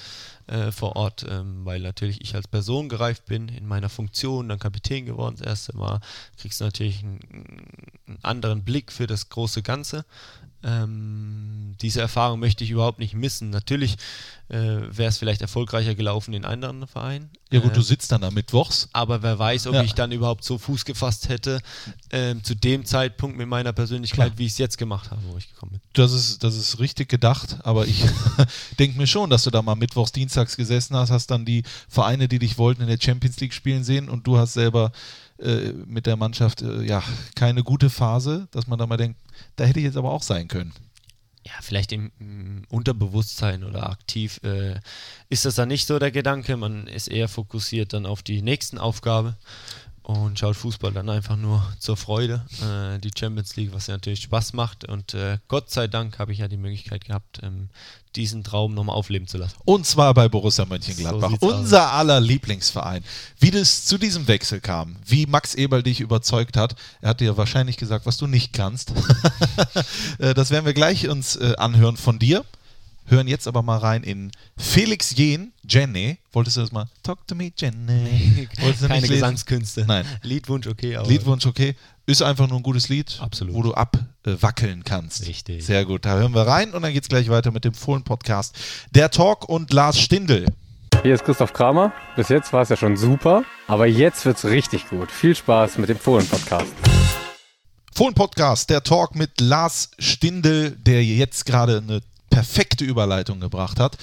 äh, 0.47 0.73
vor 0.73 0.97
Ort, 0.97 1.25
ähm, 1.29 1.65
weil 1.65 1.81
natürlich 1.81 2.21
ich 2.21 2.35
als 2.35 2.49
Person 2.49 2.89
gereift 2.89 3.27
bin 3.27 3.49
in 3.49 3.67
meiner 3.67 3.89
Funktion, 3.89 4.49
dann 4.49 4.59
Kapitän 4.59 5.07
geworden 5.07 5.37
das 5.39 5.47
erste 5.47 5.77
Mal, 5.77 6.01
kriegst 6.37 6.61
du 6.61 6.65
natürlich 6.65 7.03
einen, 7.03 7.21
einen 8.07 8.19
anderen 8.23 8.65
Blick 8.65 8.93
für 8.93 9.07
das 9.07 9.29
große 9.29 9.63
Ganze. 9.63 10.05
Ähm, 10.63 11.77
diese 11.81 12.01
Erfahrung 12.01 12.41
möchte 12.41 12.65
ich 12.65 12.71
überhaupt 12.71 12.99
nicht 12.99 13.15
missen. 13.15 13.51
Natürlich 13.51 13.97
äh, 14.49 14.57
wäre 14.57 15.09
es 15.09 15.19
vielleicht 15.19 15.43
erfolgreicher 15.43 15.95
gelaufen 15.95 16.33
in 16.33 16.45
anderen 16.45 16.87
Vereinen. 16.87 17.31
Ja 17.51 17.61
gut, 17.61 17.73
Äh, 17.73 17.75
du 17.75 17.83
sitzt 17.83 18.11
dann 18.13 18.23
da 18.23 18.31
mittwochs. 18.31 18.89
aber 18.93 19.23
wer 19.23 19.39
weiß, 19.39 19.67
ob 19.67 19.75
Ja. 19.75 19.83
ich 19.83 19.95
dann 19.95 20.13
überhaupt 20.13 20.45
so 20.45 20.57
Fuß 20.59 20.85
gefasst 20.85 21.29
hätte, 21.29 21.61
ähm, 22.11 22.43
zu 22.43 22.55
dem 22.55 22.85
Zeitpunkt 22.85 23.37
mit 23.37 23.49
meiner 23.49 23.73
Persönlichkeit, 23.73 24.27
Klar. 24.29 24.39
wie 24.39 24.47
ich 24.47 24.53
es 24.53 24.59
jetzt 24.59 24.79
gemacht 24.79 25.11
habe, 25.11 25.21
wo 25.31 25.37
ich 25.37 25.49
gekommen 25.51 25.73
bin. 25.73 25.81
Das 25.93 26.13
ist, 26.13 26.43
das 26.43 26.57
ist 26.57 26.79
richtig 26.79 27.09
gedacht, 27.09 27.59
aber 27.65 27.87
ich 27.87 28.05
denke 28.79 28.97
mir 28.99 29.07
schon, 29.07 29.31
dass 29.31 29.43
du 29.45 29.51
da 29.51 29.63
mal 29.63 29.75
mittwochs, 29.75 30.13
dienstags 30.13 30.57
gesessen 30.57 30.97
hast, 30.97 31.11
hast 31.11 31.31
dann 31.31 31.45
die 31.45 31.63
Vereine, 31.89 32.29
die 32.29 32.39
dich 32.39 32.57
wollten, 32.59 32.83
in 32.83 32.89
der 32.89 32.99
Champions 33.01 33.39
League 33.41 33.53
spielen 33.55 33.85
sehen 33.85 34.09
und 34.09 34.27
du 34.27 34.39
hast 34.39 34.55
selber 34.55 34.93
äh, 35.39 35.73
mit 35.73 36.07
der 36.07 36.17
Mannschaft 36.17 36.63
äh, 36.63 36.83
ja 36.83 37.03
keine 37.35 37.63
gute 37.63 37.91
Phase, 37.91 38.49
dass 38.51 38.67
man 38.67 38.79
da 38.79 38.87
mal 38.87 38.97
denkt, 38.97 39.19
da 39.57 39.65
hätte 39.65 39.79
ich 39.81 39.85
jetzt 39.85 39.97
aber 39.97 40.13
auch 40.13 40.23
sein 40.23 40.49
können. 40.49 40.73
Ja, 41.45 41.53
vielleicht 41.61 41.93
im, 41.93 42.11
im 42.19 42.63
Unterbewusstsein 42.71 43.63
oder 43.63 43.89
aktiv 43.89 44.41
äh, 44.43 44.81
ist 45.29 45.45
das 45.45 45.55
dann 45.55 45.69
nicht 45.69 45.87
so 45.87 45.99
der 46.01 46.11
Gedanke. 46.11 46.57
Man 46.57 46.89
ist 46.89 47.07
eher 47.07 47.29
fokussiert 47.29 47.93
dann 47.93 48.05
auf 48.05 48.23
die 48.25 48.43
nächsten 48.43 48.79
Aufgabe 48.79 49.37
und 50.07 50.39
schaut 50.39 50.57
Fußball 50.57 50.93
dann 50.93 51.09
einfach 51.09 51.37
nur 51.37 51.65
zur 51.79 51.97
Freude. 51.97 52.45
Äh, 52.63 52.99
die 53.01 53.11
Champions 53.17 53.57
League, 53.57 53.73
was 53.73 53.89
ja 53.89 53.95
natürlich 53.95 54.23
Spaß 54.23 54.53
macht. 54.53 54.85
Und 54.89 55.15
äh, 55.15 55.39
Gott 55.49 55.71
sei 55.71 55.89
Dank 55.89 56.19
habe 56.19 56.33
ich 56.33 56.39
ja 56.39 56.49
die 56.49 56.57
Möglichkeit 56.57 57.05
gehabt, 57.05 57.41
ähm, 57.43 57.69
diesen 58.17 58.45
Traum 58.45 58.75
nochmal 58.75 58.97
aufleben 58.97 59.29
zu 59.29 59.39
lassen. 59.39 59.57
Und 59.65 59.87
zwar 59.87 60.15
bei 60.15 60.29
Borussia 60.29 60.65
Mönchengladbach, 60.65 61.33
So 61.41 61.49
unser 61.49 61.93
aller 61.93 62.21
Lieblingsverein. 62.21 63.05
Wie 63.39 63.51
das 63.51 63.85
zu 63.85 63.99
diesem 63.99 64.27
Wechsel 64.29 64.61
kam, 64.61 64.97
wie 65.05 65.27
Max 65.27 65.55
Eberl 65.55 65.83
dich 65.83 66.01
überzeugt 66.01 66.57
hat, 66.57 66.77
er 67.01 67.11
hat 67.11 67.21
dir 67.21 67.37
wahrscheinlich 67.37 67.77
gesagt, 67.77 68.07
was 68.07 68.17
du 68.17 68.27
nicht 68.27 68.53
kannst. 68.53 68.93
Äh, 70.19 70.35
das 70.35 70.51
werden 70.51 70.65
wir 70.65 70.73
gleich 70.73 71.09
uns 71.09 71.37
äh, 71.37 71.55
anhören 71.59 71.97
von 71.97 72.19
dir. 72.19 72.45
Hören 73.09 73.29
jetzt 73.29 73.47
aber 73.47 73.63
mal 73.63 73.79
rein 73.79 74.03
in 74.03 74.33
Felix 74.57 75.15
Jen, 75.17 75.53
Jenny. 75.69 76.19
Wolltest 76.33 76.57
du 76.57 76.63
das 76.63 76.73
mal? 76.73 76.87
Talk 77.03 77.27
to 77.27 77.35
me, 77.35 77.53
Jenny. 77.57 78.49
Wolltest 78.61 78.83
du 78.83 78.89
Keine? 78.89 79.07
Gesangskünste. 79.07 79.85
Nein. 79.87 80.05
Liedwunsch 80.23 80.67
okay, 80.67 80.99
Liedwunsch 81.07 81.47
okay. 81.47 81.77
Ist 82.09 82.23
einfach 82.23 82.47
nur 82.47 82.59
ein 82.59 82.63
gutes 82.63 82.89
Lied, 82.89 83.19
Absolut. 83.21 83.53
wo 83.53 83.63
du 83.65 83.75
abwackeln 83.75 84.85
kannst. 84.85 85.27
Richtig. 85.27 85.67
Sehr 85.67 85.85
gut, 85.85 86.05
da 86.05 86.15
hören 86.15 86.33
wir 86.37 86.43
rein 86.47 86.73
und 86.73 86.83
dann 86.83 86.93
geht's 86.93 87.09
gleich 87.09 87.29
weiter 87.29 87.51
mit 87.51 87.65
dem 87.65 87.75
Fohlen-Podcast. 87.75 88.55
Der 88.93 89.11
Talk 89.11 89.49
und 89.49 89.73
Lars 89.73 89.99
Stindl. 89.99 90.47
Hier 91.03 91.15
ist 91.15 91.25
Christoph 91.25 91.53
Kramer. 91.53 91.93
Bis 92.15 92.29
jetzt 92.29 92.53
war 92.53 92.63
es 92.63 92.69
ja 92.69 92.77
schon 92.77 92.97
super, 92.97 93.43
aber 93.67 93.87
jetzt 93.89 94.25
wird's 94.25 94.45
richtig 94.45 94.89
gut. 94.89 95.11
Viel 95.11 95.35
Spaß 95.35 95.79
mit 95.79 95.89
dem 95.89 95.99
Fohlen-Podcast. 95.99 96.73
Fohlen-Podcast, 97.93 98.71
der 98.71 98.85
Talk 98.85 99.17
mit 99.17 99.41
Lars 99.41 99.91
Stindl, 99.99 100.77
der 100.79 101.05
jetzt 101.05 101.45
gerade 101.45 101.79
eine 101.79 102.03
perfekte 102.31 102.85
Überleitung 102.85 103.41
gebracht 103.41 103.81
hat, 103.81 103.99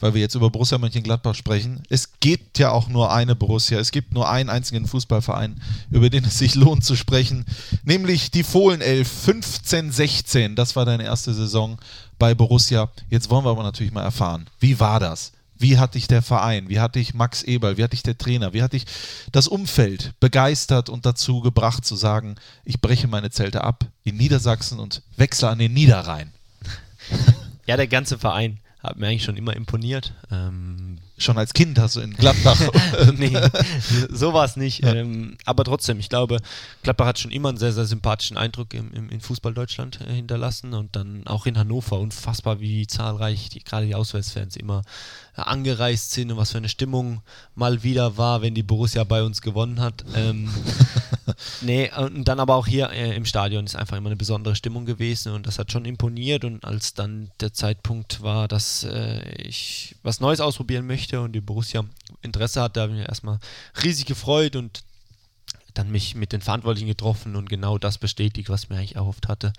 weil 0.00 0.14
wir 0.14 0.20
jetzt 0.20 0.34
über 0.34 0.50
Borussia 0.50 0.78
Mönchengladbach 0.78 1.34
sprechen. 1.34 1.82
Es 1.88 2.20
gibt 2.20 2.58
ja 2.58 2.70
auch 2.70 2.88
nur 2.88 3.12
eine 3.12 3.34
Borussia, 3.34 3.78
es 3.78 3.90
gibt 3.90 4.12
nur 4.12 4.28
einen 4.28 4.50
einzigen 4.50 4.86
Fußballverein, 4.86 5.60
über 5.90 6.10
den 6.10 6.24
es 6.24 6.38
sich 6.38 6.54
lohnt 6.54 6.84
zu 6.84 6.96
sprechen, 6.96 7.44
nämlich 7.84 8.30
die 8.30 8.44
Fohlenelf 8.44 9.10
15-16. 9.26 10.54
Das 10.54 10.76
war 10.76 10.84
deine 10.84 11.04
erste 11.04 11.34
Saison 11.34 11.78
bei 12.18 12.34
Borussia. 12.34 12.90
Jetzt 13.10 13.30
wollen 13.30 13.44
wir 13.44 13.50
aber 13.50 13.62
natürlich 13.62 13.92
mal 13.92 14.02
erfahren, 14.02 14.46
wie 14.60 14.80
war 14.80 15.00
das? 15.00 15.32
Wie 15.60 15.76
hat 15.76 15.96
dich 15.96 16.06
der 16.06 16.22
Verein, 16.22 16.68
wie 16.68 16.78
hat 16.78 16.94
dich 16.94 17.14
Max 17.14 17.42
Eberl, 17.42 17.76
wie 17.76 17.82
hat 17.82 17.92
dich 17.92 18.04
der 18.04 18.16
Trainer, 18.16 18.52
wie 18.52 18.62
hat 18.62 18.74
dich 18.74 18.84
das 19.32 19.48
Umfeld 19.48 20.12
begeistert 20.20 20.88
und 20.88 21.04
dazu 21.04 21.40
gebracht 21.40 21.84
zu 21.84 21.96
sagen, 21.96 22.36
ich 22.64 22.80
breche 22.80 23.08
meine 23.08 23.30
Zelte 23.30 23.64
ab 23.64 23.84
in 24.04 24.16
Niedersachsen 24.16 24.78
und 24.78 25.02
wechsle 25.16 25.48
an 25.48 25.58
den 25.58 25.74
Niederrhein? 25.74 26.32
Ja, 27.66 27.76
der 27.76 27.86
ganze 27.86 28.18
Verein 28.18 28.60
hat 28.90 28.98
mir 28.98 29.08
eigentlich 29.08 29.24
schon 29.24 29.36
immer 29.36 29.54
imponiert. 29.54 30.14
Ähm, 30.30 30.98
Schon 31.20 31.36
als 31.36 31.52
Kind 31.52 31.80
hast 31.80 31.96
du 31.96 32.00
in 32.00 32.14
Gladbach. 32.14 32.60
nee, 33.16 33.36
so 34.08 34.32
war 34.34 34.44
es 34.44 34.54
nicht. 34.54 34.84
Ähm, 34.84 35.36
aber 35.44 35.64
trotzdem, 35.64 35.98
ich 35.98 36.08
glaube, 36.08 36.38
Gladbach 36.84 37.06
hat 37.06 37.18
schon 37.18 37.32
immer 37.32 37.48
einen 37.48 37.58
sehr, 37.58 37.72
sehr 37.72 37.86
sympathischen 37.86 38.36
Eindruck 38.36 38.72
im, 38.72 38.92
im, 38.92 39.10
in 39.10 39.20
Fußball 39.20 39.52
Deutschland 39.52 40.00
äh, 40.00 40.14
hinterlassen 40.14 40.74
und 40.74 40.94
dann 40.94 41.26
auch 41.26 41.46
in 41.46 41.58
Hannover. 41.58 41.98
Unfassbar, 41.98 42.60
wie 42.60 42.86
zahlreich 42.86 43.48
die, 43.48 43.64
gerade 43.64 43.86
die 43.86 43.96
Auswärtsfans 43.96 44.54
immer 44.54 44.82
äh, 45.36 45.40
angereist 45.40 46.12
sind 46.12 46.30
und 46.30 46.36
was 46.36 46.52
für 46.52 46.58
eine 46.58 46.68
Stimmung 46.68 47.20
mal 47.56 47.82
wieder 47.82 48.16
war, 48.16 48.40
wenn 48.40 48.54
die 48.54 48.62
Borussia 48.62 49.02
bei 49.02 49.24
uns 49.24 49.42
gewonnen 49.42 49.80
hat. 49.80 50.04
Ähm, 50.14 50.48
nee, 51.60 51.90
und 51.96 52.24
dann 52.26 52.40
aber 52.40 52.54
auch 52.56 52.66
hier 52.66 52.90
äh, 52.90 53.14
im 53.14 53.24
Stadion 53.24 53.64
ist 53.64 53.76
einfach 53.76 53.96
immer 53.96 54.08
eine 54.08 54.16
besondere 54.16 54.56
Stimmung 54.56 54.86
gewesen 54.86 55.32
und 55.32 55.46
das 55.46 55.58
hat 55.58 55.72
schon 55.72 55.84
imponiert 55.84 56.44
und 56.44 56.64
als 56.64 56.94
dann 56.94 57.30
der 57.40 57.52
Zeitpunkt 57.52 58.22
war, 58.22 58.48
dass 58.48 58.84
äh, 58.84 59.20
ich 59.42 59.96
was 60.02 60.20
Neues 60.20 60.40
ausprobieren 60.40 60.86
möchte 60.86 61.20
und 61.20 61.32
die 61.32 61.40
Borussia 61.40 61.84
Interesse 62.22 62.62
hat, 62.62 62.76
da 62.76 62.82
habe 62.82 62.92
ich 62.92 62.98
mich 62.98 63.08
erstmal 63.08 63.38
riesig 63.82 64.06
gefreut 64.06 64.56
und 64.56 64.82
dann 65.74 65.90
mich 65.90 66.14
mit 66.14 66.32
den 66.32 66.40
Verantwortlichen 66.40 66.88
getroffen 66.88 67.36
und 67.36 67.48
genau 67.48 67.78
das 67.78 67.98
bestätigt, 67.98 68.48
was 68.48 68.64
ich 68.64 68.70
mir 68.70 68.76
eigentlich 68.76 68.96
erhofft 68.96 69.28
hatte, 69.28 69.52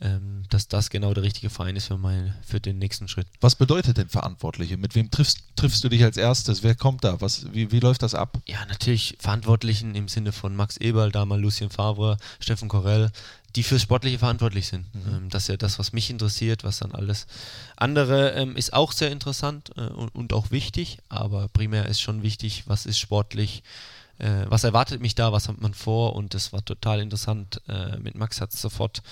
ähm, 0.00 0.42
dass 0.50 0.68
das 0.68 0.90
genau 0.90 1.14
der 1.14 1.22
richtige 1.22 1.50
Verein 1.50 1.76
ist 1.76 1.86
für, 1.86 1.98
mein, 1.98 2.34
für 2.44 2.60
den 2.60 2.78
nächsten 2.78 3.08
Schritt. 3.08 3.26
Was 3.40 3.54
bedeutet 3.54 3.96
denn 3.96 4.08
Verantwortliche? 4.08 4.76
Mit 4.76 4.94
wem 4.94 5.10
triffst, 5.10 5.44
triffst 5.56 5.84
du 5.84 5.88
dich 5.88 6.02
als 6.02 6.16
erstes? 6.16 6.62
Wer 6.62 6.74
kommt 6.74 7.04
da? 7.04 7.20
Was, 7.20 7.52
wie, 7.52 7.70
wie 7.72 7.80
läuft 7.80 8.02
das 8.02 8.14
ab? 8.14 8.38
Ja, 8.46 8.64
natürlich 8.66 9.16
Verantwortlichen 9.20 9.94
im 9.94 10.08
Sinne 10.08 10.32
von 10.32 10.56
Max 10.56 10.76
Eberl, 10.76 11.12
damals 11.12 11.42
Lucien 11.42 11.70
Favre, 11.70 12.16
Steffen 12.40 12.68
Korell, 12.68 13.10
die 13.56 13.62
fürs 13.62 13.82
Sportliche 13.82 14.18
verantwortlich 14.18 14.66
sind. 14.66 14.86
Ähm, 14.94 15.28
das 15.30 15.44
ist 15.44 15.48
ja 15.48 15.56
das, 15.56 15.78
was 15.78 15.92
mich 15.92 16.10
interessiert, 16.10 16.64
was 16.64 16.78
dann 16.78 16.92
alles 16.92 17.26
andere 17.76 18.32
ähm, 18.32 18.56
ist 18.56 18.72
auch 18.72 18.92
sehr 18.92 19.10
interessant 19.10 19.70
äh, 19.76 19.82
und, 19.82 20.14
und 20.14 20.32
auch 20.32 20.50
wichtig, 20.50 20.98
aber 21.08 21.48
primär 21.48 21.86
ist 21.86 22.00
schon 22.00 22.22
wichtig, 22.22 22.64
was 22.66 22.86
ist 22.86 22.98
sportlich, 22.98 23.62
äh, 24.18 24.44
was 24.48 24.64
erwartet 24.64 25.00
mich 25.00 25.14
da, 25.14 25.32
was 25.32 25.48
hat 25.48 25.60
man 25.60 25.74
vor 25.74 26.16
und 26.16 26.34
das 26.34 26.52
war 26.52 26.64
total 26.64 27.00
interessant. 27.00 27.60
Äh, 27.68 27.98
mit 27.98 28.16
Max 28.16 28.40
hat 28.40 28.52
es 28.52 28.60
sofort 28.60 29.02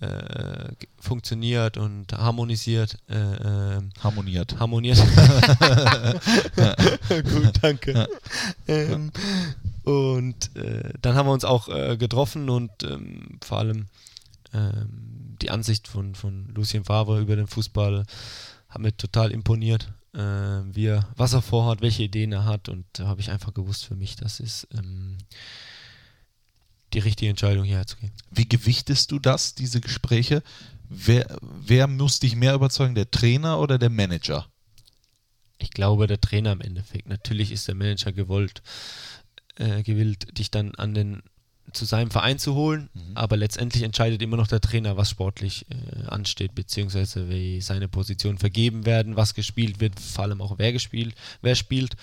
äh, 0.00 0.72
funktioniert 0.98 1.76
und 1.76 2.12
harmonisiert. 2.12 2.96
Äh, 3.08 3.16
ähm, 3.16 3.90
Harmoniert. 4.02 4.58
harmoniert. 4.58 4.98
Gut, 7.08 7.52
danke. 7.60 8.08
Ähm, 8.66 9.12
und 9.84 10.56
äh, 10.56 10.92
dann 11.02 11.14
haben 11.14 11.26
wir 11.28 11.32
uns 11.32 11.44
auch 11.44 11.68
äh, 11.68 11.96
getroffen 11.96 12.48
und 12.48 12.70
ähm, 12.82 13.38
vor 13.42 13.58
allem 13.58 13.86
ähm, 14.54 15.36
die 15.42 15.50
Ansicht 15.50 15.88
von, 15.88 16.14
von 16.14 16.48
Lucien 16.54 16.84
Favre 16.84 17.20
über 17.20 17.36
den 17.36 17.46
Fußball 17.46 18.04
hat 18.68 18.80
mir 18.80 18.96
total 18.96 19.30
imponiert. 19.30 19.92
Äh, 20.12 20.18
wie 20.18 20.86
er, 20.86 21.08
was 21.16 21.34
er 21.34 21.42
vorhat, 21.42 21.82
welche 21.82 22.02
Ideen 22.02 22.32
er 22.32 22.44
hat 22.44 22.68
und 22.68 22.84
da 22.94 23.06
habe 23.06 23.20
ich 23.20 23.30
einfach 23.30 23.54
gewusst 23.54 23.84
für 23.84 23.94
mich, 23.94 24.16
das 24.16 24.40
ist 24.40 24.66
ähm, 24.76 25.18
die 26.92 26.98
richtige 26.98 27.30
Entscheidung 27.30 27.64
hierher 27.64 27.86
zu 27.86 27.96
gehen. 27.96 28.12
Wie 28.30 28.48
gewichtest 28.48 29.10
du 29.12 29.18
das, 29.18 29.54
diese 29.54 29.80
Gespräche? 29.80 30.42
Wer, 30.88 31.38
wer 31.40 31.86
muss 31.86 32.18
dich 32.18 32.34
mehr 32.34 32.54
überzeugen, 32.54 32.94
der 32.94 33.10
Trainer 33.10 33.60
oder 33.60 33.78
der 33.78 33.90
Manager? 33.90 34.46
Ich 35.58 35.70
glaube, 35.70 36.06
der 36.06 36.20
Trainer 36.20 36.52
im 36.52 36.60
Endeffekt. 36.60 37.08
Natürlich 37.08 37.52
ist 37.52 37.68
der 37.68 37.74
Manager 37.74 38.12
gewollt, 38.12 38.62
äh, 39.56 39.82
gewillt, 39.82 40.38
dich 40.38 40.50
dann 40.50 40.74
an 40.74 40.94
den 40.94 41.22
zu 41.72 41.84
seinem 41.84 42.10
Verein 42.10 42.38
zu 42.38 42.54
holen, 42.54 42.90
aber 43.14 43.36
letztendlich 43.36 43.82
entscheidet 43.82 44.22
immer 44.22 44.36
noch 44.36 44.48
der 44.48 44.60
Trainer, 44.60 44.96
was 44.96 45.10
sportlich 45.10 45.66
äh, 45.70 46.06
ansteht, 46.06 46.54
beziehungsweise 46.54 47.28
wie 47.28 47.60
seine 47.60 47.88
Positionen 47.88 48.38
vergeben 48.38 48.86
werden, 48.86 49.16
was 49.16 49.34
gespielt 49.34 49.80
wird, 49.80 49.98
vor 49.98 50.24
allem 50.24 50.40
auch 50.40 50.58
wer 50.58 50.72
gespielt, 50.72 51.14
wer 51.42 51.54
spielt. 51.54 51.94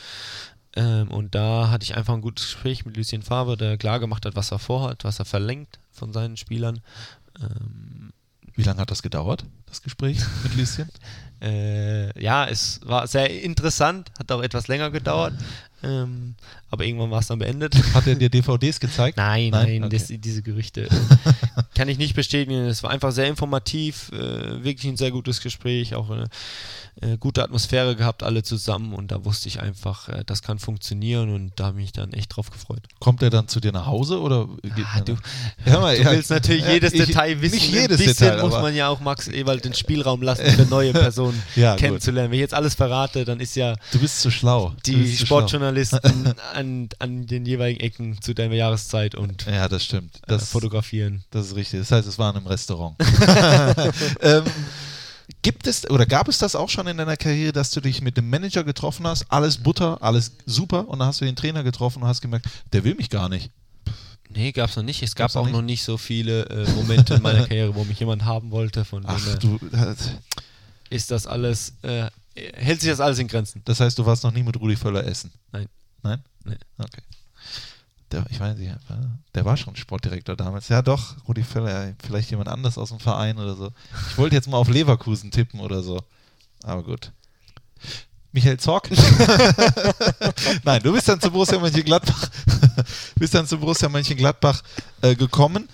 Ähm, 0.77 1.09
und 1.09 1.33
da 1.33 1.69
hatte 1.71 1.83
ich 1.83 1.97
einfach 1.97 2.13
ein 2.13 2.21
gutes 2.21 2.45
Gespräch 2.45 2.85
mit 2.85 2.95
Lucien 2.97 3.23
Favre, 3.23 3.57
der 3.57 3.77
klar 3.77 3.99
gemacht 3.99 4.25
hat, 4.27 4.35
was 4.35 4.51
er 4.51 4.59
vorhat, 4.59 5.03
was 5.03 5.17
er 5.17 5.25
verlangt 5.25 5.79
von 5.91 6.13
seinen 6.13 6.37
Spielern. 6.37 6.81
Ähm, 7.41 8.11
Wie 8.55 8.61
lange 8.63 8.79
hat 8.81 8.91
das 8.91 9.01
gedauert, 9.01 9.43
das 9.65 9.81
Gespräch 9.81 10.19
mit 10.43 10.55
Lieschen? 10.55 10.87
äh, 11.41 12.21
ja, 12.21 12.45
es 12.45 12.79
war 12.83 13.07
sehr 13.07 13.41
interessant, 13.43 14.11
hat 14.19 14.31
auch 14.31 14.41
etwas 14.43 14.67
länger 14.67 14.91
gedauert, 14.91 15.33
ähm, 15.83 16.35
aber 16.69 16.85
irgendwann 16.85 17.09
war 17.11 17.19
es 17.19 17.27
dann 17.27 17.39
beendet. 17.39 17.75
Hat 17.95 18.05
er 18.05 18.15
dir 18.15 18.29
DVDs 18.29 18.79
gezeigt? 18.79 19.17
Nein, 19.17 19.49
Nein? 19.51 19.65
nein, 19.81 19.83
Okay. 19.85 19.97
das, 19.97 20.07
diese 20.21 20.41
Gerüchte 20.43 20.87
kann 21.77 21.87
ich 21.89 21.97
nicht 21.97 22.15
bestätigen. 22.15 22.65
Es 22.65 22.81
war 22.83 22.89
einfach 22.89 23.11
sehr 23.11 23.27
informativ, 23.27 24.11
äh, 24.11 24.63
wirklich 24.63 24.85
ein 24.91 24.97
sehr 24.97 25.11
gutes 25.11 25.41
Gespräch, 25.41 25.93
auch 25.95 26.09
eine 26.09 26.25
äh, 27.01 27.17
gute 27.19 27.43
Atmosphäre 27.43 27.95
gehabt, 27.95 28.23
alle 28.23 28.41
zusammen. 28.41 28.93
Und 28.93 29.11
da 29.11 29.23
wusste 29.23 29.47
ich 29.47 29.61
einfach, 29.61 30.09
äh, 30.09 30.23
das 30.25 30.41
kann 30.41 30.57
funktionieren 30.57 31.33
und 31.33 31.51
da 31.55 31.65
habe 31.67 31.77
ich 31.79 31.83
mich 31.83 31.91
dann 31.91 32.11
echt 32.13 32.35
drauf 32.35 32.49
gefreut. 32.49 32.81
Kommt 32.99 33.21
er 33.21 33.29
dann 33.29 33.47
zu 33.47 33.59
dir 33.59 33.71
nach 33.71 33.85
Hause 33.85 34.19
oder 34.19 34.47
Ah, 34.93 35.01
du, 35.01 35.15
Hör 35.63 35.79
mal, 35.81 35.95
du 35.95 36.03
ja, 36.03 36.11
willst 36.11 36.31
natürlich 36.31 36.63
ja, 36.63 36.71
jedes 36.73 36.93
ich- 36.93 37.05
Detail 37.05 37.39
wissen. 37.41 37.55
Nicht 37.55 37.71
jedes 37.71 37.99
Ein 37.99 38.05
bisschen 38.07 38.27
Detail, 38.31 38.41
muss 38.43 38.53
man 38.53 38.75
ja 38.75 38.87
auch 38.89 38.99
Max 38.99 39.27
Ewald 39.27 39.63
den 39.63 39.75
Spielraum 39.75 40.23
lassen, 40.23 40.45
für 40.47 40.65
neue 40.69 40.91
Personen 40.93 41.41
Ja, 41.55 41.71
gut. 41.73 41.79
kennenzulernen. 41.81 42.31
Wenn 42.31 42.37
ich 42.39 42.41
jetzt 42.41 42.53
alles 42.55 42.73
verrate, 42.73 43.23
dann 43.25 43.39
ist 43.39 43.55
ja 43.55 43.75
Du 43.91 43.99
bist 43.99 44.19
zu 44.21 44.31
schlau. 44.31 44.73
Die. 44.87 45.15
Sportjournalisten 45.15 46.33
an, 46.55 46.89
an 46.97 47.27
den 47.27 47.45
jeweiligen 47.45 47.79
Ecken 47.81 48.19
zu 48.21 48.33
der 48.33 48.51
Jahreszeit 48.51 49.13
und 49.13 49.45
Ja, 49.45 49.67
das 49.69 49.83
stimmt. 49.85 50.15
äh, 50.17 50.19
Das, 50.29 50.49
fotografieren. 50.49 51.23
das 51.31 51.47
ist 51.47 51.55
richtig. 51.55 51.66
Das 51.71 51.91
heißt, 51.91 52.07
es 52.07 52.17
war 52.17 52.31
in 52.31 52.37
einem 52.37 52.47
Restaurant. 52.47 52.95
ähm, 54.21 54.43
gibt 55.41 55.67
es 55.67 55.89
oder 55.89 56.05
gab 56.05 56.27
es 56.27 56.37
das 56.37 56.55
auch 56.55 56.69
schon 56.69 56.87
in 56.87 56.97
deiner 56.97 57.17
Karriere, 57.17 57.51
dass 57.51 57.71
du 57.71 57.81
dich 57.81 58.01
mit 58.01 58.17
dem 58.17 58.29
Manager 58.29 58.63
getroffen 58.63 59.05
hast, 59.07 59.25
alles 59.29 59.57
Butter, 59.57 60.01
alles 60.01 60.33
super 60.45 60.87
und 60.87 60.99
dann 60.99 61.09
hast 61.09 61.21
du 61.21 61.25
den 61.25 61.35
Trainer 61.35 61.63
getroffen 61.63 62.01
und 62.01 62.07
hast 62.07 62.21
gemerkt, 62.21 62.47
der 62.73 62.83
will 62.83 62.95
mich 62.95 63.09
gar 63.09 63.29
nicht. 63.29 63.51
Nee, 64.29 64.51
gab's 64.51 64.75
noch 64.75 64.83
nicht. 64.83 65.01
Es 65.01 65.15
Gab's 65.15 65.35
gab 65.35 65.43
auch 65.43 65.49
noch 65.49 65.61
nicht 65.61 65.83
so 65.83 65.97
viele 65.97 66.43
äh, 66.49 66.69
Momente 66.71 67.15
in 67.15 67.21
meiner 67.21 67.43
Karriere, 67.47 67.75
wo 67.75 67.83
mich 67.85 67.99
jemand 67.99 68.25
haben 68.25 68.51
wollte. 68.51 68.83
Von 68.83 69.03
dem 69.03 69.09
Ach 69.09 69.25
her 69.25 69.37
du, 69.37 69.57
ist 70.89 71.11
das 71.11 71.27
alles, 71.27 71.73
äh, 71.81 72.09
hält 72.35 72.81
sich 72.81 72.89
das 72.89 72.99
alles 72.99 73.19
in 73.19 73.27
Grenzen. 73.27 73.61
das 73.65 73.79
heißt, 73.79 73.97
du 73.97 74.05
warst 74.05 74.23
noch 74.23 74.33
nie 74.33 74.43
mit 74.43 74.59
Rudi 74.59 74.75
Völler 74.75 75.05
essen? 75.05 75.31
Nein. 75.51 75.67
Nein? 76.03 76.21
Nee. 76.43 76.57
Okay. 76.77 77.01
Der, 78.11 78.25
ich 78.29 78.39
weiß 78.39 78.57
nicht, 78.57 78.73
der 79.35 79.45
war 79.45 79.57
schon 79.57 79.75
Sportdirektor 79.75 80.35
damals. 80.35 80.69
Ja, 80.69 80.81
doch, 80.81 81.15
Rudi 81.27 81.43
Völler, 81.43 81.93
vielleicht 82.01 82.31
jemand 82.31 82.47
anders 82.47 82.77
aus 82.77 82.89
dem 82.89 82.99
Verein 82.99 83.37
oder 83.37 83.55
so. 83.55 83.71
Ich 84.09 84.17
wollte 84.17 84.35
jetzt 84.35 84.47
mal 84.47 84.57
auf 84.57 84.69
Leverkusen 84.69 85.29
tippen 85.29 85.59
oder 85.59 85.83
so. 85.83 86.01
Aber 86.63 86.83
gut. 86.83 87.11
Michael 88.31 88.59
Zorc? 88.59 88.89
Nein, 90.63 90.81
du 90.83 90.93
bist 90.93 91.09
dann 91.09 91.19
zu 91.19 91.31
Borussia 91.31 91.59
Mönchengladbach, 91.59 92.29
bist 93.15 93.33
dann 93.33 93.47
zu 93.47 93.57
Borussia 93.57 93.89
Mönchengladbach 93.89 94.61
äh, 95.01 95.15
gekommen. 95.15 95.67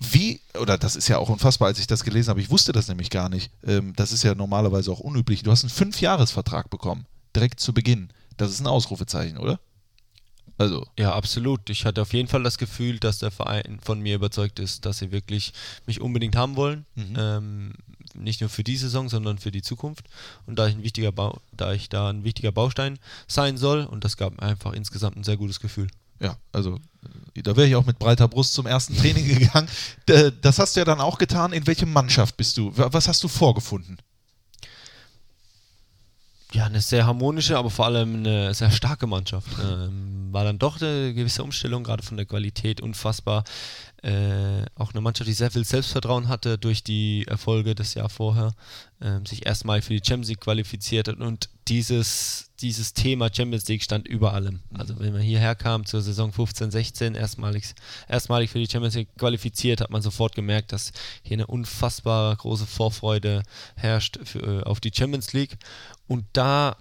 Wie, 0.00 0.40
oder 0.58 0.76
das 0.76 0.96
ist 0.96 1.08
ja 1.08 1.18
auch 1.18 1.28
unfassbar, 1.28 1.68
als 1.68 1.78
ich 1.78 1.86
das 1.86 2.04
gelesen 2.04 2.30
habe, 2.30 2.40
ich 2.40 2.50
wusste 2.50 2.72
das 2.72 2.88
nämlich 2.88 3.10
gar 3.10 3.28
nicht. 3.28 3.50
Ähm, 3.66 3.92
das 3.96 4.12
ist 4.12 4.22
ja 4.22 4.34
normalerweise 4.34 4.90
auch 4.90 5.00
unüblich. 5.00 5.42
Du 5.42 5.50
hast 5.50 5.62
einen 5.62 5.70
Fünfjahresvertrag 5.70 6.70
bekommen, 6.70 7.06
direkt 7.34 7.60
zu 7.60 7.72
Beginn. 7.72 8.10
Das 8.36 8.50
ist 8.50 8.60
ein 8.60 8.66
Ausrufezeichen, 8.66 9.38
oder? 9.38 9.60
Also, 10.58 10.86
Ja, 10.98 11.14
absolut. 11.14 11.70
Ich 11.70 11.84
hatte 11.86 12.02
auf 12.02 12.12
jeden 12.12 12.28
Fall 12.28 12.42
das 12.42 12.58
Gefühl, 12.58 12.98
dass 12.98 13.18
der 13.20 13.30
Verein 13.30 13.78
von 13.82 14.00
mir 14.00 14.16
überzeugt 14.16 14.58
ist, 14.58 14.84
dass 14.84 14.98
sie 14.98 15.12
wirklich 15.12 15.52
mich 15.86 16.00
unbedingt 16.00 16.36
haben 16.36 16.56
wollen. 16.56 16.84
Mhm. 16.96 17.14
Ähm, 17.16 17.72
nicht 18.14 18.40
nur 18.40 18.50
für 18.50 18.64
die 18.64 18.76
Saison, 18.76 19.08
sondern 19.08 19.38
für 19.38 19.50
die 19.52 19.62
Zukunft. 19.62 20.06
Und 20.46 20.58
da 20.58 20.66
ich 20.66 20.74
ein 20.74 20.82
wichtiger 20.82 21.12
Bau, 21.12 21.40
da 21.52 21.72
ich 21.72 21.88
da 21.88 22.08
ein 22.10 22.24
wichtiger 22.24 22.50
Baustein 22.52 22.98
sein 23.28 23.56
soll, 23.56 23.84
und 23.84 24.02
das 24.04 24.16
gab 24.16 24.32
mir 24.32 24.42
einfach 24.42 24.72
insgesamt 24.72 25.16
ein 25.16 25.24
sehr 25.24 25.36
gutes 25.36 25.60
Gefühl. 25.60 25.88
ja, 26.20 26.36
also 26.52 26.80
äh, 27.36 27.42
da 27.42 27.54
wäre 27.56 27.68
ich 27.68 27.76
auch 27.76 27.86
mit 27.86 27.98
breiter 28.00 28.26
Brust 28.26 28.54
zum 28.54 28.66
ersten 28.66 28.96
Training 28.96 29.28
gegangen. 29.38 29.68
Das 30.42 30.58
hast 30.58 30.74
du 30.74 30.80
ja 30.80 30.84
dann 30.84 31.00
auch 31.00 31.18
getan. 31.18 31.52
In 31.52 31.66
welche 31.68 31.86
Mannschaft 31.86 32.36
bist 32.36 32.56
du? 32.56 32.76
Wa- 32.76 32.88
Was 32.92 33.06
hast 33.06 33.22
du 33.22 33.28
vorgefunden? 33.28 33.98
Ja, 36.54 36.64
eine 36.64 36.80
sehr 36.80 37.06
harmonische, 37.06 37.58
aber 37.58 37.68
vor 37.68 37.84
allem 37.84 38.16
eine 38.16 38.54
sehr 38.54 38.70
starke 38.70 39.06
Mannschaft. 39.06 39.48
Ähm, 39.62 40.28
war 40.32 40.44
dann 40.44 40.58
doch 40.58 40.80
eine 40.80 41.12
gewisse 41.12 41.42
Umstellung, 41.42 41.84
gerade 41.84 42.02
von 42.02 42.16
der 42.16 42.24
Qualität 42.24 42.80
unfassbar. 42.80 43.44
Äh, 44.02 44.64
auch 44.76 44.92
eine 44.92 45.00
Mannschaft, 45.00 45.28
die 45.28 45.34
sehr 45.34 45.50
viel 45.50 45.64
Selbstvertrauen 45.64 46.28
hatte 46.28 46.56
durch 46.56 46.84
die 46.84 47.26
Erfolge 47.26 47.74
des 47.74 47.94
Jahr 47.94 48.08
vorher, 48.08 48.54
ähm, 49.00 49.26
sich 49.26 49.44
erstmal 49.44 49.82
für 49.82 49.92
die 49.92 50.06
Champions 50.06 50.28
League 50.28 50.40
qualifiziert 50.40 51.08
hat 51.08 51.18
und 51.18 51.50
dieses, 51.66 52.50
dieses 52.60 52.94
Thema 52.94 53.28
Champions 53.34 53.66
League 53.66 53.82
stand 53.82 54.06
über 54.06 54.32
allem. 54.32 54.60
Also 54.72 54.98
wenn 55.00 55.12
man 55.12 55.20
hierher 55.22 55.54
kam 55.54 55.84
zur 55.84 56.00
Saison 56.00 56.32
15, 56.32 56.70
16, 56.70 57.14
erstmalig, 57.16 57.74
erstmalig 58.08 58.50
für 58.50 58.60
die 58.60 58.70
Champions 58.70 58.94
League 58.94 59.08
qualifiziert, 59.18 59.80
hat 59.80 59.90
man 59.90 60.00
sofort 60.00 60.34
gemerkt, 60.34 60.72
dass 60.72 60.92
hier 61.22 61.36
eine 61.36 61.48
unfassbar 61.48 62.36
große 62.36 62.66
Vorfreude 62.66 63.42
herrscht 63.74 64.18
für, 64.24 64.60
äh, 64.60 64.62
auf 64.62 64.78
die 64.80 64.92
Champions 64.94 65.32
League. 65.32 65.58
Und 66.08 66.24
da 66.32 66.76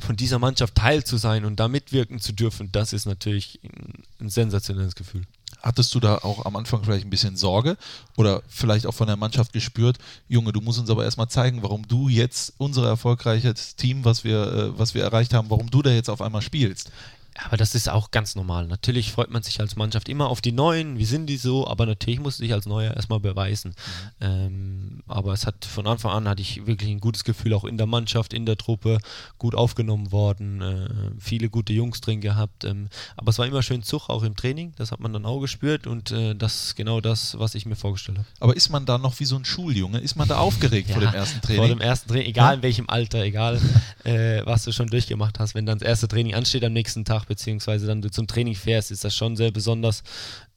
von 0.00 0.16
dieser 0.16 0.38
Mannschaft 0.38 0.74
Teil 0.74 1.04
zu 1.04 1.16
sein 1.16 1.44
und 1.44 1.60
da 1.60 1.68
mitwirken 1.68 2.20
zu 2.20 2.32
dürfen, 2.32 2.70
das 2.72 2.92
ist 2.92 3.06
natürlich 3.06 3.60
ein, 3.62 4.02
ein 4.20 4.30
sensationelles 4.30 4.94
Gefühl. 4.94 5.22
Hattest 5.62 5.94
du 5.94 6.00
da 6.00 6.16
auch 6.16 6.44
am 6.44 6.56
Anfang 6.56 6.82
vielleicht 6.82 7.06
ein 7.06 7.10
bisschen 7.10 7.36
Sorge 7.36 7.76
oder 8.16 8.42
vielleicht 8.48 8.84
auch 8.86 8.94
von 8.94 9.06
der 9.06 9.16
Mannschaft 9.16 9.52
gespürt, 9.52 9.98
Junge, 10.28 10.52
du 10.52 10.60
musst 10.60 10.80
uns 10.80 10.90
aber 10.90 11.04
erstmal 11.04 11.28
zeigen, 11.28 11.62
warum 11.62 11.86
du 11.86 12.08
jetzt 12.08 12.52
unser 12.58 12.86
erfolgreiches 12.86 13.76
Team, 13.76 14.04
was 14.04 14.24
wir, 14.24 14.42
äh, 14.52 14.78
was 14.78 14.94
wir 14.94 15.04
erreicht 15.04 15.34
haben, 15.34 15.50
warum 15.50 15.70
du 15.70 15.82
da 15.82 15.90
jetzt 15.90 16.10
auf 16.10 16.20
einmal 16.20 16.42
spielst? 16.42 16.90
Aber 17.38 17.56
das 17.56 17.74
ist 17.74 17.88
auch 17.88 18.10
ganz 18.10 18.34
normal. 18.34 18.66
Natürlich 18.66 19.12
freut 19.12 19.30
man 19.30 19.42
sich 19.42 19.60
als 19.60 19.76
Mannschaft 19.76 20.08
immer 20.08 20.28
auf 20.28 20.40
die 20.40 20.52
Neuen. 20.52 20.98
Wie 20.98 21.04
sind 21.04 21.26
die 21.26 21.36
so? 21.36 21.66
Aber 21.66 21.86
natürlich 21.86 22.20
muss 22.20 22.36
sich 22.36 22.52
als 22.52 22.66
Neuer 22.66 22.94
erstmal 22.94 23.20
beweisen. 23.20 23.74
Ähm, 24.20 25.02
aber 25.06 25.32
es 25.32 25.46
hat 25.46 25.64
von 25.64 25.86
Anfang 25.86 26.12
an 26.12 26.28
hatte 26.28 26.42
ich 26.42 26.66
wirklich 26.66 26.90
ein 26.90 27.00
gutes 27.00 27.24
Gefühl, 27.24 27.54
auch 27.54 27.64
in 27.64 27.78
der 27.78 27.86
Mannschaft, 27.86 28.32
in 28.32 28.46
der 28.46 28.56
Truppe, 28.56 28.98
gut 29.38 29.54
aufgenommen 29.54 30.12
worden, 30.12 30.60
äh, 30.60 30.88
viele 31.18 31.48
gute 31.48 31.72
Jungs 31.72 32.00
drin 32.00 32.20
gehabt. 32.20 32.64
Ähm, 32.64 32.88
aber 33.16 33.30
es 33.30 33.38
war 33.38 33.46
immer 33.46 33.62
schön 33.62 33.82
Zug, 33.82 34.08
auch 34.08 34.22
im 34.22 34.36
Training. 34.36 34.72
Das 34.76 34.92
hat 34.92 35.00
man 35.00 35.12
dann 35.12 35.24
auch 35.24 35.40
gespürt 35.40 35.86
und 35.86 36.10
äh, 36.10 36.34
das 36.34 36.66
ist 36.66 36.76
genau 36.76 37.00
das, 37.00 37.38
was 37.38 37.54
ich 37.54 37.66
mir 37.66 37.76
vorgestellt 37.76 38.18
habe. 38.18 38.28
Aber 38.40 38.56
ist 38.56 38.68
man 38.68 38.84
da 38.84 38.98
noch 38.98 39.18
wie 39.20 39.24
so 39.24 39.36
ein 39.36 39.44
Schuljunge? 39.44 39.98
Ist 39.98 40.16
man 40.16 40.28
da 40.28 40.38
aufgeregt 40.38 40.90
vor 40.90 41.00
dem 41.00 41.14
ersten 41.14 41.40
Training? 41.40 41.58
Vor 41.58 41.68
dem 41.68 41.80
ersten 41.80 42.08
Training, 42.08 42.28
egal 42.28 42.56
in 42.56 42.62
welchem 42.62 42.88
Alter, 42.88 43.22
egal 43.22 43.60
äh, 44.04 44.44
was 44.44 44.64
du 44.64 44.72
schon 44.72 44.88
durchgemacht 44.88 45.38
hast, 45.38 45.54
wenn 45.54 45.66
dann 45.66 45.78
das 45.78 45.88
erste 45.88 46.08
Training 46.08 46.34
ansteht 46.34 46.64
am 46.64 46.72
nächsten 46.72 47.04
Tag, 47.04 47.21
beziehungsweise 47.24 47.86
dann 47.86 48.02
zum 48.10 48.26
Training 48.26 48.54
fährst, 48.54 48.90
ist 48.90 49.04
das 49.04 49.14
schon 49.14 49.36
sehr 49.36 49.50
besonders. 49.50 50.02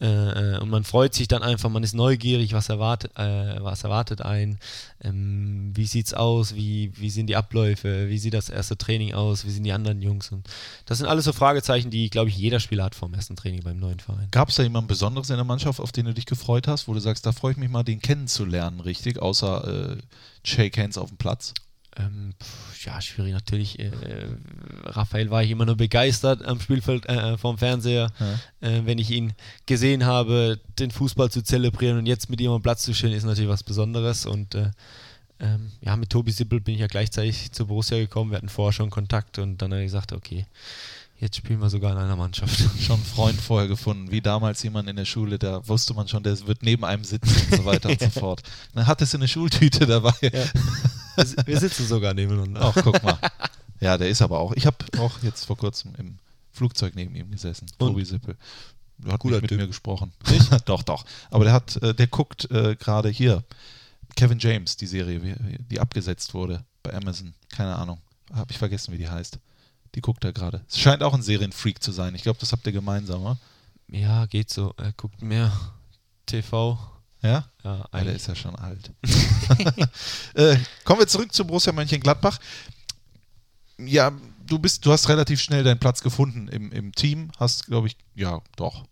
Äh, 0.01 0.55
äh, 0.55 0.59
und 0.59 0.70
man 0.70 0.84
freut 0.84 1.13
sich 1.13 1.28
dann 1.28 1.41
einfach, 1.41 1.70
man 1.70 1.84
ist 1.84 1.93
neugierig, 1.93 2.53
was 2.53 2.70
erwartet, 2.70 3.11
äh, 3.16 3.63
was 3.63 3.84
erwartet 3.84 4.22
ein, 4.22 4.59
ähm, 5.01 5.72
wie 5.74 5.86
sieht's 5.86 6.13
aus, 6.13 6.55
wie, 6.55 6.91
wie 6.97 7.09
sind 7.09 7.28
die 7.28 7.36
Abläufe, 7.36 8.09
wie 8.09 8.18
sieht 8.18 8.34
das 8.34 8.49
erste 8.49 8.78
Training 8.78 9.13
aus, 9.13 9.45
wie 9.45 9.51
sind 9.51 9.63
die 9.63 9.72
anderen 9.72 10.01
Jungs. 10.01 10.32
Und 10.32 10.47
das 10.86 10.97
sind 10.97 11.07
alles 11.07 11.26
so 11.26 11.34
Fragezeichen, 11.34 11.91
die, 11.91 12.09
glaube 12.09 12.30
ich, 12.30 12.38
jeder 12.38 12.59
Spieler 12.59 12.84
hat 12.84 12.95
vom 12.95 13.13
ersten 13.13 13.36
Training 13.36 13.63
beim 13.63 13.78
neuen 13.78 13.99
Verein. 13.99 14.28
Gab 14.32 14.49
es 14.49 14.55
da 14.55 14.63
jemanden 14.63 14.88
Besonderes 14.88 15.30
in 15.30 15.38
der 15.38 15.45
Mannschaft, 15.45 15.80
auf 15.80 15.91
den 15.91 16.05
du 16.05 16.13
dich 16.13 16.26
gefreut 16.26 16.68
hast, 16.68 16.88
wo 16.88 16.93
du 16.93 16.99
sagst, 16.99 17.26
da 17.26 17.32
freue 17.32 17.53
ich 17.53 17.57
mich 17.57 17.70
mal, 17.70 17.84
den 17.84 18.01
kennenzulernen, 18.01 18.82
richtig, 18.82 19.22
außer 19.22 19.95
äh, 19.95 19.97
Shake 20.43 20.78
Hands 20.78 20.97
auf 20.97 21.09
dem 21.09 21.18
Platz? 21.18 21.53
Ähm, 21.97 22.33
pf, 22.41 22.85
ja, 22.85 23.01
schwierig 23.01 23.33
natürlich. 23.33 23.79
Äh, 23.79 23.91
Raphael 24.83 25.29
war 25.29 25.43
ich 25.43 25.51
immer 25.51 25.65
nur 25.65 25.77
begeistert 25.77 26.43
am 26.43 26.59
Spielfeld 26.59 27.05
äh, 27.07 27.37
vom 27.37 27.57
Fernseher, 27.57 28.11
äh, 28.61 28.81
wenn 28.83 28.99
ich 28.99 29.11
ihn 29.11 29.33
gesehen 29.65 30.05
habe, 30.05 30.59
den 30.77 30.91
Fußball 30.91 31.31
zu 31.31 31.41
zelebrieren 31.41 31.97
und 31.97 32.05
jetzt 32.05 32.29
mit 32.29 32.41
ihm 32.41 32.51
am 32.51 32.61
Platz 32.61 32.83
zu 32.83 32.93
stehen, 32.93 33.13
ist 33.13 33.23
natürlich 33.23 33.49
was 33.49 33.63
Besonderes. 33.63 34.25
Und 34.25 34.55
äh, 34.55 34.71
ähm, 35.39 35.71
ja, 35.81 35.95
mit 35.95 36.09
Tobi 36.09 36.31
Sippel 36.31 36.61
bin 36.61 36.75
ich 36.75 36.81
ja 36.81 36.87
gleichzeitig 36.87 37.51
zu 37.51 37.67
Borussia 37.67 37.97
gekommen. 37.97 38.31
Wir 38.31 38.37
hatten 38.37 38.49
vorher 38.49 38.73
schon 38.73 38.89
Kontakt 38.89 39.39
und 39.39 39.61
dann 39.61 39.71
habe 39.71 39.81
ich 39.81 39.87
gesagt, 39.87 40.13
okay, 40.13 40.45
jetzt 41.17 41.37
spielen 41.37 41.59
wir 41.61 41.69
sogar 41.69 41.91
in 41.93 41.97
einer 41.97 42.15
Mannschaft. 42.15 42.59
Schon 42.79 42.97
einen 42.97 43.05
Freund 43.05 43.39
vorher 43.39 43.67
gefunden, 43.67 44.11
wie 44.11 44.21
damals 44.21 44.63
jemand 44.63 44.89
in 44.89 44.95
der 44.95 45.05
Schule, 45.05 45.39
da 45.39 45.65
wusste 45.67 45.93
man 45.93 46.07
schon, 46.07 46.23
der 46.23 46.39
wird 46.45 46.61
neben 46.61 46.83
einem 46.83 47.03
sitzen 47.03 47.35
und 47.51 47.57
so 47.57 47.65
weiter 47.65 47.89
und 47.89 47.99
so 48.01 48.09
fort. 48.09 48.41
Dann 48.73 48.85
hattest 48.85 49.13
du 49.13 49.17
eine 49.17 49.27
Schultüte 49.27 49.85
dabei. 49.85 50.13
Ja. 50.21 50.31
Wir, 51.45 51.59
sitzen 51.59 51.88
sogar 51.88 52.13
nebeneinander. 52.13 52.61
Ach, 52.61 52.84
guck 52.84 53.01
mal. 53.03 53.18
Ja, 53.80 53.97
der 53.97 54.09
ist 54.09 54.22
aber 54.22 54.39
auch. 54.39 54.53
Ich 54.53 54.66
habe 54.66 54.78
auch 54.99 55.22
jetzt 55.22 55.45
vor 55.45 55.57
kurzem 55.57 55.93
im 55.97 56.18
Flugzeug 56.51 56.95
neben 56.95 57.16
ihm 57.16 57.32
gesessen. 57.32 57.68
Und? 57.78 57.89
Tobi 57.89 58.05
Sippel. 58.05 58.36
Der 58.97 59.13
hat 59.13 59.24
nicht 59.26 59.41
mit 59.41 59.49
Typ. 59.49 59.59
mir 59.59 59.68
gesprochen. 59.68 60.13
Nicht? 60.30 60.49
doch, 60.70 60.84
doch. 60.84 61.05
Aber 61.30 61.43
der 61.43 61.53
hat, 61.53 61.76
äh, 61.78 61.93
der 61.93 62.07
guckt 62.07 62.49
äh, 62.51 62.76
gerade 62.76 63.09
hier. 63.09 63.43
Kevin 64.16 64.39
James, 64.39 64.78
die 64.78 64.88
Serie, 64.88 65.20
die 65.70 65.80
abgesetzt 65.80 66.34
wurde 66.34 66.63
bei 66.84 66.93
Amazon. 66.93 67.34
Keine 67.49 67.76
Ahnung. 67.76 67.99
Habe 68.34 68.51
ich 68.51 68.57
vergessen, 68.57 68.93
wie 68.93 68.97
die 68.97 69.09
heißt. 69.09 69.39
Die 69.95 70.01
guckt 70.01 70.24
er 70.24 70.32
gerade. 70.32 70.63
Es 70.70 70.80
scheint 70.80 71.03
auch 71.03 71.13
ein 71.13 71.22
Serienfreak 71.22 71.84
zu 71.84 71.91
sein. 71.91 72.16
Ich 72.16 72.24
glaube, 72.24 72.39
das 72.39 72.51
habt 72.51 72.66
ihr 72.66 72.74
gemeinsam, 72.74 73.22
oder? 73.24 73.38
Ja, 73.89 74.26
geht 74.26 74.49
so. 74.49 74.74
Er 74.78 74.93
guckt 74.93 75.22
mehr 75.22 75.51
TV. 76.26 76.80
Ja? 77.26 77.45
Ja, 77.63 77.88
Ja, 77.93 78.03
der 78.03 78.15
ist 78.15 78.28
ja 78.28 78.36
schon 78.36 78.55
alt. 78.55 78.91
äh, 80.36 80.57
kommen 80.84 80.99
wir 80.99 81.07
zurück 81.07 81.34
zu 81.34 81.45
Borussia 81.45 81.73
Mönchengladbach. 81.73 82.38
Ja, 83.78 84.11
du 84.45 84.59
bist, 84.59 84.86
du 84.86 84.91
hast 84.91 85.09
relativ 85.09 85.41
schnell 85.41 85.63
deinen 85.63 85.80
Platz 85.80 86.01
gefunden 86.01 86.47
im, 86.47 86.71
im 86.71 86.93
Team. 86.93 87.32
Hast, 87.38 87.65
glaube 87.65 87.88
ich, 87.88 87.97
ja, 88.13 88.41
doch. 88.55 88.86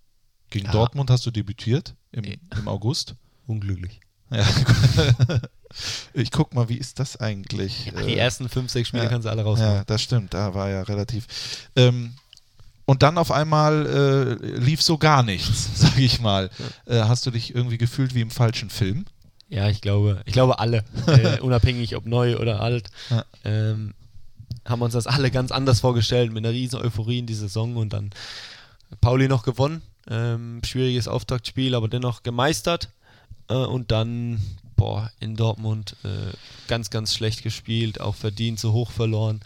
Gegen 0.50 0.66
Ja. 0.66 0.72
Dortmund 0.72 1.10
hast 1.10 1.26
du 1.26 1.32
debütiert 1.32 1.96
im, 2.12 2.24
Ja. 2.26 2.34
im 2.58 2.68
August. 2.68 3.16
Unglücklich. 3.48 4.00
Ja. 4.30 4.46
ich 6.14 6.32
guck 6.32 6.54
mal, 6.54 6.70
wie 6.70 6.78
ist 6.78 7.00
das 7.00 7.18
eigentlich? 7.18 7.92
Die 7.96 8.14
Äh, 8.14 8.16
ersten 8.16 8.50
fünf, 8.50 8.72
sechs 8.72 8.88
Spiele 8.90 9.04
ja. 9.04 9.10
kannst 9.10 9.26
du 9.26 9.30
alle 9.30 9.44
rausmachen. 9.44 9.74
ja, 9.76 9.84
das 9.86 10.02
stimmt. 10.02 10.34
Da 10.34 10.54
war 10.54 10.70
ja 10.70 10.82
relativ. 10.84 11.28
Ähm, 11.76 12.14
Und 12.86 13.02
dann 13.02 13.18
auf 13.18 13.32
einmal 13.32 14.40
äh, 14.44 14.46
lief 14.60 14.82
so 14.82 14.98
gar 14.98 15.24
nichts, 15.24 15.70
sag 15.76 15.98
ich 15.98 16.20
mal. 16.20 16.50
Äh, 16.86 17.00
hast 17.04 17.26
du 17.26 17.32
dich 17.32 17.56
irgendwie 17.56 17.78
gefühlt 17.78 18.14
wie 18.14 18.22
im 18.22 18.32
falschen 18.32 18.70
Film? 18.70 19.06
Ja, 19.50 19.70
ich 19.70 19.82
glaube, 19.82 20.22
ich 20.26 20.34
glaube 20.34 20.60
alle, 20.60 20.84
äh, 21.08 21.40
unabhängig 21.40 21.96
ob 21.96 22.06
neu 22.06 22.38
oder 22.38 22.60
alt, 22.62 22.90
Ja. 23.10 23.24
ähm, 23.46 23.94
haben 24.66 24.82
uns 24.82 24.94
das 24.94 25.08
alle 25.08 25.30
ganz 25.30 25.52
anders 25.52 25.82
vorgestellt, 25.82 26.32
mit 26.32 26.44
einer 26.46 26.54
riesen 26.54 26.80
Euphorie 26.80 27.20
in 27.20 27.26
die 27.28 27.34
Saison 27.34 27.76
und 27.76 27.92
dann 27.94 28.12
Pauli 29.02 29.28
noch 29.28 29.44
gewonnen, 29.44 29.82
ähm, 30.10 30.62
schwieriges 30.66 31.08
Auftaktspiel, 31.08 31.76
aber 31.76 31.88
dennoch 31.88 32.24
gemeistert 32.24 32.90
äh, 33.50 33.54
und 33.56 33.92
dann, 33.92 34.42
boah, 34.76 35.12
in 35.20 35.36
Dortmund 35.36 35.96
äh, 36.04 36.34
ganz, 36.68 36.90
ganz 36.90 37.14
schlecht 37.14 37.44
gespielt, 37.44 38.00
auch 38.02 38.16
verdient, 38.16 38.60
so 38.60 38.72
hoch 38.74 38.92
verloren. 38.92 39.42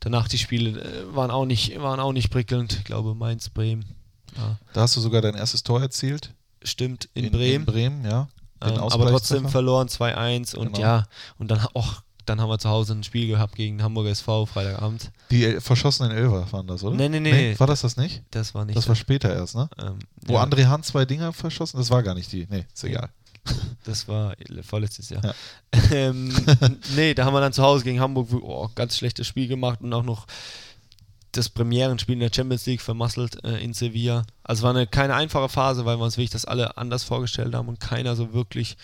Danach 0.00 0.28
die 0.28 0.38
Spiele 0.38 0.80
äh, 0.80 1.14
waren, 1.14 1.30
auch 1.30 1.44
nicht, 1.46 1.78
waren 1.80 2.00
auch 2.00 2.12
nicht 2.12 2.30
prickelnd, 2.30 2.74
ich 2.78 2.84
glaube 2.84 3.14
Mainz, 3.14 3.48
Bremen, 3.48 3.84
ja, 4.36 4.58
Da 4.72 4.82
hast 4.82 4.96
du 4.96 5.00
sogar 5.00 5.22
dein 5.22 5.34
erstes 5.34 5.62
Tor 5.62 5.80
erzielt. 5.80 6.34
stimmt, 6.62 7.08
in, 7.14 7.30
Bremen. 7.30 7.54
In 7.54 7.64
Bremen, 7.64 8.04
ja. 8.04 8.28
Ähm, 8.62 8.78
aber 8.78 9.10
trotzdem 9.10 9.48
verloren 9.48 9.88
2-1 9.88 10.56
und 10.56 10.74
Genau. 10.74 10.78
ja, 10.80 11.06
und 11.38 11.50
dann, 11.50 11.66
och, 11.74 12.02
dann 12.24 12.40
haben 12.40 12.48
wir 12.48 12.58
zu 12.58 12.68
Hause 12.68 12.94
ein 12.94 13.04
Spiel 13.04 13.28
gehabt 13.28 13.54
gegen 13.54 13.82
Hamburger 13.82 14.10
SV 14.10 14.46
Freitagabend. 14.46 15.12
Die 15.30 15.60
verschossenen 15.60 16.10
Elfer 16.10 16.50
waren 16.50 16.66
das, 16.66 16.82
oder? 16.82 16.96
Nee, 16.96 17.08
nee, 17.08 17.20
nee. 17.20 17.58
War 17.58 17.66
das 17.66 17.82
das 17.82 17.96
nicht? 17.96 18.22
Das 18.30 18.54
war 18.54 18.64
nicht. 18.64 18.76
Das 18.76 18.88
war 18.88 18.96
später 18.96 19.32
erst, 19.32 19.54
ne? 19.54 19.68
ähm, 19.78 19.98
Wo 20.26 20.34
ja, 20.34 20.42
André 20.42 20.66
Hahn 20.66 20.82
zwei 20.82 21.04
Dinger 21.04 21.32
verschossen? 21.32 21.78
Das 21.78 21.90
war 21.90 22.02
gar 22.02 22.14
nicht 22.14 22.32
die. 22.32 22.46
Nee, 22.50 22.66
ist 22.72 22.84
egal. 22.84 23.10
Das 23.84 24.08
war 24.08 24.34
vorletztes 24.62 25.10
Jahr. 25.10 25.24
Ja. 25.24 25.34
ähm, 25.92 26.34
nee, 26.96 27.14
da 27.14 27.24
haben 27.24 27.34
wir 27.34 27.40
dann 27.40 27.52
zu 27.52 27.62
Hause 27.62 27.84
gegen 27.84 28.00
Hamburg 28.00 28.32
oh, 28.32 28.68
ganz 28.74 28.96
schlechtes 28.96 29.26
Spiel 29.26 29.48
gemacht 29.48 29.80
und 29.80 29.92
auch 29.92 30.02
noch 30.02 30.26
das 31.36 31.48
Premierenspiel 31.48 32.14
in 32.14 32.20
der 32.20 32.30
Champions 32.34 32.66
League 32.66 32.80
vermasselt 32.80 33.44
äh, 33.44 33.62
in 33.62 33.74
Sevilla. 33.74 34.24
Also 34.42 34.62
war 34.62 34.70
eine 34.70 34.86
keine 34.86 35.14
einfache 35.14 35.48
Phase, 35.48 35.84
weil 35.84 35.98
wir 35.98 36.04
uns 36.04 36.16
wirklich 36.16 36.30
das 36.30 36.44
alle 36.44 36.76
anders 36.76 37.04
vorgestellt 37.04 37.54
haben 37.54 37.68
und 37.68 37.80
keiner 37.80 38.16
so 38.16 38.32
wirklich 38.32 38.76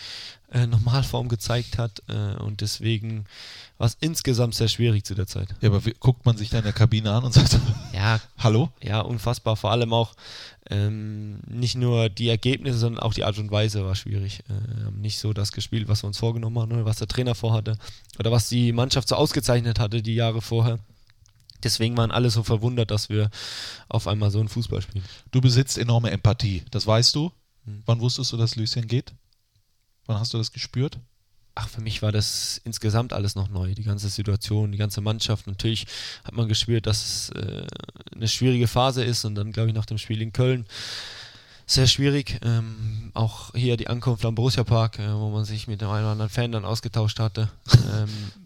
äh, 0.52 0.66
Normalform 0.66 1.28
gezeigt 1.28 1.78
hat. 1.78 2.02
Äh, 2.08 2.40
und 2.42 2.60
deswegen 2.60 3.24
es 3.86 3.96
insgesamt 4.00 4.54
sehr 4.54 4.68
schwierig 4.68 5.04
zu 5.04 5.14
der 5.14 5.26
Zeit. 5.26 5.48
Ja, 5.60 5.68
aber 5.68 5.84
wie, 5.84 5.94
guckt 5.98 6.24
man 6.24 6.36
sich 6.36 6.50
da 6.50 6.58
in 6.58 6.64
der 6.64 6.72
Kabine 6.72 7.12
an 7.12 7.24
und 7.24 7.32
sagt, 7.32 7.58
Ja, 7.92 8.20
hallo? 8.38 8.70
ja, 8.82 9.00
unfassbar. 9.00 9.56
Vor 9.56 9.70
allem 9.70 9.92
auch 9.92 10.14
ähm, 10.70 11.40
nicht 11.48 11.74
nur 11.74 12.08
die 12.08 12.28
Ergebnisse, 12.28 12.78
sondern 12.78 13.02
auch 13.02 13.14
die 13.14 13.24
Art 13.24 13.38
und 13.38 13.50
Weise 13.50 13.84
war 13.84 13.94
schwierig. 13.94 14.44
Äh, 14.48 14.84
haben 14.84 15.00
nicht 15.00 15.18
so 15.18 15.32
das 15.32 15.52
gespielt, 15.52 15.88
was 15.88 16.02
wir 16.02 16.06
uns 16.06 16.18
vorgenommen 16.18 16.58
haben 16.58 16.72
oder 16.72 16.84
was 16.84 16.98
der 16.98 17.08
Trainer 17.08 17.34
vorhatte 17.34 17.76
oder 18.18 18.30
was 18.30 18.48
die 18.48 18.72
Mannschaft 18.72 19.08
so 19.08 19.16
ausgezeichnet 19.16 19.78
hatte 19.78 20.02
die 20.02 20.14
Jahre 20.14 20.40
vorher. 20.40 20.78
Deswegen 21.62 21.96
waren 21.96 22.10
alle 22.10 22.30
so 22.30 22.42
verwundert, 22.42 22.90
dass 22.90 23.08
wir 23.08 23.30
auf 23.88 24.08
einmal 24.08 24.30
so 24.30 24.40
einen 24.40 24.48
Fußball 24.48 24.82
spielen. 24.82 25.04
Du 25.30 25.40
besitzt 25.40 25.78
enorme 25.78 26.10
Empathie. 26.10 26.62
Das 26.70 26.86
weißt 26.86 27.14
du. 27.14 27.32
Hm. 27.64 27.82
Wann 27.86 28.00
wusstest 28.00 28.32
du, 28.32 28.36
dass 28.36 28.56
Lucien 28.56 28.86
geht? 28.86 29.12
Wann 30.06 30.18
hast 30.18 30.34
du 30.34 30.38
das 30.38 30.52
gespürt? 30.52 30.98
Ach, 31.54 31.68
für 31.68 31.82
mich 31.82 32.00
war 32.02 32.12
das 32.12 32.60
insgesamt 32.64 33.12
alles 33.12 33.34
noch 33.34 33.48
neu. 33.48 33.74
Die 33.74 33.82
ganze 33.82 34.08
Situation, 34.08 34.72
die 34.72 34.78
ganze 34.78 35.00
Mannschaft. 35.00 35.46
Natürlich 35.46 35.86
hat 36.24 36.34
man 36.34 36.48
gespürt, 36.48 36.86
dass 36.86 37.04
es 37.04 37.30
äh, 37.30 37.66
eine 38.14 38.28
schwierige 38.28 38.68
Phase 38.68 39.04
ist 39.04 39.24
und 39.24 39.34
dann, 39.34 39.52
glaube 39.52 39.68
ich, 39.68 39.74
nach 39.74 39.86
dem 39.86 39.98
Spiel 39.98 40.22
in 40.22 40.32
Köln 40.32 40.66
sehr 41.66 41.86
schwierig. 41.86 42.38
Ähm, 42.42 43.10
auch 43.14 43.54
hier 43.54 43.76
die 43.76 43.88
Ankunft 43.88 44.24
am 44.24 44.34
Borussia 44.34 44.64
Park, 44.64 44.98
äh, 44.98 45.14
wo 45.14 45.30
man 45.30 45.44
sich 45.44 45.68
mit 45.68 45.80
dem 45.80 45.88
einen 45.88 46.04
oder 46.04 46.12
anderen 46.12 46.30
Fan 46.30 46.52
dann 46.52 46.64
ausgetauscht 46.64 47.18
hatte. 47.18 47.48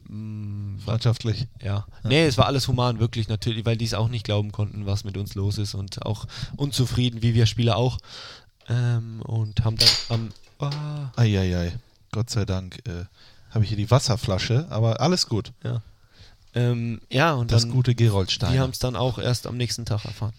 ähm, 0.09 0.79
Freundschaftlich. 0.85 1.47
ja. 1.63 1.87
Nee, 2.05 2.27
es 2.27 2.39
war 2.39 2.47
alles 2.47 2.69
human, 2.69 3.01
wirklich 3.01 3.29
natürlich, 3.29 3.65
weil 3.65 3.77
die 3.77 3.85
es 3.85 3.95
auch 3.95 4.09
nicht 4.09 4.25
glauben 4.25 4.53
konnten, 4.53 4.87
was 4.87 5.05
mit 5.05 5.17
uns 5.17 5.35
los 5.35 5.59
ist 5.59 5.75
und 5.75 6.05
auch 6.07 6.27
unzufrieden, 6.57 7.23
wie 7.23 7.35
wir 7.35 7.47
Spieler 7.47 7.77
auch. 7.77 7.99
Ähm, 8.69 9.21
und 9.23 9.65
haben 9.65 9.77
dann 9.77 9.89
am. 10.09 10.29
ah, 10.59 11.11
Eieiei. 11.17 11.73
Gott 12.17 12.31
sei 12.31 12.47
Dank 12.47 12.79
äh, 12.89 13.05
habe 13.51 13.65
ich 13.65 13.69
hier 13.69 13.77
die 13.77 13.91
Wasserflasche, 13.91 14.67
aber 14.71 15.03
alles 15.03 15.29
gut. 15.29 15.53
Ja. 15.63 15.83
Ähm, 16.55 17.03
ja, 17.11 17.35
und 17.35 17.53
Das 17.53 17.65
dann, 17.65 17.73
gute 17.73 17.95
Geroldstein. 17.95 18.55
die 18.55 18.59
haben 18.59 18.71
es 18.71 18.79
dann 18.79 18.97
auch 18.97 19.19
erst 19.19 19.47
am 19.47 19.59
nächsten 19.59 19.85
Tag 19.85 20.07
erfahren. 20.07 20.33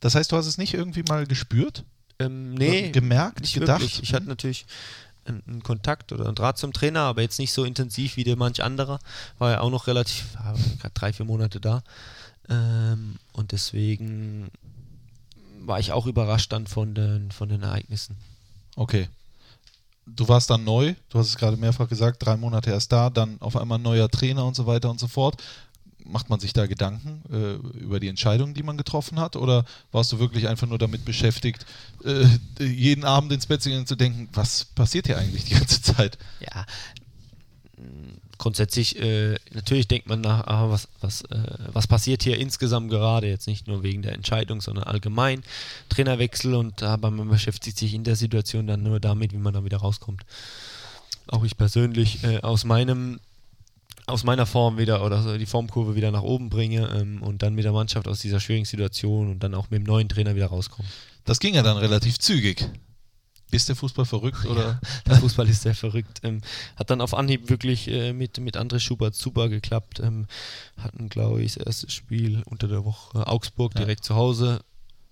Das 0.00 0.16
heißt, 0.16 0.32
du 0.32 0.36
hast 0.36 0.46
es 0.46 0.58
nicht 0.58 0.74
irgendwie 0.74 1.04
mal 1.04 1.24
gespürt? 1.24 1.84
Ähm, 2.18 2.54
nee, 2.54 2.90
gemerkt, 2.90 3.42
nicht 3.42 3.54
gedacht? 3.54 3.80
wirklich. 3.80 4.02
Ich 4.02 4.12
hatte 4.12 4.26
natürlich 4.26 4.66
einen, 5.24 5.44
einen 5.46 5.62
Kontakt 5.62 6.10
oder 6.10 6.26
einen 6.26 6.34
Draht 6.34 6.58
zum 6.58 6.72
Trainer, 6.72 7.02
aber 7.02 7.22
jetzt 7.22 7.38
nicht 7.38 7.52
so 7.52 7.62
intensiv 7.62 8.16
wie 8.16 8.24
der 8.24 8.34
manch 8.34 8.64
anderer. 8.64 8.98
War 9.38 9.52
ja 9.52 9.60
auch 9.60 9.70
noch 9.70 9.86
relativ, 9.86 10.34
war 10.34 10.54
gerade 10.80 10.94
drei, 10.94 11.12
vier 11.12 11.26
Monate 11.26 11.60
da. 11.60 11.84
Ähm, 12.48 13.20
und 13.32 13.52
deswegen 13.52 14.50
war 15.60 15.78
ich 15.78 15.92
auch 15.92 16.06
überrascht 16.06 16.52
dann 16.52 16.66
von 16.66 16.92
den, 16.96 17.30
von 17.30 17.48
den 17.48 17.62
Ereignissen. 17.62 18.16
Okay. 18.74 19.08
Du 20.06 20.28
warst 20.28 20.50
dann 20.50 20.64
neu, 20.64 20.94
du 21.10 21.18
hast 21.18 21.28
es 21.28 21.36
gerade 21.36 21.56
mehrfach 21.56 21.88
gesagt, 21.88 22.24
drei 22.24 22.36
Monate 22.36 22.70
erst 22.70 22.90
da, 22.90 23.08
dann 23.08 23.40
auf 23.40 23.56
einmal 23.56 23.78
neuer 23.78 24.08
Trainer 24.08 24.44
und 24.44 24.56
so 24.56 24.66
weiter 24.66 24.90
und 24.90 24.98
so 24.98 25.06
fort. 25.06 25.42
Macht 26.04 26.28
man 26.28 26.40
sich 26.40 26.52
da 26.52 26.66
Gedanken 26.66 27.22
äh, 27.32 27.78
über 27.78 28.00
die 28.00 28.08
Entscheidungen, 28.08 28.54
die 28.54 28.64
man 28.64 28.76
getroffen 28.76 29.20
hat? 29.20 29.36
Oder 29.36 29.64
warst 29.92 30.10
du 30.10 30.18
wirklich 30.18 30.48
einfach 30.48 30.66
nur 30.66 30.78
damit 30.78 31.04
beschäftigt, 31.04 31.64
äh, 32.04 32.64
jeden 32.64 33.04
Abend 33.04 33.32
ins 33.32 33.46
Bett 33.46 33.62
zu 33.62 33.68
gehen 33.68 33.78
und 33.78 33.88
zu 33.88 33.94
denken, 33.94 34.28
was 34.32 34.64
passiert 34.64 35.06
hier 35.06 35.18
eigentlich 35.18 35.44
die 35.44 35.54
ganze 35.54 35.80
Zeit? 35.80 36.18
Ja, 36.40 36.66
grundsätzlich, 38.38 39.00
äh, 39.00 39.36
natürlich 39.52 39.88
denkt 39.88 40.08
man 40.08 40.20
nach, 40.20 40.46
ah, 40.46 40.70
was, 40.70 40.88
was, 41.00 41.22
äh, 41.22 41.36
was 41.72 41.86
passiert 41.86 42.22
hier 42.22 42.38
insgesamt 42.38 42.90
gerade, 42.90 43.28
jetzt 43.28 43.46
nicht 43.46 43.68
nur 43.68 43.82
wegen 43.82 44.02
der 44.02 44.12
Entscheidung, 44.12 44.60
sondern 44.60 44.84
allgemein. 44.84 45.42
Trainerwechsel 45.88 46.54
und 46.54 46.82
aber 46.82 47.10
man 47.10 47.28
beschäftigt 47.28 47.78
sich 47.78 47.94
in 47.94 48.04
der 48.04 48.16
Situation 48.16 48.66
dann 48.66 48.82
nur 48.82 49.00
damit, 49.00 49.32
wie 49.32 49.38
man 49.38 49.54
da 49.54 49.64
wieder 49.64 49.78
rauskommt. 49.78 50.22
Auch 51.28 51.44
ich 51.44 51.56
persönlich 51.56 52.24
äh, 52.24 52.40
aus 52.40 52.64
meinem 52.64 53.20
aus 54.06 54.24
meiner 54.24 54.46
Form 54.46 54.78
wieder 54.78 55.04
oder 55.04 55.38
die 55.38 55.46
Formkurve 55.46 55.94
wieder 55.94 56.10
nach 56.10 56.22
oben 56.22 56.50
bringe 56.50 56.88
ähm, 56.94 57.22
und 57.22 57.42
dann 57.42 57.54
mit 57.54 57.64
der 57.64 57.72
Mannschaft 57.72 58.08
aus 58.08 58.18
dieser 58.18 58.40
schwierigen 58.40 58.64
Situation 58.64 59.30
und 59.30 59.42
dann 59.44 59.54
auch 59.54 59.70
mit 59.70 59.78
dem 59.78 59.84
neuen 59.84 60.08
Trainer 60.08 60.34
wieder 60.34 60.46
rauskomme. 60.46 60.88
Das 61.24 61.38
ging 61.38 61.54
ja 61.54 61.62
dann 61.62 61.76
relativ 61.76 62.18
zügig. 62.18 62.68
Ist 63.54 63.68
der 63.68 63.76
Fußball 63.76 64.04
verrückt 64.04 64.46
oder? 64.46 64.80
Der 65.06 65.16
Fußball 65.16 65.48
ist 65.48 65.62
sehr 65.62 65.74
verrückt. 65.74 66.20
Ähm, 66.22 66.40
hat 66.76 66.90
dann 66.90 67.00
auf 67.00 67.14
Anhieb 67.14 67.50
wirklich 67.50 67.88
äh, 67.88 68.12
mit, 68.12 68.38
mit 68.38 68.56
André 68.56 68.80
Schubert 68.80 69.14
super 69.14 69.48
geklappt. 69.48 70.00
Ähm, 70.00 70.26
hatten, 70.76 71.08
glaube 71.08 71.42
ich, 71.42 71.54
das 71.54 71.66
erste 71.66 71.90
Spiel 71.90 72.42
unter 72.46 72.68
der 72.68 72.84
Woche 72.84 73.26
Augsburg 73.26 73.74
direkt 73.74 74.04
zu 74.04 74.14
Hause. 74.14 74.60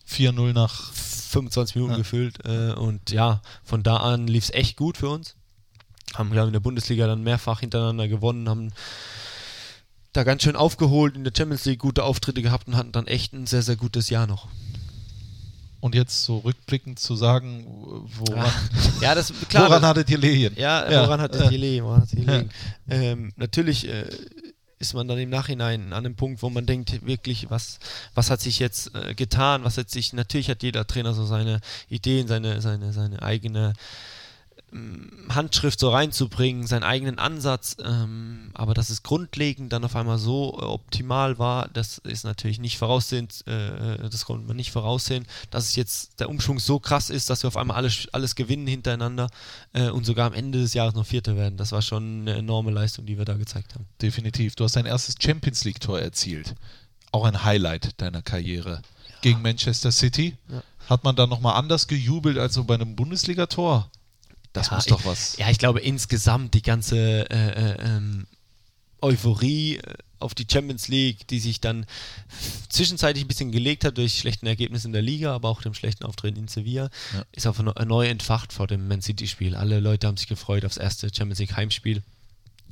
4-0 0.09 0.53
nach 0.53 0.93
25 0.93 1.77
Minuten 1.77 1.97
gefüllt. 1.97 2.45
Äh, 2.45 2.73
und 2.73 3.11
ja, 3.11 3.43
von 3.63 3.83
da 3.83 3.99
an 3.99 4.27
lief 4.27 4.45
es 4.45 4.51
echt 4.51 4.77
gut 4.77 4.97
für 4.97 5.09
uns. 5.09 5.37
Haben, 6.15 6.31
glaube 6.31 6.47
ich, 6.47 6.49
in 6.49 6.55
der 6.55 6.61
Bundesliga 6.61 7.07
dann 7.07 7.23
mehrfach 7.23 7.61
hintereinander 7.61 8.09
gewonnen, 8.09 8.49
haben 8.49 8.73
da 10.13 10.25
ganz 10.25 10.43
schön 10.43 10.57
aufgeholt, 10.57 11.15
in 11.15 11.25
der 11.25 11.33
Champions 11.37 11.65
League 11.67 11.79
gute 11.79 12.03
Auftritte 12.03 12.43
gehabt 12.43 12.67
und 12.67 12.77
hatten 12.77 12.93
dann 12.93 13.07
echt 13.07 13.33
ein 13.33 13.47
sehr, 13.47 13.63
sehr 13.63 13.77
gutes 13.77 14.11
Jahr 14.11 14.27
noch. 14.27 14.49
Und 15.81 15.95
jetzt 15.95 16.25
so 16.25 16.39
rückblickend 16.39 16.99
zu 16.99 17.17
sagen, 17.17 17.65
woran, 18.19 18.51
Ja, 19.01 19.15
das 19.15 19.33
klar. 19.49 19.65
woran 19.69 19.81
das- 19.83 19.91
hattet 19.91 20.11
ihr 20.11 20.19
Lehen? 20.19 20.55
Ja, 20.57 20.91
Ja, 20.91 21.03
woran 21.07 21.21
hat 21.21 21.35
ja. 21.35 21.43
es 21.45 21.51
gelegen? 21.51 21.85
Woran 21.85 22.03
hat's 22.03 22.11
gelegen? 22.13 22.51
Ähm, 22.89 23.33
natürlich 23.37 23.89
äh, 23.89 24.05
ist 24.79 24.95
man 24.95 25.07
dann 25.09 25.19
im 25.19 25.29
Nachhinein 25.31 25.93
an 25.93 26.07
einem 26.07 26.17
Punkt, 26.17 26.43
wo 26.43 26.49
man 26.51 26.65
denkt, 26.67 27.05
wirklich, 27.07 27.51
was, 27.51 27.79
was 28.15 28.31
hat 28.31 28.41
sich 28.41 28.59
jetzt 28.59 28.95
äh, 28.95 29.15
getan? 29.15 29.63
Was 29.65 29.77
hat 29.77 29.91
sich, 29.91 30.13
natürlich 30.15 30.49
hat 30.51 30.63
jeder 30.63 30.87
Trainer 30.87 31.13
so 31.13 31.25
seine 31.27 31.61
Ideen, 31.89 32.29
seine, 32.29 32.61
seine, 32.63 32.93
seine 32.93 33.21
eigene 33.23 33.75
Handschrift 35.29 35.81
so 35.81 35.91
reinzubringen, 35.91 36.67
seinen 36.67 36.85
eigenen 36.85 37.19
Ansatz, 37.19 37.77
ähm, 37.85 38.51
aber 38.55 38.73
dass 38.73 38.91
es 38.91 39.03
grundlegend 39.03 39.73
dann 39.73 39.85
auf 39.85 39.97
einmal 39.97 40.19
so 40.19 40.57
äh, 40.61 40.65
optimal 40.65 41.41
war, 41.41 41.69
das 41.69 41.99
ist 41.99 42.25
natürlich 42.25 42.61
nicht 42.61 42.79
voraussehen, 42.79 43.27
äh, 43.47 44.09
das 44.09 44.27
konnte 44.27 44.47
man 44.47 44.57
nicht 44.57 44.71
voraussehen, 44.71 45.27
dass 45.51 45.67
es 45.67 45.77
jetzt 45.77 46.21
der 46.21 46.29
Umschwung 46.29 46.61
so 46.61 46.79
krass 46.79 47.11
ist, 47.11 47.31
dass 47.31 47.43
wir 47.43 47.49
auf 47.49 47.57
einmal 47.57 47.77
alles, 47.77 48.09
alles 48.13 48.37
gewinnen 48.37 48.69
hintereinander 48.69 49.29
äh, 49.73 49.91
und 49.91 50.05
sogar 50.05 50.29
am 50.29 50.35
Ende 50.35 50.61
des 50.61 50.75
Jahres 50.75 50.95
noch 50.95 51.07
Vierter 51.07 51.37
werden. 51.37 51.57
Das 51.57 51.73
war 51.73 51.83
schon 51.83 52.21
eine 52.21 52.35
enorme 52.35 52.71
Leistung, 52.71 53.07
die 53.07 53.19
wir 53.19 53.25
da 53.25 53.35
gezeigt 53.35 53.75
haben. 53.75 53.87
Definitiv. 54.01 54.55
Du 54.55 54.63
hast 54.63 54.77
dein 54.77 54.87
erstes 54.87 55.17
Champions 55.21 55.65
League-Tor 55.65 56.01
erzielt. 56.01 56.55
Auch 57.11 57.25
ein 57.25 57.43
Highlight 57.43 58.01
deiner 58.01 58.23
Karriere. 58.23 58.83
Gegen 59.21 59.43
Manchester 59.43 59.91
City. 59.91 60.37
Ja. 60.49 60.63
Hat 60.89 61.05
man 61.05 61.17
da 61.17 61.27
nochmal 61.27 61.57
anders 61.57 61.89
gejubelt 61.89 62.39
als 62.39 62.55
so 62.55 62.65
bei 62.65 62.75
einem 62.75 62.95
Bundesligator? 62.97 63.91
Das 64.53 64.69
Ja, 64.71 64.77
muss 64.77 64.87
doch 64.87 65.05
was. 65.05 65.37
Ja, 65.37 65.51
ich 65.51 65.59
glaube 65.59 65.81
insgesamt 65.81 66.55
die 66.55 66.63
ganze 66.63 67.29
äh, 67.31 67.51
äh, 67.51 67.77
ähm, 67.81 68.27
Euphorie 69.01 69.77
äh, 69.77 69.95
auf 70.19 70.35
die 70.35 70.47
Champions 70.51 70.89
League, 70.89 71.27
die 71.29 71.39
sich 71.41 71.61
dann 71.61 71.87
zwischenzeitlich 72.69 73.25
ein 73.25 73.29
bisschen 73.29 73.53
gelegt 73.53 73.85
hat 73.85 73.97
durch 73.97 74.19
schlechten 74.19 74.47
Ergebnisse 74.47 74.87
in 74.89 74.93
der 74.93 75.01
Liga, 75.03 75.35
aber 75.35 75.49
auch 75.49 75.63
dem 75.63 75.73
schlechten 75.73 76.05
Auftreten 76.05 76.39
in 76.39 76.49
Sevilla, 76.49 76.91
Ja. 77.15 77.25
ist 77.33 77.47
auf 77.47 77.59
neu, 77.63 77.73
neu 77.87 78.07
entfacht 78.07 78.53
vor 78.53 78.67
dem 78.67 78.87
Man 78.89 79.01
City-Spiel. 79.01 79.55
Alle 79.55 79.81
Leute 79.81 80.07
haben 80.07 80.17
sich 80.19 80.27
gefreut 80.29 80.65
aufs 80.65 80.77
erste 80.77 81.09
Champions 81.15 81.39
League 81.39 81.57
Heimspiel. 81.57 82.03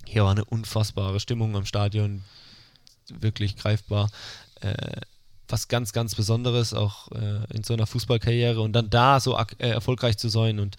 Hier 0.05 0.25
war 0.25 0.33
eine 0.33 0.45
unfassbare 0.45 1.21
Stimmung 1.21 1.57
am 1.57 1.65
Stadion, 1.65 2.23
wirklich 3.09 3.57
greifbar. 3.57 4.11
Äh, 4.61 5.01
was 5.49 5.69
ganz, 5.69 5.93
ganz 5.93 6.15
Besonderes, 6.15 6.75
auch 6.75 7.11
äh, 7.13 7.45
in 7.55 7.65
so 7.65 7.75
einer 7.75 7.87
Fußballkarriere 7.87 8.61
und 8.61 8.73
dann 8.73 8.91
da 8.91 9.21
so 9.21 9.37
äh, 9.37 9.69
erfolgreich 9.69 10.19
zu 10.19 10.29
sein 10.29 10.61
und 10.61 10.77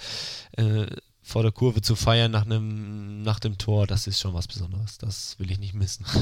äh, 0.57 0.85
vor 1.29 1.43
der 1.43 1.51
Kurve 1.51 1.81
zu 1.81 1.95
feiern 1.95 2.31
nach 2.31 2.45
einem 2.45 3.21
nach 3.21 3.39
dem 3.39 3.57
Tor, 3.59 3.85
das 3.85 4.07
ist 4.07 4.19
schon 4.19 4.33
was 4.33 4.47
Besonderes. 4.47 4.97
Das 4.97 5.37
will 5.37 5.51
ich 5.51 5.59
nicht 5.59 5.75
missen. 5.75 6.05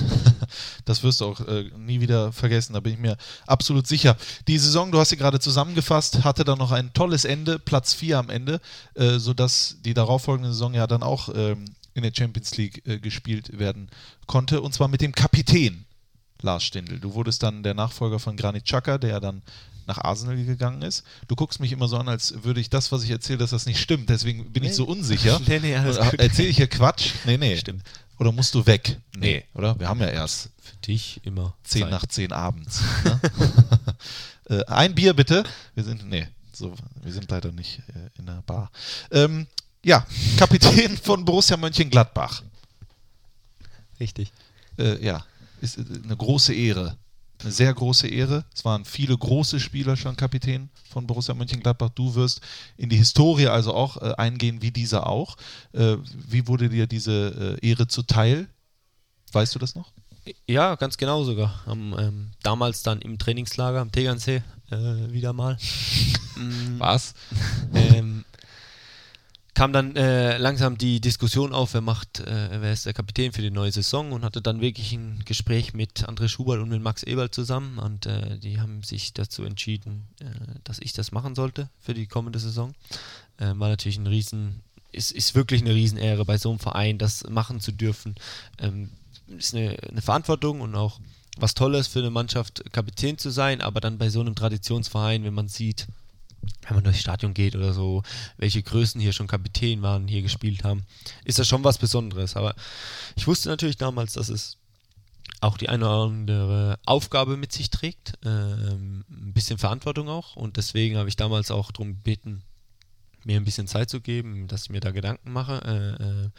Das 0.86 1.04
wirst 1.04 1.20
du 1.20 1.26
auch 1.26 1.42
äh, 1.42 1.70
nie 1.78 2.00
wieder 2.00 2.32
vergessen, 2.32 2.74
da 2.74 2.80
bin 2.80 2.94
ich 2.94 3.00
mir 3.00 3.18
absolut 3.46 3.88
sicher. 3.88 4.16
Die 4.48 4.58
Saison, 4.58 4.92
du 4.92 5.00
hast 5.00 5.10
sie 5.10 5.18
gerade 5.18 5.40
zusammengefasst, 5.40 6.24
hatte 6.24 6.46
dann 6.46 6.58
noch 6.58 6.72
ein 6.72 6.94
tolles 6.94 7.26
Ende, 7.26 7.60
Platz 7.60 7.94
4 7.94 8.20
am 8.20 8.30
Ende, 8.30 8.62
äh, 8.96 9.18
sodass 9.18 9.78
die 9.84 9.94
darauffolgende 9.94 10.54
Saison 10.54 10.74
ja 10.74 10.88
dann 10.88 11.04
auch 11.04 11.30
ähm, 11.36 11.66
in 11.94 12.04
der 12.04 12.14
Champions 12.16 12.56
League 12.56 12.88
äh, 12.88 13.00
gespielt 13.00 13.60
werden 13.60 13.90
konnte, 14.28 14.62
und 14.62 14.74
zwar 14.74 14.88
mit 14.88 15.02
dem 15.02 15.12
Kapitän 15.12 15.87
Lars 16.42 16.64
Stindl. 16.64 17.00
Du 17.00 17.14
wurdest 17.14 17.44
dann 17.44 17.64
der 17.64 17.74
Nachfolger 17.74 18.20
von 18.20 18.38
Granit 18.38 18.66
Xhaka, 18.66 18.98
der 18.98 19.20
dann 19.20 19.42
nach 19.88 20.00
Arsenal 20.00 20.36
gegangen 20.44 20.82
ist. 20.82 21.04
Du 21.28 21.36
guckst 21.36 21.60
mich 21.60 21.72
immer 21.72 21.88
so 21.88 21.98
an, 21.98 22.10
als 22.10 22.44
würde 22.44 22.60
ich 22.60 22.70
das, 22.70 22.92
was 22.92 23.04
ich 23.04 23.10
erzähle, 23.10 23.40
dass 23.40 23.52
das 23.52 23.66
nicht 23.66 23.80
stimmt. 23.80 24.10
Deswegen 24.10 24.52
bin 24.52 24.64
ich 24.64 24.76
so 24.76 24.86
unsicher. 24.86 25.40
Nee, 25.48 25.60
nee. 25.60 25.72
Erzähle 25.72 26.50
ich 26.50 26.58
hier 26.58 26.68
Quatsch? 26.68 27.14
Nee, 27.26 27.38
nee. 27.38 27.56
Stimmt. 27.58 27.84
Oder 28.20 28.32
musst 28.32 28.54
du 28.54 28.66
weg? 28.66 29.00
Nee, 29.16 29.46
oder? 29.54 29.80
Wir 29.80 29.88
haben 29.88 30.00
ja 30.02 30.08
erst 30.08 30.50
Für 30.62 30.76
dich 30.78 31.22
immer. 31.24 31.54
10 31.64 31.84
Zeit. 31.84 31.92
nach 31.92 32.06
10 32.06 32.32
abends. 32.34 32.82
Ne? 33.04 33.20
äh, 34.50 34.66
ein 34.66 34.96
Bier 34.96 35.14
bitte. 35.14 35.44
Wir 35.76 35.84
sind, 35.84 36.08
nee, 36.10 36.28
so, 36.52 36.74
wir 37.04 37.14
sind 37.14 37.30
leider 37.30 37.52
nicht 37.52 37.80
äh, 37.90 38.20
in 38.20 38.26
der 38.26 38.42
Bar. 38.46 38.72
Ähm, 39.12 39.48
ja, 39.84 40.06
Kapitän 40.38 40.98
von 40.98 41.24
Borussia 41.24 41.56
Mönchengladbach. 41.56 42.44
Richtig. 44.00 44.32
Äh, 44.78 45.04
ja, 45.04 45.24
ist 45.62 45.78
äh, 45.78 45.84
eine 46.04 46.16
große 46.16 46.54
Ehre. 46.54 46.98
Eine 47.40 47.52
sehr 47.52 47.72
große 47.74 48.08
Ehre. 48.08 48.46
Es 48.54 48.66
waren 48.66 48.84
viele 48.84 49.16
große 49.16 49.60
Spieler 49.60 49.96
schon 49.96 50.16
Kapitän 50.16 50.70
von 50.90 51.06
Borussia 51.06 51.36
Mönchengladbach. 51.36 51.90
Du 51.90 52.16
wirst 52.16 52.42
in 52.78 52.90
die 52.90 52.98
Historie 52.98 53.48
also 53.48 53.74
auch 53.76 53.98
äh, 53.98 54.14
eingehen, 54.18 54.62
wie 54.62 54.72
dieser 54.72 55.08
auch. 55.08 55.38
Äh, 55.74 55.98
wie 56.28 56.48
wurde 56.48 56.70
dir 56.70 56.88
diese 56.88 57.58
äh, 57.62 57.68
Ehre 57.68 57.88
zuteil? 57.88 58.48
Weißt 59.34 59.54
du 59.54 59.60
das 59.60 59.76
noch? 59.76 59.92
Ja, 60.48 60.76
ganz 60.76 60.98
genau 60.98 61.24
sogar. 61.24 61.62
Am, 61.68 61.96
ähm, 62.00 62.32
damals 62.42 62.82
dann 62.82 63.02
im 63.02 63.18
Trainingslager 63.18 63.82
am 63.82 63.92
Tegernsee 63.92 64.42
äh, 64.72 65.12
wieder 65.12 65.34
mal. 65.34 65.58
Mm, 66.38 66.78
Was? 66.78 67.16
ähm, 67.74 68.24
kam 69.58 69.74
dann 69.74 69.96
äh, 69.96 70.38
langsam 70.38 70.78
die 70.78 71.02
Diskussion 71.02 71.52
auf, 71.52 71.74
wer 71.74 71.82
macht, 71.82 72.20
äh, 72.20 72.62
wer 72.62 72.72
ist 72.72 72.86
der 72.86 72.94
Kapitän 72.94 73.32
für 73.32 73.42
die 73.42 73.50
neue 73.50 73.72
Saison 73.72 74.12
und 74.12 74.24
hatte 74.24 74.40
dann 74.40 74.62
wirklich 74.62 74.94
ein 74.94 75.24
Gespräch 75.26 75.74
mit 75.74 76.08
André 76.08 76.28
Schubert 76.28 76.60
und 76.60 76.70
mit 76.70 76.80
Max 76.80 77.02
Eberl 77.02 77.32
zusammen 77.32 77.80
und 77.80 78.06
äh, 78.06 78.38
die 78.38 78.60
haben 78.60 78.84
sich 78.84 79.14
dazu 79.14 79.46
entschieden, 79.46 80.06
äh, 80.20 80.26
dass 80.64 80.78
ich 80.78 80.94
das 80.94 81.12
machen 81.12 81.34
sollte 81.34 81.72
für 81.80 81.96
die 81.96 82.06
kommende 82.06 82.38
Saison. 82.38 82.76
Äh, 83.38 83.46
war 83.56 83.70
natürlich 83.70 83.98
ein 83.98 84.06
riesen, 84.06 84.62
ist, 84.92 85.12
ist 85.12 85.34
wirklich 85.34 85.64
eine 85.64 85.74
Riesenehre 85.74 86.24
bei 86.24 86.38
so 86.38 86.52
einem 86.52 86.60
Verein, 86.60 87.00
das 87.00 87.28
machen 87.28 87.60
zu 87.60 87.72
dürfen. 87.72 88.14
Ähm, 88.60 88.92
ist 89.40 89.56
eine, 89.56 89.76
eine 89.90 90.04
Verantwortung 90.04 90.62
und 90.62 90.76
auch 90.76 91.00
was 91.36 91.56
Tolles 91.56 91.88
für 91.88 91.98
eine 91.98 92.12
Mannschaft, 92.12 92.64
Kapitän 92.74 93.18
zu 93.18 93.32
sein, 93.32 93.62
aber 93.62 93.82
dann 93.82 93.98
bei 93.98 94.12
so 94.12 94.20
einem 94.20 94.36
Traditionsverein, 94.36 95.24
wenn 95.24 95.34
man 95.34 95.48
sieht, 95.48 95.88
wenn 96.68 96.76
man 96.76 96.84
durchs 96.84 97.00
Stadion 97.00 97.34
geht 97.34 97.56
oder 97.56 97.74
so, 97.74 98.04
welche 98.38 98.62
Größen 98.62 99.00
hier 99.00 99.14
schon 99.14 99.28
Kapitän 99.28 99.82
waren, 99.82 100.08
hier 100.08 100.22
gespielt 100.22 100.64
haben, 100.64 100.86
ist 101.24 101.40
das 101.40 101.48
schon 101.48 101.64
was 101.64 101.78
Besonderes. 101.78 102.36
Aber 102.36 102.56
ich 103.16 103.28
wusste 103.28 103.50
natürlich 103.50 103.78
damals, 103.78 104.14
dass 104.14 104.30
es 104.30 104.58
auch 105.40 105.58
die 105.58 105.70
eine 105.70 105.86
oder 105.86 106.04
andere 106.04 106.80
Aufgabe 106.86 107.38
mit 107.38 107.52
sich 107.52 107.70
trägt, 107.70 108.14
ähm, 108.26 109.06
ein 109.10 109.34
bisschen 109.34 109.58
Verantwortung 109.58 110.10
auch. 110.10 110.36
Und 110.36 110.58
deswegen 110.58 110.98
habe 110.98 111.10
ich 111.10 111.16
damals 111.16 111.52
auch 111.52 111.72
darum 111.72 111.90
gebeten, 111.90 112.44
mir 113.24 113.38
ein 113.38 113.46
bisschen 113.46 113.68
Zeit 113.68 113.90
zu 113.90 114.02
geben, 114.02 114.48
dass 114.48 114.64
ich 114.64 114.70
mir 114.70 114.80
da 114.80 114.92
Gedanken 114.92 115.32
mache. 115.32 115.62
Äh, 115.64 116.04
äh, 116.04 116.30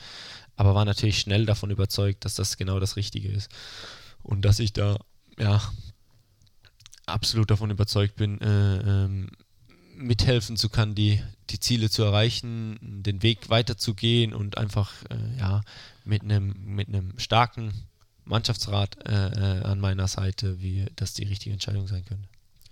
aber 0.57 0.75
war 0.75 0.85
natürlich 0.85 1.21
schnell 1.21 1.47
davon 1.47 1.71
überzeugt, 1.71 2.25
dass 2.25 2.35
das 2.35 2.57
genau 2.57 2.81
das 2.81 2.97
Richtige 2.97 3.29
ist. 3.29 3.51
Und 4.23 4.45
dass 4.45 4.59
ich 4.59 4.73
da, 4.73 4.99
ja, 5.39 5.63
absolut 7.07 7.51
davon 7.51 7.71
überzeugt 7.71 8.17
bin, 8.17 8.41
äh, 8.41 9.05
ähm, 9.05 9.31
mithelfen 9.99 10.57
zu 10.57 10.69
können, 10.69 10.95
die, 10.95 11.23
die 11.51 11.61
Ziele 11.61 11.91
zu 11.91 12.03
erreichen, 12.03 12.79
den 12.81 13.23
Weg 13.23 13.51
weiterzugehen 13.51 14.33
und 14.33 14.57
einfach 14.59 14.93
äh, 15.11 15.39
ja, 15.39 15.63
mit 16.05 16.23
einem 16.23 16.55
mit 16.65 16.89
starken 17.17 17.73
Mannschaftsrat 18.25 18.99
äh, 19.07 19.61
äh, 19.61 19.63
an 19.65 19.81
meiner 19.81 20.07
Seite, 20.07 20.61
wie 20.61 20.87
das 20.97 21.15
die 21.15 21.25
richtige 21.25 21.53
Entscheidung 21.53 21.87
sein 21.87 22.05
könnte. 22.05 22.29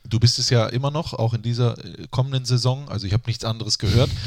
Du 0.09 0.21
bist 0.21 0.39
es 0.39 0.51
ja 0.51 0.67
immer 0.67 0.91
noch, 0.91 1.13
auch 1.15 1.35
in 1.35 1.43
dieser 1.43 1.77
äh, 1.85 2.07
kommenden 2.11 2.45
Saison. 2.45 2.89
Also 2.89 3.07
ich 3.07 3.13
habe 3.13 3.25
nichts 3.27 3.45
anderes 3.45 3.79
gehört. 3.79 4.11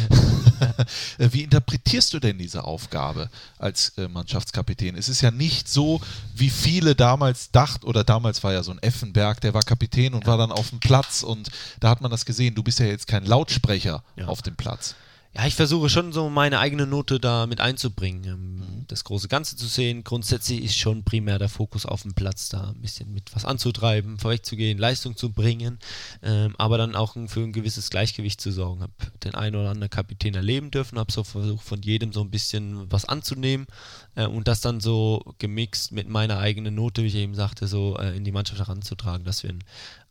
Äh, 1.18 1.30
Wie 1.32 1.44
interpretierst 1.44 2.14
du 2.14 2.20
denn 2.20 2.38
diese 2.38 2.66
Aufgabe 2.66 3.30
als 3.60 3.94
äh, 3.98 4.10
Mannschaftskapitän? 4.10 4.98
Es 4.98 5.08
ist 5.08 5.22
ja 5.22 5.32
nicht 5.32 5.70
so, 5.70 6.02
wie 6.36 6.50
viele 6.50 6.96
damals 6.96 7.52
dachten, 7.52 7.86
oder 7.86 8.04
damals 8.04 8.44
war 8.44 8.52
ja 8.52 8.62
so 8.62 8.72
ein 8.72 8.80
Effenberg, 8.80 9.40
der 9.40 9.54
war 9.54 9.64
Kapitän 9.64 10.14
und 10.14 10.26
war 10.28 10.38
dann 10.38 10.52
auf 10.52 10.70
dem 10.72 10.80
Platz 10.82 11.24
und 11.24 11.50
da 11.80 11.90
hat 11.90 12.02
man 12.02 12.12
das 12.12 12.26
gesehen. 12.26 12.56
Du 12.56 12.64
bist 12.64 12.80
ja 12.80 12.88
jetzt 12.88 13.08
kein 13.08 13.26
Lautsprecher 13.26 14.04
Ja. 14.18 14.28
auf 14.28 14.42
dem 14.42 14.58
Platz. 14.58 14.96
Ja, 15.36 15.46
ich 15.46 15.54
versuche 15.54 15.90
schon 15.90 16.12
so 16.12 16.28
meine 16.30 16.58
eigene 16.58 16.88
Note 16.88 17.20
da 17.20 17.46
mit 17.46 17.62
einzubringen, 17.62 18.24
ähm, 18.24 18.86
das 18.88 19.04
große 19.04 19.28
Ganze 19.28 19.56
zu 19.56 19.68
sehen. 19.68 20.04
Grundsätzlich 20.04 20.64
ist 20.64 20.76
schon 20.76 21.04
primär 21.04 21.38
der 21.38 21.50
Fokus 21.50 21.86
auf 21.86 22.02
dem 22.02 22.16
Platz, 22.16 22.50
da 22.50 22.70
ein 22.70 22.82
bisschen 22.82 23.14
mit 23.14 23.36
was 23.36 23.46
anzutreiben, 23.46 24.18
vorwegzugehen, 24.18 24.80
Leistung 24.80 25.16
zu 25.16 25.32
bringen, 25.32 25.78
ähm, 26.24 26.56
aber 26.58 26.80
dann 26.80 26.96
auch 26.96 27.14
für 27.28 27.42
ein 27.42 27.54
gewisses 27.54 27.92
Gleichgewicht 27.92 28.42
zu 28.42 28.52
sorgen. 28.52 28.82
Habe 28.82 28.94
den 29.24 29.36
einen 29.36 29.56
oder 29.56 29.70
anderen 29.70 29.92
Kapitän 29.92 30.34
erleben 30.34 30.72
dürfen, 30.72 30.98
habe 30.98 31.12
so 31.12 31.24
versucht, 31.24 31.64
von 31.64 31.84
jedem 31.84 32.12
so 32.12 32.22
ein 32.22 32.32
bisschen 32.32 32.92
was 32.92 33.06
anzunehmen 33.06 33.68
äh, 34.16 34.26
und 34.26 34.48
das 34.48 34.62
dann 34.62 34.80
so 34.80 35.36
gemixt 35.38 35.92
mit 35.92 36.10
meiner 36.10 36.40
eigenen 36.40 36.74
Note, 36.74 37.04
wie 37.04 37.08
ich 37.08 37.16
eben 37.16 37.36
sagte, 37.36 37.68
so 37.68 37.98
äh, 37.98 38.18
in 38.18 38.24
die 38.24 38.32
Mannschaft 38.32 38.60
heranzutragen, 38.60 39.26
dass 39.26 39.44
wir 39.44 39.52
ein 39.52 39.64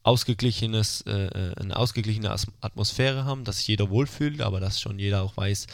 ausgeglichenes, 0.03 1.03
äh, 1.03 1.27
äh, 1.27 1.55
eine 1.57 1.77
ausgeglichene 1.77 2.35
Atmosphäre 2.61 3.25
haben, 3.25 3.45
dass 3.45 3.59
sich 3.59 3.69
jeder 3.69 3.91
wohlfühlt, 3.91 4.41
aber 4.41 4.61
dass 4.61 4.81
schon 4.81 4.99
jeder 4.99 5.23
auch 5.23 5.37
weiß, 5.37 5.67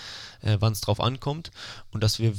äh, 0.43 0.57
wann 0.61 0.73
es 0.73 0.81
drauf 0.81 1.01
ankommt. 1.01 1.51
Und 1.93 2.03
dass 2.03 2.19
wir 2.19 2.35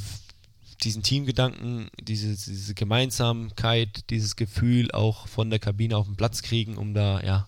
diesen 0.83 1.03
Teamgedanken, 1.03 1.89
diese, 2.01 2.35
diese 2.35 2.73
Gemeinsamkeit, 2.73 4.09
dieses 4.09 4.35
Gefühl 4.35 4.91
auch 4.91 5.27
von 5.27 5.49
der 5.49 5.59
Kabine 5.59 5.97
auf 5.97 6.05
den 6.05 6.17
Platz 6.17 6.41
kriegen, 6.41 6.77
um 6.77 6.93
da 6.93 7.21
ja 7.21 7.45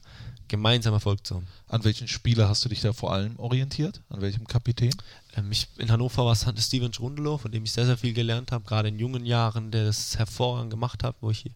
gemeinsam 0.47 0.93
Erfolg 0.93 1.25
zu 1.25 1.35
haben. 1.35 1.47
An 1.67 1.83
welchen 1.83 2.07
Spieler 2.07 2.47
hast 2.47 2.63
du 2.65 2.69
dich 2.69 2.81
da 2.81 2.93
vor 2.93 3.13
allem 3.13 3.37
orientiert? 3.37 4.01
An 4.09 4.21
welchem 4.21 4.47
Kapitän? 4.47 4.93
Ähm, 5.35 5.51
ich, 5.51 5.67
in 5.77 5.91
Hannover 5.91 6.25
war 6.25 6.31
es 6.31 6.45
Steven 6.65 6.91
Schrundelow, 6.93 7.37
von 7.37 7.51
dem 7.51 7.63
ich 7.63 7.71
sehr, 7.71 7.85
sehr 7.85 7.97
viel 7.97 8.13
gelernt 8.13 8.51
habe, 8.51 8.63
gerade 8.65 8.89
in 8.89 8.97
jungen 8.99 9.25
Jahren, 9.25 9.71
der 9.71 9.85
das 9.85 10.17
hervorragend 10.17 10.71
gemacht 10.71 11.03
hat, 11.03 11.15
wo 11.21 11.29
ich 11.29 11.39
hier 11.39 11.51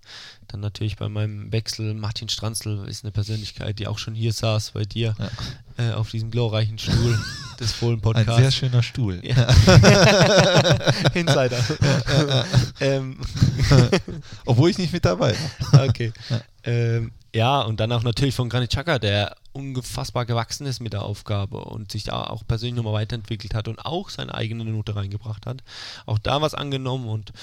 dann 0.48 0.60
natürlich 0.60 0.98
bei 0.98 1.10
meinem 1.10 1.52
Wechsel, 1.52 1.94
Martin 1.94 2.30
Stranzl 2.30 2.86
ist 2.88 3.04
eine 3.04 3.12
Persönlichkeit, 3.12 3.80
die 3.80 3.88
auch 3.88 3.98
schon 3.98 4.14
hier 4.14 4.34
saß 4.34 4.72
bei 4.72 4.84
dir 4.84 5.16
äh, 5.78 5.92
auf 5.92 6.10
diesem 6.12 6.30
glorreichen 6.30 6.78
Stuhl 6.78 7.18
des 7.60 7.72
Ein 7.72 7.76
Fohlen-Podcasts. 7.76 8.38
sehr 8.42 8.52
schöner 8.52 8.84
Stuhl. 8.84 9.22
Ja. 9.24 9.48
Insider. 11.14 11.58
ähm, 12.80 13.18
Obwohl 14.46 14.70
ich 14.70 14.78
nicht 14.78 14.94
mit 14.94 15.06
dabei 15.06 15.36
war. 15.72 15.88
okay. 15.88 16.12
Ähm, 16.64 17.12
ja, 17.34 17.62
und 17.62 17.80
dann 17.80 17.92
auch 17.92 18.04
natürlich 18.04 18.36
von 18.36 18.50
Granit 18.50 18.72
Xhaka, 18.72 19.00
der 19.00 19.38
unfassbar 19.54 20.26
gewachsen 20.26 20.66
ist 20.66 20.80
mit 20.80 20.94
der 20.94 21.04
Aufgabe 21.04 21.64
und 21.64 21.92
sich 21.92 22.04
da 22.04 22.24
auch 22.24 22.46
persönlich 22.46 22.76
nochmal 22.76 22.94
weiterentwickelt 22.94 23.54
hat 23.54 23.68
und 23.68 23.80
auch 23.80 24.10
seine 24.10 24.34
eigene 24.34 24.66
Note 24.66 24.96
reingebracht 24.96 25.46
hat. 25.46 25.64
Auch 26.06 26.20
da 26.20 26.42
was 26.42 26.54
angenommen 26.54 27.08
und 27.08 27.34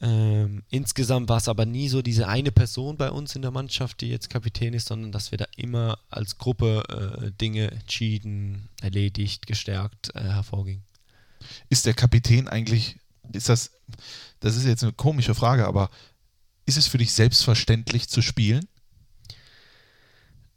ähm, 0.00 0.62
insgesamt 0.68 1.28
war 1.28 1.38
es 1.38 1.48
aber 1.48 1.64
nie 1.64 1.88
so 1.88 2.02
diese 2.02 2.28
eine 2.28 2.52
Person 2.52 2.98
bei 2.98 3.10
uns 3.10 3.34
in 3.34 3.42
der 3.42 3.50
Mannschaft, 3.50 4.02
die 4.02 4.08
jetzt 4.08 4.28
Kapitän 4.28 4.74
ist, 4.74 4.88
sondern 4.88 5.12
dass 5.12 5.30
wir 5.30 5.38
da 5.38 5.46
immer 5.56 5.98
als 6.10 6.36
Gruppe 6.36 6.82
äh, 6.88 7.30
Dinge 7.32 7.70
entschieden, 7.70 8.68
erledigt, 8.82 9.46
gestärkt 9.46 10.14
äh, 10.14 10.20
hervorgingen. 10.20 10.82
Ist 11.70 11.86
der 11.86 11.94
Kapitän 11.94 12.48
eigentlich, 12.48 12.96
ist 13.32 13.48
das, 13.48 13.70
das 14.40 14.56
ist 14.56 14.66
jetzt 14.66 14.82
eine 14.82 14.92
komische 14.92 15.34
Frage, 15.34 15.66
aber 15.66 15.90
ist 16.66 16.76
es 16.76 16.86
für 16.86 16.98
dich 16.98 17.12
selbstverständlich 17.12 18.08
zu 18.08 18.20
spielen? 18.20 18.66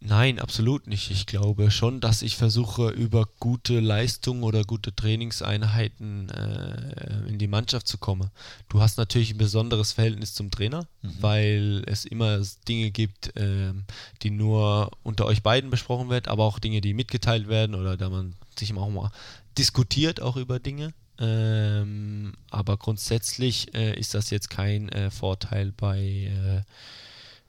Nein, 0.01 0.39
absolut 0.39 0.87
nicht. 0.87 1.11
Ich 1.11 1.25
glaube 1.25 1.71
schon, 1.71 1.99
dass 1.99 2.21
ich 2.21 2.37
versuche, 2.37 2.89
über 2.89 3.27
gute 3.39 3.81
Leistung 3.81 4.43
oder 4.43 4.63
gute 4.63 4.95
Trainingseinheiten 4.95 6.29
äh, 6.29 7.27
in 7.27 7.37
die 7.37 7.47
Mannschaft 7.47 7.85
zu 7.85 7.97
kommen. 7.97 8.31
Du 8.69 8.79
hast 8.79 8.97
natürlich 8.97 9.31
ein 9.31 9.37
besonderes 9.37 9.91
Verhältnis 9.91 10.33
zum 10.33 10.51
Trainer, 10.51 10.87
weil 11.01 11.83
es 11.85 12.05
immer 12.05 12.41
Dinge 12.69 12.91
gibt, 12.91 13.33
ähm, 13.35 13.83
die 14.21 14.29
nur 14.29 14.89
unter 15.03 15.25
euch 15.25 15.43
beiden 15.43 15.69
besprochen 15.69 16.09
werden, 16.09 16.27
aber 16.27 16.45
auch 16.45 16.59
Dinge, 16.59 16.79
die 16.79 16.93
mitgeteilt 16.93 17.49
werden 17.49 17.75
oder 17.75 17.97
da 17.97 18.09
man 18.09 18.35
sich 18.57 18.73
auch 18.73 18.89
mal 18.89 19.11
diskutiert 19.57 20.21
auch 20.21 20.37
über 20.37 20.59
Dinge. 20.59 20.93
Ähm, 21.19 22.33
aber 22.49 22.77
grundsätzlich 22.77 23.75
äh, 23.75 23.99
ist 23.99 24.13
das 24.13 24.29
jetzt 24.29 24.49
kein 24.49 24.87
äh, 24.89 25.11
Vorteil 25.11 25.73
bei 25.73 25.99
äh, 25.99 26.61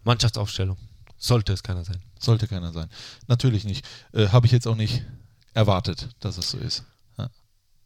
Mannschaftsaufstellung. 0.02 0.76
sollte 1.16 1.52
es 1.52 1.62
keiner 1.62 1.84
sein. 1.84 2.00
Sollte 2.20 2.46
keiner 2.46 2.72
sein. 2.72 2.88
Natürlich 3.28 3.64
nicht. 3.64 3.84
Äh, 4.12 4.28
Habe 4.28 4.46
ich 4.46 4.52
jetzt 4.52 4.66
auch 4.68 4.76
nicht 4.76 5.02
erwartet, 5.54 6.08
dass 6.20 6.38
es 6.38 6.50
so 6.50 6.58
ist. 6.58 6.84
Ja. 7.18 7.28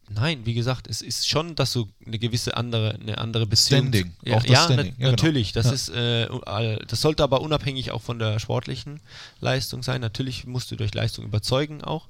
Nein, 0.09 0.45
wie 0.45 0.53
gesagt, 0.53 0.87
es 0.87 1.01
ist 1.01 1.27
schon, 1.27 1.55
dass 1.55 1.73
du 1.73 1.89
eine 2.05 2.19
gewisse 2.19 2.55
andere, 2.57 2.91
eine 2.93 3.17
andere 3.17 3.47
Beziehung. 3.47 3.87
Standing, 3.87 4.13
Ja, 4.23 4.35
auch 4.37 4.41
das 4.43 4.51
ja, 4.51 4.63
Standing, 4.65 4.93
na- 4.97 5.05
ja, 5.05 5.09
genau. 5.09 5.09
natürlich. 5.11 5.51
Das 5.53 5.65
Ja. 5.65 5.71
ist, 5.71 5.89
äh, 5.89 6.85
das 6.85 7.01
sollte 7.01 7.23
aber 7.23 7.41
unabhängig 7.41 7.89
auch 7.89 8.03
von 8.03 8.19
der 8.19 8.37
sportlichen 8.39 8.99
Leistung 9.39 9.81
sein. 9.81 10.01
Natürlich 10.01 10.45
musst 10.45 10.69
du 10.69 10.75
durch 10.75 10.93
Leistung 10.93 11.25
überzeugen 11.25 11.83
auch. 11.83 12.07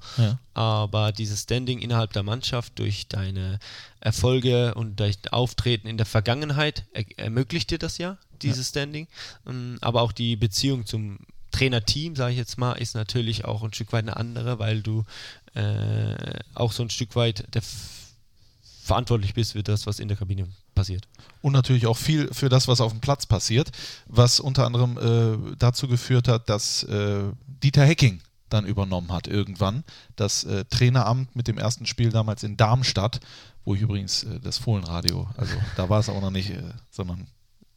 Aber 0.52 1.12
dieses 1.12 1.42
Standing 1.44 1.78
innerhalb 1.78 2.12
der 2.12 2.22
Mannschaft 2.22 2.78
durch 2.78 3.08
deine 3.08 3.58
Erfolge 4.00 4.74
und 4.74 5.00
dein 5.00 5.14
Auftreten 5.30 5.86
in 5.88 5.96
der 5.96 6.06
Vergangenheit 6.06 6.84
er 6.92 7.04
ermöglicht 7.18 7.70
dir 7.70 7.78
das 7.78 7.96
ja, 7.98 8.18
dieses 8.42 8.68
Standing. 8.68 9.06
Ähm, 9.46 9.78
Aber 9.80 10.02
auch 10.02 10.12
die 10.12 10.36
Beziehung 10.36 10.84
zum 10.84 11.18
Trainerteam, 11.56 12.16
sage 12.16 12.32
ich 12.32 12.38
jetzt 12.38 12.58
mal, 12.58 12.72
ist 12.72 12.94
natürlich 12.94 13.44
auch 13.44 13.62
ein 13.62 13.72
Stück 13.72 13.92
weit 13.92 14.04
eine 14.04 14.16
andere, 14.16 14.58
weil 14.58 14.82
du 14.82 15.04
äh, 15.54 16.14
auch 16.54 16.72
so 16.72 16.82
ein 16.82 16.90
Stück 16.90 17.16
weit 17.16 17.46
der 17.54 17.62
verantwortlich 18.82 19.34
bist 19.34 19.52
für 19.52 19.62
das, 19.62 19.86
was 19.86 19.98
in 19.98 20.08
der 20.08 20.16
Kabine 20.16 20.46
passiert. 20.74 21.08
Und 21.42 21.52
natürlich 21.52 21.86
auch 21.86 21.96
viel 21.96 22.32
für 22.32 22.48
das, 22.48 22.68
was 22.68 22.80
auf 22.80 22.92
dem 22.92 23.00
Platz 23.00 23.26
passiert, 23.26 23.72
was 24.06 24.38
unter 24.38 24.64
anderem 24.64 24.98
äh, 24.98 25.56
dazu 25.58 25.88
geführt 25.88 26.28
hat, 26.28 26.48
dass 26.48 26.84
äh, 26.84 27.24
Dieter 27.46 27.84
Hecking 27.84 28.20
dann 28.48 28.64
übernommen 28.64 29.10
hat 29.10 29.26
irgendwann 29.26 29.82
das 30.14 30.44
äh, 30.44 30.64
Traineramt 30.66 31.34
mit 31.34 31.48
dem 31.48 31.58
ersten 31.58 31.86
Spiel 31.86 32.10
damals 32.10 32.44
in 32.44 32.56
Darmstadt, 32.56 33.20
wo 33.64 33.74
ich 33.74 33.80
übrigens 33.80 34.22
äh, 34.22 34.38
das 34.40 34.58
Fohlenradio, 34.58 35.28
also 35.36 35.56
da 35.76 35.88
war 35.88 35.98
es 35.98 36.08
auch 36.08 36.20
noch 36.20 36.30
nicht, 36.30 36.50
äh, 36.50 36.62
sondern 36.90 37.26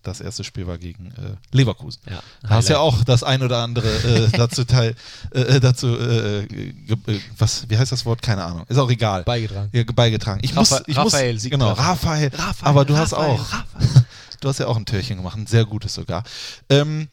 das 0.03 0.21
erste 0.21 0.43
Spiel 0.43 0.65
war 0.65 0.77
gegen 0.77 1.07
äh, 1.11 1.35
Leverkusen. 1.51 2.01
Ja, 2.09 2.21
Da 2.41 2.49
hast 2.49 2.69
ja 2.69 2.79
auch 2.79 3.03
das 3.03 3.23
ein 3.23 3.43
oder 3.43 3.57
andere 3.59 3.87
äh, 3.87 4.29
dazu 4.37 4.63
teil, 4.63 4.95
äh, 5.31 5.59
dazu, 5.59 5.87
äh, 5.87 6.43
äh, 6.43 7.19
was, 7.37 7.69
wie 7.69 7.77
heißt 7.77 7.91
das 7.91 8.05
Wort? 8.05 8.21
Keine 8.21 8.43
Ahnung. 8.43 8.65
Ist 8.69 8.77
auch 8.77 8.89
egal. 8.89 9.23
beigetragen. 9.23 9.69
Ja, 9.73 9.83
beigetragen. 9.83 10.39
Ich 10.43 10.55
muss, 10.55 10.71
Rapha- 10.71 10.83
ich 10.87 10.97
Raphael 10.97 11.33
muss, 11.33 11.43
genau. 11.43 11.73
Raphael, 11.73 12.29
Raphael, 12.33 12.55
aber 12.69 12.85
du 12.85 12.97
hast 12.97 13.13
Raphael, 13.13 13.39
auch, 13.39 13.47
du 14.39 14.49
hast 14.49 14.59
ja 14.59 14.67
auch 14.67 14.77
ein 14.77 14.85
Türchen 14.85 15.17
gemacht, 15.17 15.37
ein 15.37 15.47
sehr 15.47 15.65
gutes 15.65 15.93
sogar. 15.93 16.23
Ähm, 16.69 17.09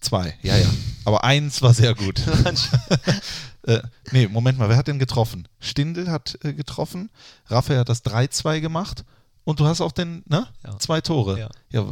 zwei, 0.00 0.36
ja, 0.42 0.56
ja. 0.56 0.68
Aber 1.06 1.24
eins 1.24 1.62
war 1.62 1.72
sehr 1.72 1.94
gut. 1.94 2.20
äh, 3.62 3.80
nee, 4.12 4.28
Moment 4.28 4.58
mal, 4.58 4.68
wer 4.68 4.76
hat 4.76 4.88
denn 4.88 4.98
getroffen? 4.98 5.48
Stindl 5.60 6.10
hat 6.10 6.38
äh, 6.44 6.52
getroffen, 6.52 7.08
Raphael 7.46 7.80
hat 7.80 7.88
das 7.88 8.04
3-2 8.04 8.60
gemacht 8.60 9.04
und 9.48 9.58
du 9.60 9.64
hast 9.64 9.80
auch 9.80 9.92
den, 9.92 10.22
ne? 10.28 10.46
Ja. 10.62 10.78
Zwei 10.78 11.00
Tore. 11.00 11.38
Ja. 11.38 11.48
Ja, 11.70 11.82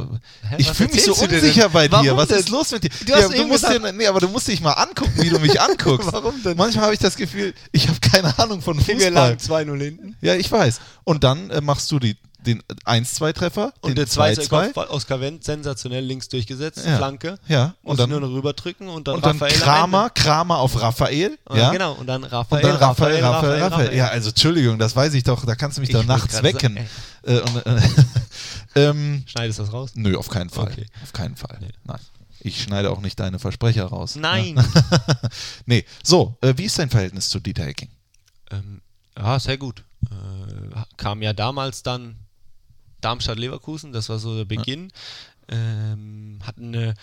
ich 0.59 0.69
fühle 0.71 0.89
mich 0.93 1.03
so 1.03 1.13
du 1.15 1.27
dir 1.27 1.35
unsicher 1.37 1.69
bei 1.69 1.87
dir. 1.87 1.91
Warum 1.93 2.17
Was 2.17 2.27
denn? 2.27 2.37
ist 2.37 2.49
los 2.49 2.71
mit 2.71 2.83
dir? 2.83 2.89
Du 3.03 3.11
ja, 3.13 3.31
eben 3.31 3.47
musst 3.47 3.63
gesagt- 3.65 3.83
dir, 3.83 3.93
nee, 3.93 4.05
aber 4.05 4.19
du 4.19 4.27
musst 4.27 4.47
dich 4.47 4.61
mal 4.61 4.73
angucken, 4.73 5.11
wie 5.15 5.29
du 5.29 5.39
mich 5.39 5.59
anguckst. 5.67 6.07
Warum 6.13 6.43
denn? 6.43 6.55
Manchmal 6.55 6.85
habe 6.85 6.93
ich 6.93 6.99
das 6.99 7.15
Gefühl, 7.17 7.55
ich 7.71 7.87
habe 7.87 7.99
keine 7.99 8.37
Ahnung 8.37 8.61
von 8.61 8.77
Wir 8.77 8.95
Fußball. 8.95 9.11
lagen 9.11 9.39
2-0 9.39 9.81
hinten. 9.83 10.15
Ja, 10.21 10.35
ich 10.35 10.51
weiß. 10.51 10.79
Und 11.03 11.23
dann 11.23 11.49
äh, 11.49 11.59
machst 11.61 11.89
du 11.91 11.97
die, 11.97 12.15
den 12.47 12.63
1-2-Treffer, 12.85 13.73
den 13.83 13.89
Und 13.91 13.97
der 13.97 14.07
zweite 14.07 14.41
2-2. 14.41 14.49
Kopfball, 14.49 14.87
Oskar 14.87 15.21
Wendt, 15.21 15.43
sensationell 15.43 16.03
links 16.03 16.27
durchgesetzt, 16.29 16.85
Ja. 16.85 16.97
Flanke. 16.97 17.37
Ja, 17.47 17.75
und 17.83 17.91
Und 17.91 17.99
dann- 17.99 18.09
nur 18.09 18.19
noch 18.21 18.29
rüberdrücken 18.29 18.87
und 18.87 19.07
dann 19.07 19.15
Und 19.15 19.25
dann 19.25 19.37
Raphael 19.37 19.53
am 19.53 19.59
Kramer. 19.61 20.09
Kramer 20.11 20.57
auf 20.57 20.81
Raphael. 20.81 21.37
Und 21.45 21.57
Ja, 21.57 21.71
Genau, 21.71 21.93
und 21.93 22.07
dann 22.07 22.23
Raphael, 22.23 22.63
Und 22.65 22.71
dann 22.71 22.79
Raphael, 22.79 23.23
Raphael, 23.23 23.61
Raphael. 23.61 23.95
Ja, 23.95 24.07
also 24.07 24.29
Entschuldigung, 24.29 24.79
das 24.79 24.95
weiß 24.95 25.13
ich 25.13 25.23
doch, 25.23 25.45
da 25.45 25.55
kannst 25.55 25.77
du 25.77 25.81
mich 25.81 25.89
Ich 25.89 25.93
doch 25.93 26.07
wollte 26.07 26.19
nachts 26.21 26.41
wecken. 26.41 26.77
Äh, 27.23 27.39
und, 27.41 27.65
äh, 27.65 27.81
ähm, 28.75 29.23
Schneidest 29.27 29.59
du 29.59 29.63
das 29.63 29.73
raus? 29.73 29.91
nö, 29.95 30.15
auf 30.17 30.29
keinen 30.29 30.49
Fall. 30.49 30.67
Okay. 30.71 30.85
Auf 31.03 31.13
keinen 31.13 31.35
Fall. 31.35 31.57
Nee. 31.59 31.69
Nein. 31.83 31.99
Ich 32.39 32.63
schneide 32.63 32.91
auch 32.91 33.01
nicht 33.01 33.19
deine 33.19 33.39
Versprecher 33.39 33.85
raus. 33.85 34.15
Nein. 34.15 34.55
nee. 35.65 35.85
So, 36.03 36.37
äh, 36.41 36.53
wie 36.55 36.65
ist 36.65 36.79
dein 36.79 36.89
Verhältnis 36.89 37.29
zu 37.29 37.39
Dieter 37.39 37.65
Hecking? 37.65 37.89
ähm, 38.51 38.81
ja, 39.17 39.39
sehr 39.39 39.57
gut. 39.57 39.83
Äh, 40.05 40.79
kam 40.95 41.21
ja 41.23 41.33
damals 41.33 41.81
dann 41.83 42.15
Darmstadt-Leverkusen, 43.07 43.93
das 43.93 44.09
war 44.09 44.19
so 44.19 44.35
der 44.35 44.43
Beginn. 44.43 44.91
Ähm, 45.47 46.39
hatten 46.43 46.75
eine 46.75 46.93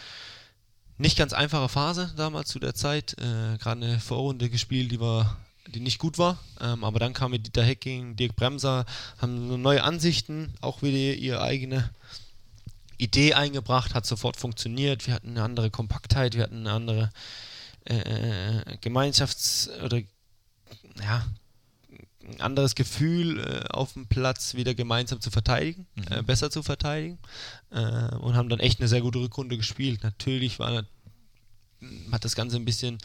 nicht 0.99 1.17
ganz 1.17 1.33
einfache 1.33 1.71
Phase 1.71 2.13
damals 2.15 2.51
zu 2.51 2.59
der 2.59 2.75
Zeit. 2.75 3.15
Äh, 3.15 3.57
Gerade 3.57 3.87
eine 3.87 4.01
Vorrunde 4.01 4.51
gespielt, 4.51 4.93
die 4.93 5.01
war 5.01 5.39
die 5.67 5.81
nicht 5.81 5.99
gut 5.99 6.19
war, 6.19 6.39
ähm, 6.61 6.85
aber 6.85 6.99
dann 6.99 7.15
kam 7.15 7.31
mit 7.31 7.47
Dieter 7.47 7.65
Hecking, 7.65 8.17
Dirk 8.17 8.37
Bremser, 8.37 8.85
haben 9.17 9.49
so 9.49 9.57
neue 9.57 9.83
Ansichten, 9.83 10.53
auch 10.61 10.83
wieder 10.83 11.15
ihre 11.15 11.41
eigene 11.41 11.89
Idee 12.99 13.33
eingebracht, 13.33 13.95
hat 13.95 14.05
sofort 14.05 14.37
funktioniert. 14.37 15.07
Wir 15.07 15.15
hatten 15.15 15.31
eine 15.31 15.43
andere 15.43 15.71
Kompaktheit, 15.71 16.35
wir 16.35 16.43
hatten 16.43 16.67
eine 16.67 16.73
andere 16.73 17.11
äh, 17.87 18.77
Gemeinschafts- 18.83 19.71
oder 19.83 20.03
ja, 21.01 21.25
ein 22.29 22.41
anderes 22.41 22.75
Gefühl 22.75 23.41
äh, 23.41 23.69
auf 23.71 23.95
dem 23.95 24.07
Platz 24.07 24.55
wieder 24.55 24.75
gemeinsam 24.75 25.21
zu 25.21 25.31
verteidigen, 25.31 25.87
äh, 26.11 26.23
besser 26.23 26.51
zu 26.51 26.63
verteidigen 26.63 27.19
äh, 27.71 28.15
und 28.17 28.35
haben 28.35 28.49
dann 28.49 28.61
echt 28.61 28.81
eine 28.81 28.89
sehr 28.89 29.01
gute 29.01 29.19
Rückrunde 29.19 29.57
gespielt. 29.57 30.03
Natürlich 30.03 30.59
war 30.59 30.85
hat 32.13 32.25
das 32.25 32.35
Ganze 32.35 32.57
ein 32.57 32.65
bisschen 32.65 32.99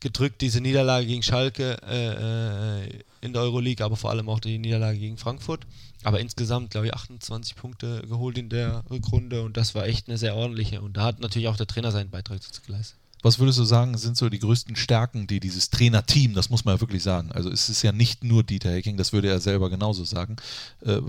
gedrückt, 0.00 0.40
diese 0.40 0.60
Niederlage 0.60 1.06
gegen 1.06 1.22
Schalke 1.22 1.78
äh, 1.82 3.02
in 3.24 3.32
der 3.32 3.42
Euroleague, 3.42 3.84
aber 3.84 3.96
vor 3.96 4.10
allem 4.10 4.28
auch 4.28 4.40
die 4.40 4.58
Niederlage 4.58 4.98
gegen 4.98 5.16
Frankfurt. 5.16 5.66
Aber 6.04 6.20
insgesamt, 6.20 6.70
glaube 6.70 6.88
ich, 6.88 6.94
28 6.94 7.56
Punkte 7.56 8.02
geholt 8.06 8.38
in 8.38 8.48
der 8.48 8.84
Rückrunde 8.90 9.42
und 9.42 9.56
das 9.56 9.74
war 9.74 9.86
echt 9.86 10.08
eine 10.08 10.18
sehr 10.18 10.36
ordentliche. 10.36 10.80
Und 10.80 10.96
da 10.96 11.04
hat 11.04 11.20
natürlich 11.20 11.48
auch 11.48 11.56
der 11.56 11.66
Trainer 11.66 11.90
seinen 11.90 12.10
Beitrag 12.10 12.40
dazu 12.40 12.62
geleistet. 12.62 12.98
Was 13.22 13.38
würdest 13.38 13.58
du 13.58 13.64
sagen, 13.64 13.96
sind 13.98 14.16
so 14.16 14.28
die 14.28 14.38
größten 14.38 14.76
Stärken, 14.76 15.26
die 15.26 15.40
dieses 15.40 15.70
Trainerteam, 15.70 16.34
das 16.34 16.50
muss 16.50 16.64
man 16.64 16.76
ja 16.76 16.80
wirklich 16.80 17.02
sagen, 17.02 17.32
also 17.32 17.50
es 17.50 17.68
ist 17.68 17.82
ja 17.82 17.92
nicht 17.92 18.22
nur 18.22 18.44
Dieter 18.44 18.70
Hecking, 18.70 18.96
das 18.96 19.12
würde 19.12 19.28
er 19.28 19.40
selber 19.40 19.70
genauso 19.70 20.04
sagen. 20.04 20.36
Äh, 20.82 21.00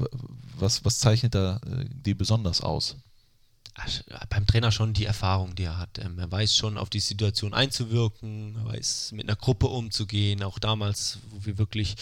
was, 0.57 0.83
was 0.85 0.99
zeichnet 0.99 1.35
da 1.35 1.57
äh, 1.57 1.85
die 1.89 2.13
besonders 2.13 2.61
aus? 2.61 2.95
Beim 4.29 4.45
Trainer 4.45 4.71
schon 4.71 4.93
die 4.93 5.05
Erfahrung, 5.05 5.55
die 5.55 5.63
er 5.63 5.77
hat. 5.77 5.99
Ähm, 5.99 6.19
er 6.19 6.29
weiß 6.29 6.55
schon 6.55 6.77
auf 6.77 6.89
die 6.89 6.99
Situation 6.99 7.53
einzuwirken, 7.53 8.55
er 8.57 8.65
weiß 8.65 9.11
mit 9.13 9.27
einer 9.27 9.37
Gruppe 9.37 9.67
umzugehen. 9.67 10.43
Auch 10.43 10.59
damals, 10.59 11.19
wo 11.29 11.45
wir 11.45 11.57
wirklich 11.57 11.95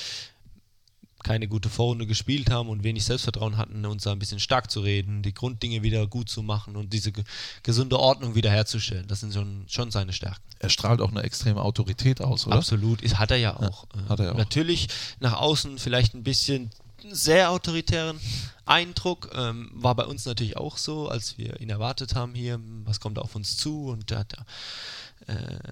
keine 1.28 1.50
gute 1.50 1.68
Vorrunde 1.68 2.08
gespielt 2.08 2.50
haben 2.50 2.70
und 2.70 2.84
wenig 2.84 3.04
Selbstvertrauen 3.04 3.58
hatten, 3.58 3.86
uns 3.86 4.04
da 4.04 4.14
ein 4.14 4.20
bisschen 4.20 4.40
stark 4.40 4.72
zu 4.72 4.80
reden, 4.80 5.24
die 5.24 5.34
Grunddinge 5.34 5.84
wieder 5.84 6.08
gut 6.08 6.30
zu 6.30 6.42
machen 6.42 6.78
und 6.78 6.94
diese 6.94 7.12
ge 7.12 7.26
gesunde 7.64 8.00
Ordnung 8.00 8.36
wiederherzustellen. 8.36 9.08
Das 9.08 9.20
sind 9.20 9.34
schon, 9.34 9.66
schon 9.68 9.92
seine 9.92 10.14
Stärken. 10.14 10.42
Er 10.60 10.70
strahlt 10.70 11.02
auch 11.02 11.12
eine 11.12 11.24
extreme 11.24 11.62
Autorität 11.62 12.22
aus, 12.22 12.48
oder? 12.48 12.56
Absolut, 12.56 13.02
ist, 13.02 13.20
hat 13.20 13.32
er 13.32 13.38
ja 13.38 13.58
auch. 13.58 13.84
Äh, 13.94 14.10
hat 14.10 14.22
er 14.22 14.32
auch. 14.32 14.38
Natürlich 14.38 14.88
nach 15.20 15.34
außen 15.34 15.78
vielleicht 15.80 16.14
ein 16.14 16.24
bisschen 16.24 16.72
sehr 17.10 17.52
autoritären 17.52 18.20
Eindruck. 18.66 19.32
Ähm, 19.36 19.70
war 19.74 19.96
bei 19.96 20.06
uns 20.06 20.26
natürlich 20.26 20.56
auch 20.56 20.78
so, 20.78 21.10
als 21.10 21.38
wir 21.38 21.60
ihn 21.60 21.70
erwartet 21.70 22.16
haben 22.16 22.36
hier, 22.36 22.60
was 22.86 23.02
kommt 23.02 23.20
auf 23.20 23.36
uns 23.36 23.58
zu 23.58 23.88
und 23.90 24.12
da 24.12 24.20
hat 24.20 24.34
er 24.34 24.46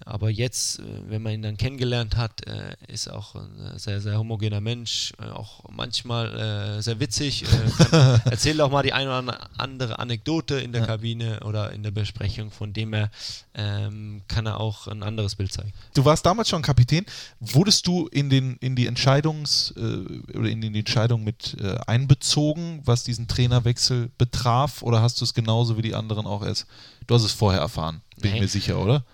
aber 0.05 0.29
jetzt, 0.29 0.79
äh, 0.79 0.83
wenn 1.07 1.21
man 1.21 1.33
ihn 1.33 1.41
dann 1.41 1.57
kennengelernt 1.57 2.17
hat, 2.17 2.45
äh, 2.45 2.75
ist 2.87 3.09
auch 3.09 3.35
ein 3.35 3.77
sehr, 3.77 4.01
sehr 4.01 4.17
homogener 4.17 4.59
Mensch, 4.59 5.13
äh, 5.19 5.29
auch 5.29 5.63
manchmal 5.69 6.77
äh, 6.77 6.81
sehr 6.81 6.99
witzig. 6.99 7.43
Äh, 7.43 8.19
erzählt 8.29 8.59
auch 8.59 8.69
mal 8.69 8.83
die 8.83 8.93
eine 8.93 9.17
oder 9.17 9.49
andere 9.57 9.99
Anekdote 9.99 10.59
in 10.59 10.71
der 10.73 10.81
Ja. 10.81 10.87
Kabine 10.87 11.39
oder 11.45 11.71
in 11.71 11.83
der 11.83 11.91
Besprechung, 11.91 12.51
von 12.51 12.73
dem 12.73 12.93
er 12.93 13.09
ähm, 13.53 14.21
kann 14.27 14.45
er 14.45 14.59
auch 14.59 14.87
ein 14.87 15.03
anderes 15.03 15.35
Bild 15.35 15.53
zeigen. 15.53 15.71
Du 15.93 16.03
warst 16.03 16.25
damals 16.25 16.49
schon 16.49 16.61
Kapitän. 16.61 17.05
Wurdest 17.39 17.87
du 17.87 18.07
in, 18.07 18.29
den, 18.29 18.57
in 18.57 18.75
die 18.75 18.87
Entscheidungs 18.87 19.73
äh, 19.77 20.37
oder 20.37 20.49
in 20.49 20.61
die 20.61 20.79
Entscheidung 20.79 21.23
mit 21.23 21.55
äh, 21.61 21.77
einbezogen, 21.87 22.81
was 22.83 23.03
diesen 23.03 23.27
Trainerwechsel 23.27 24.09
betraf, 24.17 24.81
oder 24.81 25.01
hast 25.01 25.21
du 25.21 25.25
es 25.25 25.33
genauso 25.33 25.77
wie 25.77 25.81
die 25.81 25.95
anderen 25.95 26.25
auch 26.25 26.43
erst? 26.45 26.67
Du 27.07 27.13
hast 27.13 27.23
es 27.23 27.33
vorher 27.33 27.61
erfahren, 27.61 28.01
bin 28.25 28.35
ich 28.35 28.41
mir 28.41 28.47
sicher, 28.47 28.79
oder? 28.79 29.05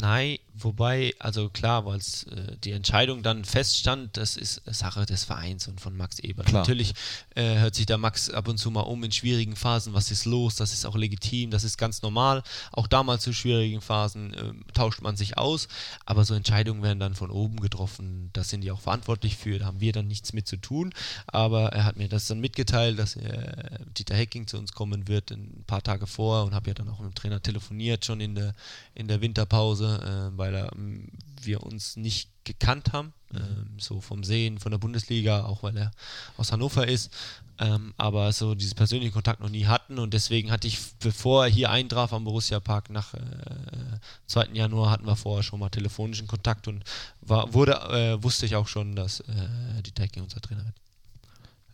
Nein, 0.00 0.38
wobei, 0.64 1.14
also 1.18 1.48
klar, 1.50 1.84
weil 1.84 1.98
äh, 1.98 2.56
die 2.64 2.72
Entscheidung 2.72 3.22
dann 3.22 3.44
feststand, 3.44 4.16
das 4.16 4.36
ist 4.36 4.62
Sache 4.66 5.06
des 5.06 5.24
Vereins 5.24 5.68
und 5.68 5.80
von 5.80 5.96
Max 5.96 6.18
Eber. 6.18 6.44
Klar. 6.44 6.62
Natürlich 6.62 6.94
äh, 7.34 7.58
hört 7.58 7.74
sich 7.74 7.86
der 7.86 7.98
Max 7.98 8.30
ab 8.30 8.48
und 8.48 8.58
zu 8.58 8.70
mal 8.70 8.80
um 8.80 9.04
in 9.04 9.12
schwierigen 9.12 9.56
Phasen, 9.56 9.94
was 9.94 10.10
ist 10.10 10.24
los, 10.24 10.56
das 10.56 10.72
ist 10.72 10.86
auch 10.86 10.96
legitim, 10.96 11.50
das 11.50 11.64
ist 11.64 11.76
ganz 11.76 12.02
normal. 12.02 12.42
Auch 12.72 12.86
damals 12.86 13.22
zu 13.22 13.32
schwierigen 13.32 13.80
Phasen 13.80 14.34
äh, 14.34 14.52
tauscht 14.72 15.02
man 15.02 15.16
sich 15.16 15.38
aus, 15.38 15.68
aber 16.06 16.24
so 16.24 16.34
Entscheidungen 16.34 16.82
werden 16.82 17.00
dann 17.00 17.14
von 17.14 17.30
oben 17.30 17.60
getroffen, 17.60 18.30
da 18.32 18.44
sind 18.44 18.62
die 18.62 18.70
auch 18.70 18.80
verantwortlich 18.80 19.36
für, 19.36 19.58
da 19.58 19.66
haben 19.66 19.80
wir 19.80 19.92
dann 19.92 20.08
nichts 20.08 20.32
mit 20.32 20.48
zu 20.48 20.56
tun, 20.56 20.92
aber 21.26 21.72
er 21.72 21.84
hat 21.84 21.96
mir 21.96 22.08
das 22.08 22.26
dann 22.26 22.40
mitgeteilt, 22.40 22.98
dass 22.98 23.16
er, 23.16 23.80
Dieter 23.98 24.14
Hecking 24.14 24.46
zu 24.46 24.58
uns 24.58 24.72
kommen 24.72 25.08
wird 25.08 25.30
ein 25.30 25.64
paar 25.66 25.82
Tage 25.82 26.06
vor 26.06 26.44
und 26.44 26.54
habe 26.54 26.68
ja 26.68 26.74
dann 26.74 26.88
auch 26.88 26.98
mit 26.98 27.10
dem 27.10 27.14
Trainer 27.14 27.42
telefoniert, 27.42 28.04
schon 28.04 28.20
in 28.20 28.34
der, 28.34 28.54
in 28.94 29.08
der 29.08 29.20
Winterpause, 29.20 30.32
äh, 30.34 30.38
weil 30.38 30.53
weil 30.54 30.70
ähm, 30.74 31.08
wir 31.42 31.62
uns 31.62 31.96
nicht 31.96 32.30
gekannt 32.44 32.92
haben, 32.92 33.12
ähm, 33.32 33.76
so 33.78 34.00
vom 34.00 34.24
Sehen, 34.24 34.58
von 34.58 34.70
der 34.70 34.78
Bundesliga, 34.78 35.44
auch 35.44 35.62
weil 35.62 35.76
er 35.76 35.90
aus 36.36 36.52
Hannover 36.52 36.86
ist, 36.86 37.12
ähm, 37.58 37.94
aber 37.96 38.32
so 38.32 38.54
diesen 38.54 38.74
persönlichen 38.74 39.12
Kontakt 39.12 39.40
noch 39.40 39.48
nie 39.48 39.66
hatten 39.66 39.98
und 39.98 40.14
deswegen 40.14 40.50
hatte 40.50 40.66
ich, 40.66 40.78
bevor 41.00 41.44
er 41.44 41.50
hier 41.50 41.70
eintraf 41.70 42.12
am 42.12 42.24
Borussia 42.24 42.60
Park 42.60 42.90
nach 42.90 43.14
äh, 43.14 43.20
2. 44.26 44.48
Januar, 44.54 44.90
hatten 44.90 45.06
wir 45.06 45.16
vorher 45.16 45.42
schon 45.42 45.60
mal 45.60 45.68
telefonischen 45.68 46.26
Kontakt 46.26 46.68
und 46.68 46.82
war, 47.20 47.52
wurde, 47.52 47.72
äh, 47.90 48.22
wusste 48.22 48.46
ich 48.46 48.56
auch 48.56 48.68
schon, 48.68 48.96
dass 48.96 49.20
äh, 49.20 49.82
die 49.84 49.92
Technik 49.92 50.24
unser 50.24 50.40
Trainer 50.40 50.64
wird. 50.64 50.74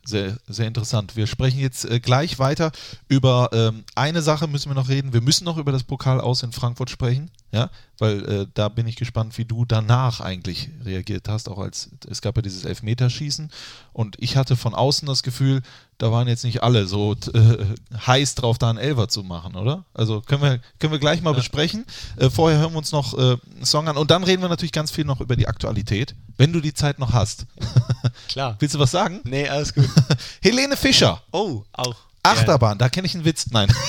Sehr, 0.03 0.37
sehr 0.47 0.67
interessant. 0.67 1.15
Wir 1.15 1.27
sprechen 1.27 1.59
jetzt 1.59 1.85
äh, 1.85 1.99
gleich 1.99 2.39
weiter 2.39 2.71
über 3.07 3.49
ähm, 3.53 3.83
eine 3.93 4.23
Sache 4.23 4.47
müssen 4.47 4.69
wir 4.69 4.75
noch 4.75 4.89
reden. 4.89 5.13
Wir 5.13 5.21
müssen 5.21 5.43
noch 5.45 5.57
über 5.57 5.71
das 5.71 5.83
Pokal 5.83 6.19
aus 6.19 6.41
in 6.41 6.51
Frankfurt 6.51 6.89
sprechen, 6.89 7.29
ja, 7.51 7.69
weil 7.97 8.29
äh, 8.29 8.47
da 8.53 8.69
bin 8.69 8.87
ich 8.87 8.95
gespannt, 8.95 9.37
wie 9.37 9.45
du 9.45 9.65
danach 9.65 10.21
eigentlich 10.21 10.69
reagiert 10.85 11.27
hast. 11.27 11.49
Auch 11.49 11.59
als 11.59 11.89
es 12.09 12.21
gab 12.21 12.37
ja 12.37 12.41
dieses 12.41 12.63
Elfmeterschießen 12.63 13.51
und 13.93 14.15
ich 14.19 14.37
hatte 14.37 14.55
von 14.55 14.73
außen 14.73 15.05
das 15.05 15.21
Gefühl, 15.21 15.61
da 15.97 16.11
waren 16.11 16.27
jetzt 16.27 16.45
nicht 16.45 16.63
alle 16.63 16.87
so 16.87 17.13
äh, 17.33 17.65
heiß 18.07 18.35
drauf, 18.35 18.57
da 18.57 18.69
einen 18.69 18.79
Elfer 18.79 19.07
zu 19.07 19.23
machen, 19.23 19.55
oder? 19.55 19.85
Also 19.93 20.21
können 20.21 20.41
wir, 20.41 20.59
können 20.79 20.93
wir 20.93 20.99
gleich 20.99 21.21
mal 21.21 21.31
ja. 21.31 21.35
besprechen. 21.35 21.85
Äh, 22.17 22.29
vorher 22.29 22.59
hören 22.59 22.71
wir 22.71 22.79
uns 22.79 22.91
noch 22.91 23.13
äh, 23.17 23.37
einen 23.55 23.65
Song 23.65 23.87
an 23.87 23.97
und 23.97 24.09
dann 24.09 24.23
reden 24.23 24.41
wir 24.41 24.49
natürlich 24.49 24.71
ganz 24.71 24.89
viel 24.89 25.05
noch 25.05 25.19
über 25.19 25.35
die 25.35 25.47
Aktualität, 25.47 26.15
wenn 26.37 26.53
du 26.53 26.61
die 26.61 26.73
Zeit 26.73 26.99
noch 26.99 27.11
hast. 27.13 27.45
Klar. 28.29 28.55
Willst 28.59 28.75
du 28.75 28.79
was 28.79 28.91
sagen? 28.91 29.19
Nee, 29.25 29.47
alles 29.47 29.73
gut. 29.73 29.89
Helene 30.41 30.77
Fischer. 30.77 31.21
Oh, 31.31 31.63
auch. 31.73 31.95
Achterbahn, 32.23 32.77
da 32.77 32.89
kenne 32.89 33.07
ich 33.07 33.15
einen 33.15 33.25
Witz. 33.25 33.47
Nein. 33.51 33.71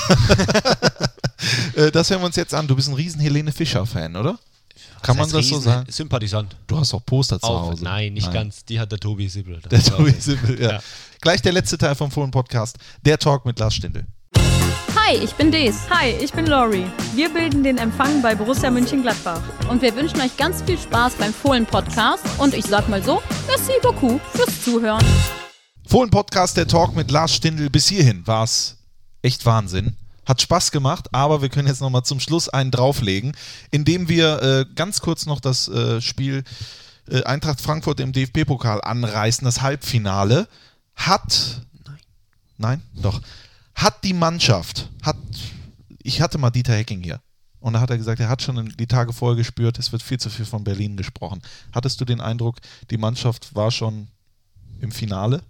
Äh, 1.75 1.91
das 1.91 2.09
hören 2.09 2.21
wir 2.21 2.27
uns 2.27 2.37
jetzt 2.37 2.55
an. 2.55 2.69
Du 2.69 2.77
bist 2.77 2.89
ein 2.89 2.95
riesen 2.95 3.21
Helene 3.21 3.51
Fischer-Fan, 3.51 4.15
oder? 4.15 4.39
Kann 5.03 5.17
man 5.17 5.29
das 5.29 5.35
Riesen, 5.39 5.55
so 5.55 5.61
sagen? 5.61 5.91
Sympathisant. 5.91 6.55
Du 6.67 6.79
hast 6.79 6.95
auch 6.95 7.05
Poster 7.05 7.41
zu 7.41 7.47
auch, 7.47 7.71
Hause. 7.71 7.85
Nein, 7.85 8.13
nicht 8.13 8.27
nein. 8.27 8.35
ganz. 8.35 8.65
Die 8.65 8.79
hat 8.79 8.93
der 8.93 9.01
Tobi 9.01 9.29
Sibbel. 9.29 9.61
Der 9.71 9.83
Tobi 9.83 10.13
Sibbel, 10.13 10.61
ja. 10.61 10.73
ja. 10.73 10.81
Gleich 11.21 11.43
der 11.43 11.53
letzte 11.53 11.77
Teil 11.79 11.95
vom 11.95 12.11
Fohlen 12.11 12.31
Podcast. 12.31 12.79
Der 13.05 13.19
Talk 13.19 13.45
mit 13.45 13.59
Lars 13.59 13.75
Stindl. 13.75 14.07
Hi, 14.95 15.17
ich 15.17 15.33
bin 15.35 15.51
Des. 15.51 15.91
Hi, 15.91 16.11
ich 16.11 16.33
bin 16.33 16.47
Lori. 16.47 16.87
Wir 17.15 17.29
bilden 17.29 17.65
den 17.65 17.79
Empfang 17.79 18.23
bei 18.23 18.35
Borussia 18.35 18.71
München-Gladbach. 18.71 19.43
Und 19.69 19.83
wir 19.83 19.95
wünschen 19.97 20.21
euch 20.21 20.37
ganz 20.37 20.63
viel 20.63 20.79
Spaß 20.79 21.15
beim 21.15 21.35
Fohlen-Podcast. 21.35 22.25
Und 22.39 22.55
ich 22.55 22.67
sag 22.67 22.89
mal 22.89 23.03
so, 23.03 23.21
merci 23.49 23.73
beaucoup 23.83 24.21
fürs 24.33 24.63
Zuhören. 24.63 25.05
Fohlen-Podcast, 25.93 26.57
der 26.57 26.67
Talk 26.67 26.97
mit 26.97 27.11
Lars 27.11 27.35
Stindl. 27.35 27.69
Bis 27.69 27.87
hierhin 27.87 28.27
war 28.27 28.45
es 28.45 28.79
echt 29.21 29.45
Wahnsinn. 29.45 29.95
Hat 30.25 30.41
Spaß 30.41 30.71
gemacht, 30.71 31.13
aber 31.13 31.43
wir 31.43 31.51
können 31.51 31.69
jetzt 31.69 31.83
nochmal 31.83 32.03
zum 32.03 32.19
Schluss 32.19 32.49
einen 32.49 32.71
drauflegen, 32.71 33.37
indem 33.71 34.09
wir 34.09 34.43
äh, 34.43 34.65
ganz 34.75 35.03
kurz 35.03 35.27
noch 35.27 35.39
das 35.39 35.69
äh, 35.69 36.01
Spiel 36.01 36.45
äh, 37.11 37.25
Eintracht 37.25 37.61
Frankfurt 37.61 38.01
im 38.01 38.15
DFB-Pokal 38.15 38.81
anreißen, 38.81 39.45
das 39.45 39.61
Halbfinale. 39.61 40.49
Hat. 40.97 41.61
Nein. 41.85 41.99
Nein? 42.57 42.83
Doch. 42.95 43.21
Hat 43.75 44.03
die 44.03 44.15
Mannschaft, 44.15 44.89
hat. 45.03 45.19
Ich 46.03 46.23
hatte 46.23 46.39
mal 46.39 46.49
Dieter 46.49 46.73
Hecking 46.73 47.03
hier. 47.03 47.21
Und 47.61 47.75
da 47.75 47.81
hat 47.81 47.91
er 47.91 47.99
gesagt, 47.99 48.19
er 48.19 48.31
hat 48.31 48.41
schon 48.41 48.73
die 48.79 48.87
Tage 48.87 49.13
vorher 49.13 49.37
gespürt, 49.37 49.79
es 49.79 49.93
wird 49.93 50.03
viel 50.03 50.19
zu 50.19 50.31
viel 50.31 50.47
von 50.47 50.65
Berlin 50.65 50.97
gesprochen. 50.97 51.43
Hattest 51.71 52.01
du 52.01 52.07
den 52.07 52.23
Eindruck, 52.23 52.61
die 52.91 52.97
Mannschaft 52.97 53.55
war 53.55 53.71
schon 53.71 54.09
im 54.81 54.91
Finale? 54.91 55.43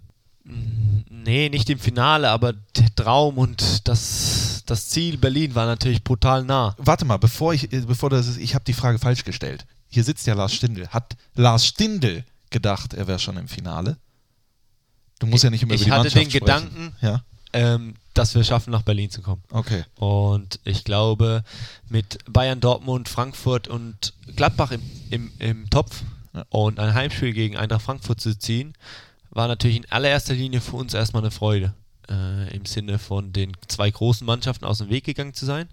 Nee, 0.45 1.49
nicht 1.49 1.69
im 1.69 1.79
Finale, 1.79 2.29
aber 2.29 2.53
der 2.53 2.93
Traum 2.95 3.37
und 3.37 3.87
das, 3.87 4.63
das 4.65 4.89
Ziel 4.89 5.17
Berlin 5.17 5.55
war 5.55 5.65
natürlich 5.65 6.03
brutal 6.03 6.43
nah. 6.43 6.75
Warte 6.77 7.05
mal, 7.05 7.17
bevor 7.17 7.53
ich, 7.53 7.69
bevor 7.69 8.09
das 8.09 8.27
ist, 8.27 8.37
ich 8.37 8.53
habe 8.53 8.65
die 8.65 8.73
Frage 8.73 8.99
falsch 8.99 9.23
gestellt. 9.23 9.65
Hier 9.87 10.03
sitzt 10.03 10.27
ja 10.27 10.33
Lars 10.33 10.53
Stindl. 10.53 10.87
Hat 10.89 11.15
Lars 11.35 11.65
Stindl 11.65 12.25
gedacht, 12.49 12.93
er 12.93 13.07
wäre 13.07 13.19
schon 13.19 13.37
im 13.37 13.47
Finale? 13.47 13.97
Du 15.19 15.27
musst 15.27 15.43
ja 15.43 15.49
nicht 15.49 15.63
immer 15.63 15.75
ich 15.75 15.81
über 15.81 15.85
die 15.85 15.91
Mannschaft 15.91 16.11
sprechen. 16.11 16.29
Ich 16.29 16.41
hatte 16.41 16.61
den 16.61 16.71
Gedanken, 16.71 16.95
ja? 17.01 17.23
ähm, 17.53 17.93
dass 18.13 18.35
wir 18.35 18.43
schaffen, 18.43 18.71
nach 18.71 18.81
Berlin 18.81 19.09
zu 19.09 19.21
kommen. 19.21 19.43
Okay. 19.49 19.85
Und 19.95 20.59
ich 20.65 20.83
glaube, 20.83 21.43
mit 21.87 22.17
Bayern, 22.27 22.59
Dortmund, 22.59 23.07
Frankfurt 23.07 23.67
und 23.67 24.13
Gladbach 24.35 24.71
im, 24.71 24.81
im, 25.09 25.31
im 25.39 25.69
Topf 25.69 26.03
ja. 26.33 26.43
und 26.49 26.79
ein 26.79 26.93
Heimspiel 26.93 27.31
gegen 27.31 27.55
Eintracht 27.55 27.83
Frankfurt 27.83 28.19
zu 28.19 28.37
ziehen, 28.37 28.73
war 29.33 29.47
natürlich 29.47 29.77
in 29.77 29.91
allererster 29.91 30.33
Linie 30.33 30.61
für 30.61 30.75
uns 30.75 30.93
erstmal 30.93 31.23
eine 31.23 31.31
Freude. 31.31 31.73
Äh, 32.09 32.55
Im 32.55 32.65
Sinne 32.65 32.99
von 32.99 33.33
den 33.33 33.53
zwei 33.67 33.89
großen 33.89 34.25
Mannschaften 34.25 34.65
aus 34.65 34.77
dem 34.77 34.89
Weg 34.89 35.05
gegangen 35.05 35.33
zu 35.33 35.45
sein. 35.45 35.69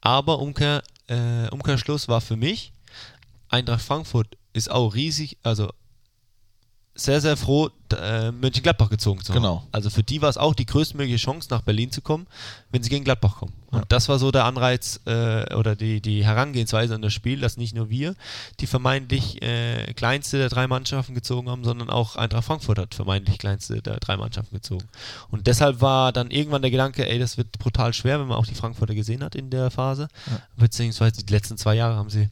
Aber 0.00 0.38
Umkehr, 0.38 0.82
äh, 1.08 1.48
Umkehrschluss 1.50 2.08
war 2.08 2.20
für 2.20 2.36
mich, 2.36 2.72
Eintracht 3.48 3.82
Frankfurt 3.82 4.36
ist 4.52 4.70
auch 4.70 4.94
riesig, 4.94 5.38
also 5.42 5.70
sehr, 7.00 7.20
sehr 7.20 7.36
froh, 7.36 7.70
äh, 7.96 8.32
Mönchengladbach 8.32 8.90
gezogen 8.90 9.22
zu 9.22 9.32
haben. 9.32 9.40
Genau. 9.40 9.66
Also 9.70 9.88
für 9.88 10.02
die 10.02 10.20
war 10.20 10.28
es 10.28 10.36
auch 10.36 10.54
die 10.54 10.66
größtmögliche 10.66 11.16
Chance, 11.16 11.48
nach 11.50 11.62
Berlin 11.62 11.92
zu 11.92 12.00
kommen, 12.02 12.26
wenn 12.70 12.82
sie 12.82 12.90
gegen 12.90 13.04
Gladbach 13.04 13.36
kommen. 13.36 13.52
Und 13.70 13.78
ja. 13.78 13.84
das 13.88 14.08
war 14.08 14.18
so 14.18 14.30
der 14.30 14.44
Anreiz 14.44 15.00
äh, 15.06 15.54
oder 15.54 15.76
die, 15.76 16.00
die 16.00 16.24
Herangehensweise 16.24 16.94
an 16.94 17.02
das 17.02 17.12
Spiel, 17.12 17.40
dass 17.40 17.56
nicht 17.56 17.74
nur 17.74 17.88
wir 17.88 18.16
die 18.60 18.66
vermeintlich 18.66 19.40
äh, 19.42 19.92
kleinste 19.94 20.38
der 20.38 20.48
drei 20.48 20.66
Mannschaften 20.66 21.14
gezogen 21.14 21.48
haben, 21.48 21.64
sondern 21.64 21.88
auch 21.88 22.16
Eintracht 22.16 22.44
Frankfurt 22.44 22.78
hat 22.78 22.94
vermeintlich 22.94 23.38
kleinste 23.38 23.80
der 23.80 23.98
drei 24.00 24.16
Mannschaften 24.16 24.56
gezogen. 24.56 24.88
Und 25.30 25.46
deshalb 25.46 25.80
war 25.80 26.12
dann 26.12 26.30
irgendwann 26.30 26.62
der 26.62 26.70
Gedanke, 26.70 27.08
ey, 27.08 27.18
das 27.18 27.36
wird 27.36 27.58
brutal 27.58 27.92
schwer, 27.92 28.18
wenn 28.20 28.26
man 28.26 28.38
auch 28.38 28.46
die 28.46 28.54
Frankfurter 28.54 28.94
gesehen 28.94 29.22
hat 29.22 29.34
in 29.34 29.50
der 29.50 29.70
Phase. 29.70 30.08
Ja. 30.26 30.40
Beziehungsweise 30.56 31.24
die 31.24 31.32
letzten 31.32 31.56
zwei 31.58 31.74
Jahre 31.74 31.96
haben 31.96 32.10
sie 32.10 32.28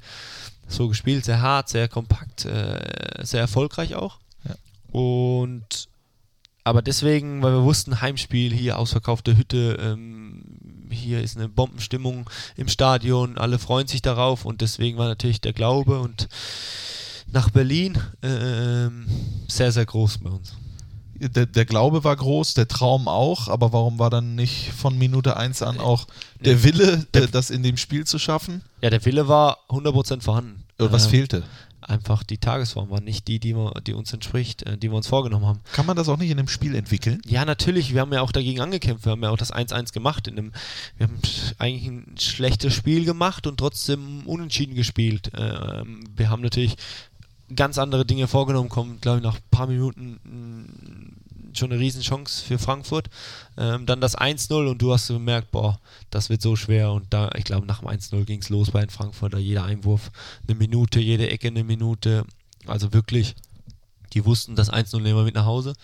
so 0.68 0.88
gespielt, 0.88 1.24
sehr 1.24 1.40
hart, 1.40 1.68
sehr 1.68 1.86
kompakt, 1.86 2.44
äh, 2.44 2.80
sehr 3.22 3.40
erfolgreich 3.40 3.94
auch. 3.94 4.18
Und 4.97 5.89
aber 6.64 6.81
deswegen, 6.81 7.43
weil 7.43 7.52
wir 7.52 7.64
wussten, 7.64 8.01
Heimspiel, 8.01 8.51
hier 8.51 8.78
ausverkaufte 8.78 9.36
Hütte, 9.36 9.77
ähm, 9.78 10.43
hier 10.89 11.20
ist 11.20 11.36
eine 11.36 11.51
Bombenstimmung 11.51 12.31
im 12.56 12.68
Stadion, 12.68 13.36
alle 13.36 13.59
freuen 13.59 13.86
sich 13.86 14.01
darauf 14.01 14.47
und 14.47 14.62
deswegen 14.62 14.97
war 14.97 15.06
natürlich 15.06 15.43
der 15.43 15.52
Glaube 15.52 16.01
und 16.01 16.28
nach 17.31 17.51
Berlin 17.51 17.98
äh, 18.23 18.89
sehr, 19.48 19.70
sehr 19.70 19.85
groß 19.85 20.18
bei 20.18 20.31
uns. 20.31 20.55
Der, 21.14 21.44
der, 21.44 21.66
Glaube 21.66 22.02
war 22.02 22.16
groß, 22.16 22.55
der 22.55 22.66
Traum 22.66 23.06
auch, 23.06 23.48
aber 23.48 23.74
warum 23.74 23.98
war 23.98 24.09
dann 24.09 24.35
nicht 24.35 24.73
von 24.73 24.97
Minute 24.97 25.36
1 25.36 25.60
an 25.60 25.78
auch 25.78 26.06
der 26.40 26.64
Wille, 26.64 27.06
der, 27.12 27.27
das 27.27 27.51
in 27.51 27.62
dem 27.62 27.77
Spiel 27.77 28.06
zu 28.06 28.18
schaffen? 28.18 28.62
Ja, 28.81 28.89
der 28.89 29.05
Wille 29.05 29.28
war 29.28 29.59
100% 29.68 30.23
vorhanden. 30.23 30.64
Was 30.78 31.06
äh, 31.06 31.10
fehlte? 31.10 31.43
Einfach 31.88 32.22
die 32.22 32.38
Tagesform 32.38 32.90
war 32.90 33.00
nicht 33.00 33.28
die, 33.28 33.38
die, 33.38 33.54
wir, 33.54 33.72
die 33.86 33.94
uns 33.94 34.12
entspricht, 34.12 34.62
äh, 34.64 34.76
die 34.76 34.90
wir 34.90 34.96
uns 34.96 35.06
vorgenommen 35.06 35.46
haben. 35.46 35.60
Kann 35.72 35.86
man 35.86 35.96
das 35.96 36.08
auch 36.08 36.18
nicht 36.18 36.30
in 36.30 36.38
einem 36.38 36.48
Spiel 36.48 36.74
entwickeln? 36.74 37.20
Ja, 37.26 37.44
natürlich. 37.44 37.94
Wir 37.94 38.00
haben 38.00 38.12
ja 38.12 38.22
auch 38.22 38.32
dagegen 38.32 38.60
angekämpft. 38.60 39.04
Wir 39.04 39.12
haben 39.12 39.22
ja 39.22 39.30
auch 39.30 39.36
das 39.36 39.52
1-1 39.52 39.92
gemacht. 39.92 40.28
In 40.28 40.38
einem, 40.38 40.52
wir 40.96 41.06
haben 41.06 41.18
eigentlich 41.58 41.86
ein 41.86 42.14
schlechtes 42.18 42.74
Spiel 42.74 43.04
gemacht 43.04 43.46
und 43.46 43.58
trotzdem 43.58 44.26
unentschieden 44.26 44.74
gespielt. 44.74 45.30
Ähm, 45.36 46.04
wir 46.14 46.30
haben 46.30 46.42
natürlich 46.42 46.76
ganz 47.54 47.78
andere 47.78 48.04
Dinge 48.04 48.26
vorgenommen, 48.26 48.68
kommen, 48.68 49.00
glaube 49.00 49.18
ich, 49.18 49.24
nach 49.24 49.36
ein 49.36 49.50
paar 49.50 49.66
Minuten 49.66 51.05
schon 51.58 51.72
eine 51.72 51.80
Riesenchance 51.80 52.44
für 52.44 52.58
Frankfurt. 52.58 53.08
Ähm, 53.56 53.86
dann 53.86 54.00
das 54.00 54.16
1-0 54.16 54.68
und 54.68 54.80
du 54.82 54.92
hast 54.92 55.08
gemerkt, 55.08 55.50
boah, 55.50 55.78
das 56.10 56.28
wird 56.28 56.42
so 56.42 56.56
schwer. 56.56 56.92
Und 56.92 57.12
da, 57.12 57.30
ich 57.36 57.44
glaube, 57.44 57.66
nach 57.66 57.80
dem 57.80 57.88
1-0 57.88 58.24
ging 58.24 58.40
es 58.40 58.48
los 58.48 58.70
bei 58.70 58.80
den 58.80 58.90
Frankfurter. 58.90 59.38
Jeder 59.38 59.64
Einwurf 59.64 60.10
eine 60.46 60.56
Minute, 60.56 61.00
jede 61.00 61.28
Ecke 61.28 61.48
eine 61.48 61.64
Minute. 61.64 62.24
Also 62.66 62.92
wirklich, 62.92 63.34
die 64.12 64.24
wussten, 64.24 64.56
das 64.56 64.72
1-0 64.72 65.00
nehmen 65.00 65.18
wir 65.18 65.24
mit 65.24 65.34
nach 65.34 65.44
Hause. 65.44 65.74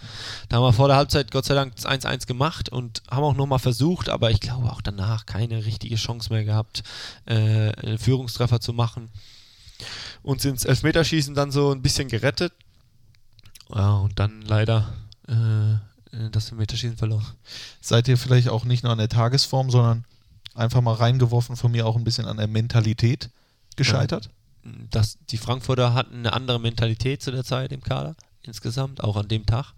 Da 0.49 0.57
haben 0.57 0.65
wir 0.65 0.73
vor 0.73 0.89
der 0.89 0.97
Halbzeit 0.97 1.31
Gott 1.31 1.45
sei 1.45 1.55
Dank 1.55 1.77
das 1.77 1.87
1-1 1.87 2.27
gemacht 2.27 2.69
und 2.69 3.03
haben 3.11 3.25
auch 3.25 3.35
nochmal 3.35 3.59
versucht, 3.59 4.09
aber 4.09 4.31
ich 4.31 4.41
glaube 4.41 4.71
auch 4.71 4.81
danach 4.81 5.27
keine 5.27 5.65
richtige 5.65 5.97
Chance 5.97 6.33
mehr 6.33 6.45
gehabt, 6.45 6.83
äh, 7.27 7.35
einen 7.73 7.99
Führungstreffer 7.99 8.61
zu 8.61 8.73
machen. 8.73 9.11
Uns 10.23 10.45
ins 10.45 10.65
Elfmeterschießen 10.65 11.35
dann 11.35 11.51
so 11.51 11.73
ein 11.73 11.83
bisschen 11.83 12.09
gerettet. 12.09 12.53
Ja, 13.75 13.97
und 13.97 14.19
dann 14.19 14.43
leider 14.43 14.93
äh, 15.33 15.73
äh, 16.17 16.31
das 16.31 16.53
Meterschießen 16.53 16.97
verloren. 16.97 17.27
Seid 17.81 18.09
ihr 18.09 18.19
vielleicht 18.19 18.49
auch 18.49 18.65
nicht 18.65 18.83
nur 18.83 18.93
an 18.93 18.99
der 18.99 19.09
Tagesform, 19.09 19.71
sondern 19.71 20.05
einfach 20.55 20.81
mal 20.81 20.95
reingeworfen 20.95 21.57
von 21.57 21.73
mir 21.73 21.87
auch 21.87 21.97
ein 21.97 22.05
bisschen 22.05 22.27
an 22.27 22.37
der 22.37 22.49
Mentalität 22.49 23.31
gescheitert? 23.77 24.31
Das, 24.91 25.19
die 25.31 25.39
Frankfurter 25.39 25.95
hatten 25.95 26.19
eine 26.19 26.33
andere 26.35 26.61
Mentalität 26.61 27.23
zu 27.23 27.33
der 27.33 27.45
Zeit 27.45 27.73
im 27.73 27.83
Kader, 27.83 28.15
insgesamt, 28.43 29.03
auch 29.03 29.17
an 29.17 29.29
dem 29.29 29.45
Tag. 29.47 29.73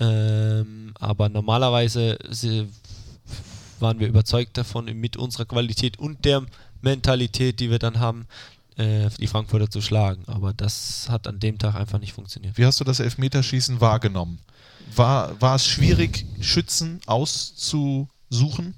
Ähm, 0.00 0.94
aber 0.98 1.28
normalerweise 1.28 2.18
waren 3.78 4.00
wir 4.00 4.08
überzeugt 4.08 4.56
davon, 4.56 4.86
mit 4.86 5.16
unserer 5.16 5.44
Qualität 5.44 5.98
und 5.98 6.24
der 6.24 6.46
Mentalität, 6.80 7.60
die 7.60 7.70
wir 7.70 7.78
dann 7.78 8.00
haben, 8.00 8.26
äh, 8.76 9.10
die 9.18 9.26
Frankfurter 9.26 9.68
zu 9.68 9.82
schlagen. 9.82 10.24
Aber 10.28 10.54
das 10.54 11.08
hat 11.10 11.26
an 11.26 11.40
dem 11.40 11.58
Tag 11.58 11.74
einfach 11.74 11.98
nicht 11.98 12.14
funktioniert. 12.14 12.56
Wie 12.56 12.64
hast 12.64 12.80
du 12.80 12.84
das 12.84 13.00
Elfmeterschießen 13.00 13.80
wahrgenommen? 13.80 14.38
War, 14.94 15.40
war 15.40 15.56
es 15.56 15.66
schwierig, 15.66 16.26
Schützen 16.40 17.00
auszusuchen? 17.06 18.74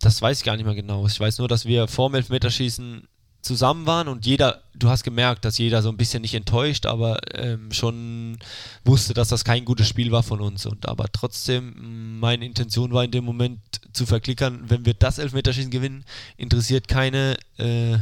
Das 0.00 0.20
weiß 0.20 0.38
ich 0.38 0.44
gar 0.44 0.56
nicht 0.56 0.66
mehr 0.66 0.74
genau. 0.74 1.06
Ich 1.06 1.18
weiß 1.18 1.38
nur, 1.38 1.48
dass 1.48 1.64
wir 1.64 1.88
vor 1.88 2.10
dem 2.10 2.16
Elfmeterschießen 2.16 3.06
zusammen 3.44 3.86
waren 3.86 4.08
und 4.08 4.26
jeder, 4.26 4.62
du 4.74 4.88
hast 4.88 5.04
gemerkt, 5.04 5.44
dass 5.44 5.58
jeder 5.58 5.82
so 5.82 5.90
ein 5.90 5.96
bisschen 5.96 6.22
nicht 6.22 6.34
enttäuscht, 6.34 6.86
aber 6.86 7.20
ähm, 7.34 7.70
schon 7.72 8.38
wusste, 8.84 9.14
dass 9.14 9.28
das 9.28 9.44
kein 9.44 9.64
gutes 9.64 9.86
Spiel 9.86 10.10
war 10.10 10.22
von 10.22 10.40
uns. 10.40 10.66
Und 10.66 10.88
aber 10.88 11.06
trotzdem, 11.12 12.18
meine 12.18 12.46
Intention 12.46 12.92
war 12.92 13.04
in 13.04 13.10
dem 13.10 13.24
Moment 13.24 13.60
zu 13.92 14.06
verklickern, 14.06 14.64
wenn 14.68 14.86
wir 14.86 14.94
das 14.94 15.18
Elfmeterschießen 15.18 15.70
gewinnen, 15.70 16.04
interessiert 16.36 16.88
keine 16.88 17.36
äh, 17.58 17.98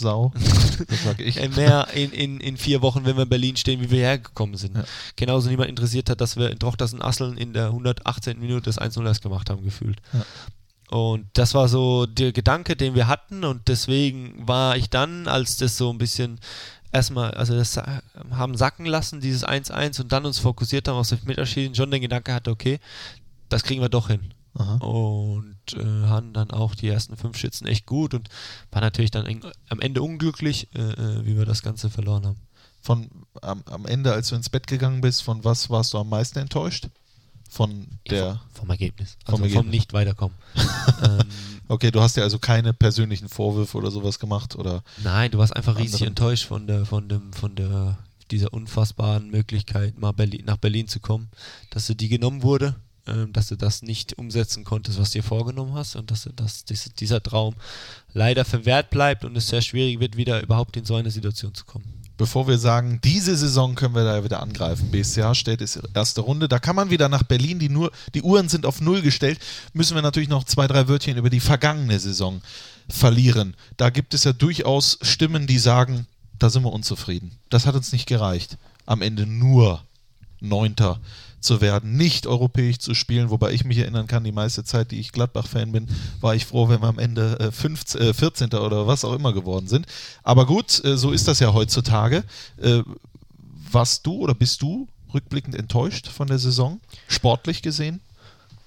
Sau. 0.00 0.32
Das 0.88 1.04
sag 1.04 1.20
ich. 1.20 1.36
äh, 1.36 1.48
mehr 1.48 1.88
in, 1.94 2.10
in, 2.10 2.40
in 2.40 2.56
vier 2.56 2.80
Wochen, 2.80 3.04
wenn 3.04 3.16
wir 3.16 3.24
in 3.24 3.28
Berlin 3.28 3.56
stehen, 3.56 3.82
wie 3.82 3.90
wir 3.90 4.00
hergekommen 4.00 4.56
sind. 4.56 4.76
Ja. 4.76 4.84
Genauso 5.14 5.50
niemand 5.50 5.68
interessiert 5.68 6.08
hat, 6.08 6.22
dass 6.22 6.36
wir 6.36 6.50
in 6.50 6.58
Drochtersen 6.58 7.02
Asseln 7.02 7.36
in 7.36 7.52
der 7.52 7.66
118. 7.66 8.40
Minute 8.40 8.64
das 8.64 8.80
1-0 8.80 9.04
erst 9.06 9.22
gemacht 9.22 9.50
haben, 9.50 9.62
gefühlt. 9.62 10.00
Ja. 10.14 10.24
Und 10.96 11.26
das 11.34 11.54
war 11.54 11.68
so 11.68 12.06
der 12.06 12.32
Gedanke, 12.32 12.76
den 12.76 12.94
wir 12.94 13.06
hatten 13.06 13.44
und 13.44 13.68
deswegen 13.68 14.48
war 14.48 14.76
ich 14.76 14.90
dann, 14.90 15.28
als 15.28 15.56
das 15.58 15.76
so 15.76 15.92
ein 15.92 15.98
bisschen 15.98 16.40
erstmal, 16.92 17.30
also 17.32 17.54
das 17.54 17.76
äh, 17.76 17.84
haben 18.30 18.56
sacken 18.56 18.86
lassen, 18.86 19.20
dieses 19.20 19.46
1-1 19.46 20.00
und 20.00 20.12
dann 20.12 20.26
uns 20.26 20.38
fokussiert 20.38 20.88
haben 20.88 20.96
auf 20.96 21.08
das 21.08 21.18
Elfmeterschießen, 21.18 21.74
schon 21.74 21.90
den 21.90 22.00
Gedanke 22.00 22.32
hatte, 22.32 22.50
okay, 22.50 22.80
das 23.48 23.62
kriegen 23.62 23.80
wir 23.80 23.88
doch 23.88 24.08
hin. 24.08 24.32
Aha. 24.54 24.76
Und 24.76 25.56
äh, 25.74 26.06
haben 26.06 26.32
dann 26.32 26.50
auch 26.50 26.74
die 26.74 26.88
ersten 26.88 27.16
fünf 27.16 27.36
Schützen 27.36 27.66
echt 27.66 27.86
gut 27.86 28.14
und 28.14 28.28
war 28.70 28.80
natürlich 28.80 29.10
dann 29.10 29.26
eng, 29.26 29.42
am 29.68 29.80
Ende 29.80 30.02
unglücklich, 30.02 30.68
äh, 30.74 30.80
äh, 30.80 31.26
wie 31.26 31.36
wir 31.36 31.44
das 31.46 31.62
Ganze 31.62 31.90
verloren 31.90 32.26
haben. 32.26 32.40
Von 32.82 33.10
am, 33.42 33.62
am 33.66 33.86
Ende, 33.86 34.12
als 34.12 34.28
du 34.28 34.34
ins 34.36 34.48
Bett 34.48 34.66
gegangen 34.66 35.00
bist, 35.00 35.22
von 35.22 35.44
was 35.44 35.68
warst 35.70 35.92
du 35.92 35.98
am 35.98 36.08
meisten 36.08 36.38
enttäuscht? 36.38 36.88
Von 37.48 37.86
der. 38.08 38.18
Ja, 38.18 38.32
vom, 38.52 38.60
vom 38.62 38.70
Ergebnis. 38.70 39.16
Vom 39.24 39.34
Also 39.34 39.36
vom, 39.36 39.44
Ergebnis. 39.44 39.70
nicht 39.72 39.92
weiterkommen. 39.92 40.36
ähm, 41.02 41.24
Okay, 41.70 41.92
du 41.92 42.00
hast 42.00 42.16
ja 42.16 42.24
also 42.24 42.40
keine 42.40 42.72
persönlichen 42.74 43.28
Vorwürfe 43.28 43.78
oder 43.78 43.92
sowas 43.92 44.18
gemacht 44.18 44.56
oder 44.56 44.82
nein, 45.04 45.30
du 45.30 45.38
warst 45.38 45.54
einfach 45.54 45.78
riesig 45.78 46.00
Anderen. 46.00 46.08
enttäuscht 46.08 46.46
von 46.46 46.66
der, 46.66 46.84
von 46.84 47.08
dem, 47.08 47.32
von 47.32 47.54
der, 47.54 47.96
dieser 48.32 48.52
unfassbaren 48.52 49.30
Möglichkeit, 49.30 49.96
mal 49.96 50.10
Berlin, 50.10 50.42
nach 50.46 50.56
Berlin 50.56 50.88
zu 50.88 50.98
kommen, 50.98 51.28
dass 51.70 51.86
du 51.86 51.94
die 51.94 52.08
genommen 52.08 52.42
wurde, 52.42 52.74
dass 53.32 53.48
du 53.48 53.56
das 53.56 53.82
nicht 53.82 54.18
umsetzen 54.18 54.64
konntest, 54.64 54.98
was 54.98 55.10
du 55.10 55.18
dir 55.18 55.22
vorgenommen 55.22 55.74
hast 55.74 55.96
und 55.96 56.10
dass 56.10 56.24
du 56.24 56.30
das, 56.30 56.64
dies- 56.64 56.90
dieser 56.98 57.22
Traum 57.22 57.54
leider 58.14 58.44
verwehrt 58.44 58.90
bleibt 58.90 59.24
und 59.24 59.36
es 59.36 59.48
sehr 59.48 59.62
schwierig 59.62 60.00
wird, 60.00 60.16
wieder 60.16 60.42
überhaupt 60.42 60.76
in 60.76 60.84
so 60.84 60.94
eine 60.96 61.10
Situation 61.10 61.54
zu 61.54 61.64
kommen. 61.64 61.84
bevor 62.16 62.46
wir 62.46 62.58
sagen, 62.58 63.00
diese 63.02 63.34
Saison 63.34 63.74
können 63.74 63.94
wir 63.94 64.04
da 64.04 64.22
wieder 64.22 64.42
angreifen. 64.42 64.90
BSCH 64.90 65.34
stellt 65.34 65.62
es 65.62 65.80
erste 65.94 66.20
Runde. 66.20 66.48
Da 66.48 66.58
kann 66.58 66.76
man 66.76 66.90
wieder 66.90 67.08
nach 67.08 67.22
Berlin. 67.22 67.58
Die, 67.58 67.70
nur, 67.70 67.90
die 68.12 68.20
Uhren 68.20 68.50
sind 68.50 68.66
auf 68.66 68.82
Null 68.82 69.00
gestellt. 69.00 69.38
Müssen 69.72 69.94
wir 69.94 70.02
natürlich 70.02 70.28
noch 70.28 70.44
zwei, 70.44 70.66
drei 70.66 70.86
Wörtchen 70.86 71.16
über 71.16 71.30
die 71.30 71.40
vergangene 71.40 71.98
Saison 71.98 72.42
verlieren. 72.90 73.54
Da 73.78 73.88
gibt 73.88 74.12
es 74.12 74.24
ja 74.24 74.34
durchaus 74.34 74.98
Stimmen, 75.00 75.46
die 75.46 75.56
sagen, 75.58 76.06
da 76.38 76.50
sind 76.50 76.62
wir 76.62 76.72
unzufrieden. 76.74 77.30
Das 77.48 77.64
hat 77.64 77.74
uns 77.74 77.90
nicht 77.90 78.04
gereicht. 78.06 78.58
Am 78.84 79.00
Ende 79.00 79.24
nur 79.24 79.82
Neunter 80.40 81.00
zu 81.40 81.60
werden, 81.60 81.96
nicht 81.96 82.26
europäisch 82.26 82.78
zu 82.78 82.94
spielen, 82.94 83.30
wobei 83.30 83.52
ich 83.52 83.64
mich 83.64 83.78
erinnern 83.78 84.06
kann, 84.06 84.24
die 84.24 84.32
meiste 84.32 84.64
Zeit, 84.64 84.90
die 84.90 85.00
ich 85.00 85.12
Gladbach-Fan 85.12 85.72
bin, 85.72 85.88
war 86.20 86.34
ich 86.34 86.46
froh, 86.46 86.68
wenn 86.68 86.80
wir 86.82 86.88
am 86.88 86.98
Ende 86.98 87.38
äh, 87.40 87.50
15, 87.50 88.00
äh, 88.00 88.14
14. 88.14 88.50
oder 88.54 88.86
was 88.86 89.04
auch 89.04 89.14
immer 89.14 89.32
geworden 89.32 89.66
sind. 89.68 89.86
Aber 90.22 90.46
gut, 90.46 90.84
äh, 90.84 90.96
so 90.96 91.12
ist 91.12 91.28
das 91.28 91.40
ja 91.40 91.52
heutzutage. 91.52 92.24
Äh, 92.58 92.82
warst 93.72 94.06
du 94.06 94.14
oder 94.14 94.34
bist 94.34 94.62
du 94.62 94.88
rückblickend 95.14 95.54
enttäuscht 95.54 96.08
von 96.08 96.28
der 96.28 96.38
Saison, 96.38 96.80
sportlich 97.08 97.62
gesehen 97.62 98.00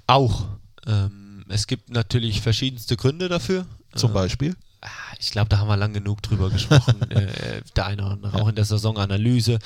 Auch. 0.07 0.45
Ähm, 0.85 1.45
es 1.49 1.67
gibt 1.67 1.89
natürlich 1.89 2.41
verschiedenste 2.41 2.97
Gründe 2.97 3.29
dafür. 3.29 3.65
zum 3.95 4.11
Äh, 4.11 4.13
Beispiel? 4.13 4.55
Ah, 4.85 5.15
Ich 5.17 5.31
glaube, 5.31 5.47
da 5.47 5.59
haben 5.59 5.69
wir 5.69 5.77
lang 5.77 5.93
genug 5.93 6.21
drüber 6.21 6.49
gesprochen. 6.49 7.01
äh, 7.09 7.61
der 7.75 7.85
eine 7.85 8.03
oder 8.03 8.11
andere, 8.11 8.41
auch 8.41 8.49
in 8.49 8.55
der 8.55 8.65
Saisonanalyse, 8.65 9.59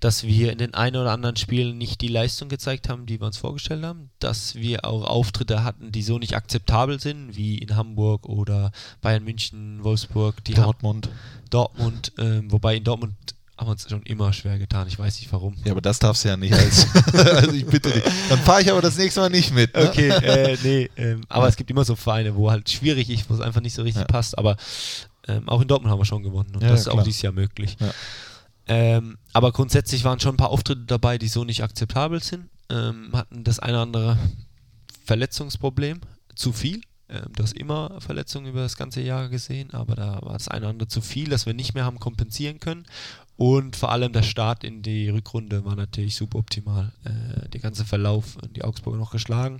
dass 0.00 0.22
wir 0.24 0.52
in 0.52 0.58
den 0.58 0.72
ein 0.72 0.96
oder 0.96 1.12
anderen 1.12 1.36
Spielen 1.36 1.76
nicht 1.76 2.00
die 2.00 2.08
Leistung 2.08 2.48
gezeigt 2.48 2.88
haben, 2.88 3.04
die 3.04 3.20
wir 3.20 3.26
uns 3.26 3.36
vorgestellt 3.36 3.84
haben. 3.84 4.10
Dass 4.20 4.54
wir 4.54 4.86
auch 4.86 5.04
Auftritte 5.04 5.64
hatten, 5.64 5.92
die 5.92 6.02
so 6.02 6.18
nicht 6.18 6.34
akzeptabel 6.34 6.98
sind, 6.98 7.36
wie 7.36 7.58
in 7.58 7.76
Hamburg 7.76 8.26
oder 8.26 8.72
Bayern 9.02 9.24
München, 9.24 9.84
Wolfsburg, 9.84 10.42
Dortmund. 10.44 11.10
Dortmund, 11.50 12.12
ähm, 12.18 12.50
wobei 12.50 12.76
in 12.76 12.84
Dortmund 12.84 13.14
haben 13.56 13.68
wir 13.68 13.72
uns 13.72 13.88
schon 13.88 14.02
immer 14.02 14.32
schwer 14.32 14.58
getan. 14.58 14.88
Ich 14.88 14.98
weiß 14.98 15.20
nicht 15.20 15.32
warum. 15.32 15.54
Ja, 15.64 15.72
aber 15.72 15.80
das 15.80 15.98
darfst 15.98 16.24
du 16.24 16.28
ja 16.28 16.36
nicht 16.36 16.52
als. 16.52 16.86
also 17.14 17.52
ich 17.52 17.64
bitte 17.66 17.90
dich. 17.90 18.02
Dann 18.28 18.38
fahre 18.40 18.62
ich 18.62 18.70
aber 18.70 18.82
das 18.82 18.96
nächste 18.96 19.20
Mal 19.20 19.30
nicht 19.30 19.54
mit. 19.54 19.74
Ne? 19.74 19.88
Okay, 19.88 20.08
äh, 20.08 20.58
nee, 20.62 20.90
ähm, 20.96 21.20
aber 21.28 21.46
es 21.48 21.56
gibt 21.56 21.70
immer 21.70 21.84
so 21.84 21.94
Vereine, 21.94 22.34
wo 22.34 22.50
halt 22.50 22.68
schwierig 22.68 23.08
ist, 23.10 23.30
wo 23.30 23.34
es 23.34 23.40
einfach 23.40 23.60
nicht 23.60 23.74
so 23.74 23.82
richtig 23.82 24.02
Ja. 24.02 24.06
passt. 24.06 24.36
Aber 24.38 24.56
ähm, 25.28 25.48
auch 25.48 25.60
in 25.60 25.68
Dortmund 25.68 25.92
haben 25.92 26.00
wir 26.00 26.04
schon 26.04 26.22
gewonnen 26.22 26.50
und 26.54 26.62
Ja, 26.62 26.68
das 26.70 26.80
ist 26.80 26.88
auch 26.88 27.02
dieses 27.02 27.22
Jahr 27.22 27.32
möglich. 27.32 27.76
Ja. 27.80 27.92
Ähm, 28.66 29.18
aber 29.32 29.52
grundsätzlich 29.52 30.04
waren 30.04 30.18
schon 30.20 30.34
ein 30.34 30.38
paar 30.38 30.50
Auftritte 30.50 30.84
dabei, 30.86 31.18
die 31.18 31.28
so 31.28 31.44
nicht 31.44 31.62
akzeptabel 31.62 32.22
sind. 32.22 32.48
Ähm, 32.70 33.10
hatten 33.12 33.44
das 33.44 33.58
eine 33.58 33.74
oder 33.74 33.82
andere 33.82 34.18
Verletzungsproblem, 35.04 36.00
zu 36.34 36.52
viel. 36.52 36.80
Ähm, 37.08 37.26
du 37.36 37.42
hast 37.42 37.52
immer 37.56 38.00
Verletzungen 38.00 38.46
über 38.46 38.62
das 38.62 38.76
ganze 38.76 39.02
Jahr 39.02 39.28
gesehen, 39.28 39.72
aber 39.72 39.94
da 39.94 40.18
war 40.22 40.32
das 40.32 40.48
eine 40.48 40.60
oder 40.62 40.70
andere 40.70 40.88
zu 40.88 41.00
viel, 41.00 41.28
dass 41.28 41.46
wir 41.46 41.54
nicht 41.54 41.74
mehr 41.74 41.84
haben 41.84 42.00
kompensieren 42.00 42.58
können. 42.60 42.86
Und 43.36 43.74
vor 43.74 43.90
allem 43.90 44.12
der 44.12 44.22
Start 44.22 44.62
in 44.62 44.82
die 44.82 45.08
Rückrunde 45.08 45.64
war 45.64 45.74
natürlich 45.74 46.14
suboptimal. 46.14 46.92
Äh, 47.04 47.48
der 47.48 47.60
ganze 47.60 47.84
Verlauf, 47.84 48.38
die 48.54 48.62
Augsburger 48.62 48.98
noch 48.98 49.10
geschlagen, 49.10 49.58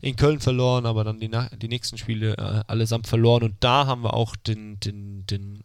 in 0.00 0.16
Köln 0.16 0.40
verloren, 0.40 0.86
aber 0.86 1.04
dann 1.04 1.20
die, 1.20 1.30
die 1.60 1.68
nächsten 1.68 1.98
Spiele 1.98 2.36
äh, 2.36 2.62
allesamt 2.66 3.06
verloren. 3.06 3.44
Und 3.44 3.54
da 3.60 3.86
haben 3.86 4.02
wir 4.02 4.14
auch 4.14 4.34
den, 4.34 4.80
den, 4.80 5.24
den 5.26 5.62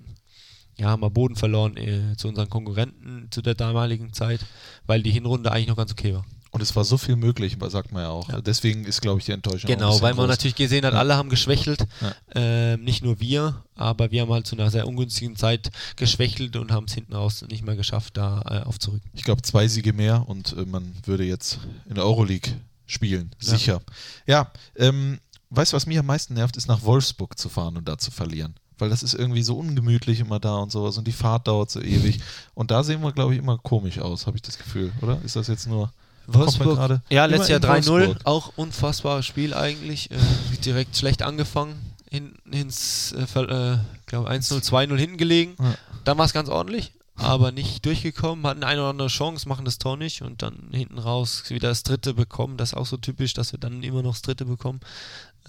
ja, 0.78 0.90
haben 0.90 1.02
wir 1.02 1.10
Boden 1.10 1.36
verloren 1.36 1.76
äh, 1.78 2.16
zu 2.16 2.28
unseren 2.28 2.50
Konkurrenten 2.50 3.28
zu 3.32 3.42
der 3.42 3.56
damaligen 3.56 4.14
Zeit, 4.14 4.46
weil 4.86 5.02
die 5.02 5.12
Hinrunde 5.12 5.52
eigentlich 5.52 5.68
noch 5.68 5.78
ganz 5.78 5.92
okay 5.92 6.14
war. 6.14 6.26
Und 6.52 6.62
es 6.62 6.76
war 6.76 6.84
so 6.84 6.98
viel 6.98 7.16
möglich, 7.16 7.58
sagt 7.70 7.92
man 7.92 8.04
ja 8.04 8.10
auch. 8.10 8.30
Ja. 8.30 8.42
Deswegen 8.42 8.86
ist, 8.86 9.02
glaube 9.02 9.20
ich, 9.20 9.26
die 9.26 9.32
Enttäuschung. 9.34 9.68
Genau, 9.68 10.02
weil 10.02 10.14
man 10.14 10.26
groß. 10.28 10.30
natürlich 10.36 10.56
gesehen 10.56 10.86
hat, 10.86 10.94
Ja. 10.94 11.00
alle 11.00 11.16
haben 11.16 11.30
geschwächelt. 11.30 11.86
Ja. 12.02 12.16
Ähm, 12.36 12.84
nicht 12.84 13.04
nur 13.04 13.20
wir, 13.20 13.64
aber 13.76 14.12
wir 14.12 14.22
haben 14.22 14.32
halt 14.32 14.48
zu 14.48 14.56
einer 14.56 14.72
sehr 14.72 14.88
ungünstigen 14.88 15.36
Zeit 15.36 15.70
geschwächelt 15.98 16.56
und 16.56 16.72
haben 16.72 16.86
es 16.86 16.94
hinten 16.94 17.14
raus 17.14 17.44
nicht 17.50 17.64
mehr 17.66 17.76
geschafft, 17.76 18.18
da 18.18 18.42
äh, 18.50 18.66
aufzurücken. 18.66 19.10
Ich 19.14 19.24
glaube, 19.24 19.42
zwei 19.42 19.68
Siege 19.68 19.94
mehr 19.94 20.28
und 20.28 20.54
äh, 20.58 20.66
man 20.66 20.94
würde 21.06 21.24
jetzt 21.26 21.60
in 21.90 21.96
der 21.96 22.06
Euroleague 22.06 22.54
spielen. 22.86 23.32
Sicher. 23.40 23.82
Ja, 24.26 24.52
ähm, 24.78 25.20
weißt 25.50 25.74
du, 25.74 25.76
was 25.76 25.86
mich 25.86 26.00
am 26.00 26.06
meisten 26.06 26.34
nervt, 26.34 26.56
ist 26.58 26.68
nach 26.68 26.84
Wolfsburg 26.84 27.38
zu 27.38 27.50
fahren 27.50 27.76
und 27.78 27.88
da 27.88 27.98
zu 27.98 28.12
verlieren. 28.12 28.56
Weil 28.80 28.90
das 28.90 29.04
ist 29.04 29.16
irgendwie 29.16 29.42
so 29.44 29.58
ungemütlich 29.58 30.20
immer 30.20 30.40
da 30.40 30.56
und 30.58 30.72
sowas 30.72 30.98
und 30.98 31.08
die 31.08 31.12
Fahrt 31.12 31.48
dauert 31.48 31.72
so 31.72 31.82
ewig. 31.82 32.20
Und 32.54 32.70
da 32.72 32.84
sehen 32.84 33.02
wir, 33.02 33.12
glaube 33.12 33.34
ich, 33.34 33.40
immer 33.40 33.58
komisch 33.58 34.00
aus, 34.00 34.28
habe 34.28 34.38
ich 34.38 34.44
das 34.44 34.58
Gefühl, 34.58 34.92
oder? 35.02 35.20
Ist 35.24 35.36
das 35.36 35.48
jetzt 35.48 35.68
nur. 35.68 35.92
Gerade? 36.28 37.02
ja, 37.10 37.26
letztes 37.26 37.50
Jahr 37.50 37.60
in 37.64 37.66
3-0, 37.84 37.88
Wolfsburg. 37.90 38.18
auch 38.26 38.52
unfassbares 38.56 39.26
Spiel 39.26 39.54
eigentlich. 39.54 40.12
Äh, 40.12 40.18
direkt 40.64 40.96
schlecht 40.98 41.22
angefangen, 41.22 41.76
hinten 42.10 42.52
ins, 42.54 43.12
äh, 43.14 43.22
äh, 43.40 43.78
glaube 44.06 44.30
1-0, 44.30 44.62
2-0 44.62 44.98
hinten 44.98 45.18
gelegen. 45.18 45.56
Ja. 45.60 45.76
Dann 46.04 46.18
war 46.18 46.26
es 46.26 46.34
ganz 46.34 46.50
ordentlich, 46.50 46.94
aber 47.16 47.52
nicht 47.52 47.86
durchgekommen, 47.86 48.46
hatten 48.46 48.64
eine 48.64 48.82
oder 48.82 48.90
andere 48.92 49.08
Chance, 49.08 49.48
machen 49.48 49.66
das 49.66 49.78
Tor 49.78 49.98
nicht 49.98 50.22
und 50.22 50.42
dann 50.42 50.70
hinten 50.72 51.00
raus 51.00 51.44
wieder 51.50 51.70
das 51.70 51.84
dritte 51.84 52.14
bekommen. 52.14 52.58
Das 52.58 52.70
ist 52.70 52.78
auch 52.78 52.86
so 52.86 52.98
typisch, 52.98 53.34
dass 53.34 53.52
wir 53.54 53.60
dann 53.60 53.82
immer 53.84 54.02
noch 54.04 54.14
das 54.14 54.22
dritte 54.22 54.46
bekommen. 54.46 54.80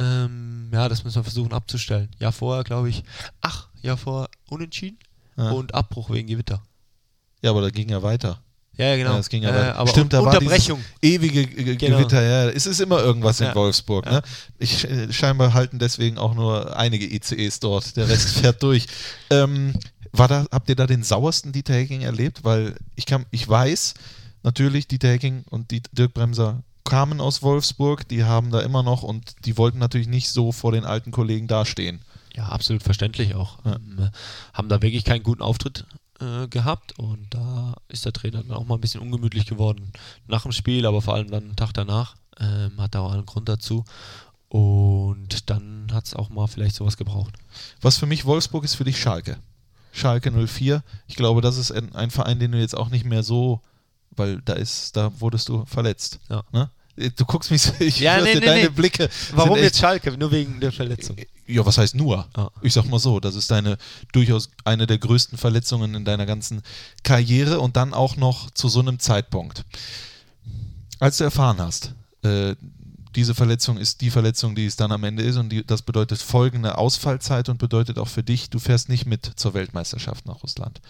Ähm, 0.00 0.70
ja, 0.72 0.88
das 0.88 1.04
müssen 1.04 1.16
wir 1.16 1.24
versuchen 1.24 1.52
abzustellen. 1.52 2.08
Ja, 2.20 2.30
vorher, 2.32 2.62
glaube 2.64 2.88
ich, 2.88 3.02
ach, 3.40 3.68
ja, 3.82 3.96
vorher 3.96 4.28
unentschieden 4.48 4.98
Ja. 5.36 5.50
und 5.50 5.74
Abbruch 5.74 6.10
wegen 6.10 6.28
Gewitter. 6.28 6.62
ja, 7.42 7.50
aber 7.50 7.62
da 7.62 7.70
ging 7.70 7.88
ja 7.88 8.02
weiter. 8.02 8.40
Ja, 8.78 8.96
genau. 8.96 9.12
Ja, 9.14 9.18
es 9.18 9.28
ging 9.28 9.42
ja 9.42 9.50
Äh, 9.50 9.70
aber 9.72 9.90
Stimmt, 9.90 10.12
da 10.12 10.24
war 10.24 10.32
Unterbrechung. 10.34 10.82
Ewige 11.02 11.46
Ge- 11.46 11.76
Genau. 11.76 11.98
Gewitter, 11.98 12.22
ja. 12.22 12.48
Es 12.48 12.64
ist 12.66 12.80
immer 12.80 13.00
irgendwas 13.00 13.40
in 13.40 13.48
Ja. 13.48 13.54
Wolfsburg. 13.54 14.06
Ja. 14.06 14.12
Ne? 14.12 14.22
Ich, 14.58 14.88
äh, 14.88 15.12
scheinbar 15.12 15.52
halten 15.52 15.78
deswegen 15.78 16.16
auch 16.16 16.34
nur 16.34 16.76
einige 16.76 17.04
ICEs 17.12 17.58
dort. 17.60 17.96
Der 17.96 18.08
Rest 18.08 18.28
fährt 18.38 18.62
durch. 18.62 18.86
Ähm, 19.30 19.74
war 20.12 20.28
da, 20.28 20.46
habt 20.52 20.68
ihr 20.68 20.76
da 20.76 20.86
den 20.86 21.02
sauersten 21.02 21.52
Dieter 21.52 21.74
Hecking 21.74 22.02
erlebt? 22.02 22.44
Weil 22.44 22.76
ich 22.94 23.04
kann, 23.04 23.26
ich 23.32 23.48
weiß, 23.48 23.94
natürlich, 24.44 24.86
Dieter 24.86 25.08
Hecking 25.08 25.42
und 25.50 25.70
die 25.72 25.82
Dirk 25.92 26.14
Bremser 26.14 26.62
kamen 26.84 27.20
aus 27.20 27.42
Wolfsburg, 27.42 28.08
die 28.08 28.24
haben 28.24 28.50
da 28.50 28.60
immer 28.60 28.82
noch 28.82 29.02
und 29.02 29.44
die 29.44 29.58
wollten 29.58 29.78
natürlich 29.78 30.08
nicht 30.08 30.30
so 30.30 30.52
vor 30.52 30.72
den 30.72 30.84
alten 30.86 31.10
Kollegen 31.10 31.46
dastehen. 31.46 32.00
Ja, 32.34 32.44
absolut 32.46 32.82
verständlich 32.82 33.34
auch. 33.34 33.58
Ja. 33.64 33.74
Ähm, 33.76 33.98
äh, 33.98 34.10
haben 34.54 34.68
da 34.70 34.80
wirklich 34.80 35.04
keinen 35.04 35.22
guten 35.24 35.42
Auftritt 35.42 35.84
äh, 36.20 36.48
gehabt 36.48 36.98
und 36.98 37.26
da 37.30 37.74
ist 37.88 38.04
der 38.04 38.12
Trainer 38.12 38.42
dann 38.42 38.56
auch 38.56 38.66
mal 38.66 38.74
ein 38.74 38.80
bisschen 38.80 39.00
ungemütlich 39.00 39.46
geworden 39.46 39.92
nach 40.26 40.42
dem 40.42 40.52
Spiel, 40.52 40.86
aber 40.86 41.02
vor 41.02 41.14
allem 41.14 41.30
dann 41.30 41.44
einen 41.44 41.56
Tag 41.56 41.72
danach. 41.72 42.16
Ähm, 42.40 42.80
hat 42.80 42.94
da 42.94 43.00
auch 43.00 43.12
einen 43.12 43.26
Grund 43.26 43.48
dazu. 43.48 43.84
Und 44.48 45.50
dann 45.50 45.88
hat 45.92 46.06
es 46.06 46.14
auch 46.14 46.30
mal 46.30 46.46
vielleicht 46.46 46.76
sowas 46.76 46.96
gebraucht. 46.96 47.34
Was 47.80 47.98
für 47.98 48.06
mich 48.06 48.24
Wolfsburg 48.24 48.64
ist, 48.64 48.74
für 48.74 48.84
dich 48.84 49.00
Schalke. 49.00 49.38
Schalke 49.92 50.30
04. 50.30 50.82
Ich 51.06 51.16
glaube, 51.16 51.40
das 51.40 51.56
ist 51.58 51.70
ein, 51.70 51.94
ein 51.94 52.10
Verein, 52.10 52.38
den 52.38 52.52
du 52.52 52.58
jetzt 52.58 52.76
auch 52.76 52.88
nicht 52.88 53.04
mehr 53.04 53.22
so, 53.22 53.60
weil 54.10 54.40
da 54.42 54.54
ist, 54.54 54.96
da 54.96 55.20
wurdest 55.20 55.48
du 55.48 55.64
verletzt. 55.66 56.20
Ja. 56.30 56.44
Ne? 56.52 56.70
Du 57.16 57.24
guckst 57.24 57.50
mich 57.50 57.62
so, 57.62 57.72
ich 57.78 58.00
Ja, 58.00 58.20
nee, 58.20 58.40
deine 58.40 58.62
nee. 58.62 58.68
Blicke. 58.68 59.08
Warum 59.32 59.54
sind 59.54 59.64
jetzt 59.64 59.74
echt, 59.74 59.80
Schalke? 59.80 60.18
Nur 60.18 60.32
wegen 60.32 60.58
der 60.60 60.72
Verletzung. 60.72 61.16
Ja, 61.46 61.64
was 61.64 61.78
heißt 61.78 61.94
nur? 61.94 62.26
Ah. 62.34 62.50
Ich 62.62 62.72
sag 62.72 62.86
mal 62.86 62.98
so, 62.98 63.20
das 63.20 63.34
ist 63.34 63.50
deine 63.50 63.78
durchaus 64.12 64.50
eine 64.64 64.86
der 64.86 64.98
größten 64.98 65.38
Verletzungen 65.38 65.94
in 65.94 66.04
deiner 66.04 66.26
ganzen 66.26 66.62
Karriere 67.04 67.60
und 67.60 67.76
dann 67.76 67.94
auch 67.94 68.16
noch 68.16 68.50
zu 68.50 68.68
so 68.68 68.80
einem 68.80 68.98
Zeitpunkt. 68.98 69.64
Als 70.98 71.18
du 71.18 71.24
erfahren 71.24 71.58
hast, 71.58 71.94
äh, 72.22 72.56
diese 73.14 73.34
Verletzung 73.34 73.78
ist 73.78 74.00
die 74.00 74.10
Verletzung, 74.10 74.54
die 74.54 74.66
es 74.66 74.76
dann 74.76 74.92
am 74.92 75.04
Ende 75.04 75.22
ist 75.22 75.36
und 75.36 75.48
die, 75.48 75.64
das 75.64 75.82
bedeutet 75.82 76.20
folgende 76.20 76.78
Ausfallzeit 76.78 77.48
und 77.48 77.58
bedeutet 77.58 77.98
auch 77.98 78.08
für 78.08 78.22
dich, 78.22 78.50
du 78.50 78.58
fährst 78.58 78.88
nicht 78.88 79.06
mit 79.06 79.32
zur 79.36 79.54
Weltmeisterschaft 79.54 80.26
nach 80.26 80.42
Russland. 80.42 80.80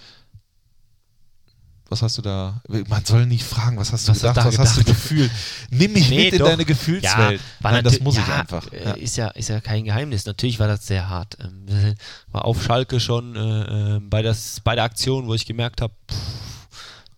Was 1.91 2.03
hast 2.03 2.19
du 2.19 2.23
da? 2.23 2.61
Man 2.69 3.05
soll 3.05 3.25
nicht 3.27 3.45
fragen, 3.45 3.79
was 3.79 3.93
hast 3.93 4.07
du 4.07 4.11
Was 4.13 4.19
gedacht, 4.21 4.37
da 4.37 4.45
was 4.45 4.59
hast 4.59 4.77
du 4.77 4.81
gedacht? 4.81 4.95
gefühlt? 4.97 5.31
Nimm 5.71 5.93
mich 5.95 6.11
Nee, 6.11 6.25
mit 6.27 6.35
in 6.35 6.39
doch. 6.41 6.47
deine 6.49 6.67
Gefühlswelt. 6.67 7.41
war 7.61 7.73
Nein, 7.73 7.83
das 7.85 8.01
muss 8.01 8.19
ich 8.19 8.27
ja, 8.27 8.41
einfach. 8.41 8.71
äh, 8.73 8.85
Ja. 8.85 8.91
Ist, 8.93 9.17
ja, 9.17 9.29
ist 9.29 9.49
ja 9.49 9.61
kein 9.61 9.85
Geheimnis. 9.85 10.27
Natürlich 10.27 10.59
war 10.61 10.69
das 10.69 10.87
sehr 10.87 11.09
hart. 11.09 11.39
Ähm, 11.41 11.95
war 12.33 12.45
auf 12.45 12.63
Schalke 12.63 13.01
schon 13.01 13.37
äh, 13.37 13.97
äh, 13.97 14.01
bei, 14.01 14.21
das, 14.21 14.61
bei 14.63 14.75
der 14.75 14.85
Aktion, 14.85 15.27
wo 15.29 15.35
ich 15.35 15.47
gemerkt 15.47 15.81
habe, 15.81 15.95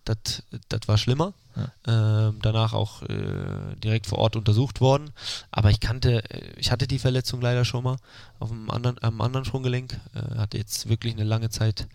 das 0.05 0.87
war 0.87 0.97
schlimmer. 0.97 1.33
Ähm, 1.85 2.39
danach 2.41 2.71
auch 2.73 3.01
äh, 3.03 3.75
direkt 3.83 4.07
vor 4.07 4.19
Ort 4.19 4.37
untersucht 4.37 4.79
worden. 4.79 5.11
Aber 5.51 5.69
ich 5.69 5.81
kannte, 5.81 6.23
äh, 6.29 6.53
ich 6.57 6.71
hatte 6.71 6.87
die 6.87 6.97
Verletzung 6.97 7.41
leider 7.41 7.65
schon 7.65 7.83
mal 7.83 7.97
auf 8.39 8.49
dem 8.49 8.69
anderen, 8.71 8.97
am 9.03 9.19
anderen 9.19 9.43
Sprunggelenk. 9.45 9.99
Äh, 10.15 10.37
hatte 10.37 10.57
jetzt 10.57 10.87
wirklich 10.87 11.13
eine 11.13 11.25
lange 11.25 11.49
Zeit 11.49 11.87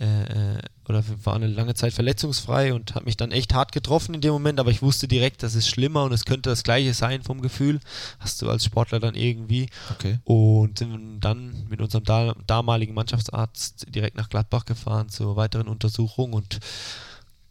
äh, 0.00 0.54
äh, 0.54 0.62
oder 0.88 1.04
war 1.24 1.34
eine 1.34 1.46
lange 1.46 1.74
Zeit 1.74 1.92
verletzungsfrei 1.92 2.72
und 2.72 2.94
hat 2.94 3.04
mich 3.04 3.16
dann 3.16 3.32
echt 3.32 3.54
hart 3.54 3.72
getroffen 3.72 4.14
in 4.14 4.20
dem 4.20 4.32
Moment, 4.32 4.58
aber 4.58 4.70
ich 4.70 4.82
wusste 4.82 5.06
direkt, 5.06 5.42
das 5.42 5.54
ist 5.54 5.68
schlimmer 5.68 6.04
und 6.04 6.12
es 6.12 6.24
könnte 6.24 6.50
das 6.50 6.62
gleiche 6.62 6.94
sein 6.94 7.22
vom 7.22 7.42
Gefühl. 7.42 7.80
Hast 8.18 8.40
du 8.40 8.50
als 8.50 8.64
Sportler 8.64 8.98
dann 8.98 9.14
irgendwie. 9.14 9.68
Okay. 9.90 10.18
Und 10.24 10.78
sind 10.78 11.20
dann 11.20 11.66
mit 11.68 11.80
unserem 11.80 12.04
da 12.04 12.34
damaligen 12.46 12.94
Mannschaftsarzt 12.94 13.94
direkt 13.94 14.16
nach 14.16 14.30
Gladbach 14.30 14.64
gefahren 14.64 15.10
zur 15.10 15.36
weiteren 15.36 15.68
Untersuchung 15.68 16.32
und 16.32 16.58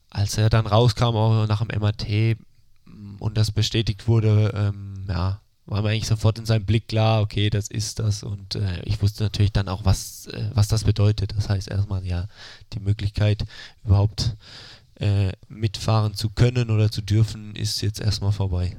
als 0.09 0.38
er 0.38 0.49
dann 0.49 0.65
rauskam, 0.65 1.15
auch 1.15 1.47
nach 1.47 1.63
dem 1.63 1.80
MRT 1.80 2.35
und 3.19 3.38
das 3.38 3.51
bestätigt 3.51 4.07
wurde, 4.07 4.51
ähm, 4.55 5.05
ja, 5.07 5.39
war 5.69 5.81
mir 5.81 5.89
eigentlich 5.89 6.07
sofort 6.07 6.39
in 6.39 6.45
seinem 6.45 6.65
Blick 6.65 6.87
klar, 6.87 7.21
okay, 7.21 7.49
das 7.49 7.67
ist 7.67 7.99
das 7.99 8.23
und 8.23 8.55
äh, 8.55 8.81
ich 8.83 9.01
wusste 9.01 9.23
natürlich 9.23 9.51
dann 9.51 9.67
auch, 9.67 9.85
was, 9.85 10.27
äh, 10.27 10.49
was 10.53 10.67
das 10.67 10.83
bedeutet. 10.83 11.33
Das 11.37 11.49
heißt 11.49 11.69
erstmal, 11.69 12.05
ja, 12.05 12.27
die 12.73 12.79
Möglichkeit 12.79 13.45
überhaupt 13.85 14.35
äh, 14.95 15.31
mitfahren 15.47 16.15
zu 16.15 16.29
können 16.29 16.71
oder 16.71 16.91
zu 16.91 17.01
dürfen, 17.01 17.55
ist 17.55 17.81
jetzt 17.81 18.01
erstmal 18.01 18.31
vorbei. 18.31 18.77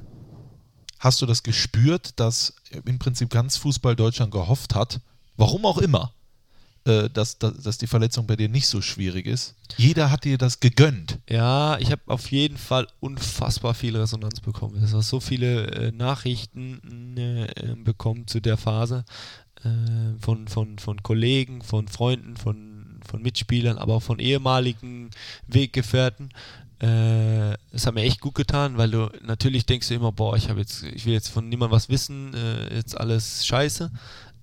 Hast 0.99 1.21
du 1.21 1.25
das 1.25 1.43
gespürt, 1.43 2.19
dass 2.19 2.53
im 2.85 2.99
Prinzip 2.99 3.29
ganz 3.29 3.57
Fußball 3.57 3.95
Deutschland 3.95 4.31
gehofft 4.31 4.75
hat, 4.75 4.99
warum 5.37 5.65
auch 5.65 5.79
immer, 5.79 6.13
äh, 6.85 7.09
dass, 7.09 7.37
dass, 7.37 7.57
dass 7.61 7.77
die 7.77 7.87
Verletzung 7.87 8.25
bei 8.25 8.35
dir 8.35 8.49
nicht 8.49 8.67
so 8.67 8.81
schwierig 8.81 9.27
ist? 9.27 9.55
Jeder 9.77 10.09
hat 10.09 10.23
dir 10.23 10.37
das 10.37 10.59
gegönnt. 10.59 11.19
Ja, 11.29 11.77
ich 11.77 11.91
habe 11.91 12.01
auf 12.07 12.31
jeden 12.31 12.57
Fall 12.57 12.87
unfassbar 12.99 13.73
viel 13.73 13.95
Resonanz 13.95 14.39
bekommen. 14.39 14.81
Es 14.83 14.93
war 14.93 15.03
so 15.03 15.19
viele 15.19 15.67
äh, 15.67 15.91
Nachrichten 15.91 17.15
äh, 17.17 17.45
äh, 17.45 17.75
bekommen 17.75 18.25
zu 18.27 18.39
der 18.39 18.57
Phase 18.57 19.05
äh, 19.63 20.19
von, 20.19 20.47
von, 20.47 20.79
von 20.79 21.03
Kollegen, 21.03 21.61
von 21.61 21.87
Freunden, 21.87 22.35
von, 22.35 22.99
von 23.07 23.21
Mitspielern, 23.21 23.77
aber 23.77 23.95
auch 23.95 24.03
von 24.03 24.19
ehemaligen 24.19 25.11
Weggefährten. 25.47 26.29
Äh, 26.81 27.53
es 27.71 27.85
hat 27.85 27.93
mir 27.93 28.01
echt 28.01 28.21
gut 28.21 28.33
getan, 28.33 28.77
weil 28.77 28.89
du 28.89 29.11
natürlich 29.21 29.67
denkst 29.67 29.89
du 29.89 29.93
immer, 29.93 30.11
boah, 30.11 30.35
ich 30.35 30.49
habe 30.49 30.59
jetzt, 30.59 30.81
ich 30.81 31.05
will 31.05 31.13
jetzt 31.13 31.29
von 31.29 31.47
niemandem 31.47 31.75
was 31.75 31.89
wissen, 31.89 32.33
äh, 32.33 32.73
jetzt 32.73 32.99
alles 32.99 33.45
scheiße. 33.45 33.91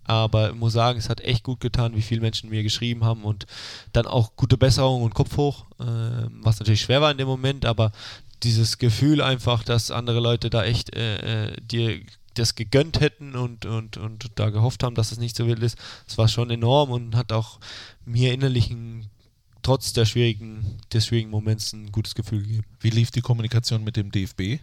Aber 0.08 0.48
ich 0.50 0.56
muss 0.56 0.72
sagen, 0.72 0.98
es 0.98 1.10
hat 1.10 1.20
echt 1.20 1.44
gut 1.44 1.60
getan, 1.60 1.94
wie 1.94 2.02
viele 2.02 2.22
Menschen 2.22 2.48
mir 2.48 2.62
geschrieben 2.62 3.04
haben 3.04 3.24
und 3.24 3.46
dann 3.92 4.06
auch 4.06 4.34
gute 4.36 4.56
Besserung 4.56 5.02
und 5.02 5.14
Kopf 5.14 5.36
hoch, 5.36 5.66
äh, 5.78 6.26
was 6.40 6.58
natürlich 6.58 6.80
schwer 6.80 7.02
war 7.02 7.10
in 7.10 7.18
dem 7.18 7.28
Moment, 7.28 7.66
aber 7.66 7.92
dieses 8.42 8.78
Gefühl 8.78 9.20
einfach, 9.20 9.64
dass 9.64 9.90
andere 9.90 10.20
Leute 10.20 10.48
da 10.48 10.64
echt 10.64 10.96
äh, 10.96 11.50
äh, 11.50 11.56
dir 11.60 12.00
das 12.34 12.54
gegönnt 12.54 13.00
hätten 13.00 13.36
und, 13.36 13.66
und, 13.66 13.98
und 13.98 14.30
da 14.36 14.48
gehofft 14.48 14.82
haben, 14.82 14.94
dass 14.94 15.12
es 15.12 15.18
nicht 15.18 15.36
so 15.36 15.46
wild 15.46 15.62
ist, 15.62 15.76
das 16.06 16.16
war 16.16 16.28
schon 16.28 16.50
enorm 16.50 16.90
und 16.90 17.14
hat 17.14 17.32
auch 17.32 17.58
mir 18.06 18.32
innerlich 18.32 18.74
trotz 19.62 19.92
der 19.92 20.06
schwierigen, 20.06 20.78
des 20.92 21.06
schwierigen 21.06 21.30
Moments 21.30 21.74
ein 21.74 21.92
gutes 21.92 22.14
Gefühl 22.14 22.42
gegeben. 22.42 22.64
Wie 22.80 22.90
lief 22.90 23.10
die 23.10 23.20
Kommunikation 23.20 23.84
mit 23.84 23.96
dem 23.96 24.10
DFB? 24.10 24.60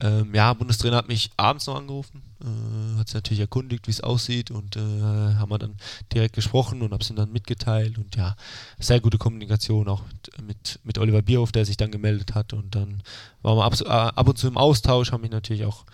Ähm, 0.00 0.32
ja, 0.32 0.52
Bundestrainer 0.54 0.98
hat 0.98 1.08
mich 1.08 1.30
abends 1.36 1.66
noch 1.66 1.76
angerufen, 1.76 2.22
äh, 2.40 2.98
hat 2.98 3.08
sich 3.08 3.14
natürlich 3.14 3.40
erkundigt, 3.40 3.88
wie 3.88 3.90
es 3.90 4.00
aussieht 4.00 4.52
und 4.52 4.76
äh, 4.76 4.80
haben 4.80 5.50
wir 5.50 5.58
dann 5.58 5.74
direkt 6.12 6.36
gesprochen 6.36 6.82
und 6.82 6.92
habe 6.92 7.02
es 7.02 7.10
ihm 7.10 7.16
dann 7.16 7.32
mitgeteilt 7.32 7.98
und 7.98 8.14
ja, 8.14 8.36
sehr 8.78 9.00
gute 9.00 9.18
Kommunikation 9.18 9.88
auch 9.88 10.02
mit, 10.40 10.78
mit, 10.84 10.98
Oliver 10.98 11.22
Bierhoff, 11.22 11.50
der 11.50 11.64
sich 11.64 11.76
dann 11.76 11.90
gemeldet 11.90 12.36
hat 12.36 12.52
und 12.52 12.76
dann 12.76 13.02
waren 13.42 13.56
wir 13.56 13.64
ab, 13.64 13.80
äh, 13.80 13.88
ab 13.88 14.28
und 14.28 14.38
zu 14.38 14.46
im 14.46 14.56
Austausch, 14.56 15.10
haben 15.10 15.22
mich 15.22 15.32
natürlich 15.32 15.64
auch 15.64 15.84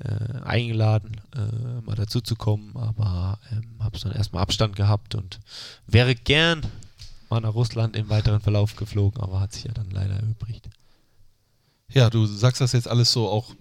äh, 0.00 0.42
eingeladen, 0.44 1.20
äh, 1.34 1.80
mal 1.80 1.96
dazu 1.96 2.20
zu 2.20 2.36
kommen, 2.36 2.76
aber 2.76 3.38
ähm, 3.52 3.76
habe 3.80 3.98
dann 3.98 4.12
erstmal 4.12 4.42
Abstand 4.42 4.76
gehabt 4.76 5.14
und 5.14 5.40
wäre 5.86 6.14
gern 6.14 6.60
mal 7.30 7.40
nach 7.40 7.54
Russland 7.54 7.96
im 7.96 8.10
weiteren 8.10 8.40
Verlauf 8.40 8.76
geflogen, 8.76 9.22
aber 9.22 9.40
hat 9.40 9.54
sich 9.54 9.64
ja 9.64 9.72
dann 9.72 9.90
leider 9.90 10.14
erübrigt. 10.14 10.68
Ja, 11.92 12.10
du 12.10 12.26
sagst 12.26 12.60
das 12.60 12.72
jetzt 12.72 12.88
alles 12.88 13.12
so 13.12 13.28
auch. 13.28 13.54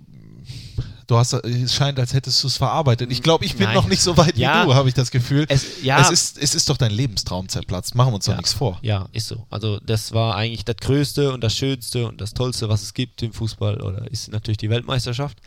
Du 1.08 1.18
hast, 1.18 1.34
es 1.34 1.76
scheint, 1.76 2.00
als 2.00 2.14
hättest 2.16 2.42
du 2.44 2.48
es 2.48 2.58
verarbeitet. 2.58 3.12
Ich 3.12 3.22
glaube, 3.22 3.46
ich 3.46 3.56
bin 3.56 3.66
Nein. 3.68 3.76
noch 3.76 3.88
nicht 3.88 4.02
so 4.02 4.18
weit 4.18 4.36
Ja. 4.38 4.64
wie 4.64 4.68
du, 4.70 4.74
habe 4.74 4.90
ich 4.90 4.96
das 4.96 5.12
Gefühl. 5.12 5.46
Es- 5.50 5.84
ja. 5.84 6.02
es, 6.02 6.10
ist, 6.10 6.38
es 6.40 6.56
ist 6.56 6.68
doch 6.68 6.78
dein 6.78 6.90
Lebenstraum 6.90 7.48
zerplatzt. 7.48 7.94
Machen 7.94 8.10
wir 8.12 8.16
uns 8.16 8.26
doch 8.26 8.32
Ja. 8.34 8.38
nichts 8.38 8.54
vor. 8.54 8.80
Ja, 8.82 9.08
ist 9.12 9.28
so. 9.28 9.46
Also 9.52 9.80
das 9.82 10.14
war 10.14 10.36
eigentlich 10.36 10.66
das 10.66 10.78
Größte 10.78 11.32
und 11.32 11.42
das 11.44 11.56
Schönste 11.56 12.08
und 12.08 12.22
das 12.22 12.34
Tollste, 12.34 12.70
was 12.70 12.82
es 12.82 12.96
gibt 12.96 13.22
im 13.22 13.34
Fußball 13.34 13.82
oder 13.82 14.10
ist 14.10 14.32
natürlich 14.32 14.58
die 14.58 14.72
Weltmeisterschaft. 14.72 15.38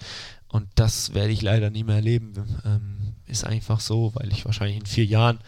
Und 0.46 0.68
das 0.76 1.12
werde 1.12 1.32
ich 1.32 1.42
leider 1.42 1.70
nie 1.70 1.82
mehr 1.82 1.96
erleben. 1.96 2.34
Ähm, 2.64 3.14
ist 3.26 3.44
einfach 3.44 3.80
so, 3.80 4.12
weil 4.14 4.30
ich 4.32 4.44
wahrscheinlich 4.44 4.78
in 4.78 4.86
vier 4.86 5.04
Jahren, 5.06 5.40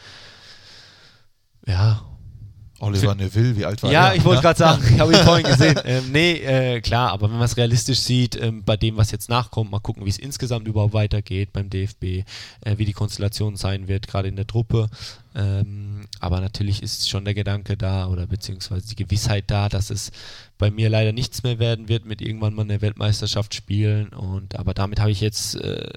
ja, 1.66 2.02
Oliver 2.80 3.14
Neville, 3.14 3.56
wie 3.56 3.64
alt 3.64 3.82
war 3.82 3.92
ja, 3.92 4.08
der? 4.08 4.16
ich 4.16 4.24
wollte 4.24 4.42
gerade 4.42 4.58
sagen, 4.58 4.82
ich 4.94 4.98
habe 4.98 5.12
ihn 5.12 5.24
vorhin 5.24 5.46
gesehen. 5.46 5.78
Ähm, 5.84 6.12
nee, 6.12 6.32
äh, 6.32 6.80
klar, 6.80 7.12
aber 7.12 7.30
wenn 7.30 7.36
man 7.36 7.44
es 7.44 7.56
realistisch 7.56 8.00
sieht, 8.00 8.40
ähm, 8.40 8.64
bei 8.64 8.76
dem, 8.76 8.96
was 8.96 9.10
jetzt 9.10 9.28
nachkommt, 9.28 9.70
mal 9.70 9.80
gucken, 9.80 10.04
wie 10.04 10.10
es 10.10 10.18
insgesamt 10.18 10.66
überhaupt 10.66 10.94
weitergeht 10.94 11.52
beim 11.52 11.68
DFB, 11.68 12.04
äh, 12.04 12.24
wie 12.76 12.84
die 12.84 12.92
Konstellation 12.92 13.56
sein 13.56 13.86
wird, 13.86 14.08
gerade 14.08 14.28
in 14.28 14.36
der 14.36 14.46
Truppe. 14.46 14.88
Ähm, 15.34 16.06
aber 16.18 16.40
natürlich 16.40 16.82
ist 16.82 17.08
schon 17.08 17.24
der 17.24 17.34
Gedanke 17.34 17.76
da 17.76 18.08
oder 18.08 18.26
beziehungsweise 18.26 18.88
die 18.88 18.96
Gewissheit 18.96 19.44
da, 19.48 19.68
dass 19.68 19.90
es 19.90 20.10
bei 20.58 20.70
mir 20.70 20.90
leider 20.90 21.12
nichts 21.12 21.42
mehr 21.42 21.58
werden 21.58 21.88
wird 21.88 22.04
mit 22.04 22.20
irgendwann 22.20 22.54
mal 22.54 22.62
eine 22.62 22.80
Weltmeisterschaft 22.80 23.54
spielen. 23.54 24.08
Und 24.08 24.58
aber 24.58 24.74
damit 24.74 25.00
habe 25.00 25.10
ich 25.10 25.20
jetzt 25.20 25.54
äh, 25.56 25.88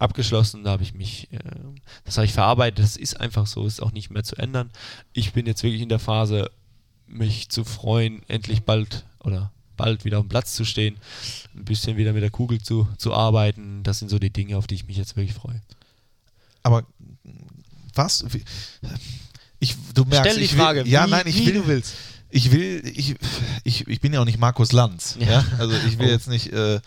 abgeschlossen, 0.00 0.64
da 0.64 0.70
habe 0.70 0.82
ich 0.82 0.94
mich, 0.94 1.28
äh, 1.32 1.38
das 2.04 2.16
habe 2.16 2.24
ich 2.26 2.32
verarbeitet, 2.32 2.78
das 2.84 2.96
ist 2.96 3.20
einfach 3.20 3.46
so, 3.46 3.66
ist 3.66 3.80
auch 3.82 3.92
nicht 3.92 4.10
mehr 4.10 4.24
zu 4.24 4.36
ändern. 4.36 4.70
Ich 5.12 5.32
bin 5.32 5.46
jetzt 5.46 5.62
wirklich 5.62 5.82
in 5.82 5.88
der 5.88 5.98
Phase, 5.98 6.50
mich 7.06 7.48
zu 7.48 7.64
freuen, 7.64 8.22
endlich 8.28 8.62
bald 8.62 9.04
oder 9.20 9.52
bald 9.76 10.04
wieder 10.04 10.18
auf 10.18 10.24
dem 10.26 10.28
Platz 10.28 10.54
zu 10.54 10.64
stehen, 10.64 10.96
ein 11.54 11.64
bisschen 11.64 11.96
wieder 11.96 12.12
mit 12.12 12.22
der 12.22 12.30
Kugel 12.30 12.60
zu, 12.60 12.86
zu 12.98 13.12
arbeiten. 13.14 13.82
Das 13.82 13.98
sind 13.98 14.10
so 14.10 14.18
die 14.18 14.30
Dinge, 14.30 14.56
auf 14.58 14.66
die 14.66 14.74
ich 14.76 14.86
mich 14.86 14.96
jetzt 14.96 15.16
wirklich 15.16 15.34
freue. 15.34 15.60
Aber 16.62 16.84
was? 17.94 18.24
Ich, 19.58 19.76
du 19.94 20.04
merkst, 20.04 20.30
Stell 20.30 20.38
die 20.38 20.44
ich 20.44 20.52
will, 20.52 20.58
Frage, 20.60 20.86
ja, 20.86 21.06
wie- 21.06 21.10
nein, 21.10 21.22
ich 21.26 21.36
wie 21.38 21.46
will, 21.46 21.54
du 21.54 21.66
willst. 21.66 21.94
Ich 22.30 22.52
will, 22.52 22.82
ich, 22.94 23.16
ich, 23.64 23.88
ich 23.88 24.00
bin 24.00 24.12
ja 24.12 24.20
auch 24.20 24.24
nicht 24.24 24.38
Markus 24.38 24.70
Lanz. 24.72 25.16
Ja. 25.18 25.26
Ja. 25.30 25.44
Also 25.58 25.74
ich 25.88 25.98
will 25.98 26.06
Oh. 26.06 26.10
jetzt 26.10 26.28
nicht. 26.28 26.52
Äh, 26.52 26.74
Ja. 26.74 26.80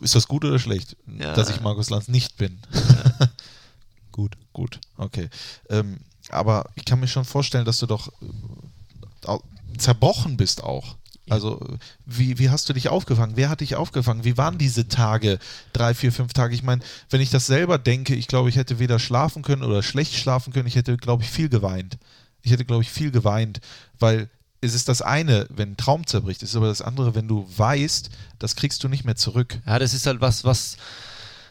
Ist 0.00 0.14
das 0.14 0.28
gut 0.28 0.44
oder 0.44 0.58
schlecht, 0.58 0.96
Ja. 1.18 1.32
dass 1.34 1.48
ich 1.50 1.60
Markus 1.60 1.90
Lanz 1.90 2.08
nicht 2.08 2.36
bin? 2.36 2.58
Gut. 4.12 4.36
Gut, 4.52 4.80
okay. 4.96 5.28
Ähm, 5.68 5.98
aber 6.30 6.70
ich 6.74 6.84
kann 6.86 7.00
mir 7.00 7.08
schon 7.08 7.24
vorstellen, 7.26 7.64
dass 7.66 7.78
du 7.78 7.86
doch 7.86 8.08
äh, 8.22 9.38
zerbrochen 9.78 10.36
bist 10.36 10.62
auch. 10.62 10.96
Also, 11.28 11.60
wie, 12.06 12.38
wie 12.38 12.50
hast 12.50 12.68
du 12.68 12.72
dich 12.72 12.88
aufgefangen? 12.88 13.36
Wer 13.36 13.48
hat 13.48 13.60
dich 13.60 13.74
aufgefangen? 13.74 14.24
Wie 14.24 14.36
waren 14.38 14.58
diese 14.58 14.86
Tage, 14.88 15.38
drei, 15.72 15.92
vier, 15.92 16.12
fünf 16.12 16.32
Tage? 16.32 16.54
Ich 16.54 16.62
meine, 16.62 16.82
wenn 17.10 17.20
ich 17.20 17.30
das 17.30 17.46
selber 17.46 17.78
denke, 17.78 18.14
ich 18.14 18.28
glaube, 18.28 18.48
ich 18.48 18.56
hätte 18.56 18.78
weder 18.78 18.98
schlafen 18.98 19.42
können 19.42 19.62
oder 19.64 19.82
schlecht 19.82 20.14
schlafen 20.14 20.52
können. 20.52 20.68
Ich 20.68 20.76
hätte, 20.76 20.96
glaube 20.96 21.24
ich, 21.24 21.30
viel 21.30 21.48
geweint. 21.48 21.98
Ich 22.42 22.52
hätte, 22.52 22.64
glaube 22.64 22.82
ich, 22.82 22.90
viel 22.90 23.10
geweint, 23.10 23.60
weil 23.98 24.30
es 24.60 24.74
ist 24.74 24.88
das 24.88 25.02
eine, 25.02 25.46
wenn 25.50 25.72
ein 25.72 25.76
Traum 25.76 26.06
zerbricht, 26.06 26.42
es 26.42 26.50
ist 26.50 26.56
aber 26.56 26.68
das 26.68 26.82
andere, 26.82 27.14
wenn 27.14 27.28
du 27.28 27.46
weißt, 27.56 28.10
das 28.38 28.56
kriegst 28.56 28.82
du 28.84 28.88
nicht 28.88 29.04
mehr 29.04 29.16
zurück. 29.16 29.60
Ja, 29.66 29.78
das 29.78 29.94
ist 29.94 30.06
halt 30.06 30.20
was, 30.20 30.44
was, 30.44 30.76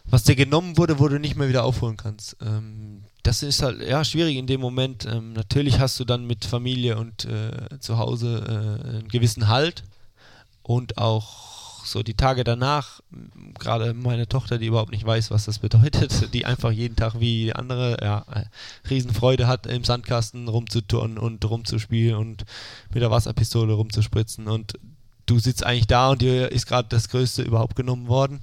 was 0.06 0.24
dir 0.24 0.36
genommen 0.36 0.78
wurde, 0.78 1.00
wo 1.00 1.08
du 1.08 1.20
nicht 1.20 1.36
mehr 1.36 1.50
wieder 1.50 1.64
aufholen 1.64 1.98
kannst. 1.98 2.38
Ähm, 2.42 3.04
das 3.24 3.42
ist 3.42 3.64
halt 3.64 3.82
ja 3.82 4.04
schwierig 4.04 4.38
in 4.38 4.48
dem 4.48 4.62
Moment. 4.62 5.06
Ähm, 5.06 5.34
natürlich 5.34 5.80
hast 5.80 6.00
du 6.00 6.06
dann 6.06 6.26
mit 6.26 6.46
Familie 6.46 6.98
und 6.98 7.26
äh, 7.26 7.80
zu 7.80 7.98
Hause 7.98 8.44
äh, 8.48 8.90
einen 8.90 9.08
gewissen 9.08 9.48
Halt 9.48 9.84
und 10.62 10.98
auch 10.98 11.55
so 11.86 12.04
die 12.04 12.16
Tage 12.16 12.44
danach, 12.44 13.02
gerade 13.60 13.94
meine 13.94 14.28
Tochter, 14.28 14.58
die 14.58 14.68
überhaupt 14.68 14.92
nicht 14.92 15.06
weiß, 15.06 15.32
was 15.32 15.46
das 15.46 15.60
bedeutet, 15.60 16.30
die 16.34 16.46
einfach 16.46 16.72
jeden 16.72 16.96
Tag 16.96 17.20
wie 17.20 17.54
andere, 17.54 17.98
ja, 18.02 18.26
äh, 18.32 18.46
Riesenfreude 18.90 19.48
hat, 19.48 19.68
im 19.68 19.84
Sandkasten 19.84 20.48
rumzuturnen 20.48 21.18
und 21.18 21.44
rumzuspielen 21.44 22.16
und 22.16 22.46
mit 22.94 23.02
der 23.02 23.12
Wasserpistole 23.12 23.74
rumzuspritzen 23.74 24.48
und 24.48 24.74
du 25.26 25.40
sitzt 25.40 25.66
eigentlich 25.66 25.88
da 25.88 26.12
und 26.12 26.22
dir 26.22 26.52
ist 26.52 26.68
gerade 26.68 26.88
das 26.90 27.10
Größte 27.10 27.42
überhaupt 27.42 27.76
genommen 27.76 28.08
worden. 28.08 28.42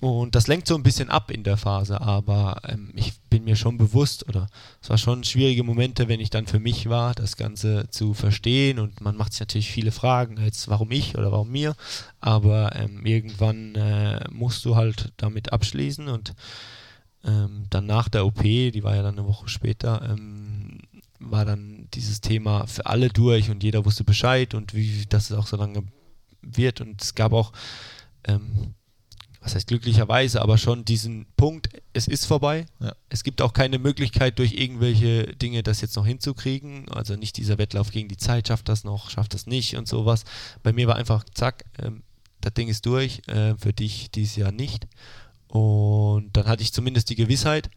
Und 0.00 0.36
das 0.36 0.46
lenkt 0.46 0.68
so 0.68 0.76
ein 0.76 0.84
bisschen 0.84 1.10
ab 1.10 1.30
in 1.30 1.42
der 1.42 1.56
Phase, 1.56 2.00
aber 2.00 2.60
ähm, 2.68 2.92
ich 2.94 3.18
bin 3.30 3.44
mir 3.44 3.56
schon 3.56 3.78
bewusst, 3.78 4.28
oder 4.28 4.46
es 4.80 4.90
war 4.90 4.98
schon 4.98 5.24
schwierige 5.24 5.64
Momente, 5.64 6.06
wenn 6.06 6.20
ich 6.20 6.30
dann 6.30 6.46
für 6.46 6.60
mich 6.60 6.88
war, 6.88 7.14
das 7.14 7.36
Ganze 7.36 7.88
zu 7.90 8.14
verstehen. 8.14 8.78
Und 8.78 9.00
man 9.00 9.16
macht 9.16 9.32
sich 9.32 9.40
natürlich 9.40 9.70
viele 9.70 9.90
Fragen, 9.90 10.36
jetzt 10.40 10.68
warum 10.68 10.92
ich 10.92 11.18
oder 11.18 11.32
warum 11.32 11.50
mir. 11.50 11.74
Aber 12.20 12.76
ähm, 12.76 13.04
irgendwann 13.04 13.74
äh, 13.74 14.24
musst 14.30 14.64
du 14.64 14.76
halt 14.76 15.12
damit 15.16 15.52
abschließen 15.52 16.08
und 16.08 16.34
ähm, 17.24 17.64
dann 17.70 17.86
nach 17.86 18.08
der 18.08 18.24
OP, 18.24 18.42
die 18.42 18.84
war 18.84 18.94
ja 18.94 19.02
dann 19.02 19.18
eine 19.18 19.26
Woche 19.26 19.48
später, 19.48 20.08
ähm, 20.08 20.78
war 21.18 21.44
dann 21.44 21.88
dieses 21.94 22.20
Thema 22.20 22.68
für 22.68 22.86
alle 22.86 23.08
durch 23.08 23.50
und 23.50 23.64
jeder 23.64 23.84
wusste 23.84 24.04
Bescheid 24.04 24.54
und 24.54 24.74
wie 24.74 25.06
das 25.08 25.32
auch 25.32 25.48
so 25.48 25.56
lange 25.56 25.82
wird. 26.42 26.80
Und 26.80 27.02
es 27.02 27.16
gab 27.16 27.32
auch 27.32 27.52
ähm, 28.24 28.74
was 29.40 29.54
heißt 29.54 29.68
glücklicherweise, 29.68 30.42
aber 30.42 30.58
schon 30.58 30.84
diesen 30.84 31.26
Punkt, 31.36 31.68
es 31.92 32.08
ist 32.08 32.26
vorbei. 32.26 32.66
Ja. 32.80 32.94
Es 33.08 33.22
gibt 33.22 33.40
auch 33.40 33.52
keine 33.52 33.78
Möglichkeit, 33.78 34.38
durch 34.38 34.52
irgendwelche 34.52 35.34
Dinge 35.36 35.62
das 35.62 35.80
jetzt 35.80 35.96
noch 35.96 36.06
hinzukriegen. 36.06 36.88
Also 36.90 37.14
nicht 37.14 37.36
dieser 37.36 37.58
Wettlauf 37.58 37.90
gegen 37.90 38.08
die 38.08 38.16
Zeit, 38.16 38.48
schafft 38.48 38.68
das 38.68 38.84
noch, 38.84 39.10
schafft 39.10 39.34
das 39.34 39.46
nicht 39.46 39.76
und 39.76 39.86
sowas. 39.86 40.24
Bei 40.62 40.72
mir 40.72 40.88
war 40.88 40.96
einfach, 40.96 41.24
zack, 41.34 41.64
ähm, 41.80 42.02
das 42.40 42.54
Ding 42.54 42.68
ist 42.68 42.84
durch, 42.86 43.22
äh, 43.28 43.54
für 43.56 43.72
dich 43.72 44.10
dieses 44.10 44.36
Jahr 44.36 44.52
nicht. 44.52 44.86
Und 45.48 46.36
dann 46.36 46.46
hatte 46.46 46.62
ich 46.62 46.72
zumindest 46.72 47.08
die 47.08 47.16
Gewissheit 47.16 47.70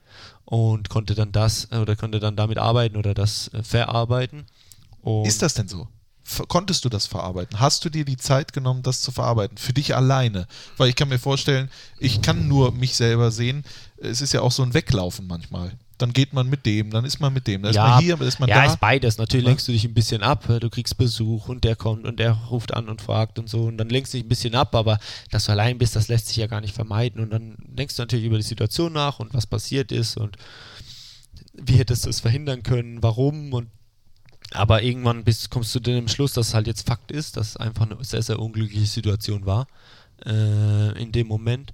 und 0.46 0.90
konnte 0.90 1.16
dann 1.16 1.32
das 1.32 1.70
äh, 1.72 1.78
oder 1.78 1.96
konnte 1.96 2.20
dann 2.20 2.36
damit 2.36 2.58
arbeiten 2.58 2.98
oder 2.98 3.14
das 3.14 3.48
äh, 3.54 3.64
verarbeiten. 3.64 4.46
Und 5.02 5.26
Ist 5.26 5.42
das 5.42 5.54
denn 5.54 5.68
so? 5.68 5.88
Konntest 6.48 6.86
du 6.86 6.90
das 6.90 7.08
verarbeiten? 7.08 7.60
Hast 7.60 7.84
du 7.86 7.90
dir 7.90 8.06
die 8.06 8.18
Zeit 8.18 8.54
genommen, 8.54 8.84
das 8.84 9.02
zu 9.02 9.12
verarbeiten? 9.12 9.58
Für 9.58 9.74
dich 9.74 9.96
alleine? 9.96 10.48
Weil 10.78 10.90
ich 10.90 10.96
kann 10.96 11.10
mir 11.10 11.20
vorstellen, 11.20 11.70
ich 12.00 12.22
kann 12.22 12.48
nur 12.48 12.72
mich 12.72 12.96
selber 12.96 13.32
sehen. 13.32 13.64
Es 13.98 14.22
ist 14.22 14.34
ja 14.34 14.42
auch 14.42 14.52
so 14.52 14.64
ein 14.64 14.74
Weglaufen 14.74 15.28
manchmal. 15.28 15.74
Dann 15.98 16.14
geht 16.14 16.34
man 16.34 16.50
mit 16.50 16.66
dem, 16.66 16.90
dann 16.90 17.06
ist 17.06 17.20
man 17.20 17.32
mit 17.32 17.46
dem, 17.46 17.62
dann 17.62 17.72
ist 17.72 17.78
man 17.78 18.00
hier, 18.00 18.18
dann 18.18 18.28
ist 18.28 18.40
man 18.40 18.50
ja, 18.50 18.64
da. 18.66 18.72
ist 18.72 18.80
beides. 18.80 19.20
Natürlich 19.20 19.44
Ja. 19.44 19.50
lenkst 19.50 19.68
du 19.68 19.72
dich 19.72 19.84
ein 19.86 19.94
bisschen 19.94 20.24
ab. 20.24 20.46
Du 20.60 20.70
kriegst 20.72 20.98
Besuch 20.98 21.48
und 21.48 21.64
der 21.64 21.76
kommt 21.76 22.06
und 22.06 22.20
der 22.20 22.32
ruft 22.50 22.74
an 22.74 22.90
und 22.90 23.04
fragt 23.04 23.38
und 23.38 23.48
so. 23.48 23.66
Und 23.66 23.78
dann 23.78 23.90
lenkst 23.90 24.12
du 24.14 24.18
dich 24.18 24.26
ein 24.26 24.30
bisschen 24.30 24.56
ab, 24.56 24.74
aber 24.74 24.98
dass 25.30 25.46
du 25.46 25.52
allein 25.52 25.78
bist, 25.78 25.96
das 25.96 26.08
lässt 26.08 26.28
sich 26.28 26.38
ja 26.38 26.48
gar 26.48 26.62
nicht 26.62 26.74
vermeiden. 26.74 27.22
Und 27.22 27.30
dann 27.30 27.56
denkst 27.60 27.96
du 27.98 28.02
natürlich 28.02 28.26
über 28.26 28.38
die 28.38 28.44
Situation 28.44 28.94
nach 28.94 29.20
und 29.20 29.34
was 29.36 29.46
passiert 29.46 29.92
ist 29.92 30.18
und 30.18 30.38
wie 31.54 31.76
hättest 31.76 32.06
du 32.06 32.10
es 32.10 32.20
verhindern 32.20 32.64
können, 32.64 33.04
warum 33.04 33.54
und 33.54 33.68
aber 34.54 34.84
irgendwann 34.84 35.24
bist, 35.24 35.50
kommst 35.50 35.74
du 35.76 35.80
zu 35.80 35.92
dem 35.92 36.08
Schluss, 36.08 36.34
dass 36.34 36.50
es 36.50 36.54
halt 36.54 36.68
jetzt 36.68 36.88
Fakt 36.88 37.12
ist, 37.12 37.38
dass 37.38 37.50
es 37.50 37.58
einfach 37.58 37.90
eine 37.90 38.04
sehr, 38.04 38.22
sehr 38.22 38.40
unglückliche 38.40 38.86
Situation 38.86 39.46
war 39.46 39.68
äh, 40.26 41.02
in 41.02 41.12
dem 41.12 41.28
Moment 41.28 41.74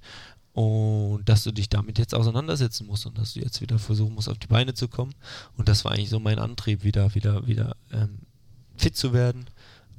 und 0.52 1.28
dass 1.28 1.44
du 1.44 1.52
dich 1.52 1.68
damit 1.68 1.98
jetzt 1.98 2.14
auseinandersetzen 2.14 2.86
musst 2.86 3.06
und 3.06 3.16
dass 3.18 3.34
du 3.34 3.40
jetzt 3.40 3.60
wieder 3.60 3.78
versuchen 3.78 4.14
musst, 4.14 4.28
auf 4.28 4.38
die 4.38 4.46
Beine 4.46 4.74
zu 4.74 4.88
kommen. 4.88 5.14
Und 5.56 5.68
das 5.68 5.84
war 5.84 5.92
eigentlich 5.92 6.10
so 6.10 6.18
mein 6.18 6.38
Antrieb, 6.38 6.82
wieder, 6.82 7.14
wieder, 7.14 7.46
wieder 7.46 7.76
ähm, 7.92 8.20
fit 8.76 8.96
zu 8.96 9.12
werden 9.12 9.46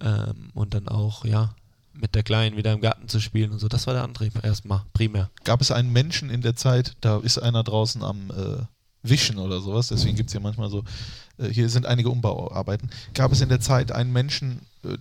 ähm, 0.01 0.49
und 0.53 0.73
dann 0.73 0.87
auch, 0.87 1.23
ja, 1.23 1.55
mit 1.93 2.15
der 2.15 2.23
Kleinen 2.23 2.57
wieder 2.57 2.73
im 2.73 2.81
Garten 2.81 3.07
zu 3.07 3.19
spielen 3.19 3.51
und 3.51 3.59
so. 3.59 3.67
Das 3.67 3.87
war 3.87 3.93
der 3.93 4.03
Antrieb 4.03 4.43
erstmal, 4.43 4.83
primär. 4.93 5.29
Gab 5.43 5.61
es 5.61 5.71
einen 5.71 5.91
Menschen 5.91 6.29
in 6.29 6.41
der 6.41 6.55
Zeit, 6.55 6.95
da 7.01 7.19
ist 7.19 7.37
einer 7.37 7.63
draußen 7.63 8.03
am 8.03 8.29
äh, 8.31 8.63
Wischen 9.01 9.37
oder 9.37 9.61
sowas, 9.61 9.87
deswegen 9.87 10.15
gibt 10.15 10.29
es 10.29 10.33
ja 10.33 10.39
manchmal 10.39 10.69
so, 10.69 10.83
hier 11.51 11.69
sind 11.69 11.85
einige 11.85 12.09
Umbauarbeiten. 12.09 12.89
Gab 13.13 13.31
es 13.31 13.41
in 13.41 13.49
der 13.49 13.59
Zeit 13.61 13.91
einen 13.91 14.11
Menschen, 14.11 14.61
äh, 14.83 14.97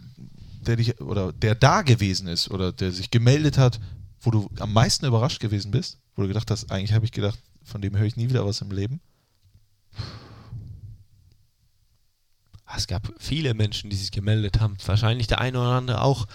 der 0.67 0.77
dich 0.77 1.01
oder 1.01 1.33
der 1.33 1.55
da 1.55 1.83
gewesen 1.83 2.29
ist 2.29 2.51
oder 2.51 2.73
der 2.73 2.93
sich 2.93 3.11
gemeldet 3.11 3.59
hat, 3.59 3.81
wo 4.21 4.31
du 4.31 4.51
am 4.59 4.73
meisten 4.73 5.07
überrascht 5.07 5.41
gewesen 5.41 5.71
bist? 5.71 5.99
Wo 6.15 6.23
du 6.23 6.29
gedacht 6.29 6.51
hast, 6.51 6.71
eigentlich 6.71 6.93
habe 6.93 7.05
ich 7.05 7.13
gedacht, 7.13 7.39
von 7.65 7.81
dem 7.81 7.97
höre 7.97 8.07
ich 8.07 8.17
nie 8.17 8.29
wieder 8.29 8.45
was 8.47 8.61
im 8.61 8.71
Leben? 8.71 9.01
Es 12.77 12.87
gab 12.87 13.11
viele 13.19 13.55
Menschen, 13.55 13.91
die 13.91 13.97
sich 13.97 14.11
gemeldet 14.11 14.61
haben. 14.61 14.77
Wahrscheinlich 14.85 15.27
der 15.27 15.41
eine 15.41 15.59
oder 15.59 15.71
andere 15.71 16.03
auch, 16.03 16.27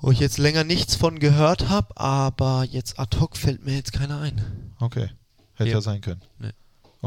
wo 0.00 0.10
ich 0.10 0.20
jetzt 0.20 0.38
länger 0.38 0.62
nichts 0.64 0.94
von 0.94 1.18
gehört 1.18 1.68
habe, 1.68 1.96
aber 1.96 2.64
jetzt 2.64 2.98
ad 2.98 3.18
hoc 3.18 3.36
fällt 3.36 3.64
mir 3.64 3.74
jetzt 3.74 3.92
keiner 3.92 4.20
ein. 4.20 4.72
Okay. 4.78 5.10
Hätte 5.54 5.70
ja, 5.70 5.76
Ja. 5.76 5.80
sein 5.80 6.00
können. 6.00 6.22
Nee. 6.38 6.52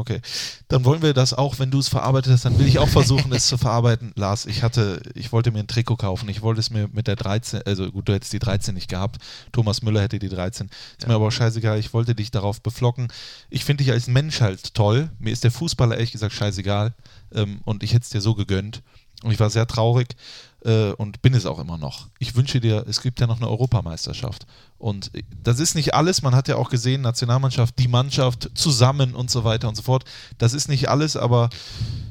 Okay. 0.00 0.22
Dann 0.68 0.86
wollen 0.86 1.02
wir 1.02 1.12
das 1.12 1.34
auch, 1.34 1.58
wenn 1.58 1.70
du 1.70 1.78
es 1.78 1.88
verarbeitet 1.88 2.32
hast, 2.32 2.46
dann 2.46 2.58
will 2.58 2.66
ich 2.66 2.78
auch 2.78 2.88
versuchen, 2.88 3.30
es 3.32 3.46
zu 3.48 3.58
verarbeiten. 3.58 4.12
Lars, 4.16 4.46
ich 4.46 4.62
hatte, 4.62 5.02
ich 5.14 5.30
wollte 5.30 5.52
mir 5.52 5.58
ein 5.58 5.66
Trikot 5.66 5.96
kaufen. 5.96 6.30
Ich 6.30 6.40
wollte 6.40 6.60
es 6.60 6.70
mir 6.70 6.88
mit 6.90 7.06
der 7.06 7.16
13, 7.16 7.60
also 7.66 7.90
gut, 7.92 8.08
du 8.08 8.14
hättest 8.14 8.32
die 8.32 8.38
13 8.38 8.74
nicht 8.74 8.88
gehabt. 8.88 9.18
Thomas 9.52 9.82
Müller 9.82 10.00
hätte 10.00 10.18
die 10.18 10.30
13. 10.30 10.70
Ist 10.98 11.06
mir 11.06 11.14
aber 11.14 11.26
auch 11.26 11.32
scheißegal. 11.32 11.78
Ich 11.78 11.92
wollte 11.92 12.14
dich 12.14 12.30
darauf 12.30 12.62
beflocken. 12.62 13.08
Ich 13.50 13.66
finde 13.66 13.84
dich 13.84 13.92
als 13.92 14.06
Mensch 14.06 14.40
halt 14.40 14.72
toll. 14.72 15.10
Mir 15.18 15.34
ist 15.34 15.44
der 15.44 15.50
Fußballer 15.50 15.96
ehrlich 15.96 16.12
gesagt 16.12 16.32
scheißegal. 16.32 16.94
Ähm, 17.34 17.60
und 17.66 17.82
ich 17.82 17.92
hätte 17.92 18.04
es 18.04 18.10
dir 18.10 18.22
so 18.22 18.34
gegönnt. 18.34 18.80
Und 19.22 19.32
ich 19.32 19.40
war 19.40 19.50
sehr 19.50 19.66
traurig 19.66 20.16
äh, 20.64 20.92
und 20.92 21.22
bin 21.22 21.34
es 21.34 21.46
auch 21.46 21.58
immer 21.58 21.78
noch. 21.78 22.08
Ich 22.18 22.34
wünsche 22.34 22.60
dir, 22.60 22.84
es 22.88 23.00
gibt 23.02 23.20
ja 23.20 23.26
noch 23.26 23.38
eine 23.38 23.48
Europameisterschaft. 23.48 24.46
Und 24.78 25.14
äh, 25.14 25.22
das 25.42 25.60
ist 25.60 25.74
nicht 25.74 25.94
alles. 25.94 26.22
Man 26.22 26.34
hat 26.34 26.48
ja 26.48 26.56
auch 26.56 26.70
gesehen, 26.70 27.00
Nationalmannschaft, 27.02 27.78
die 27.78 27.88
Mannschaft 27.88 28.50
zusammen 28.54 29.14
und 29.14 29.30
so 29.30 29.44
weiter 29.44 29.68
und 29.68 29.76
so 29.76 29.82
fort. 29.82 30.04
Das 30.38 30.52
ist 30.54 30.68
nicht 30.68 30.88
alles, 30.88 31.16
aber 31.16 31.50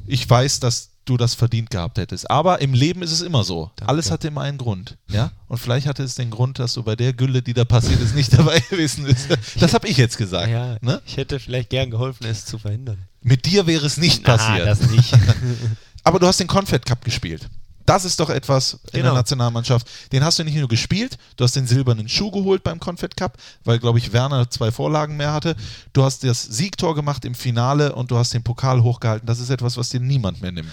ich 0.07 0.27
weiß, 0.29 0.59
dass 0.59 0.91
du 1.05 1.17
das 1.17 1.33
verdient 1.33 1.71
gehabt 1.71 1.97
hättest. 1.97 2.29
Aber 2.29 2.61
im 2.61 2.73
Leben 2.73 3.01
ist 3.01 3.11
es 3.11 3.21
immer 3.21 3.43
so. 3.43 3.71
Danke. 3.77 3.89
Alles 3.89 4.11
hat 4.11 4.23
immer 4.25 4.41
einen 4.41 4.59
Grund. 4.59 4.97
Ja? 5.09 5.31
Und 5.47 5.57
vielleicht 5.57 5.87
hatte 5.87 6.03
es 6.03 6.13
den 6.13 6.29
Grund, 6.29 6.59
dass 6.59 6.73
du 6.73 6.83
bei 6.83 6.95
der 6.95 7.13
Gülle, 7.13 7.41
die 7.41 7.53
da 7.55 7.65
passiert 7.65 7.99
ist, 7.99 8.13
nicht 8.13 8.31
dabei 8.37 8.59
gewesen 8.59 9.05
bist. 9.05 9.27
Das 9.59 9.73
habe 9.73 9.87
ich 9.87 9.97
jetzt 9.97 10.17
gesagt. 10.17 10.49
Ja, 10.51 10.77
Ne? 10.81 11.01
ich 11.07 11.17
hätte 11.17 11.39
vielleicht 11.39 11.71
gern 11.71 11.89
geholfen, 11.89 12.25
es 12.27 12.45
zu 12.45 12.59
verhindern. 12.59 12.99
Mit 13.21 13.45
dir 13.47 13.65
wäre 13.65 13.85
es 13.87 13.97
nicht 13.97 14.21
Na, 14.25 14.37
passiert. 14.37 14.67
das 14.67 14.81
nicht. 14.91 15.11
Aber 16.03 16.19
du 16.19 16.27
hast 16.27 16.39
den 16.39 16.47
Confed 16.47 16.85
Cup 16.85 17.03
gespielt. 17.03 17.49
Das 17.89 18.05
ist 18.05 18.19
doch 18.19 18.29
etwas 18.29 18.73
in 18.73 18.79
der 18.93 19.01
Genau. 19.01 19.13
Nationalmannschaft. 19.15 19.87
Den 20.11 20.23
hast 20.23 20.37
du 20.37 20.43
nicht 20.43 20.55
nur 20.55 20.67
gespielt, 20.67 21.17
du 21.37 21.43
hast 21.43 21.55
den 21.55 21.65
silbernen 21.65 22.07
Schuh 22.07 22.29
geholt 22.29 22.61
beim 22.63 22.79
Confed 22.79 23.17
Cup, 23.17 23.37
weil, 23.63 23.79
glaube 23.79 23.97
ich, 23.97 24.13
Werner 24.13 24.47
zwei 24.47 24.71
Vorlagen 24.71 25.17
mehr 25.17 25.33
hatte. 25.33 25.55
Du 25.91 26.03
hast 26.03 26.23
das 26.23 26.43
Siegtor 26.43 26.93
gemacht 26.93 27.25
im 27.25 27.33
Finale 27.33 27.95
und 27.95 28.11
du 28.11 28.17
hast 28.17 28.31
den 28.31 28.43
Pokal 28.43 28.83
hochgehalten. 28.83 29.25
Das 29.25 29.39
ist 29.39 29.49
etwas, 29.49 29.75
was 29.75 29.89
dir 29.89 29.99
niemand 29.99 30.39
mehr 30.39 30.51
nimmt. 30.51 30.69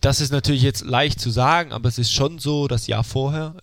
Das 0.00 0.20
ist 0.20 0.32
natürlich 0.32 0.62
jetzt 0.62 0.84
leicht 0.84 1.20
zu 1.20 1.30
sagen, 1.30 1.72
aber 1.72 1.88
es 1.88 1.98
ist 1.98 2.12
schon 2.12 2.38
so, 2.38 2.68
das 2.68 2.86
Jahr 2.86 3.04
vorher 3.04 3.54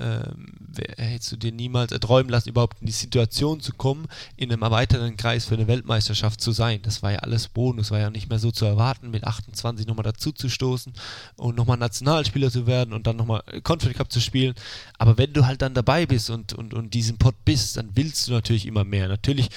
wer- 0.73 0.95
hättest 1.05 1.31
du 1.31 1.37
dir 1.37 1.51
niemals 1.51 1.91
erträumen 1.91 2.29
lassen, 2.29 2.49
überhaupt 2.49 2.77
in 2.81 2.87
die 2.87 2.93
Situation 2.93 3.59
zu 3.61 3.73
kommen, 3.73 4.07
in 4.35 4.51
einem 4.51 4.61
erweiterten 4.61 5.17
Kreis 5.17 5.45
für 5.45 5.55
eine 5.55 5.67
Weltmeisterschaft 5.67 6.41
zu 6.41 6.51
sein. 6.51 6.79
Das 6.83 7.03
war 7.03 7.11
ja 7.11 7.19
alles 7.19 7.47
Bonus, 7.47 7.91
war 7.91 7.99
ja 7.99 8.09
nicht 8.09 8.29
mehr 8.29 8.39
so 8.39 8.51
zu 8.51 8.65
erwarten, 8.65 9.11
mit 9.11 9.23
28 9.23 9.87
nochmal 9.87 10.03
dazu 10.03 10.31
zu 10.31 10.49
stoßen 10.49 10.93
und 11.35 11.55
nochmal 11.55 11.77
Nationalspieler 11.77 12.51
zu 12.51 12.67
werden 12.67 12.93
und 12.93 13.07
dann 13.07 13.15
nochmal 13.15 13.43
Confed 13.63 13.93
Cup 13.95 14.11
zu 14.11 14.19
spielen. 14.19 14.55
Aber 14.97 15.17
wenn 15.17 15.33
du 15.33 15.45
halt 15.45 15.61
dann 15.61 15.73
dabei 15.73 16.05
bist 16.05 16.29
und, 16.29 16.53
und, 16.53 16.73
und 16.73 16.93
diesen 16.93 17.17
Pot 17.17 17.35
bist, 17.45 17.77
dann 17.77 17.89
willst 17.95 18.27
du 18.27 18.31
natürlich 18.31 18.65
immer 18.65 18.83
mehr. 18.83 19.07
Natürlich 19.07 19.49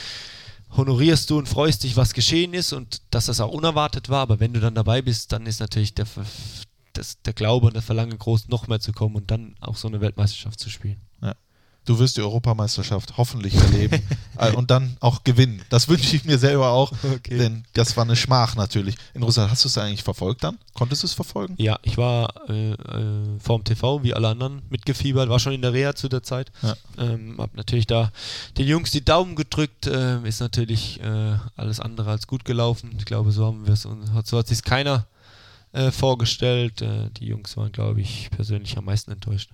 honorierst 0.70 1.30
du 1.30 1.38
und 1.38 1.48
freust 1.48 1.84
dich, 1.84 1.96
was 1.96 2.14
geschehen 2.14 2.54
ist 2.54 2.72
und 2.72 3.02
dass 3.10 3.26
das 3.26 3.40
auch 3.40 3.50
unerwartet 3.52 4.08
war, 4.08 4.20
aber 4.20 4.40
wenn 4.40 4.52
du 4.52 4.60
dann 4.60 4.74
dabei 4.74 5.02
bist, 5.02 5.32
dann 5.32 5.46
ist 5.46 5.60
natürlich 5.60 5.94
der, 5.94 6.06
das, 6.92 7.20
der 7.22 7.32
Glaube 7.32 7.66
und 7.66 7.74
der 7.74 7.82
Verlangen 7.82 8.18
groß, 8.18 8.48
noch 8.48 8.66
mehr 8.66 8.80
zu 8.80 8.92
kommen 8.92 9.16
und 9.16 9.30
dann 9.30 9.54
auch 9.60 9.76
so 9.76 9.88
eine 9.88 10.00
Weltmeisterschaft 10.00 10.58
zu 10.58 10.70
spielen. 10.70 11.05
Du 11.86 11.98
wirst 11.98 12.16
die 12.16 12.20
Europameisterschaft 12.20 13.16
hoffentlich 13.16 13.54
erleben 13.54 14.02
äh, 14.38 14.52
und 14.52 14.70
dann 14.70 14.96
auch 15.00 15.24
gewinnen. 15.24 15.62
Das 15.70 15.88
wünsche 15.88 16.14
ich 16.16 16.24
mir 16.24 16.36
selber 16.38 16.70
auch, 16.72 16.92
Okay. 17.02 17.38
denn 17.38 17.64
das 17.72 17.96
war 17.96 18.04
eine 18.04 18.16
Schmach 18.16 18.56
natürlich. 18.56 18.96
In 19.14 19.22
Russland, 19.22 19.50
hast 19.50 19.64
du 19.64 19.68
es 19.68 19.78
eigentlich 19.78 20.02
verfolgt 20.02 20.44
dann? 20.44 20.58
Konntest 20.74 21.02
du 21.02 21.06
es 21.06 21.14
verfolgen? 21.14 21.54
Ja, 21.58 21.78
ich 21.82 21.96
war 21.96 22.34
äh, 22.50 22.72
äh, 22.72 23.38
vorm 23.40 23.64
TV, 23.64 24.02
wie 24.02 24.12
alle 24.14 24.28
anderen, 24.28 24.62
mitgefiebert, 24.68 25.28
war 25.28 25.38
schon 25.38 25.52
in 25.52 25.62
der 25.62 25.72
Reha 25.72 25.94
zu 25.94 26.08
der 26.08 26.22
Zeit. 26.22 26.52
Ja. 26.62 26.74
Ähm, 26.98 27.36
hab 27.38 27.54
natürlich 27.56 27.86
da 27.86 28.10
den 28.58 28.66
Jungs 28.66 28.90
die 28.90 29.04
Daumen 29.04 29.36
gedrückt, 29.36 29.86
äh, 29.86 30.20
ist 30.28 30.40
natürlich 30.40 31.00
äh, 31.00 31.36
alles 31.56 31.80
andere 31.80 32.10
als 32.10 32.26
gut 32.26 32.44
gelaufen. 32.44 32.94
Ich 32.98 33.04
glaube, 33.04 33.30
so 33.32 33.46
haben 33.46 33.64
wir 33.66 33.72
es 33.74 33.86
und 33.86 34.12
hat- 34.12 34.26
so 34.26 34.36
hat 34.38 34.48
sich 34.48 34.62
keiner 34.64 35.06
äh, 35.72 35.90
vorgestellt. 35.92 36.84
Die 37.20 37.26
Jungs 37.26 37.56
waren, 37.56 37.70
glaube 37.70 38.00
ich, 38.00 38.28
persönlich 38.30 38.76
am 38.76 38.86
meisten 38.86 39.12
enttäuscht. 39.12 39.50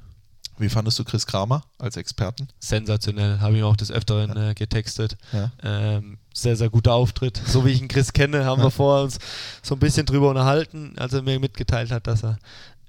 Wie 0.59 0.69
fandest 0.69 0.99
du 0.99 1.05
Chris 1.05 1.27
Kramer 1.27 1.65
als 1.79 1.97
Experten? 1.97 2.49
sensationell. 2.61 3.41
Habe 3.41 3.57
ich 3.57 3.63
auch 3.63 3.77
des 3.77 3.91
Öfteren 3.91 4.37
äh, 4.37 4.55
getextet. 4.55 5.17
Ja. 5.33 5.51
Ähm, 5.63 6.19
sehr, 6.35 6.57
sehr 6.57 6.71
guter 6.71 6.95
Auftritt. 6.95 7.41
So 7.47 7.65
wie 7.65 7.71
ich 7.71 7.81
ihn 7.83 7.89
Chris 7.89 8.13
kenne, 8.13 8.45
haben 8.45 8.61
Ja. 8.61 8.67
wir 8.67 8.71
vorher 8.71 9.05
uns 9.05 9.19
so 9.63 9.75
ein 9.75 9.79
bisschen 9.81 10.07
drüber 10.07 10.31
unterhalten, 10.31 10.95
als 10.99 11.13
er 11.15 11.23
mir 11.23 11.41
mitgeteilt 11.41 11.91
hat, 11.91 12.07
dass 12.07 12.23
er 12.25 12.39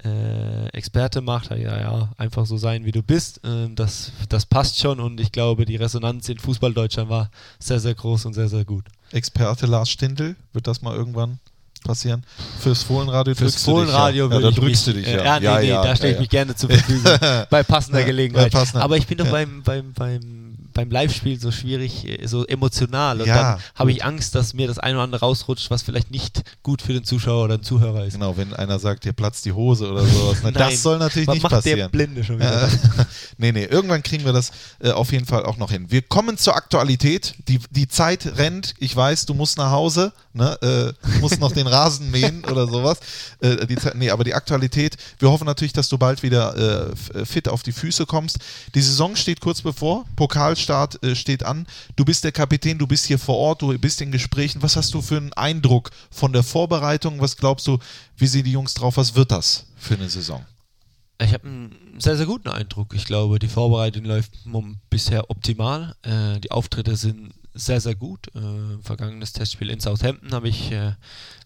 äh, 0.04 0.68
Experte 0.70 1.22
macht, 1.22 1.52
ja, 1.52 1.58
ja, 1.80 2.10
einfach 2.18 2.46
so 2.46 2.58
sein, 2.58 2.84
wie 2.86 2.92
du 2.92 3.02
bist. 3.02 3.40
Ähm, 3.46 3.76
das, 3.76 4.12
das 4.28 4.46
passt 4.46 4.78
schon 4.80 5.00
und 5.00 5.20
ich 5.22 5.32
glaube, 5.32 5.64
die 5.66 5.78
Resonanz 5.78 6.28
in 6.30 6.40
Fußball-Deutschland 6.40 7.10
war 7.10 7.30
sehr, 7.60 7.80
sehr 7.80 7.96
groß 7.96 8.26
und 8.26 8.34
sehr, 8.34 8.50
sehr 8.50 8.66
gut. 8.66 8.86
Experte 9.12 9.66
Lars 9.66 9.90
Stindl, 9.90 10.36
wird 10.52 10.68
das 10.68 10.82
mal 10.82 10.94
irgendwann 10.96 11.40
passieren? 11.84 12.24
Fürs 12.60 12.84
Fohlenradio 12.84 13.36
Fürs 13.36 13.52
drückst 13.54 13.68
du 13.68 13.72
Fohlenradio 13.72 14.28
dich, 14.30 14.36
ja. 14.36 14.42
ja, 14.42 14.50
ich 14.50 14.56
da 14.56 14.62
drückst 14.62 14.88
mich, 14.88 14.96
du 14.96 15.02
dich, 15.02 15.08
äh, 15.08 15.18
ja. 15.18 15.40
ja, 15.40 15.60
nee, 15.60 15.66
nee, 15.68 15.70
da 15.72 15.96
stelle 15.96 16.14
ich 16.14 16.20
mich 16.20 16.30
gerne 16.30 16.56
zur 16.56 16.70
Verfügung. 16.70 17.12
bei 17.50 17.64
passender 17.64 18.00
Ja, 18.00 18.06
Gelegenheit. 18.06 18.52
bei 18.52 18.60
passender- 18.60 18.84
Aber 18.84 18.98
ich 18.98 19.08
bin 19.08 19.18
doch 19.18 19.26
ja. 19.26 19.32
beim, 19.32 19.62
beim, 19.64 19.94
beim, 19.94 20.43
beim 20.74 20.90
Live-Spiel 20.90 21.40
so 21.40 21.52
schwierig, 21.52 22.08
äh, 22.08 22.26
so 22.28 22.46
emotional. 22.46 23.22
Und 23.22 23.28
Ja, 23.28 23.54
dann 23.54 23.62
habe 23.76 23.92
ich 23.92 24.04
Angst, 24.04 24.36
dass 24.36 24.54
mir 24.54 24.68
das 24.68 24.80
ein 24.80 24.96
oder 24.96 25.04
andere 25.04 25.22
rausrutscht, 25.26 25.70
was 25.70 25.82
vielleicht 25.84 26.12
nicht 26.12 26.42
gut 26.64 26.82
für 26.82 26.94
den 26.94 27.04
Zuschauer 27.04 27.46
oder 27.46 27.58
den 27.58 27.64
Zuhörer 27.64 28.06
ist. 28.06 28.14
Genau, 28.14 28.38
wenn 28.38 28.54
einer 28.54 28.80
sagt, 28.80 29.04
hier 29.04 29.14
platzt 29.14 29.46
die 29.46 29.52
Hose 29.52 29.92
oder 29.92 30.06
sowas. 30.06 30.38
Nein. 30.44 30.54
Das 30.64 30.82
soll 30.82 30.98
natürlich 30.98 31.28
Was 31.28 31.34
nicht 31.36 31.44
macht 31.44 31.54
passieren. 31.56 31.80
der 31.80 31.90
Blinde 31.90 32.24
schon 32.24 32.38
wieder? 32.38 32.70
nee, 33.38 33.52
nee, 33.52 33.66
irgendwann 33.66 34.02
kriegen 34.02 34.24
wir 34.24 34.34
das 34.34 34.52
äh, 34.80 34.92
auf 34.92 35.12
jeden 35.12 35.26
Fall 35.26 35.46
auch 35.46 35.58
noch 35.58 35.72
hin. 35.72 35.88
Wir 35.90 36.02
kommen 36.02 36.38
zur 36.38 36.56
Aktualität. 36.56 37.36
Die, 37.48 37.60
die 37.70 37.88
Zeit 37.88 38.38
rennt. 38.38 38.74
Ich 38.80 38.96
weiß, 38.96 39.26
du 39.26 39.34
musst 39.34 39.58
nach 39.58 39.72
Hause, 39.72 40.14
ne? 40.34 40.58
äh, 40.62 41.20
musst 41.20 41.40
noch 41.40 41.52
den 41.52 41.68
Rasen 41.68 42.12
mähen 42.12 42.46
oder 42.52 42.68
sowas. 42.68 43.00
Äh, 43.42 43.66
die 43.68 43.76
Zeit, 43.76 43.96
nee, 43.96 44.10
aber 44.10 44.24
die 44.24 44.34
Aktualität, 44.34 44.96
wir 45.20 45.30
hoffen 45.30 45.46
natürlich, 45.46 45.74
dass 45.74 45.90
du 45.90 45.98
bald 45.98 46.24
wieder 46.24 46.92
äh, 46.92 47.26
fit 47.26 47.48
auf 47.50 47.64
die 47.64 47.72
Füße 47.72 48.06
kommst. 48.06 48.38
Die 48.76 48.82
Saison 48.82 49.16
steht 49.16 49.42
kurz 49.42 49.62
bevor, 49.62 50.06
Pokalstart 50.64 51.04
äh, 51.04 51.16
steht 51.16 51.44
an. 51.44 51.68
Du 51.96 52.06
bist 52.06 52.24
der 52.24 52.32
Kapitän, 52.32 52.78
du 52.78 52.88
bist 52.88 53.06
hier 53.06 53.20
vor 53.20 53.38
Ort, 53.38 53.62
du 53.62 53.78
bist 53.78 54.02
in 54.02 54.12
Gesprächen. 54.12 54.62
Was 54.62 54.76
hast 54.76 54.94
du 54.94 55.02
für 55.02 55.18
einen 55.18 55.34
Eindruck 55.34 55.92
von 56.10 56.34
der 56.34 56.44
Vorbereitung? 56.44 57.20
Was 57.20 57.38
glaubst 57.38 57.68
du, 57.68 57.80
wie 58.18 58.28
sehen 58.28 58.46
die 58.46 58.52
Jungs 58.52 58.74
drauf? 58.74 58.98
Was 58.98 59.16
wird 59.16 59.32
das 59.32 59.66
für 59.78 59.96
eine 59.96 60.10
Saison? 60.10 60.46
Ich 61.22 61.34
habe 61.34 61.48
einen 61.48 62.00
sehr, 62.00 62.18
sehr 62.18 62.26
guten 62.26 62.50
Eindruck. 62.50 62.94
Ich 62.94 63.06
glaube, 63.06 63.40
die 63.40 63.48
Vorbereitung 63.48 64.06
läuft 64.06 64.32
bisher 64.90 65.30
optimal. 65.30 65.96
Äh, 66.02 66.40
die 66.40 66.52
Auftritte 66.52 66.96
sind 66.96 67.34
sehr, 67.54 67.80
sehr 67.82 67.96
gut. 67.96 68.28
Äh, 68.36 68.40
vergangenes 68.82 69.34
Testspiel 69.34 69.70
in 69.70 69.80
Southampton 69.80 70.32
habe 70.34 70.50
ich 70.50 70.72
äh, 70.72 70.94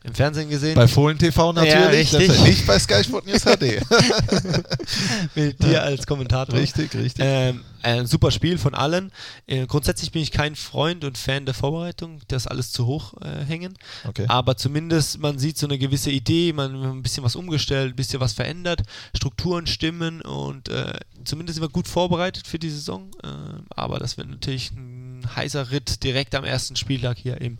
im 0.04 0.14
Fernsehen 0.14 0.50
gesehen. 0.50 0.76
Bei 0.76 0.88
Fohlen 0.88 1.18
TV 1.18 1.52
natürlich, 1.54 2.14
richtig. 2.14 2.28
das- 2.28 2.44
nicht 2.44 2.66
bei 2.66 2.80
Sky 2.80 3.04
Sport 3.04 3.26
News 3.28 3.44
HD. 3.44 3.82
mit 5.36 5.62
dir 5.62 5.84
als 5.84 6.06
Kommentator. 6.08 6.58
richtig, 6.58 6.94
richtig. 6.96 7.24
Ähm, 7.26 7.64
ein 7.82 8.08
super 8.08 8.32
Spiel 8.32 8.58
von 8.58 8.74
allen. 8.74 9.12
Äh, 9.46 9.66
grundsätzlich 9.68 10.12
bin 10.12 10.22
ich 10.22 10.32
kein 10.32 10.56
Freund 10.56 11.04
und 11.04 11.18
Fan 11.18 11.46
der 11.46 11.54
Vorbereitung, 11.54 12.22
das 12.28 12.48
alles 12.48 12.72
zu 12.72 12.86
hoch 12.86 13.14
äh, 13.22 13.44
hängen. 13.46 13.78
Okay. 14.08 14.26
Aber 14.28 14.58
zumindest 14.58 15.20
man 15.20 15.40
sieht 15.40 15.58
so 15.58 15.68
eine 15.68 15.78
gewisse 15.78 16.12
Idee, 16.12 16.54
man 16.54 16.80
hat 16.84 16.92
ein 16.92 17.04
bisschen 17.04 17.24
was 17.24 17.36
umgestellt, 17.36 17.94
ein 17.94 17.96
bisschen 17.96 18.20
was 18.20 18.34
verändert, 18.34 18.84
Strukturen 19.16 19.68
stimmen 19.68 20.22
und 20.22 20.70
äh, 20.70 20.94
zumindest 21.24 21.56
sind 21.56 21.64
wir 21.64 21.70
gut 21.70 21.88
vorbereitet 21.88 22.48
für 22.48 22.60
die 22.60 22.70
Saison. 22.70 23.10
Äh, 23.24 23.28
aber 23.70 24.00
das 24.00 24.18
wird 24.18 24.30
natürlich 24.30 24.72
ein 24.72 24.97
heißer 25.36 25.72
Ritt 25.72 26.04
direkt 26.04 26.36
am 26.36 26.44
ersten 26.44 26.76
Spieltag 26.76 27.18
hier 27.18 27.40
im 27.42 27.58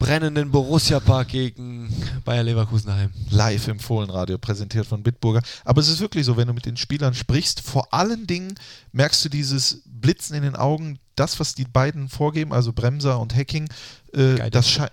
brennenden 0.00 0.50
Borussia 0.50 0.98
Park 0.98 1.28
gegen 1.28 1.94
Bayer 2.24 2.42
Leverkusen 2.42 2.92
heim. 2.92 3.10
Live 3.28 3.68
im 3.68 3.78
Fohlenradio, 3.78 4.38
präsentiert 4.38 4.86
von 4.86 5.02
Bitburger. 5.02 5.42
Aber 5.64 5.80
es 5.80 5.88
ist 5.88 6.00
wirklich 6.00 6.24
so, 6.24 6.36
wenn 6.36 6.48
du 6.48 6.54
mit 6.54 6.64
den 6.64 6.78
Spielern 6.78 7.14
sprichst, 7.14 7.60
vor 7.60 7.92
allen 7.92 8.26
Dingen 8.26 8.54
merkst 8.92 9.24
du 9.24 9.28
dieses 9.28 9.82
Blitzen 9.84 10.34
in 10.34 10.42
den 10.42 10.56
Augen, 10.56 10.98
das, 11.16 11.38
was 11.38 11.54
die 11.54 11.66
beiden 11.66 12.08
vorgeben, 12.08 12.52
also 12.52 12.72
Bremser 12.72 13.20
und 13.20 13.36
Hacking, 13.36 13.68
äh, 14.14 14.50
das 14.50 14.70
scheint. 14.70 14.90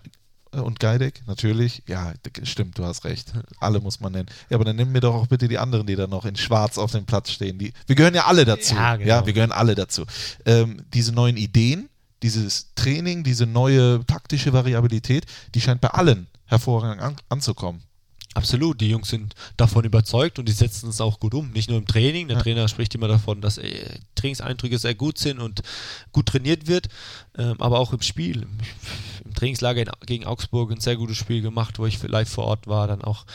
Und 0.51 0.79
Geidek, 0.79 1.23
natürlich. 1.27 1.83
Ja, 1.87 2.13
stimmt, 2.43 2.77
du 2.77 2.85
hast 2.85 3.03
recht. 3.03 3.33
Alle 3.59 3.79
muss 3.79 3.99
man 3.99 4.13
nennen. 4.13 4.27
Ja, 4.49 4.55
aber 4.55 4.65
dann 4.65 4.75
nimm 4.77 4.91
mir 4.91 5.01
doch 5.01 5.13
auch 5.13 5.27
bitte 5.27 5.47
die 5.47 5.57
anderen, 5.57 5.85
die 5.87 5.95
da 5.95 6.07
noch 6.07 6.25
in 6.25 6.35
schwarz 6.35 6.77
auf 6.77 6.91
dem 6.91 7.05
Platz 7.05 7.31
stehen. 7.31 7.59
Die, 7.59 7.73
wir 7.85 7.95
gehören 7.95 8.15
ja 8.15 8.25
alle 8.25 8.45
dazu. 8.45 8.75
Ja, 8.75 8.95
genau. 8.95 9.09
ja 9.09 9.25
wir 9.25 9.33
gehören 9.33 9.51
alle 9.51 9.75
dazu. 9.75 10.05
Ähm, 10.45 10.81
diese 10.93 11.11
neuen 11.11 11.37
Ideen, 11.37 11.89
dieses 12.23 12.73
Training, 12.75 13.23
diese 13.23 13.45
neue 13.45 14.05
taktische 14.05 14.53
Variabilität, 14.53 15.25
die 15.53 15.61
scheint 15.61 15.81
bei 15.81 15.89
allen 15.89 16.27
hervorragend 16.45 17.01
an, 17.01 17.15
anzukommen. 17.29 17.81
Absolut, 18.37 18.79
die 18.81 18.89
Jungs 18.89 19.09
sind 19.09 19.33
davon 19.57 19.83
überzeugt 19.83 20.37
und 20.37 20.47
die 20.47 20.53
setzen 20.53 20.89
es 20.89 21.01
auch 21.01 21.19
gut 21.19 21.33
um. 21.33 21.49
Nicht 21.53 21.69
nur 21.69 21.79
im 21.79 21.87
Training, 21.87 22.27
der 22.27 22.37
Ja. 22.37 22.43
Trainer 22.43 22.67
spricht 22.67 22.93
immer 22.93 23.07
davon, 23.07 23.41
dass 23.41 23.57
äh, 23.57 23.99
Trainingseindrücke 24.13 24.77
sehr 24.77 24.93
gut 24.93 25.17
sind 25.17 25.39
und 25.39 25.63
gut 26.11 26.27
trainiert 26.27 26.67
wird, 26.67 26.87
ähm, 27.35 27.55
aber 27.59 27.79
auch 27.79 27.93
im 27.93 28.01
Spiel. 28.03 28.43
Im, 28.43 28.57
im 29.27 29.33
Trainingslager 29.33 29.81
in, 29.81 29.89
gegen 30.05 30.25
Augsburg 30.25 30.71
ein 30.71 30.79
sehr 30.79 30.95
gutes 30.95 31.17
Spiel 31.17 31.41
gemacht, 31.41 31.79
wo 31.79 31.85
ich 31.85 32.01
live 32.01 32.29
vor 32.29 32.45
Ort 32.45 32.67
war. 32.67 32.87
Dann 32.87 33.03
auch 33.03 33.25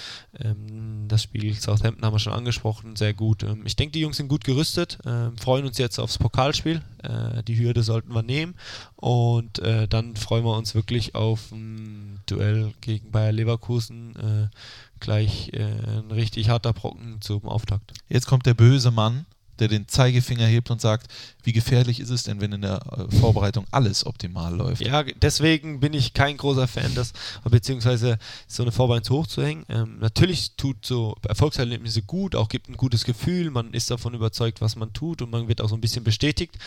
ähm, 0.40 1.06
das 1.08 1.22
Spiel 1.22 1.54
Southampton 1.54 2.04
haben 2.04 2.14
wir 2.14 2.18
schon 2.18 2.32
angesprochen, 2.32 2.96
sehr 2.96 3.14
gut. 3.14 3.42
Ähm, 3.42 3.62
ich 3.64 3.76
denke, 3.76 3.92
die 3.92 4.00
Jungs 4.00 4.16
sind 4.16 4.28
gut 4.28 4.44
gerüstet, 4.44 4.98
ähm, 5.06 5.36
freuen 5.38 5.66
uns 5.66 5.78
jetzt 5.78 5.98
aufs 5.98 6.18
Pokalspiel. 6.18 6.82
Äh, 7.02 7.42
die 7.44 7.58
Hürde 7.58 7.82
sollten 7.82 8.14
wir 8.14 8.22
nehmen 8.22 8.54
und 8.96 9.58
äh, 9.60 9.86
dann 9.88 10.16
freuen 10.16 10.44
wir 10.44 10.56
uns 10.56 10.74
wirklich 10.74 11.14
auf 11.14 11.52
ein 11.52 12.20
Duell 12.26 12.72
gegen 12.80 13.10
Bayer 13.10 13.32
Leverkusen. 13.32 14.16
Äh, 14.16 14.56
gleich 15.02 15.52
äh, 15.52 15.64
ein 15.64 16.10
richtig 16.10 16.48
harter 16.48 16.72
Brocken 16.72 17.20
zum 17.20 17.44
Auftakt. 17.44 17.92
Jetzt 18.08 18.26
kommt 18.26 18.46
der 18.46 18.54
böse 18.54 18.90
Mann, 18.90 19.26
der 19.62 19.68
den 19.68 19.86
Zeigefinger 19.86 20.46
hebt 20.46 20.70
und 20.70 20.80
sagt, 20.80 21.06
wie 21.44 21.52
gefährlich 21.52 22.00
ist 22.00 22.10
es 22.10 22.24
denn, 22.24 22.40
wenn 22.40 22.52
in 22.52 22.62
der 22.62 22.80
äh, 22.90 23.16
Vorbereitung 23.16 23.64
alles 23.70 24.04
optimal 24.04 24.54
läuft? 24.54 24.82
Ja, 24.82 25.04
deswegen 25.04 25.78
bin 25.78 25.94
ich 25.94 26.14
kein 26.14 26.36
großer 26.36 26.66
Fan, 26.66 26.94
das 26.94 27.12
beziehungsweise 27.48 28.18
so 28.48 28.62
eine 28.62 28.72
Vorbereitung 28.72 29.04
zu 29.04 29.14
hoch 29.14 29.26
zu 29.28 29.42
hängen. 29.42 29.64
Ähm, 29.68 29.98
natürlich 30.00 30.56
tut 30.56 30.84
so 30.84 31.14
Erfolgserlebnisse 31.26 32.02
gut, 32.02 32.34
auch 32.34 32.48
gibt 32.48 32.68
ein 32.68 32.76
gutes 32.76 33.04
Gefühl, 33.04 33.50
man 33.50 33.72
ist 33.72 33.90
davon 33.90 34.14
überzeugt, 34.14 34.60
was 34.60 34.74
man 34.74 34.92
tut 34.92 35.22
und 35.22 35.30
man 35.30 35.46
wird 35.46 35.60
auch 35.60 35.68
so 35.68 35.76
ein 35.76 35.80
bisschen 35.80 36.04
bestätigt. 36.04 36.58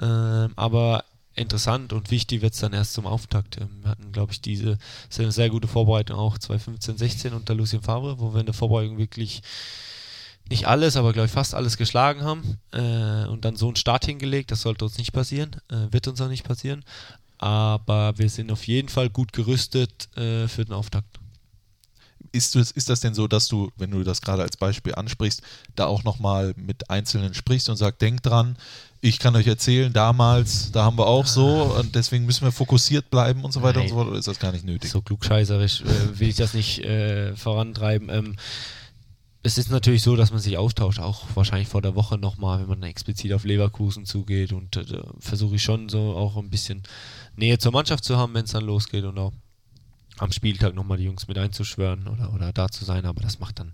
Ähm, 0.00 0.52
aber 0.54 1.04
interessant 1.34 1.92
und 1.92 2.10
wichtig 2.10 2.42
wird 2.42 2.54
es 2.54 2.60
dann 2.60 2.72
erst 2.72 2.94
zum 2.94 3.06
Auftakt. 3.06 3.60
Ähm, 3.60 3.68
wir 3.82 3.90
hatten, 3.90 4.12
glaube 4.12 4.32
ich, 4.32 4.40
diese 4.40 4.78
eine 5.18 5.32
sehr 5.32 5.50
gute 5.50 5.66
Vorbereitung 5.66 6.16
auch 6.16 6.38
2015, 6.38 6.96
16 6.96 7.32
unter 7.32 7.54
Lucien 7.54 7.82
Favre, 7.82 8.20
wo 8.20 8.32
wir 8.32 8.40
in 8.40 8.46
der 8.46 8.54
Vorbereitung 8.54 8.98
wirklich 8.98 9.42
nicht 10.48 10.66
alles, 10.66 10.96
aber 10.96 11.12
glaube 11.12 11.26
ich 11.26 11.32
fast 11.32 11.54
alles 11.54 11.76
geschlagen 11.76 12.22
haben 12.22 12.58
äh, 12.72 13.26
und 13.26 13.44
dann 13.44 13.56
so 13.56 13.66
einen 13.66 13.76
Start 13.76 14.04
hingelegt. 14.04 14.50
Das 14.50 14.60
sollte 14.60 14.84
uns 14.84 14.98
nicht 14.98 15.12
passieren, 15.12 15.56
äh, 15.68 15.92
wird 15.92 16.08
uns 16.08 16.20
auch 16.20 16.28
nicht 16.28 16.44
passieren. 16.44 16.84
Aber 17.38 18.16
wir 18.16 18.28
sind 18.30 18.50
auf 18.50 18.66
jeden 18.66 18.88
Fall 18.88 19.10
gut 19.10 19.32
gerüstet 19.32 20.08
äh, 20.16 20.48
für 20.48 20.64
den 20.64 20.72
Auftakt. 20.72 21.18
Ist, 22.32 22.54
du, 22.54 22.60
ist 22.60 22.88
das 22.88 23.00
denn 23.00 23.14
so, 23.14 23.28
dass 23.28 23.48
du, 23.48 23.70
wenn 23.76 23.90
du 23.90 24.02
das 24.02 24.20
gerade 24.20 24.42
als 24.42 24.56
Beispiel 24.56 24.94
ansprichst, 24.94 25.42
da 25.74 25.86
auch 25.86 26.04
nochmal 26.04 26.54
mit 26.56 26.90
Einzelnen 26.90 27.34
sprichst 27.34 27.68
und 27.68 27.76
sagst, 27.76 28.00
denkt 28.00 28.26
dran, 28.26 28.56
ich 29.00 29.18
kann 29.18 29.36
euch 29.36 29.46
erzählen, 29.46 29.92
damals, 29.92 30.72
da 30.72 30.84
haben 30.84 30.98
wir 30.98 31.06
auch 31.06 31.26
so 31.26 31.76
und 31.78 31.94
deswegen 31.94 32.26
müssen 32.26 32.44
wir 32.44 32.52
fokussiert 32.52 33.10
bleiben 33.10 33.44
und 33.44 33.52
so 33.52 33.62
weiter 33.62 33.78
und 33.78 33.84
Nein. 33.84 33.88
so 33.90 33.94
fort, 33.94 34.08
oder 34.08 34.18
ist 34.18 34.28
das 34.28 34.38
gar 34.38 34.52
nicht 34.52 34.64
nötig? 34.64 34.90
So 34.90 35.00
klugscheißerisch 35.00 35.82
äh, 35.82 36.18
will 36.18 36.28
ich 36.28 36.36
das 36.36 36.54
nicht 36.54 36.80
äh, 36.80 37.34
vorantreiben. 37.36 38.08
Ähm, 38.10 38.36
es 39.46 39.58
ist 39.58 39.70
natürlich 39.70 40.02
so, 40.02 40.16
dass 40.16 40.32
man 40.32 40.40
sich 40.40 40.58
austauscht, 40.58 40.98
auch 40.98 41.24
wahrscheinlich 41.34 41.68
vor 41.68 41.80
der 41.80 41.94
Woche 41.94 42.18
nochmal, 42.18 42.60
wenn 42.68 42.80
man 42.80 42.82
explizit 42.82 43.32
auf 43.32 43.44
Leverkusen 43.44 44.04
zugeht 44.04 44.52
und 44.52 44.76
äh, 44.76 45.02
versuche 45.20 45.54
ich 45.54 45.62
schon 45.62 45.88
so 45.88 46.16
auch 46.16 46.36
ein 46.36 46.50
bisschen 46.50 46.82
Nähe 47.36 47.56
zur 47.58 47.70
Mannschaft 47.70 48.04
zu 48.04 48.16
haben, 48.16 48.34
wenn 48.34 48.44
es 48.44 48.50
dann 48.50 48.64
losgeht 48.64 49.04
und 49.04 49.16
auch 49.18 49.32
am 50.18 50.32
Spieltag 50.32 50.74
nochmal 50.74 50.98
die 50.98 51.04
Jungs 51.04 51.28
mit 51.28 51.38
einzuschwören 51.38 52.08
oder, 52.08 52.34
oder 52.34 52.52
da 52.52 52.68
zu 52.68 52.84
sein, 52.84 53.06
aber 53.06 53.22
das 53.22 53.38
macht 53.38 53.60
dann 53.60 53.72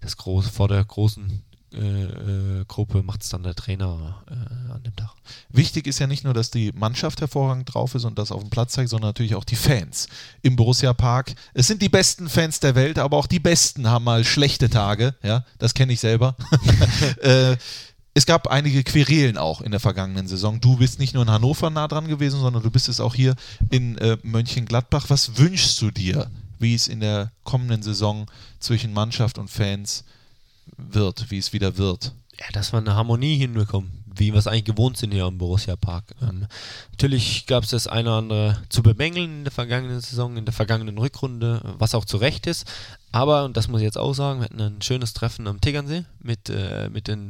das 0.00 0.16
große, 0.16 0.50
vor 0.50 0.68
der 0.68 0.82
großen 0.82 1.42
äh, 1.74 2.60
äh, 2.60 2.64
Gruppe 2.66 3.02
macht 3.02 3.22
es 3.22 3.28
dann 3.28 3.42
der 3.42 3.54
Trainer 3.54 4.22
äh, 4.28 4.72
an 4.72 4.82
dem 4.82 4.94
Tag. 4.96 5.12
Wichtig 5.48 5.86
ist 5.86 5.98
ja 5.98 6.06
nicht 6.06 6.24
nur, 6.24 6.34
dass 6.34 6.50
die 6.50 6.72
Mannschaft 6.72 7.20
hervorragend 7.20 7.72
drauf 7.72 7.94
ist 7.94 8.04
und 8.04 8.18
das 8.18 8.32
auf 8.32 8.40
dem 8.40 8.50
Platz 8.50 8.72
zeigt, 8.72 8.90
sondern 8.90 9.08
natürlich 9.08 9.34
auch 9.34 9.44
die 9.44 9.56
Fans 9.56 10.08
im 10.42 10.56
Borussia 10.56 10.92
Park. 10.92 11.34
Es 11.54 11.66
sind 11.66 11.82
die 11.82 11.88
besten 11.88 12.28
Fans 12.28 12.60
der 12.60 12.74
Welt, 12.74 12.98
aber 12.98 13.16
auch 13.16 13.26
die 13.26 13.40
besten 13.40 13.88
haben 13.88 14.04
mal 14.04 14.24
schlechte 14.24 14.70
Tage. 14.70 15.14
Ja, 15.22 15.44
das 15.58 15.74
kenne 15.74 15.92
ich 15.92 16.00
selber. 16.00 16.36
äh, 17.22 17.56
es 18.14 18.26
gab 18.26 18.48
einige 18.48 18.84
Querelen 18.84 19.38
auch 19.38 19.62
in 19.62 19.70
der 19.70 19.80
vergangenen 19.80 20.28
Saison. 20.28 20.60
Du 20.60 20.76
bist 20.76 20.98
nicht 20.98 21.14
nur 21.14 21.22
in 21.22 21.30
Hannover 21.30 21.70
nah 21.70 21.88
dran 21.88 22.08
gewesen, 22.08 22.40
sondern 22.40 22.62
du 22.62 22.70
bist 22.70 22.88
es 22.88 23.00
auch 23.00 23.14
hier 23.14 23.34
in 23.70 23.96
äh, 23.98 24.18
Mönchengladbach. 24.22 25.06
Was 25.08 25.38
wünschst 25.38 25.80
du 25.80 25.90
dir, 25.90 26.30
wie 26.58 26.74
es 26.74 26.88
in 26.88 27.00
der 27.00 27.32
kommenden 27.44 27.82
Saison 27.82 28.26
zwischen 28.60 28.92
Mannschaft 28.92 29.38
und 29.38 29.48
Fans 29.48 30.04
wird, 30.76 31.30
wie 31.30 31.38
es 31.38 31.52
wieder 31.52 31.76
wird? 31.78 32.12
ja, 32.38 32.46
dass 32.52 32.72
wir 32.72 32.78
eine 32.78 32.94
Harmonie 32.94 33.36
hinbekommen, 33.36 34.04
wie 34.06 34.32
wir 34.32 34.38
es 34.38 34.46
eigentlich 34.46 34.64
gewohnt 34.64 34.96
sind 34.96 35.12
hier 35.12 35.26
im 35.26 35.38
Borussia 35.38 35.76
Park. 35.76 36.04
Ähm, 36.22 36.46
natürlich 36.90 37.46
gab 37.46 37.64
es 37.64 37.70
das 37.70 37.86
eine 37.86 38.08
oder 38.08 38.18
andere 38.18 38.62
zu 38.68 38.82
bemängeln 38.82 39.38
in 39.38 39.44
der 39.44 39.52
vergangenen 39.52 40.00
Saison, 40.00 40.36
in 40.36 40.44
der 40.44 40.54
vergangenen 40.54 40.98
Rückrunde, 40.98 41.60
was 41.78 41.94
auch 41.94 42.04
zu 42.04 42.16
Recht 42.16 42.46
ist. 42.46 42.66
Aber, 43.12 43.44
und 43.44 43.56
das 43.56 43.68
muss 43.68 43.80
ich 43.80 43.84
jetzt 43.84 43.98
auch 43.98 44.14
sagen, 44.14 44.40
wir 44.40 44.46
hatten 44.46 44.60
ein 44.60 44.82
schönes 44.82 45.12
Treffen 45.12 45.46
am 45.46 45.60
Tegernsee 45.60 46.04
mit, 46.20 46.48
äh, 46.48 46.88
mit 46.90 47.06
den 47.08 47.28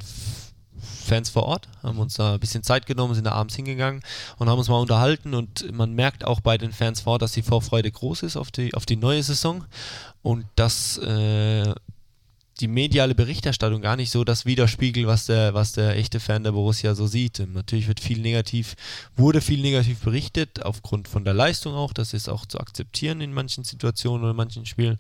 Fans 1.04 1.30
vor 1.30 1.44
Ort, 1.44 1.68
haben 1.82 1.98
uns 1.98 2.14
da 2.14 2.34
ein 2.34 2.40
bisschen 2.40 2.64
Zeit 2.64 2.86
genommen, 2.86 3.14
sind 3.14 3.24
da 3.24 3.32
abends 3.32 3.54
hingegangen 3.54 4.02
und 4.38 4.48
haben 4.48 4.58
uns 4.58 4.68
mal 4.68 4.80
unterhalten 4.80 5.34
und 5.34 5.70
man 5.72 5.92
merkt 5.92 6.24
auch 6.24 6.40
bei 6.40 6.58
den 6.58 6.72
Fans 6.72 7.02
vor 7.02 7.14
Ort, 7.14 7.22
dass 7.22 7.32
die 7.32 7.42
Vorfreude 7.42 7.90
groß 7.90 8.22
ist 8.24 8.36
auf 8.36 8.50
die, 8.50 8.74
auf 8.74 8.84
die 8.84 8.96
neue 8.96 9.22
Saison 9.22 9.64
und 10.22 10.44
dass 10.56 10.98
äh, 10.98 11.72
die 12.60 12.68
mediale 12.68 13.14
Berichterstattung 13.14 13.80
gar 13.80 13.96
nicht 13.96 14.10
so 14.10 14.24
das 14.24 14.44
widerspiegelt, 14.46 15.06
was 15.06 15.26
der, 15.26 15.54
was 15.54 15.72
der 15.72 15.96
echte 15.96 16.20
Fan 16.20 16.44
der 16.44 16.52
Borussia 16.52 16.94
so 16.94 17.06
sieht. 17.06 17.40
Ähm, 17.40 17.52
natürlich 17.52 17.88
wird 17.88 18.00
viel 18.00 18.20
negativ, 18.20 18.76
wurde 19.16 19.40
viel 19.40 19.60
negativ 19.60 20.00
berichtet, 20.00 20.62
aufgrund 20.62 21.08
von 21.08 21.24
der 21.24 21.34
Leistung 21.34 21.74
auch. 21.74 21.92
Das 21.92 22.12
ist 22.12 22.28
auch 22.28 22.46
zu 22.46 22.60
akzeptieren 22.60 23.20
in 23.20 23.32
manchen 23.32 23.64
Situationen 23.64 24.22
oder 24.22 24.30
in 24.30 24.36
manchen 24.36 24.66
Spielen 24.66 24.98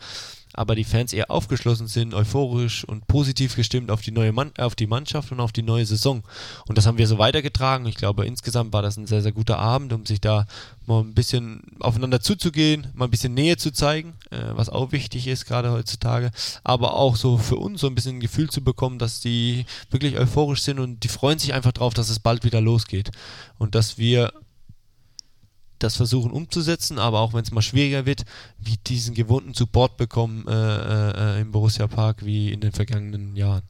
aber 0.54 0.74
die 0.74 0.84
Fans 0.84 1.12
eher 1.12 1.30
aufgeschlossen 1.30 1.86
sind, 1.86 2.14
euphorisch 2.14 2.84
und 2.84 3.06
positiv 3.06 3.56
gestimmt 3.56 3.90
auf 3.90 4.02
die 4.02 4.10
neue 4.10 4.32
Mann 4.32 4.52
auf 4.58 4.74
die 4.74 4.86
Mannschaft 4.86 5.32
und 5.32 5.40
auf 5.40 5.52
die 5.52 5.62
neue 5.62 5.86
Saison. 5.86 6.22
Und 6.66 6.78
das 6.78 6.86
haben 6.86 6.98
wir 6.98 7.06
so 7.06 7.18
weitergetragen. 7.18 7.86
Ich 7.86 7.96
glaube, 7.96 8.26
insgesamt 8.26 8.72
war 8.72 8.82
das 8.82 8.96
ein 8.96 9.06
sehr, 9.06 9.22
sehr 9.22 9.32
guter 9.32 9.58
Abend, 9.58 9.92
um 9.92 10.06
sich 10.06 10.20
da 10.20 10.46
mal 10.86 11.00
ein 11.00 11.14
bisschen 11.14 11.62
aufeinander 11.80 12.20
zuzugehen, 12.20 12.88
mal 12.94 13.06
ein 13.06 13.10
bisschen 13.10 13.34
Nähe 13.34 13.56
zu 13.56 13.72
zeigen, 13.72 14.14
äh, 14.30 14.38
was 14.54 14.68
auch 14.68 14.92
wichtig 14.92 15.26
ist, 15.26 15.46
gerade 15.46 15.70
heutzutage. 15.70 16.30
Aber 16.64 16.94
auch 16.94 17.16
so 17.16 17.38
für 17.38 17.56
uns 17.56 17.80
so 17.80 17.86
ein 17.86 17.94
bisschen 17.94 18.16
ein 18.16 18.20
Gefühl 18.20 18.50
zu 18.50 18.62
bekommen, 18.62 18.98
dass 18.98 19.20
die 19.20 19.64
wirklich 19.90 20.18
euphorisch 20.18 20.62
sind 20.62 20.78
und 20.78 21.04
die 21.04 21.08
freuen 21.08 21.38
sich 21.38 21.54
einfach 21.54 21.72
drauf, 21.72 21.94
dass 21.94 22.08
es 22.08 22.18
bald 22.18 22.44
wieder 22.44 22.60
losgeht. 22.60 23.10
Und 23.58 23.74
dass 23.74 23.98
wir 23.98 24.32
das 25.82 25.96
versuchen 25.96 26.30
umzusetzen, 26.30 26.98
aber 26.98 27.20
auch 27.20 27.34
wenn 27.34 27.42
es 27.42 27.50
mal 27.50 27.62
schwieriger 27.62 28.06
wird, 28.06 28.24
wie 28.58 28.76
diesen 28.76 29.14
gewohnten 29.14 29.54
Support 29.54 29.96
bekommen 29.96 30.46
äh, 30.48 31.38
äh, 31.38 31.40
im 31.40 31.52
Borussia 31.52 31.86
Park 31.86 32.24
wie 32.24 32.52
in 32.52 32.60
den 32.60 32.72
vergangenen 32.72 33.36
Jahren. 33.36 33.62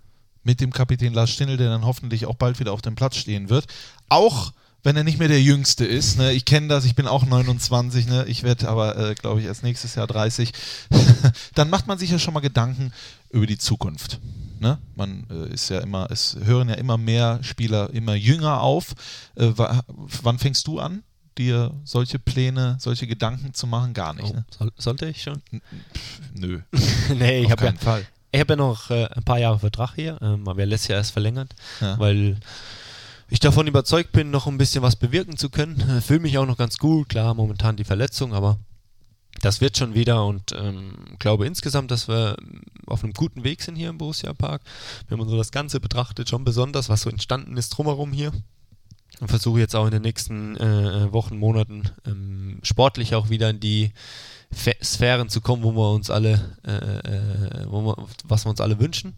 Mit 0.45 0.61
dem 0.61 0.73
Kapitän 0.73 1.15
Lars 1.15 1.31
Stindl, 1.31 1.57
der 1.57 1.71
dann 1.71 1.87
hoffentlich 1.87 2.27
auch 2.27 2.35
bald 2.35 2.59
wieder 2.59 2.73
auf 2.73 2.83
dem 2.83 2.95
Platz 2.95 3.17
stehen 3.17 3.49
wird. 3.49 3.67
Auch 4.09 4.53
wenn 4.83 4.97
er 4.97 5.05
nicht 5.05 5.19
mehr 5.19 5.29
der 5.29 5.41
Jüngste 5.41 5.85
ist. 5.85 6.19
Ne? 6.19 6.33
Ich 6.33 6.45
kenne 6.45 6.69
das, 6.69 6.85
ich 6.85 6.95
bin 6.95 7.07
auch 7.07 7.25
29, 7.25 8.07
ne? 8.07 8.25
ich 8.27 8.43
werde 8.43 8.69
aber, 8.69 8.97
äh, 8.97 9.15
glaube 9.15 9.41
ich, 9.41 9.47
erst 9.47 9.63
nächstes 9.63 9.95
Jahr 9.95 10.07
30. 10.07 10.53
dann 11.55 11.71
macht 11.71 11.87
man 11.87 11.99
sich 11.99 12.11
ja 12.11 12.19
schon 12.19 12.35
mal 12.35 12.41
Gedanken 12.41 12.93
über 13.31 13.47
die 13.47 13.59
Zukunft. 13.59 14.19
Ne? 14.59 14.79
Man 14.97 15.27
äh, 15.31 15.53
ist 15.55 15.69
ja 15.69 15.81
immer, 15.81 16.11
es 16.11 16.37
hören 16.43 16.69
ja 16.69 16.75
immer 16.75 16.99
mehr 16.99 17.39
Spieler 17.43 17.91
immer 17.91 18.15
jünger 18.15 18.61
auf. 18.61 18.95
Äh, 19.37 19.53
wann 19.57 20.39
fängst 20.39 20.67
du 20.67 20.81
an? 20.81 21.03
Dir 21.39 21.73
solche 21.85 22.19
Pläne, 22.19 22.77
solche 22.79 23.07
Gedanken 23.07 23.55
zu 23.55 23.67
machen? 23.67 23.95
Gar 23.95 24.15
nicht. 24.15 24.31
Oh, 24.31 24.37
ne? 24.37 24.45
soll, 24.51 24.73
sollte 24.77 25.09
ich 25.09 25.23
schon? 25.23 25.41
Pff, 25.41 26.21
nö. 26.35 26.61
nee, 27.15 27.43
ich 27.43 27.51
habe 27.51 27.65
ja, 27.65 27.73
Fall. 27.73 28.07
Ich 28.31 28.41
habe 28.41 28.53
ja 28.53 28.57
noch 28.57 28.91
äh, 28.91 29.07
ein 29.07 29.25
paar 29.25 29.39
Jahre 29.39 29.59
Vertrag 29.59 29.95
hier, 29.95 30.19
ähm, 30.23 30.47
aber 30.49 30.61
er 30.61 30.67
lässt 30.67 30.89
ja 30.89 30.97
erst 30.97 31.13
verlängert, 31.13 31.55
ja. 31.81 31.99
weil 31.99 32.39
ich 33.29 33.41
davon 33.41 33.67
überzeugt 33.67 34.13
bin, 34.13 34.31
noch 34.31 34.47
ein 34.47 34.59
bisschen 34.59 34.83
was 34.83 34.97
bewirken 34.97 35.37
zu 35.37 35.51
können. 35.51 35.81
Äh, 35.81 36.01
Fühle 36.01 36.21
mich 36.21 36.39
auch 36.39 36.47
noch 36.47 36.59
ganz 36.59 36.79
gut, 36.79 37.09
klar, 37.09 37.35
momentan 37.35 37.77
die 37.77 37.85
Verletzung, 37.85 38.35
aber 38.35 38.59
das 39.41 39.61
wird 39.61 39.77
schon 39.77 39.95
wieder 39.95 40.25
und 40.27 40.53
ähm, 40.53 40.95
glaube 41.19 41.47
insgesamt, 41.47 41.91
dass 41.91 42.09
wir 42.09 42.37
auf 42.87 43.03
einem 43.03 43.13
guten 43.13 43.45
Weg 43.45 43.63
sind 43.63 43.77
hier 43.77 43.89
im 43.89 43.99
Borussia 43.99 44.33
Park. 44.35 44.63
Wenn 45.09 45.19
man 45.19 45.29
so 45.29 45.37
das 45.37 45.51
Ganze 45.51 45.81
betrachtet, 45.81 46.29
schon 46.29 46.45
besonders, 46.45 46.89
was 46.89 47.03
so 47.03 47.11
entstanden 47.11 47.57
ist 47.57 47.71
drumherum 47.71 48.13
hier 48.13 48.33
und 49.23 49.29
versuche 49.29 49.61
jetzt 49.61 49.77
auch 49.77 49.85
in 49.85 49.93
den 49.93 50.03
nächsten 50.03 50.57
äh, 50.57 51.13
Wochen, 51.13 51.39
Monaten 51.39 51.85
ähm, 52.05 52.59
sportlich 52.65 53.15
auch 53.15 53.31
wieder 53.31 53.51
in 53.51 53.61
die 53.61 53.93
Fe 54.51 54.75
Sphären 54.83 55.29
zu 55.29 55.41
kommen, 55.41 55.63
wo 55.63 55.71
wir 55.71 55.93
uns 55.93 56.11
alle, 56.11 56.57
äh, 56.67 56.73
äh, 56.73 57.67
wo 57.71 57.83
wir, 57.83 58.09
was 58.25 58.45
wir 58.45 58.51
uns 58.51 58.61
alle 58.61 58.81
wünschen. 58.81 59.15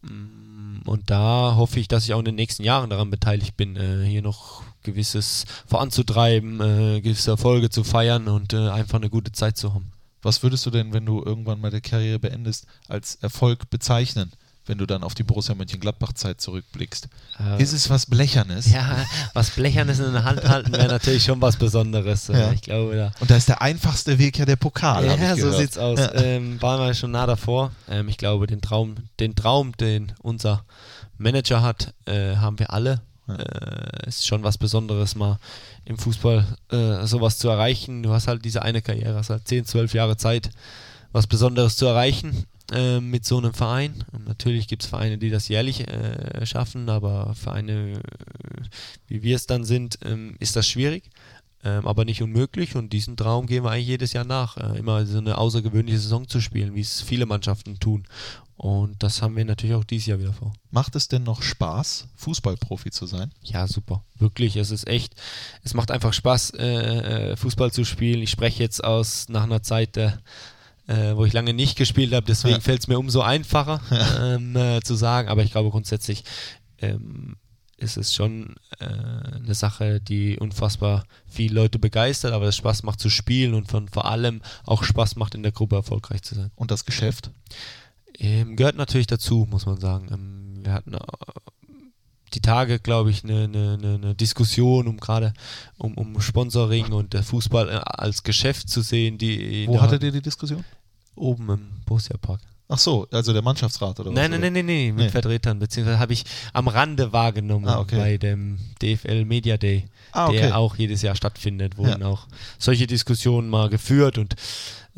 Mm, 0.00 0.88
und 0.88 1.10
da 1.10 1.56
hoffe 1.56 1.78
ich, 1.78 1.88
dass 1.88 2.04
ich 2.04 2.14
auch 2.14 2.20
in 2.20 2.24
den 2.24 2.36
nächsten 2.36 2.64
Jahren 2.64 2.88
daran 2.88 3.10
beteiligt 3.10 3.54
bin, 3.58 3.76
äh, 3.76 4.02
hier 4.06 4.22
noch 4.22 4.62
gewisses 4.82 5.44
voranzutreiben, 5.66 6.60
äh, 6.62 7.00
gewisse 7.02 7.32
Erfolge 7.32 7.68
zu 7.68 7.84
feiern 7.84 8.28
und 8.28 8.54
äh, 8.54 8.70
einfach 8.70 8.96
eine 8.96 9.10
gute 9.10 9.32
Zeit 9.32 9.58
zu 9.58 9.74
haben. 9.74 9.92
Was 10.22 10.42
würdest 10.42 10.64
du 10.64 10.70
denn, 10.70 10.94
wenn 10.94 11.04
du 11.04 11.22
irgendwann 11.22 11.60
mal 11.60 11.70
die 11.70 11.82
Karriere 11.82 12.18
beendest, 12.18 12.66
als 12.88 13.16
Erfolg 13.16 13.68
bezeichnen? 13.68 14.32
Wenn 14.66 14.78
du 14.78 14.86
dann 14.86 15.02
auf 15.02 15.14
die 15.14 15.22
Borussia 15.22 15.54
Mönchengladbach-Zeit 15.54 16.40
zurückblickst. 16.40 17.08
Äh, 17.38 17.62
ist 17.62 17.72
es 17.72 17.90
was 17.90 18.06
Blechernes? 18.06 18.72
Ja, 18.72 19.04
was 19.34 19.50
Blechernes 19.50 19.98
in 19.98 20.12
der 20.12 20.24
Hand 20.24 20.48
halten 20.48 20.72
wäre 20.72 20.88
natürlich 20.88 21.24
schon 21.24 21.40
was 21.40 21.56
Besonderes. 21.56 22.28
Ja. 22.28 22.52
Ich 22.52 22.62
glaube, 22.62 22.96
da. 22.96 23.12
Und 23.20 23.30
da 23.30 23.36
ist 23.36 23.48
der 23.48 23.60
einfachste 23.60 24.18
Weg 24.18 24.38
ja 24.38 24.44
der 24.44 24.56
Pokal. 24.56 25.04
Ja, 25.06 25.36
so 25.36 25.52
sieht's 25.52 25.78
aus. 25.78 25.98
Ja. 25.98 26.14
Ähm, 26.14 26.60
waren 26.62 26.80
wir 26.80 26.94
schon 26.94 27.10
nah 27.10 27.26
davor. 27.26 27.72
Ähm, 27.88 28.08
ich 28.08 28.16
glaube, 28.16 28.46
den 28.46 28.60
Traum, 28.60 28.96
den 29.20 29.34
Traum, 29.34 29.76
den 29.76 30.12
unser 30.22 30.64
Manager 31.18 31.62
hat, 31.62 31.92
äh, 32.06 32.36
haben 32.36 32.58
wir 32.58 32.72
alle. 32.72 33.00
Ja. 33.26 33.36
Äh, 33.36 34.08
ist 34.08 34.26
schon 34.26 34.42
was 34.42 34.58
Besonderes, 34.58 35.14
mal 35.14 35.38
im 35.84 35.98
Fußball 35.98 36.46
äh, 36.70 37.06
sowas 37.06 37.38
zu 37.38 37.48
erreichen. 37.48 38.02
Du 38.02 38.12
hast 38.12 38.28
halt 38.28 38.44
diese 38.44 38.62
eine 38.62 38.82
Karriere, 38.82 39.16
hast 39.16 39.30
halt 39.30 39.46
10, 39.46 39.66
12 39.66 39.94
Jahre 39.94 40.16
Zeit, 40.16 40.50
was 41.12 41.26
Besonderes 41.26 41.76
zu 41.76 41.86
erreichen. 41.86 42.46
Äh, 42.72 43.00
mit 43.00 43.26
so 43.26 43.36
einem 43.36 43.52
Verein. 43.52 44.04
Und 44.12 44.26
natürlich 44.26 44.68
gibt 44.68 44.84
es 44.84 44.88
Vereine, 44.88 45.18
die 45.18 45.28
das 45.28 45.48
jährlich 45.48 45.86
äh, 45.86 46.46
schaffen, 46.46 46.88
aber 46.88 47.34
Vereine, 47.34 47.92
äh, 47.92 48.62
wie 49.06 49.22
wir 49.22 49.36
es 49.36 49.46
dann 49.46 49.64
sind, 49.64 49.98
ähm, 50.02 50.36
ist 50.40 50.56
das 50.56 50.66
schwierig. 50.66 51.10
Ähm, 51.62 51.86
aber 51.86 52.04
nicht 52.06 52.22
unmöglich 52.22 52.74
und 52.74 52.92
diesen 52.92 53.16
Traum 53.16 53.46
gehen 53.46 53.64
wir 53.64 53.70
eigentlich 53.70 53.88
jedes 53.88 54.12
Jahr 54.12 54.24
nach, 54.24 54.56
äh, 54.56 54.78
immer 54.78 55.04
so 55.06 55.18
eine 55.18 55.38
außergewöhnliche 55.38 55.98
Saison 55.98 56.26
zu 56.26 56.40
spielen, 56.40 56.74
wie 56.74 56.80
es 56.80 57.02
viele 57.02 57.26
Mannschaften 57.26 57.78
tun. 57.78 58.04
Und 58.56 59.02
das 59.02 59.20
haben 59.20 59.36
wir 59.36 59.44
natürlich 59.44 59.74
auch 59.74 59.84
dieses 59.84 60.06
Jahr 60.06 60.18
wieder 60.18 60.32
vor. 60.32 60.52
Macht 60.70 60.94
es 60.96 61.08
denn 61.08 61.22
noch 61.22 61.42
Spaß, 61.42 62.08
Fußballprofi 62.16 62.90
zu 62.90 63.06
sein? 63.06 63.32
Ja, 63.42 63.66
super. 63.66 64.04
Wirklich. 64.16 64.56
Es 64.56 64.70
ist 64.70 64.86
echt, 64.86 65.14
es 65.62 65.74
macht 65.74 65.90
einfach 65.90 66.12
Spaß, 66.12 66.54
äh, 66.54 67.36
Fußball 67.36 67.72
zu 67.72 67.84
spielen. 67.84 68.22
Ich 68.22 68.30
spreche 68.30 68.62
jetzt 68.62 68.82
aus 68.84 69.28
nach 69.28 69.42
einer 69.42 69.62
Zeit 69.62 69.96
der 69.96 70.18
äh, 70.86 71.16
wo 71.16 71.24
ich 71.24 71.32
lange 71.32 71.54
nicht 71.54 71.76
gespielt 71.76 72.12
habe. 72.12 72.26
Deswegen 72.26 72.56
ja. 72.56 72.60
fällt 72.60 72.80
es 72.80 72.88
mir 72.88 72.98
umso 72.98 73.20
einfacher 73.20 73.80
ähm, 74.20 74.56
äh, 74.56 74.80
zu 74.82 74.94
sagen. 74.94 75.28
Aber 75.28 75.42
ich 75.42 75.50
glaube 75.50 75.70
grundsätzlich 75.70 76.24
ähm, 76.78 77.36
ist 77.76 77.96
es 77.96 78.14
schon 78.14 78.56
äh, 78.78 78.84
eine 78.86 79.54
Sache, 79.54 80.00
die 80.00 80.38
unfassbar 80.38 81.04
viele 81.26 81.54
Leute 81.54 81.78
begeistert, 81.78 82.32
aber 82.32 82.46
es 82.46 82.56
Spaß 82.56 82.82
macht 82.82 83.00
zu 83.00 83.10
spielen 83.10 83.54
und 83.54 83.68
von 83.68 83.88
vor 83.88 84.06
allem 84.06 84.42
auch 84.64 84.84
Spaß 84.84 85.16
macht 85.16 85.34
in 85.34 85.42
der 85.42 85.52
Gruppe 85.52 85.76
erfolgreich 85.76 86.22
zu 86.22 86.34
sein. 86.34 86.50
Und 86.54 86.70
das 86.70 86.84
Geschäft? 86.84 87.30
Ähm, 88.18 88.56
gehört 88.56 88.76
natürlich 88.76 89.08
dazu, 89.08 89.46
muss 89.50 89.66
man 89.66 89.80
sagen. 89.80 90.08
Ähm, 90.12 90.64
wir 90.64 90.72
hatten 90.72 90.94
äh, 90.94 90.98
die 92.34 92.40
Tage, 92.40 92.78
glaube 92.78 93.10
ich, 93.10 93.24
eine, 93.24 93.44
eine, 93.44 93.78
eine, 93.94 94.14
Diskussion 94.14 94.88
um 94.88 94.98
gerade 94.98 95.32
um, 95.78 95.94
um 95.94 96.20
Sponsoring 96.20 96.92
und 96.92 97.12
der 97.12 97.22
Fußball 97.22 97.68
äh, 97.68 97.80
als 97.84 98.22
Geschäft 98.22 98.68
zu 98.68 98.82
sehen. 98.82 99.18
Die 99.18 99.66
Wo 99.68 99.80
hattet 99.80 100.02
ihr 100.02 100.12
die 100.12 100.22
Diskussion? 100.22 100.64
Oben 101.14 101.48
im 101.50 101.60
Borussia 101.86 102.16
Park. 102.16 102.40
Ach 102.66 102.78
so, 102.78 103.06
also 103.12 103.32
der 103.34 103.42
Mannschaftsrat 103.42 104.00
oder 104.00 104.10
nein, 104.10 104.32
was? 104.32 104.40
Nein, 104.40 104.52
nein, 104.52 104.52
nein, 104.52 104.66
nein, 104.66 104.94
mit 104.94 105.04
nee. 105.04 105.10
Vertretern, 105.10 105.58
beziehungsweise 105.58 105.98
habe 105.98 106.14
ich 106.14 106.24
am 106.54 106.66
Rande 106.66 107.12
wahrgenommen 107.12 107.68
ah, 107.68 107.78
okay. 107.78 107.96
bei 107.96 108.16
dem 108.16 108.58
DFL 108.80 109.26
Media 109.26 109.58
Day, 109.58 109.84
ah, 110.12 110.28
okay. 110.28 110.38
der 110.38 110.56
auch 110.56 110.74
jedes 110.76 111.02
Jahr 111.02 111.14
stattfindet, 111.14 111.76
wurden 111.76 112.00
ja. 112.00 112.06
auch 112.06 112.26
solche 112.58 112.86
Diskussionen 112.86 113.50
mal 113.50 113.68
geführt 113.68 114.16
und 114.16 114.34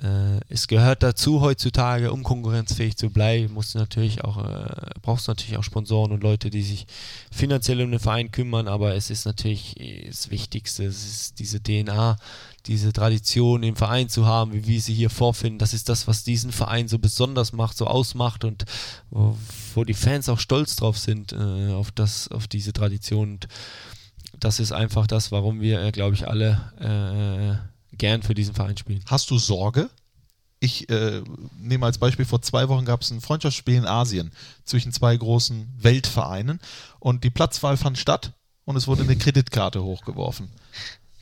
äh, 0.03 0.41
es 0.49 0.69
gehört 0.69 1.03
dazu 1.03 1.41
heutzutage, 1.41 2.13
um 2.13 2.23
konkurrenzfähig 2.23 2.97
zu 2.97 3.09
bleiben, 3.11 3.55
musst 3.55 3.75
du 3.75 3.79
natürlich 3.79 4.23
auch, 4.25 4.45
äh, 4.45 4.91
brauchst 5.01 5.27
du 5.27 5.31
natürlich 5.31 5.57
auch 5.57 5.65
Sponsoren 5.65 6.13
und 6.13 6.23
Leute, 6.23 6.51
die 6.51 6.63
sich 6.63 6.87
finanziell 7.31 7.81
um 7.81 7.91
den 7.91 8.01
Verein 8.01 8.31
kümmern, 8.31 8.69
aber 8.69 8.95
es 8.95 9.09
ist 9.09 9.25
natürlich 9.25 9.75
das 10.07 10.31
Wichtigste, 10.31 10.85
es 10.85 11.07
ist 11.07 11.39
diese 11.39 11.63
DNA, 11.63 12.17
diese 12.67 12.93
Tradition 12.93 13.63
im 13.63 13.77
Verein 13.77 14.09
zu 14.09 14.27
haben, 14.27 14.53
wie 14.53 14.67
wir 14.67 14.81
sie 14.81 14.95
hier 14.95 15.11
vorfinden. 15.11 15.59
Das 15.59 15.73
ist 15.73 15.89
das, 15.89 16.07
was 16.07 16.25
diesen 16.25 16.53
Verein 16.53 16.89
so 16.89 16.99
besonders 16.99 17.53
macht, 17.53 17.77
so 17.77 17.87
ausmacht 17.87 18.45
und 18.45 18.65
wo, 19.11 19.37
wo 19.75 19.85
die 19.85 19.95
Fans 19.95 20.29
auch 20.29 20.41
stolz 20.41 20.77
drauf 20.77 20.99
sind, 20.99 21.33
äh, 21.33 21.73
auf, 21.73 21.91
das, 21.91 22.29
auf 22.29 22.49
diese 22.49 22.73
Tradition. 22.73 23.33
Und 23.33 23.49
das 24.41 24.61
ist 24.61 24.73
einfach 24.73 25.07
das, 25.07 25.33
warum 25.33 25.61
wir, 25.61 25.81
äh, 25.81 25.93
glaube 25.93 26.15
ich, 26.15 26.29
alle 26.29 26.61
äh, 26.81 27.76
gern 27.99 28.23
für 28.23 28.35
diesen 28.35 28.55
Verein 28.55 28.77
spielen. 28.77 29.03
Hast 29.07 29.31
du 29.31 29.39
Sorge? 29.39 29.91
Ich 30.59 30.89
äh, 30.89 31.23
nehme 31.59 31.87
als 31.87 31.99
Beispiel, 31.99 32.25
vor 32.25 32.41
zwei 32.41 32.69
Wochen 32.69 32.87
gab 32.87 33.03
es 33.03 33.11
ein 33.11 33.21
Freundschaftsspiel 33.21 33.77
in 33.77 33.87
Asien 33.87 34.33
zwischen 34.65 34.91
zwei 34.91 35.17
großen 35.17 35.69
Weltvereinen 35.79 36.61
und 36.99 37.25
die 37.25 37.31
Platzwahl 37.31 37.77
fand 37.77 37.99
statt 37.99 38.33
und 38.65 38.77
es 38.77 38.87
wurde 38.87 39.03
eine 39.03 39.17
Kreditkarte 39.17 39.83
hochgeworfen. 39.83 40.49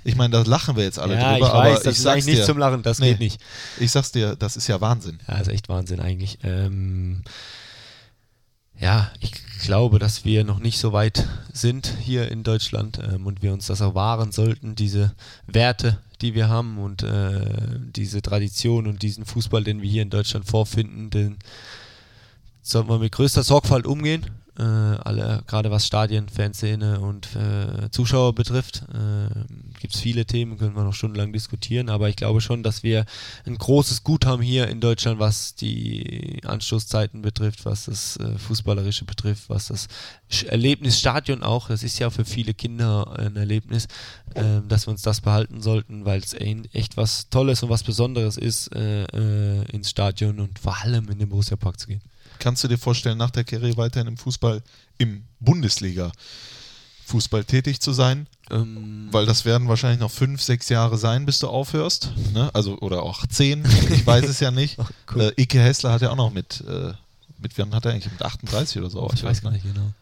Ich 0.05 0.17
meine, 0.17 0.31
da 0.31 0.43
lachen 0.43 0.77
wir 0.77 0.85
jetzt 0.85 0.99
alle 0.99 1.15
ja, 1.15 1.33
drüber, 1.33 1.47
ich 1.47 1.53
weiß, 1.53 1.77
aber 1.77 1.85
das 1.85 1.95
ich 1.95 1.99
ist 1.99 2.07
eigentlich 2.07 2.25
dir, 2.27 2.35
nicht 2.35 2.45
zum 2.45 2.59
Lachen, 2.59 2.83
das 2.83 2.99
nee, 2.99 3.11
geht 3.11 3.21
nicht. 3.21 3.41
Ich 3.81 3.91
sag's 3.91 4.13
dir, 4.13 4.37
das 4.37 4.57
ist 4.57 4.69
ja 4.69 4.81
Wahnsinn. 4.81 5.19
Ja, 5.27 5.39
das 5.39 5.49
ist 5.49 5.55
echt 5.55 5.69
Wahnsinn 5.69 5.99
eigentlich. 6.01 6.39
Ähm, 6.45 7.23
ja, 8.79 9.11
ich 9.21 9.33
glaube, 9.63 9.99
dass 9.99 10.25
wir 10.25 10.45
noch 10.45 10.59
nicht 10.59 10.79
so 10.79 10.93
weit 10.93 11.27
sind 11.53 11.87
hier 12.01 12.31
in 12.31 12.43
Deutschland 12.43 12.99
ähm, 12.99 13.27
und 13.27 13.43
wir 13.43 13.53
uns 13.53 13.67
das 13.67 13.81
auch 13.81 13.95
wahren 13.95 14.33
sollten, 14.33 14.75
diese 14.75 15.15
Werte, 15.47 15.99
die 16.21 16.35
wir 16.35 16.49
haben 16.49 16.79
und 16.79 17.03
äh, 17.03 17.79
diese 17.95 18.21
Tradition 18.23 18.87
und 18.87 19.03
diesen 19.03 19.25
Fußball, 19.25 19.65
den 19.65 19.83
wir 19.83 19.89
hier 19.89 20.03
in 20.03 20.11
Deutschland 20.11 20.47
vorfinden, 20.47 21.11
den 21.11 21.39
sollten 22.63 22.89
wir 22.89 22.99
mit 22.99 23.13
größter 23.13 23.43
Sorgfalt 23.43 23.87
umgehen 23.87 24.27
äh, 24.59 24.63
alle, 24.63 25.43
gerade 25.47 25.71
was 25.71 25.87
Stadien, 25.87 26.29
Fanszene 26.29 27.01
und 27.01 27.35
äh, 27.35 27.91
Zuschauer 27.91 28.35
betrifft. 28.35 28.85
Äh, 28.93 29.81
Gibt 29.81 29.95
es 29.95 30.01
viele 30.01 30.25
Themen, 30.25 30.59
können 30.59 30.77
wir 30.77 30.85
noch 30.85 30.95
stundenlang 30.95 31.33
diskutieren, 31.33 31.89
aber 31.89 32.09
ich 32.09 32.17
glaube 32.17 32.41
schon, 32.41 32.63
dass 32.63 32.83
wir 32.83 33.05
ein 33.47 33.57
großes 33.57 34.05
Gut 34.05 34.27
haben 34.27 34.43
hier 34.43 34.69
in 34.69 34.81
Deutschland, 34.81 35.19
was 35.19 35.55
die 35.55 36.41
Anstoßzeiten 36.45 37.23
betrifft, 37.23 37.65
was 37.65 37.87
das 37.87 38.17
äh, 38.17 38.39
Fußballerische 38.39 39.05
betrifft, 39.05 39.49
was 39.49 39.67
das 39.67 39.89
Erlebnisstadion 40.45 41.43
auch, 41.43 41.69
das 41.69 41.83
ist 41.83 41.99
ja 41.99 42.11
für 42.11 42.25
viele 42.25 42.55
Kinder 42.55 43.19
ein 43.19 43.37
Erlebnis, 43.37 43.87
äh, 44.35 44.61
dass 44.69 44.87
wir 44.87 44.93
uns 44.93 45.03
das 45.03 45.21
behalten 45.21 45.61
sollten, 45.61 46.05
weil 46.05 46.21
es 46.21 46.35
echt 46.35 46.97
was 46.97 47.29
Tolles 47.29 47.63
und 47.63 47.71
was 47.71 47.83
Besonderes 47.83 48.37
ist, 48.37 48.75
äh, 48.75 49.05
äh, 49.05 49.65
ins 49.73 49.91
Stadion 49.91 50.41
und 50.41 50.59
vor 50.59 50.77
allem 50.83 51.09
in 51.11 51.19
den 51.19 51.29
Borussia 51.29 51.57
Park 51.57 51.79
zu 51.79 51.89
gehen. 51.89 52.03
Kannst 52.39 52.65
du 52.65 52.69
dir 52.69 52.79
vorstellen, 52.79 53.19
nach 53.19 53.31
der 53.31 53.45
Karriere 53.45 53.77
weiterhin 53.77 54.09
im 54.09 54.17
Fußball, 54.17 54.63
im 54.99 55.25
Bundesliga 55.41 56.13
Fußball 57.07 57.45
tätig 57.45 57.81
zu 57.81 57.93
sein? 57.93 58.27
Ähm, 58.51 59.09
Weil 59.11 59.27
das 59.27 59.45
werden 59.45 59.69
wahrscheinlich 59.69 60.01
noch 60.01 60.11
fünf, 60.11 60.43
sechs 60.43 60.69
Jahre 60.69 60.99
sein, 60.99 61.27
bis 61.27 61.39
du 61.39 61.49
aufhörst. 61.49 62.13
Ne? 62.33 62.51
Also, 62.55 62.79
oder 62.79 63.03
auch 63.03 63.27
zehn, 63.27 63.65
ich 63.91 64.07
weiß 64.07 64.25
es 64.27 64.41
ja 64.41 64.51
nicht. 64.51 64.79
cool. 65.15 65.33
äh, 65.37 65.43
Ike 65.43 65.59
Hessler 65.61 65.93
hat 65.93 66.03
ja 66.03 66.11
auch 66.11 66.17
noch 66.17 66.33
mit, 66.33 66.63
äh, 66.67 66.93
mit, 67.39 67.57
wann 67.59 67.75
hat 67.75 67.85
er 67.85 67.93
eigentlich? 67.93 68.13
Mit 68.13 68.23
38 68.23 68.79
oder 68.79 68.91
so 68.91 69.03
oh, 69.03 69.11
ich 69.15 69.23
weiß 69.23 69.43
gar 69.43 69.51
nicht 69.51 69.65
genau. 69.65 69.93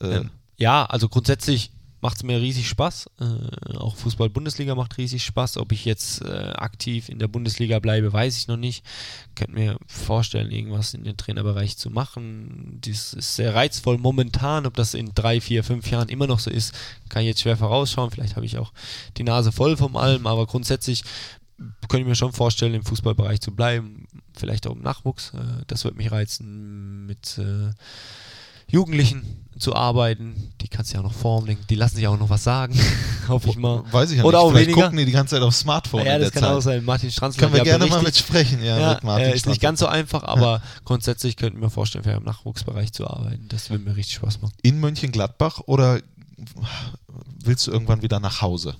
Äh, 0.00 0.18
Ähm, 0.18 0.30
ja, 0.56 0.84
also 0.86 1.08
grundsätzlich 1.08 1.70
macht 2.02 2.16
es 2.16 2.22
mir 2.24 2.40
riesig 2.40 2.68
Spaß. 2.68 3.08
Äh, 3.20 3.76
auch 3.76 3.96
Fußball-Bundesliga 3.96 4.74
macht 4.74 4.98
riesig 4.98 5.24
Spaß. 5.24 5.56
Ob 5.56 5.70
ich 5.72 5.84
jetzt 5.84 6.20
äh, 6.22 6.52
aktiv 6.56 7.08
in 7.08 7.20
der 7.20 7.28
Bundesliga 7.28 7.78
bleibe, 7.78 8.12
weiß 8.12 8.36
ich 8.36 8.48
noch 8.48 8.56
nicht. 8.56 8.84
Könnte 9.36 9.54
mir 9.54 9.78
vorstellen, 9.86 10.50
irgendwas 10.50 10.94
in 10.94 11.04
den 11.04 11.16
Trainerbereich 11.16 11.78
zu 11.78 11.90
machen. 11.90 12.78
Das 12.84 13.14
ist 13.14 13.36
sehr 13.36 13.54
reizvoll 13.54 13.98
momentan. 13.98 14.66
Ob 14.66 14.74
das 14.74 14.94
in 14.94 15.12
drei, 15.14 15.40
vier, 15.40 15.62
fünf 15.62 15.90
Jahren 15.90 16.08
immer 16.08 16.26
noch 16.26 16.40
so 16.40 16.50
ist, 16.50 16.74
kann 17.08 17.22
ich 17.22 17.28
jetzt 17.28 17.40
schwer 17.40 17.56
vorausschauen. 17.56 18.10
Vielleicht 18.10 18.34
habe 18.34 18.46
ich 18.46 18.58
auch 18.58 18.72
die 19.16 19.22
Nase 19.24 19.52
voll 19.52 19.76
vom 19.76 19.96
allem, 19.96 20.26
aber 20.26 20.46
grundsätzlich 20.46 21.04
könnte 21.88 22.00
ich 22.00 22.06
mir 22.06 22.16
schon 22.16 22.32
vorstellen, 22.32 22.74
im 22.74 22.84
Fußballbereich 22.84 23.40
zu 23.40 23.54
bleiben. 23.54 24.08
Vielleicht 24.34 24.66
auch 24.66 24.74
im 24.74 24.82
Nachwuchs. 24.82 25.32
Äh, 25.34 25.64
das 25.68 25.84
wird 25.84 25.96
mich 25.96 26.10
reizen, 26.10 27.06
mit 27.06 27.38
äh, 27.38 27.70
Jugendlichen 28.72 29.22
zu 29.58 29.76
arbeiten. 29.76 30.52
Die 30.60 30.66
kannst 30.66 30.90
du 30.90 30.94
ja 30.96 31.00
auch 31.00 31.04
noch 31.04 31.12
formen, 31.14 31.56
die 31.70 31.74
lassen 31.76 31.96
sich 31.96 32.08
auch 32.08 32.18
noch 32.18 32.30
was 32.30 32.42
sagen. 32.42 32.74
Hoffe 33.28 33.50
ich 33.50 33.56
mal. 33.56 33.84
Weiß 33.92 34.10
ich 34.10 34.18
ja 34.18 34.24
Oder 34.24 34.38
nicht. 34.38 34.46
auch 34.46 34.50
Vielleicht 34.50 34.66
weniger. 34.70 34.82
gucken 34.86 34.98
die 34.98 35.04
die 35.04 35.12
ganze 35.12 35.36
Zeit 35.36 35.42
aufs 35.42 35.60
Smartphone 35.60 36.04
ja, 36.04 36.18
das 36.18 36.32
kann 36.32 36.42
Zeit. 36.42 36.50
auch 36.52 36.60
sein. 36.60 36.84
Martin 36.84 37.10
Stranzler 37.12 37.40
Können 37.42 37.54
wir 37.54 37.62
gerne 37.62 37.86
mal 37.86 37.96
mit 38.02 38.06
berichtet. 38.06 38.26
sprechen, 38.26 38.64
ja, 38.64 38.78
Ja, 38.80 38.94
mit 38.94 39.04
Martin 39.04 39.26
äh, 39.26 39.34
ist 39.36 39.46
nicht 39.46 39.56
Stranzler. 39.58 39.68
ganz 39.68 39.80
so 39.80 39.86
einfach, 39.86 40.24
aber 40.24 40.62
grundsätzlich 40.84 41.36
könnten 41.36 41.60
wir 41.60 41.70
vorstellen, 41.70 42.04
im 42.04 42.24
Nachwuchsbereich 42.24 42.92
zu 42.92 43.06
arbeiten. 43.06 43.46
Das 43.48 43.70
würde 43.70 43.84
mir 43.84 43.94
richtig 43.94 44.16
Spaß 44.16 44.40
machen. 44.42 44.54
In 44.62 44.80
Mönchengladbach 44.80 45.60
oder 45.66 46.00
willst 47.44 47.66
du 47.66 47.70
irgendwann 47.70 48.02
wieder 48.02 48.18
nach 48.20 48.40
Hause? 48.42 48.74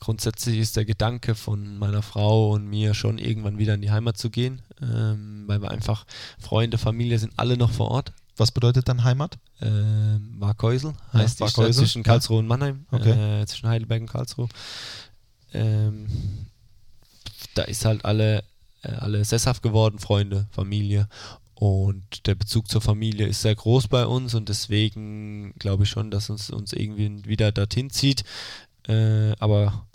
Grundsätzlich 0.00 0.58
ist 0.58 0.76
der 0.76 0.84
Gedanke 0.84 1.34
von 1.34 1.78
meiner 1.78 2.02
Frau 2.02 2.52
und 2.52 2.66
mir 2.68 2.94
schon 2.94 3.18
irgendwann 3.18 3.58
wieder 3.58 3.74
in 3.74 3.82
die 3.82 3.90
Heimat 3.90 4.16
zu 4.18 4.30
gehen, 4.30 4.62
ähm, 4.80 5.44
weil 5.46 5.60
wir 5.62 5.70
einfach 5.70 6.06
Freunde, 6.38 6.78
Familie 6.78 7.18
sind 7.18 7.32
alle 7.36 7.56
noch 7.56 7.70
vor 7.70 7.90
Ort. 7.90 8.12
Was 8.36 8.50
bedeutet 8.50 8.88
dann 8.88 9.04
Heimat? 9.04 9.38
ähm, 9.60 10.34
Warkäusel 10.38 10.94
Ja, 11.12 11.18
heißt 11.20 11.38
die 11.40 11.44
Stadt 11.44 11.58
Warkäusel, 11.58 11.84
zwischen 11.84 11.98
ja. 12.00 12.04
Karlsruhe 12.04 12.38
und 12.38 12.46
Mannheim, 12.46 12.86
Okay. 12.90 13.42
äh, 13.42 13.46
zwischen 13.46 13.68
Heidelberg 13.68 14.00
und 14.02 14.08
Karlsruhe. 14.10 14.48
Ähm, 15.52 16.06
da 17.54 17.62
ist 17.64 17.84
halt 17.84 18.04
alle, 18.04 18.42
äh, 18.82 18.88
alle 18.92 19.24
sesshaft 19.24 19.62
geworden, 19.62 19.98
Freunde, 19.98 20.46
Familie. 20.50 21.08
Und 21.54 22.26
der 22.26 22.34
Bezug 22.34 22.68
zur 22.68 22.80
Familie 22.80 23.26
ist 23.26 23.42
sehr 23.42 23.54
groß 23.54 23.86
bei 23.88 24.04
uns 24.06 24.34
und 24.34 24.48
deswegen 24.48 25.54
glaube 25.58 25.84
ich 25.84 25.90
schon, 25.90 26.10
dass 26.10 26.28
uns 26.28 26.50
uns 26.50 26.72
irgendwie 26.72 27.24
wieder 27.24 27.52
dorthin 27.52 27.90
zieht. 27.90 28.24
Äh, 28.88 29.32
aber 29.38 29.86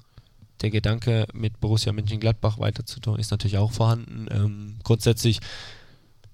der 0.61 0.69
Gedanke, 0.69 1.27
mit 1.33 1.59
Borussia 1.59 1.91
Mönchengladbach 1.91 2.57
weiterzutun, 2.59 3.19
ist 3.19 3.31
natürlich 3.31 3.57
auch 3.57 3.71
vorhanden. 3.73 4.27
Ähm, 4.31 4.75
grundsätzlich 4.83 5.39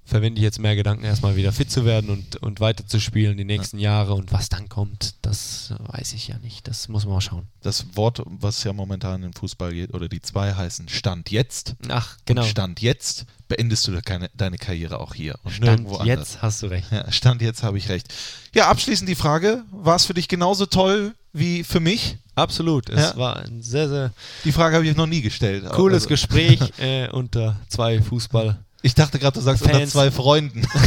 verwende 0.06 0.40
ich 0.40 0.44
jetzt 0.44 0.60
mehr 0.60 0.76
Gedanken, 0.76 1.06
erstmal 1.06 1.36
wieder 1.36 1.52
fit 1.52 1.72
zu 1.72 1.86
werden 1.86 2.10
und, 2.10 2.36
und 2.38 2.60
weiterzuspielen 2.60 3.38
die 3.38 3.46
nächsten 3.46 3.80
Jahre. 3.80 4.14
Und 4.16 4.32
was 4.32 4.50
dann 4.50 4.68
kommt, 4.70 5.16
das 5.22 5.74
weiß 5.88 6.14
ich 6.14 6.28
ja 6.28 6.38
nicht. 6.40 6.68
Das 6.68 6.88
muss 6.90 7.06
man 7.06 7.16
mal 7.16 7.22
schauen. 7.22 7.48
Das 7.62 7.86
Wort, 7.96 8.22
was 8.26 8.64
ja 8.64 8.74
momentan 8.74 9.24
im 9.24 9.34
Fußball 9.34 9.72
geht, 9.74 9.94
oder 9.94 10.10
die 10.10 10.22
zwei 10.22 10.54
heißen 10.54 10.90
Stand 10.90 11.32
jetzt. 11.32 11.76
Ach, 11.90 12.18
genau. 12.26 12.42
Und 12.42 12.48
Stand 12.48 12.82
jetzt 12.82 13.26
beendest 13.48 13.88
du 13.88 14.02
keine, 14.02 14.30
deine 14.36 14.58
Karriere 14.58 15.00
auch 15.00 15.14
hier 15.14 15.36
und 15.44 15.52
Stand 15.52 15.70
nirgendwo 15.84 15.98
anders. 15.98 16.20
jetzt 16.34 16.42
hast 16.42 16.62
du 16.64 16.68
recht. 16.68 16.92
Ja, 16.92 17.12
Stand 17.12 17.42
jetzt 17.42 17.64
habe 17.64 17.78
ich 17.78 17.90
recht. 17.90 18.14
Ja, 18.54 18.68
abschließend 18.70 19.08
die 19.10 19.16
Frage: 19.16 19.64
War 19.72 19.96
es 19.96 20.06
für 20.06 20.14
dich 20.14 20.28
genauso 20.28 20.66
toll 20.66 21.14
wie 21.32 21.64
für 21.64 21.80
mich? 21.80 22.18
Absolut. 22.36 22.90
Es 22.90 23.12
Ja. 23.12 23.18
war 23.18 23.38
ein 23.38 23.62
sehr, 23.62 23.88
sehr 23.90 24.14
Die 24.44 24.52
Frage 24.52 24.76
habe 24.76 24.86
ich 24.88 24.96
noch 24.98 25.06
nie 25.08 25.22
gestellt. 25.22 25.64
cooles 25.72 26.04
Also, 26.04 26.10
Gespräch 26.10 26.60
äh, 26.80 27.08
unter 27.10 27.56
zwei 27.70 28.02
Fußball. 28.02 28.58
Ich 28.86 28.94
dachte 28.94 29.18
gerade, 29.18 29.34
du 29.40 29.42
sagst 29.42 29.64
unter 29.64 29.76
Fans. 29.80 29.92
zwei 29.94 30.12
Freunden. 30.12 30.68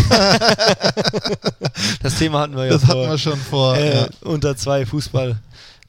Das 2.02 2.16
Thema 2.18 2.40
hatten 2.40 2.56
wir 2.56 2.64
ja 2.66 2.72
Das 2.72 2.84
vor, 2.84 2.90
hatten 3.00 3.10
wir 3.10 3.18
schon 3.18 3.38
vor. 3.38 3.76
äh, 3.76 3.94
ja. 4.02 4.08
unter 4.22 4.56
zwei 4.56 4.86
Fußball 4.86 5.40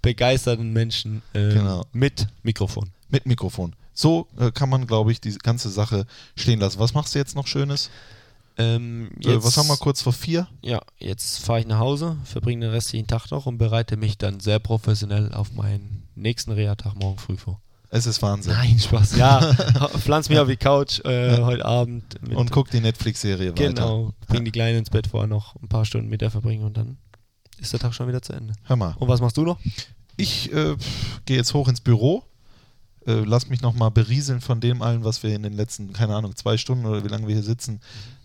begeisterten 0.02 0.72
Menschen 0.74 1.22
äh, 1.34 1.54
Genau. 1.54 1.84
mit 1.94 2.28
Mikrofon. 2.44 2.90
Mit 3.10 3.26
Mikrofon. 3.26 3.76
So 3.94 4.28
äh, 4.40 4.52
kann 4.52 4.70
man, 4.70 4.88
glaube 4.88 5.12
ich, 5.12 5.22
die 5.22 5.36
ganze 5.38 5.70
Sache 5.70 6.06
stehen 6.36 6.60
lassen. 6.60 6.80
Was 6.80 6.94
machst 6.94 7.14
du 7.16 7.20
jetzt 7.20 7.36
noch 7.36 7.48
Schönes? 7.48 7.90
Ähm, 8.58 9.10
Äh, 9.24 9.34
jetzt, 9.34 9.44
was 9.46 9.58
haben 9.58 9.68
wir 9.68 9.78
kurz 9.78 10.02
vor 10.02 10.14
vier? 10.14 10.48
Ja, 10.62 10.82
jetzt 11.00 11.40
fahre 11.44 11.60
ich 11.60 11.68
nach 11.68 11.80
Hause, 11.80 12.18
verbringe 12.24 12.66
den 12.66 12.72
restlichen 12.72 13.08
Tag 13.08 13.30
noch 13.32 13.46
und 13.46 13.58
bereite 13.58 13.98
mich 13.98 14.18
dann 14.18 14.40
sehr 14.40 14.60
professionell 14.60 15.32
auf 15.34 15.52
meinen 15.54 16.04
nächsten 16.16 16.52
Reha-Tag 16.52 16.96
morgen 16.96 17.18
früh 17.20 17.38
vor. 17.38 17.60
Es 17.90 18.06
ist 18.06 18.22
Wahnsinn. 18.22 18.52
Nein, 18.54 18.78
Spaß. 18.80 19.16
Ja, 19.16 19.54
pflanz 20.00 20.28
mich 20.30 20.38
auf 20.40 20.48
die 20.48 20.58
Couch 20.58 21.00
äh, 21.06 21.42
heute 21.42 21.64
Abend. 21.66 22.04
Und 22.36 22.52
guck 22.52 22.70
die 22.70 22.82
Netflix-Serie 22.82 23.52
weiter. 23.52 23.70
Genau, 23.70 24.14
bring 24.28 24.44
die 24.44 24.52
Kleine 24.52 24.78
ins 24.78 24.90
Bett 24.90 25.08
vorher 25.08 25.28
noch 25.28 25.56
ein 25.62 25.70
paar 25.70 25.86
Stunden 25.86 26.10
mit 26.10 26.22
der 26.22 26.30
verbringen 26.32 26.64
und 26.66 26.76
dann 26.76 26.98
ist 27.60 27.72
der 27.74 27.80
Tag 27.80 27.94
schon 27.94 28.08
wieder 28.08 28.22
zu 28.22 28.34
Ende. 28.34 28.54
Hör 28.64 28.76
mal. 28.76 28.96
Und 29.00 29.08
was 29.08 29.22
machst 29.22 29.38
du 29.38 29.44
noch? 29.44 29.58
Ich 30.18 30.52
äh, 30.52 30.76
gehe 31.26 31.38
jetzt 31.38 31.54
hoch 31.54 31.68
ins 31.70 31.80
Büro, 31.80 32.24
äh, 33.06 33.14
lass 33.24 33.48
mich 33.48 33.62
nochmal 33.62 33.90
berieseln 33.92 34.42
von 34.42 34.60
dem 34.60 34.82
allen, 34.82 35.04
was 35.06 35.24
wir 35.24 35.34
in 35.34 35.44
den 35.44 35.54
letzten, 35.54 35.94
keine 35.94 36.16
Ahnung, 36.16 36.36
zwei 36.36 36.58
Stunden 36.58 36.86
oder 36.86 37.04
wie 37.04 37.08
lange 37.08 37.28
wir 37.28 37.36
hier 37.36 37.44
sitzen, 37.44 37.80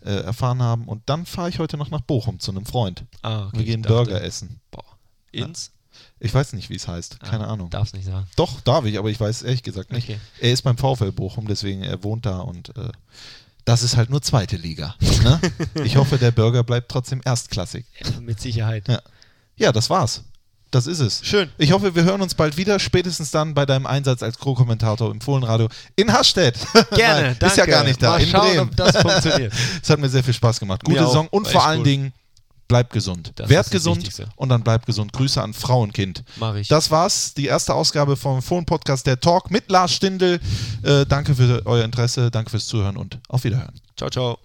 äh, 0.04 0.10
erfahren 0.10 0.60
haben. 0.60 0.88
Und 0.88 1.02
dann 1.06 1.24
fahre 1.24 1.48
ich 1.50 1.58
heute 1.60 1.76
noch 1.76 1.90
nach 1.90 2.00
Bochum 2.00 2.40
zu 2.40 2.50
einem 2.50 2.66
Freund. 2.66 3.04
Ah, 3.22 3.46
okay, 3.46 3.58
wir 3.58 3.64
gehen 3.64 3.82
dachte- 3.82 3.94
Burger 3.94 4.22
essen. 4.22 4.60
Boah. 4.70 4.84
Ins? 5.30 5.70
Ich 6.24 6.32
weiß 6.32 6.52
nicht, 6.52 6.70
wie 6.70 6.76
es 6.76 6.86
heißt. 6.86 7.18
Keine 7.20 7.48
Ah, 7.48 7.52
Ahnung. 7.54 7.68
Darf's 7.70 7.94
nicht 7.94 8.06
sagen. 8.06 8.26
Doch, 8.36 8.60
darf 8.60 8.84
ich, 8.84 8.96
aber 8.96 9.10
ich 9.10 9.18
weiß 9.18 9.42
ehrlich 9.42 9.64
gesagt 9.64 9.90
nicht. 9.90 10.08
Okay. 10.08 10.20
Er 10.40 10.52
ist 10.52 10.62
beim 10.62 10.78
VfL 10.78 11.10
Bochum, 11.10 11.48
deswegen 11.48 11.82
er 11.82 12.02
wohnt 12.04 12.26
da 12.26 12.38
und 12.38 12.68
äh, 12.76 12.90
das 13.64 13.82
ist 13.82 13.96
halt 13.96 14.08
nur 14.08 14.22
zweite 14.22 14.56
Liga. 14.56 14.94
Ne? 15.24 15.40
ich 15.84 15.96
hoffe, 15.96 16.18
der 16.18 16.30
Burger 16.30 16.62
bleibt 16.62 16.90
trotzdem 16.90 17.20
erstklassig. 17.24 17.84
Ja, 18.04 18.20
mit 18.20 18.40
Sicherheit. 18.40 18.86
Ja. 18.88 19.00
Ja, 19.56 19.72
das 19.72 19.90
war's. 19.90 20.22
Das 20.70 20.86
ist 20.86 21.00
es. 21.00 21.20
Schön. 21.24 21.50
Ich 21.58 21.72
hoffe, 21.72 21.94
wir 21.94 22.04
hören 22.04 22.22
uns 22.22 22.34
bald 22.34 22.56
wieder, 22.56 22.78
spätestens 22.78 23.30
dann 23.30 23.52
bei 23.52 23.66
deinem 23.66 23.84
Einsatz 23.86 24.22
als 24.22 24.38
Co-Kommentator 24.38 25.10
im 25.10 25.20
Fohlenradio 25.20 25.68
in 25.96 26.12
Hasstedt. 26.12 26.56
Gerne, 26.94 27.22
Nein, 27.22 27.36
danke. 27.40 27.46
Ist 27.46 27.56
ja 27.58 27.66
gar 27.66 27.84
nicht 27.84 28.00
da, 28.02 28.10
Mal 28.12 28.22
in 28.22 28.28
schauen, 28.30 28.46
Bremen. 28.48 28.60
ob 28.70 28.76
das 28.76 28.96
funktioniert. 28.96 29.52
Es 29.82 29.90
hat 29.90 29.98
mir 29.98 30.08
sehr 30.08 30.24
viel 30.24 30.32
Spaß 30.34 30.60
gemacht. 30.60 30.82
Gute. 30.84 31.00
Saison 31.04 31.26
und 31.28 31.46
vor 31.48 31.66
allen 31.66 31.80
cool. 31.80 31.84
Dingen, 31.84 32.12
bleib 32.72 32.90
gesund. 32.90 33.32
Das 33.34 33.50
Werd 33.50 33.70
gesund 33.70 34.08
und 34.36 34.48
dann 34.48 34.62
bleib 34.62 34.86
gesund. 34.86 35.12
Grüße 35.12 35.42
an 35.42 35.52
Frau 35.52 35.82
und 35.82 35.92
Kind. 35.92 36.24
Mach 36.36 36.54
ich. 36.54 36.68
Das 36.68 36.90
war's, 36.90 37.34
die 37.34 37.46
erste 37.46 37.74
Ausgabe 37.74 38.16
vom 38.16 38.40
Fohlen-Podcast 38.40 39.06
Der 39.06 39.20
Talk 39.20 39.50
mit 39.50 39.70
Lars 39.70 39.92
Stindl. 39.92 40.40
Äh, 40.82 41.04
danke 41.06 41.34
für 41.34 41.62
euer 41.66 41.84
Interesse, 41.84 42.30
danke 42.30 42.50
fürs 42.50 42.66
Zuhören 42.66 42.96
und 42.96 43.18
auf 43.28 43.44
Wiederhören. 43.44 43.74
Ciao, 43.96 44.08
ciao. 44.08 44.42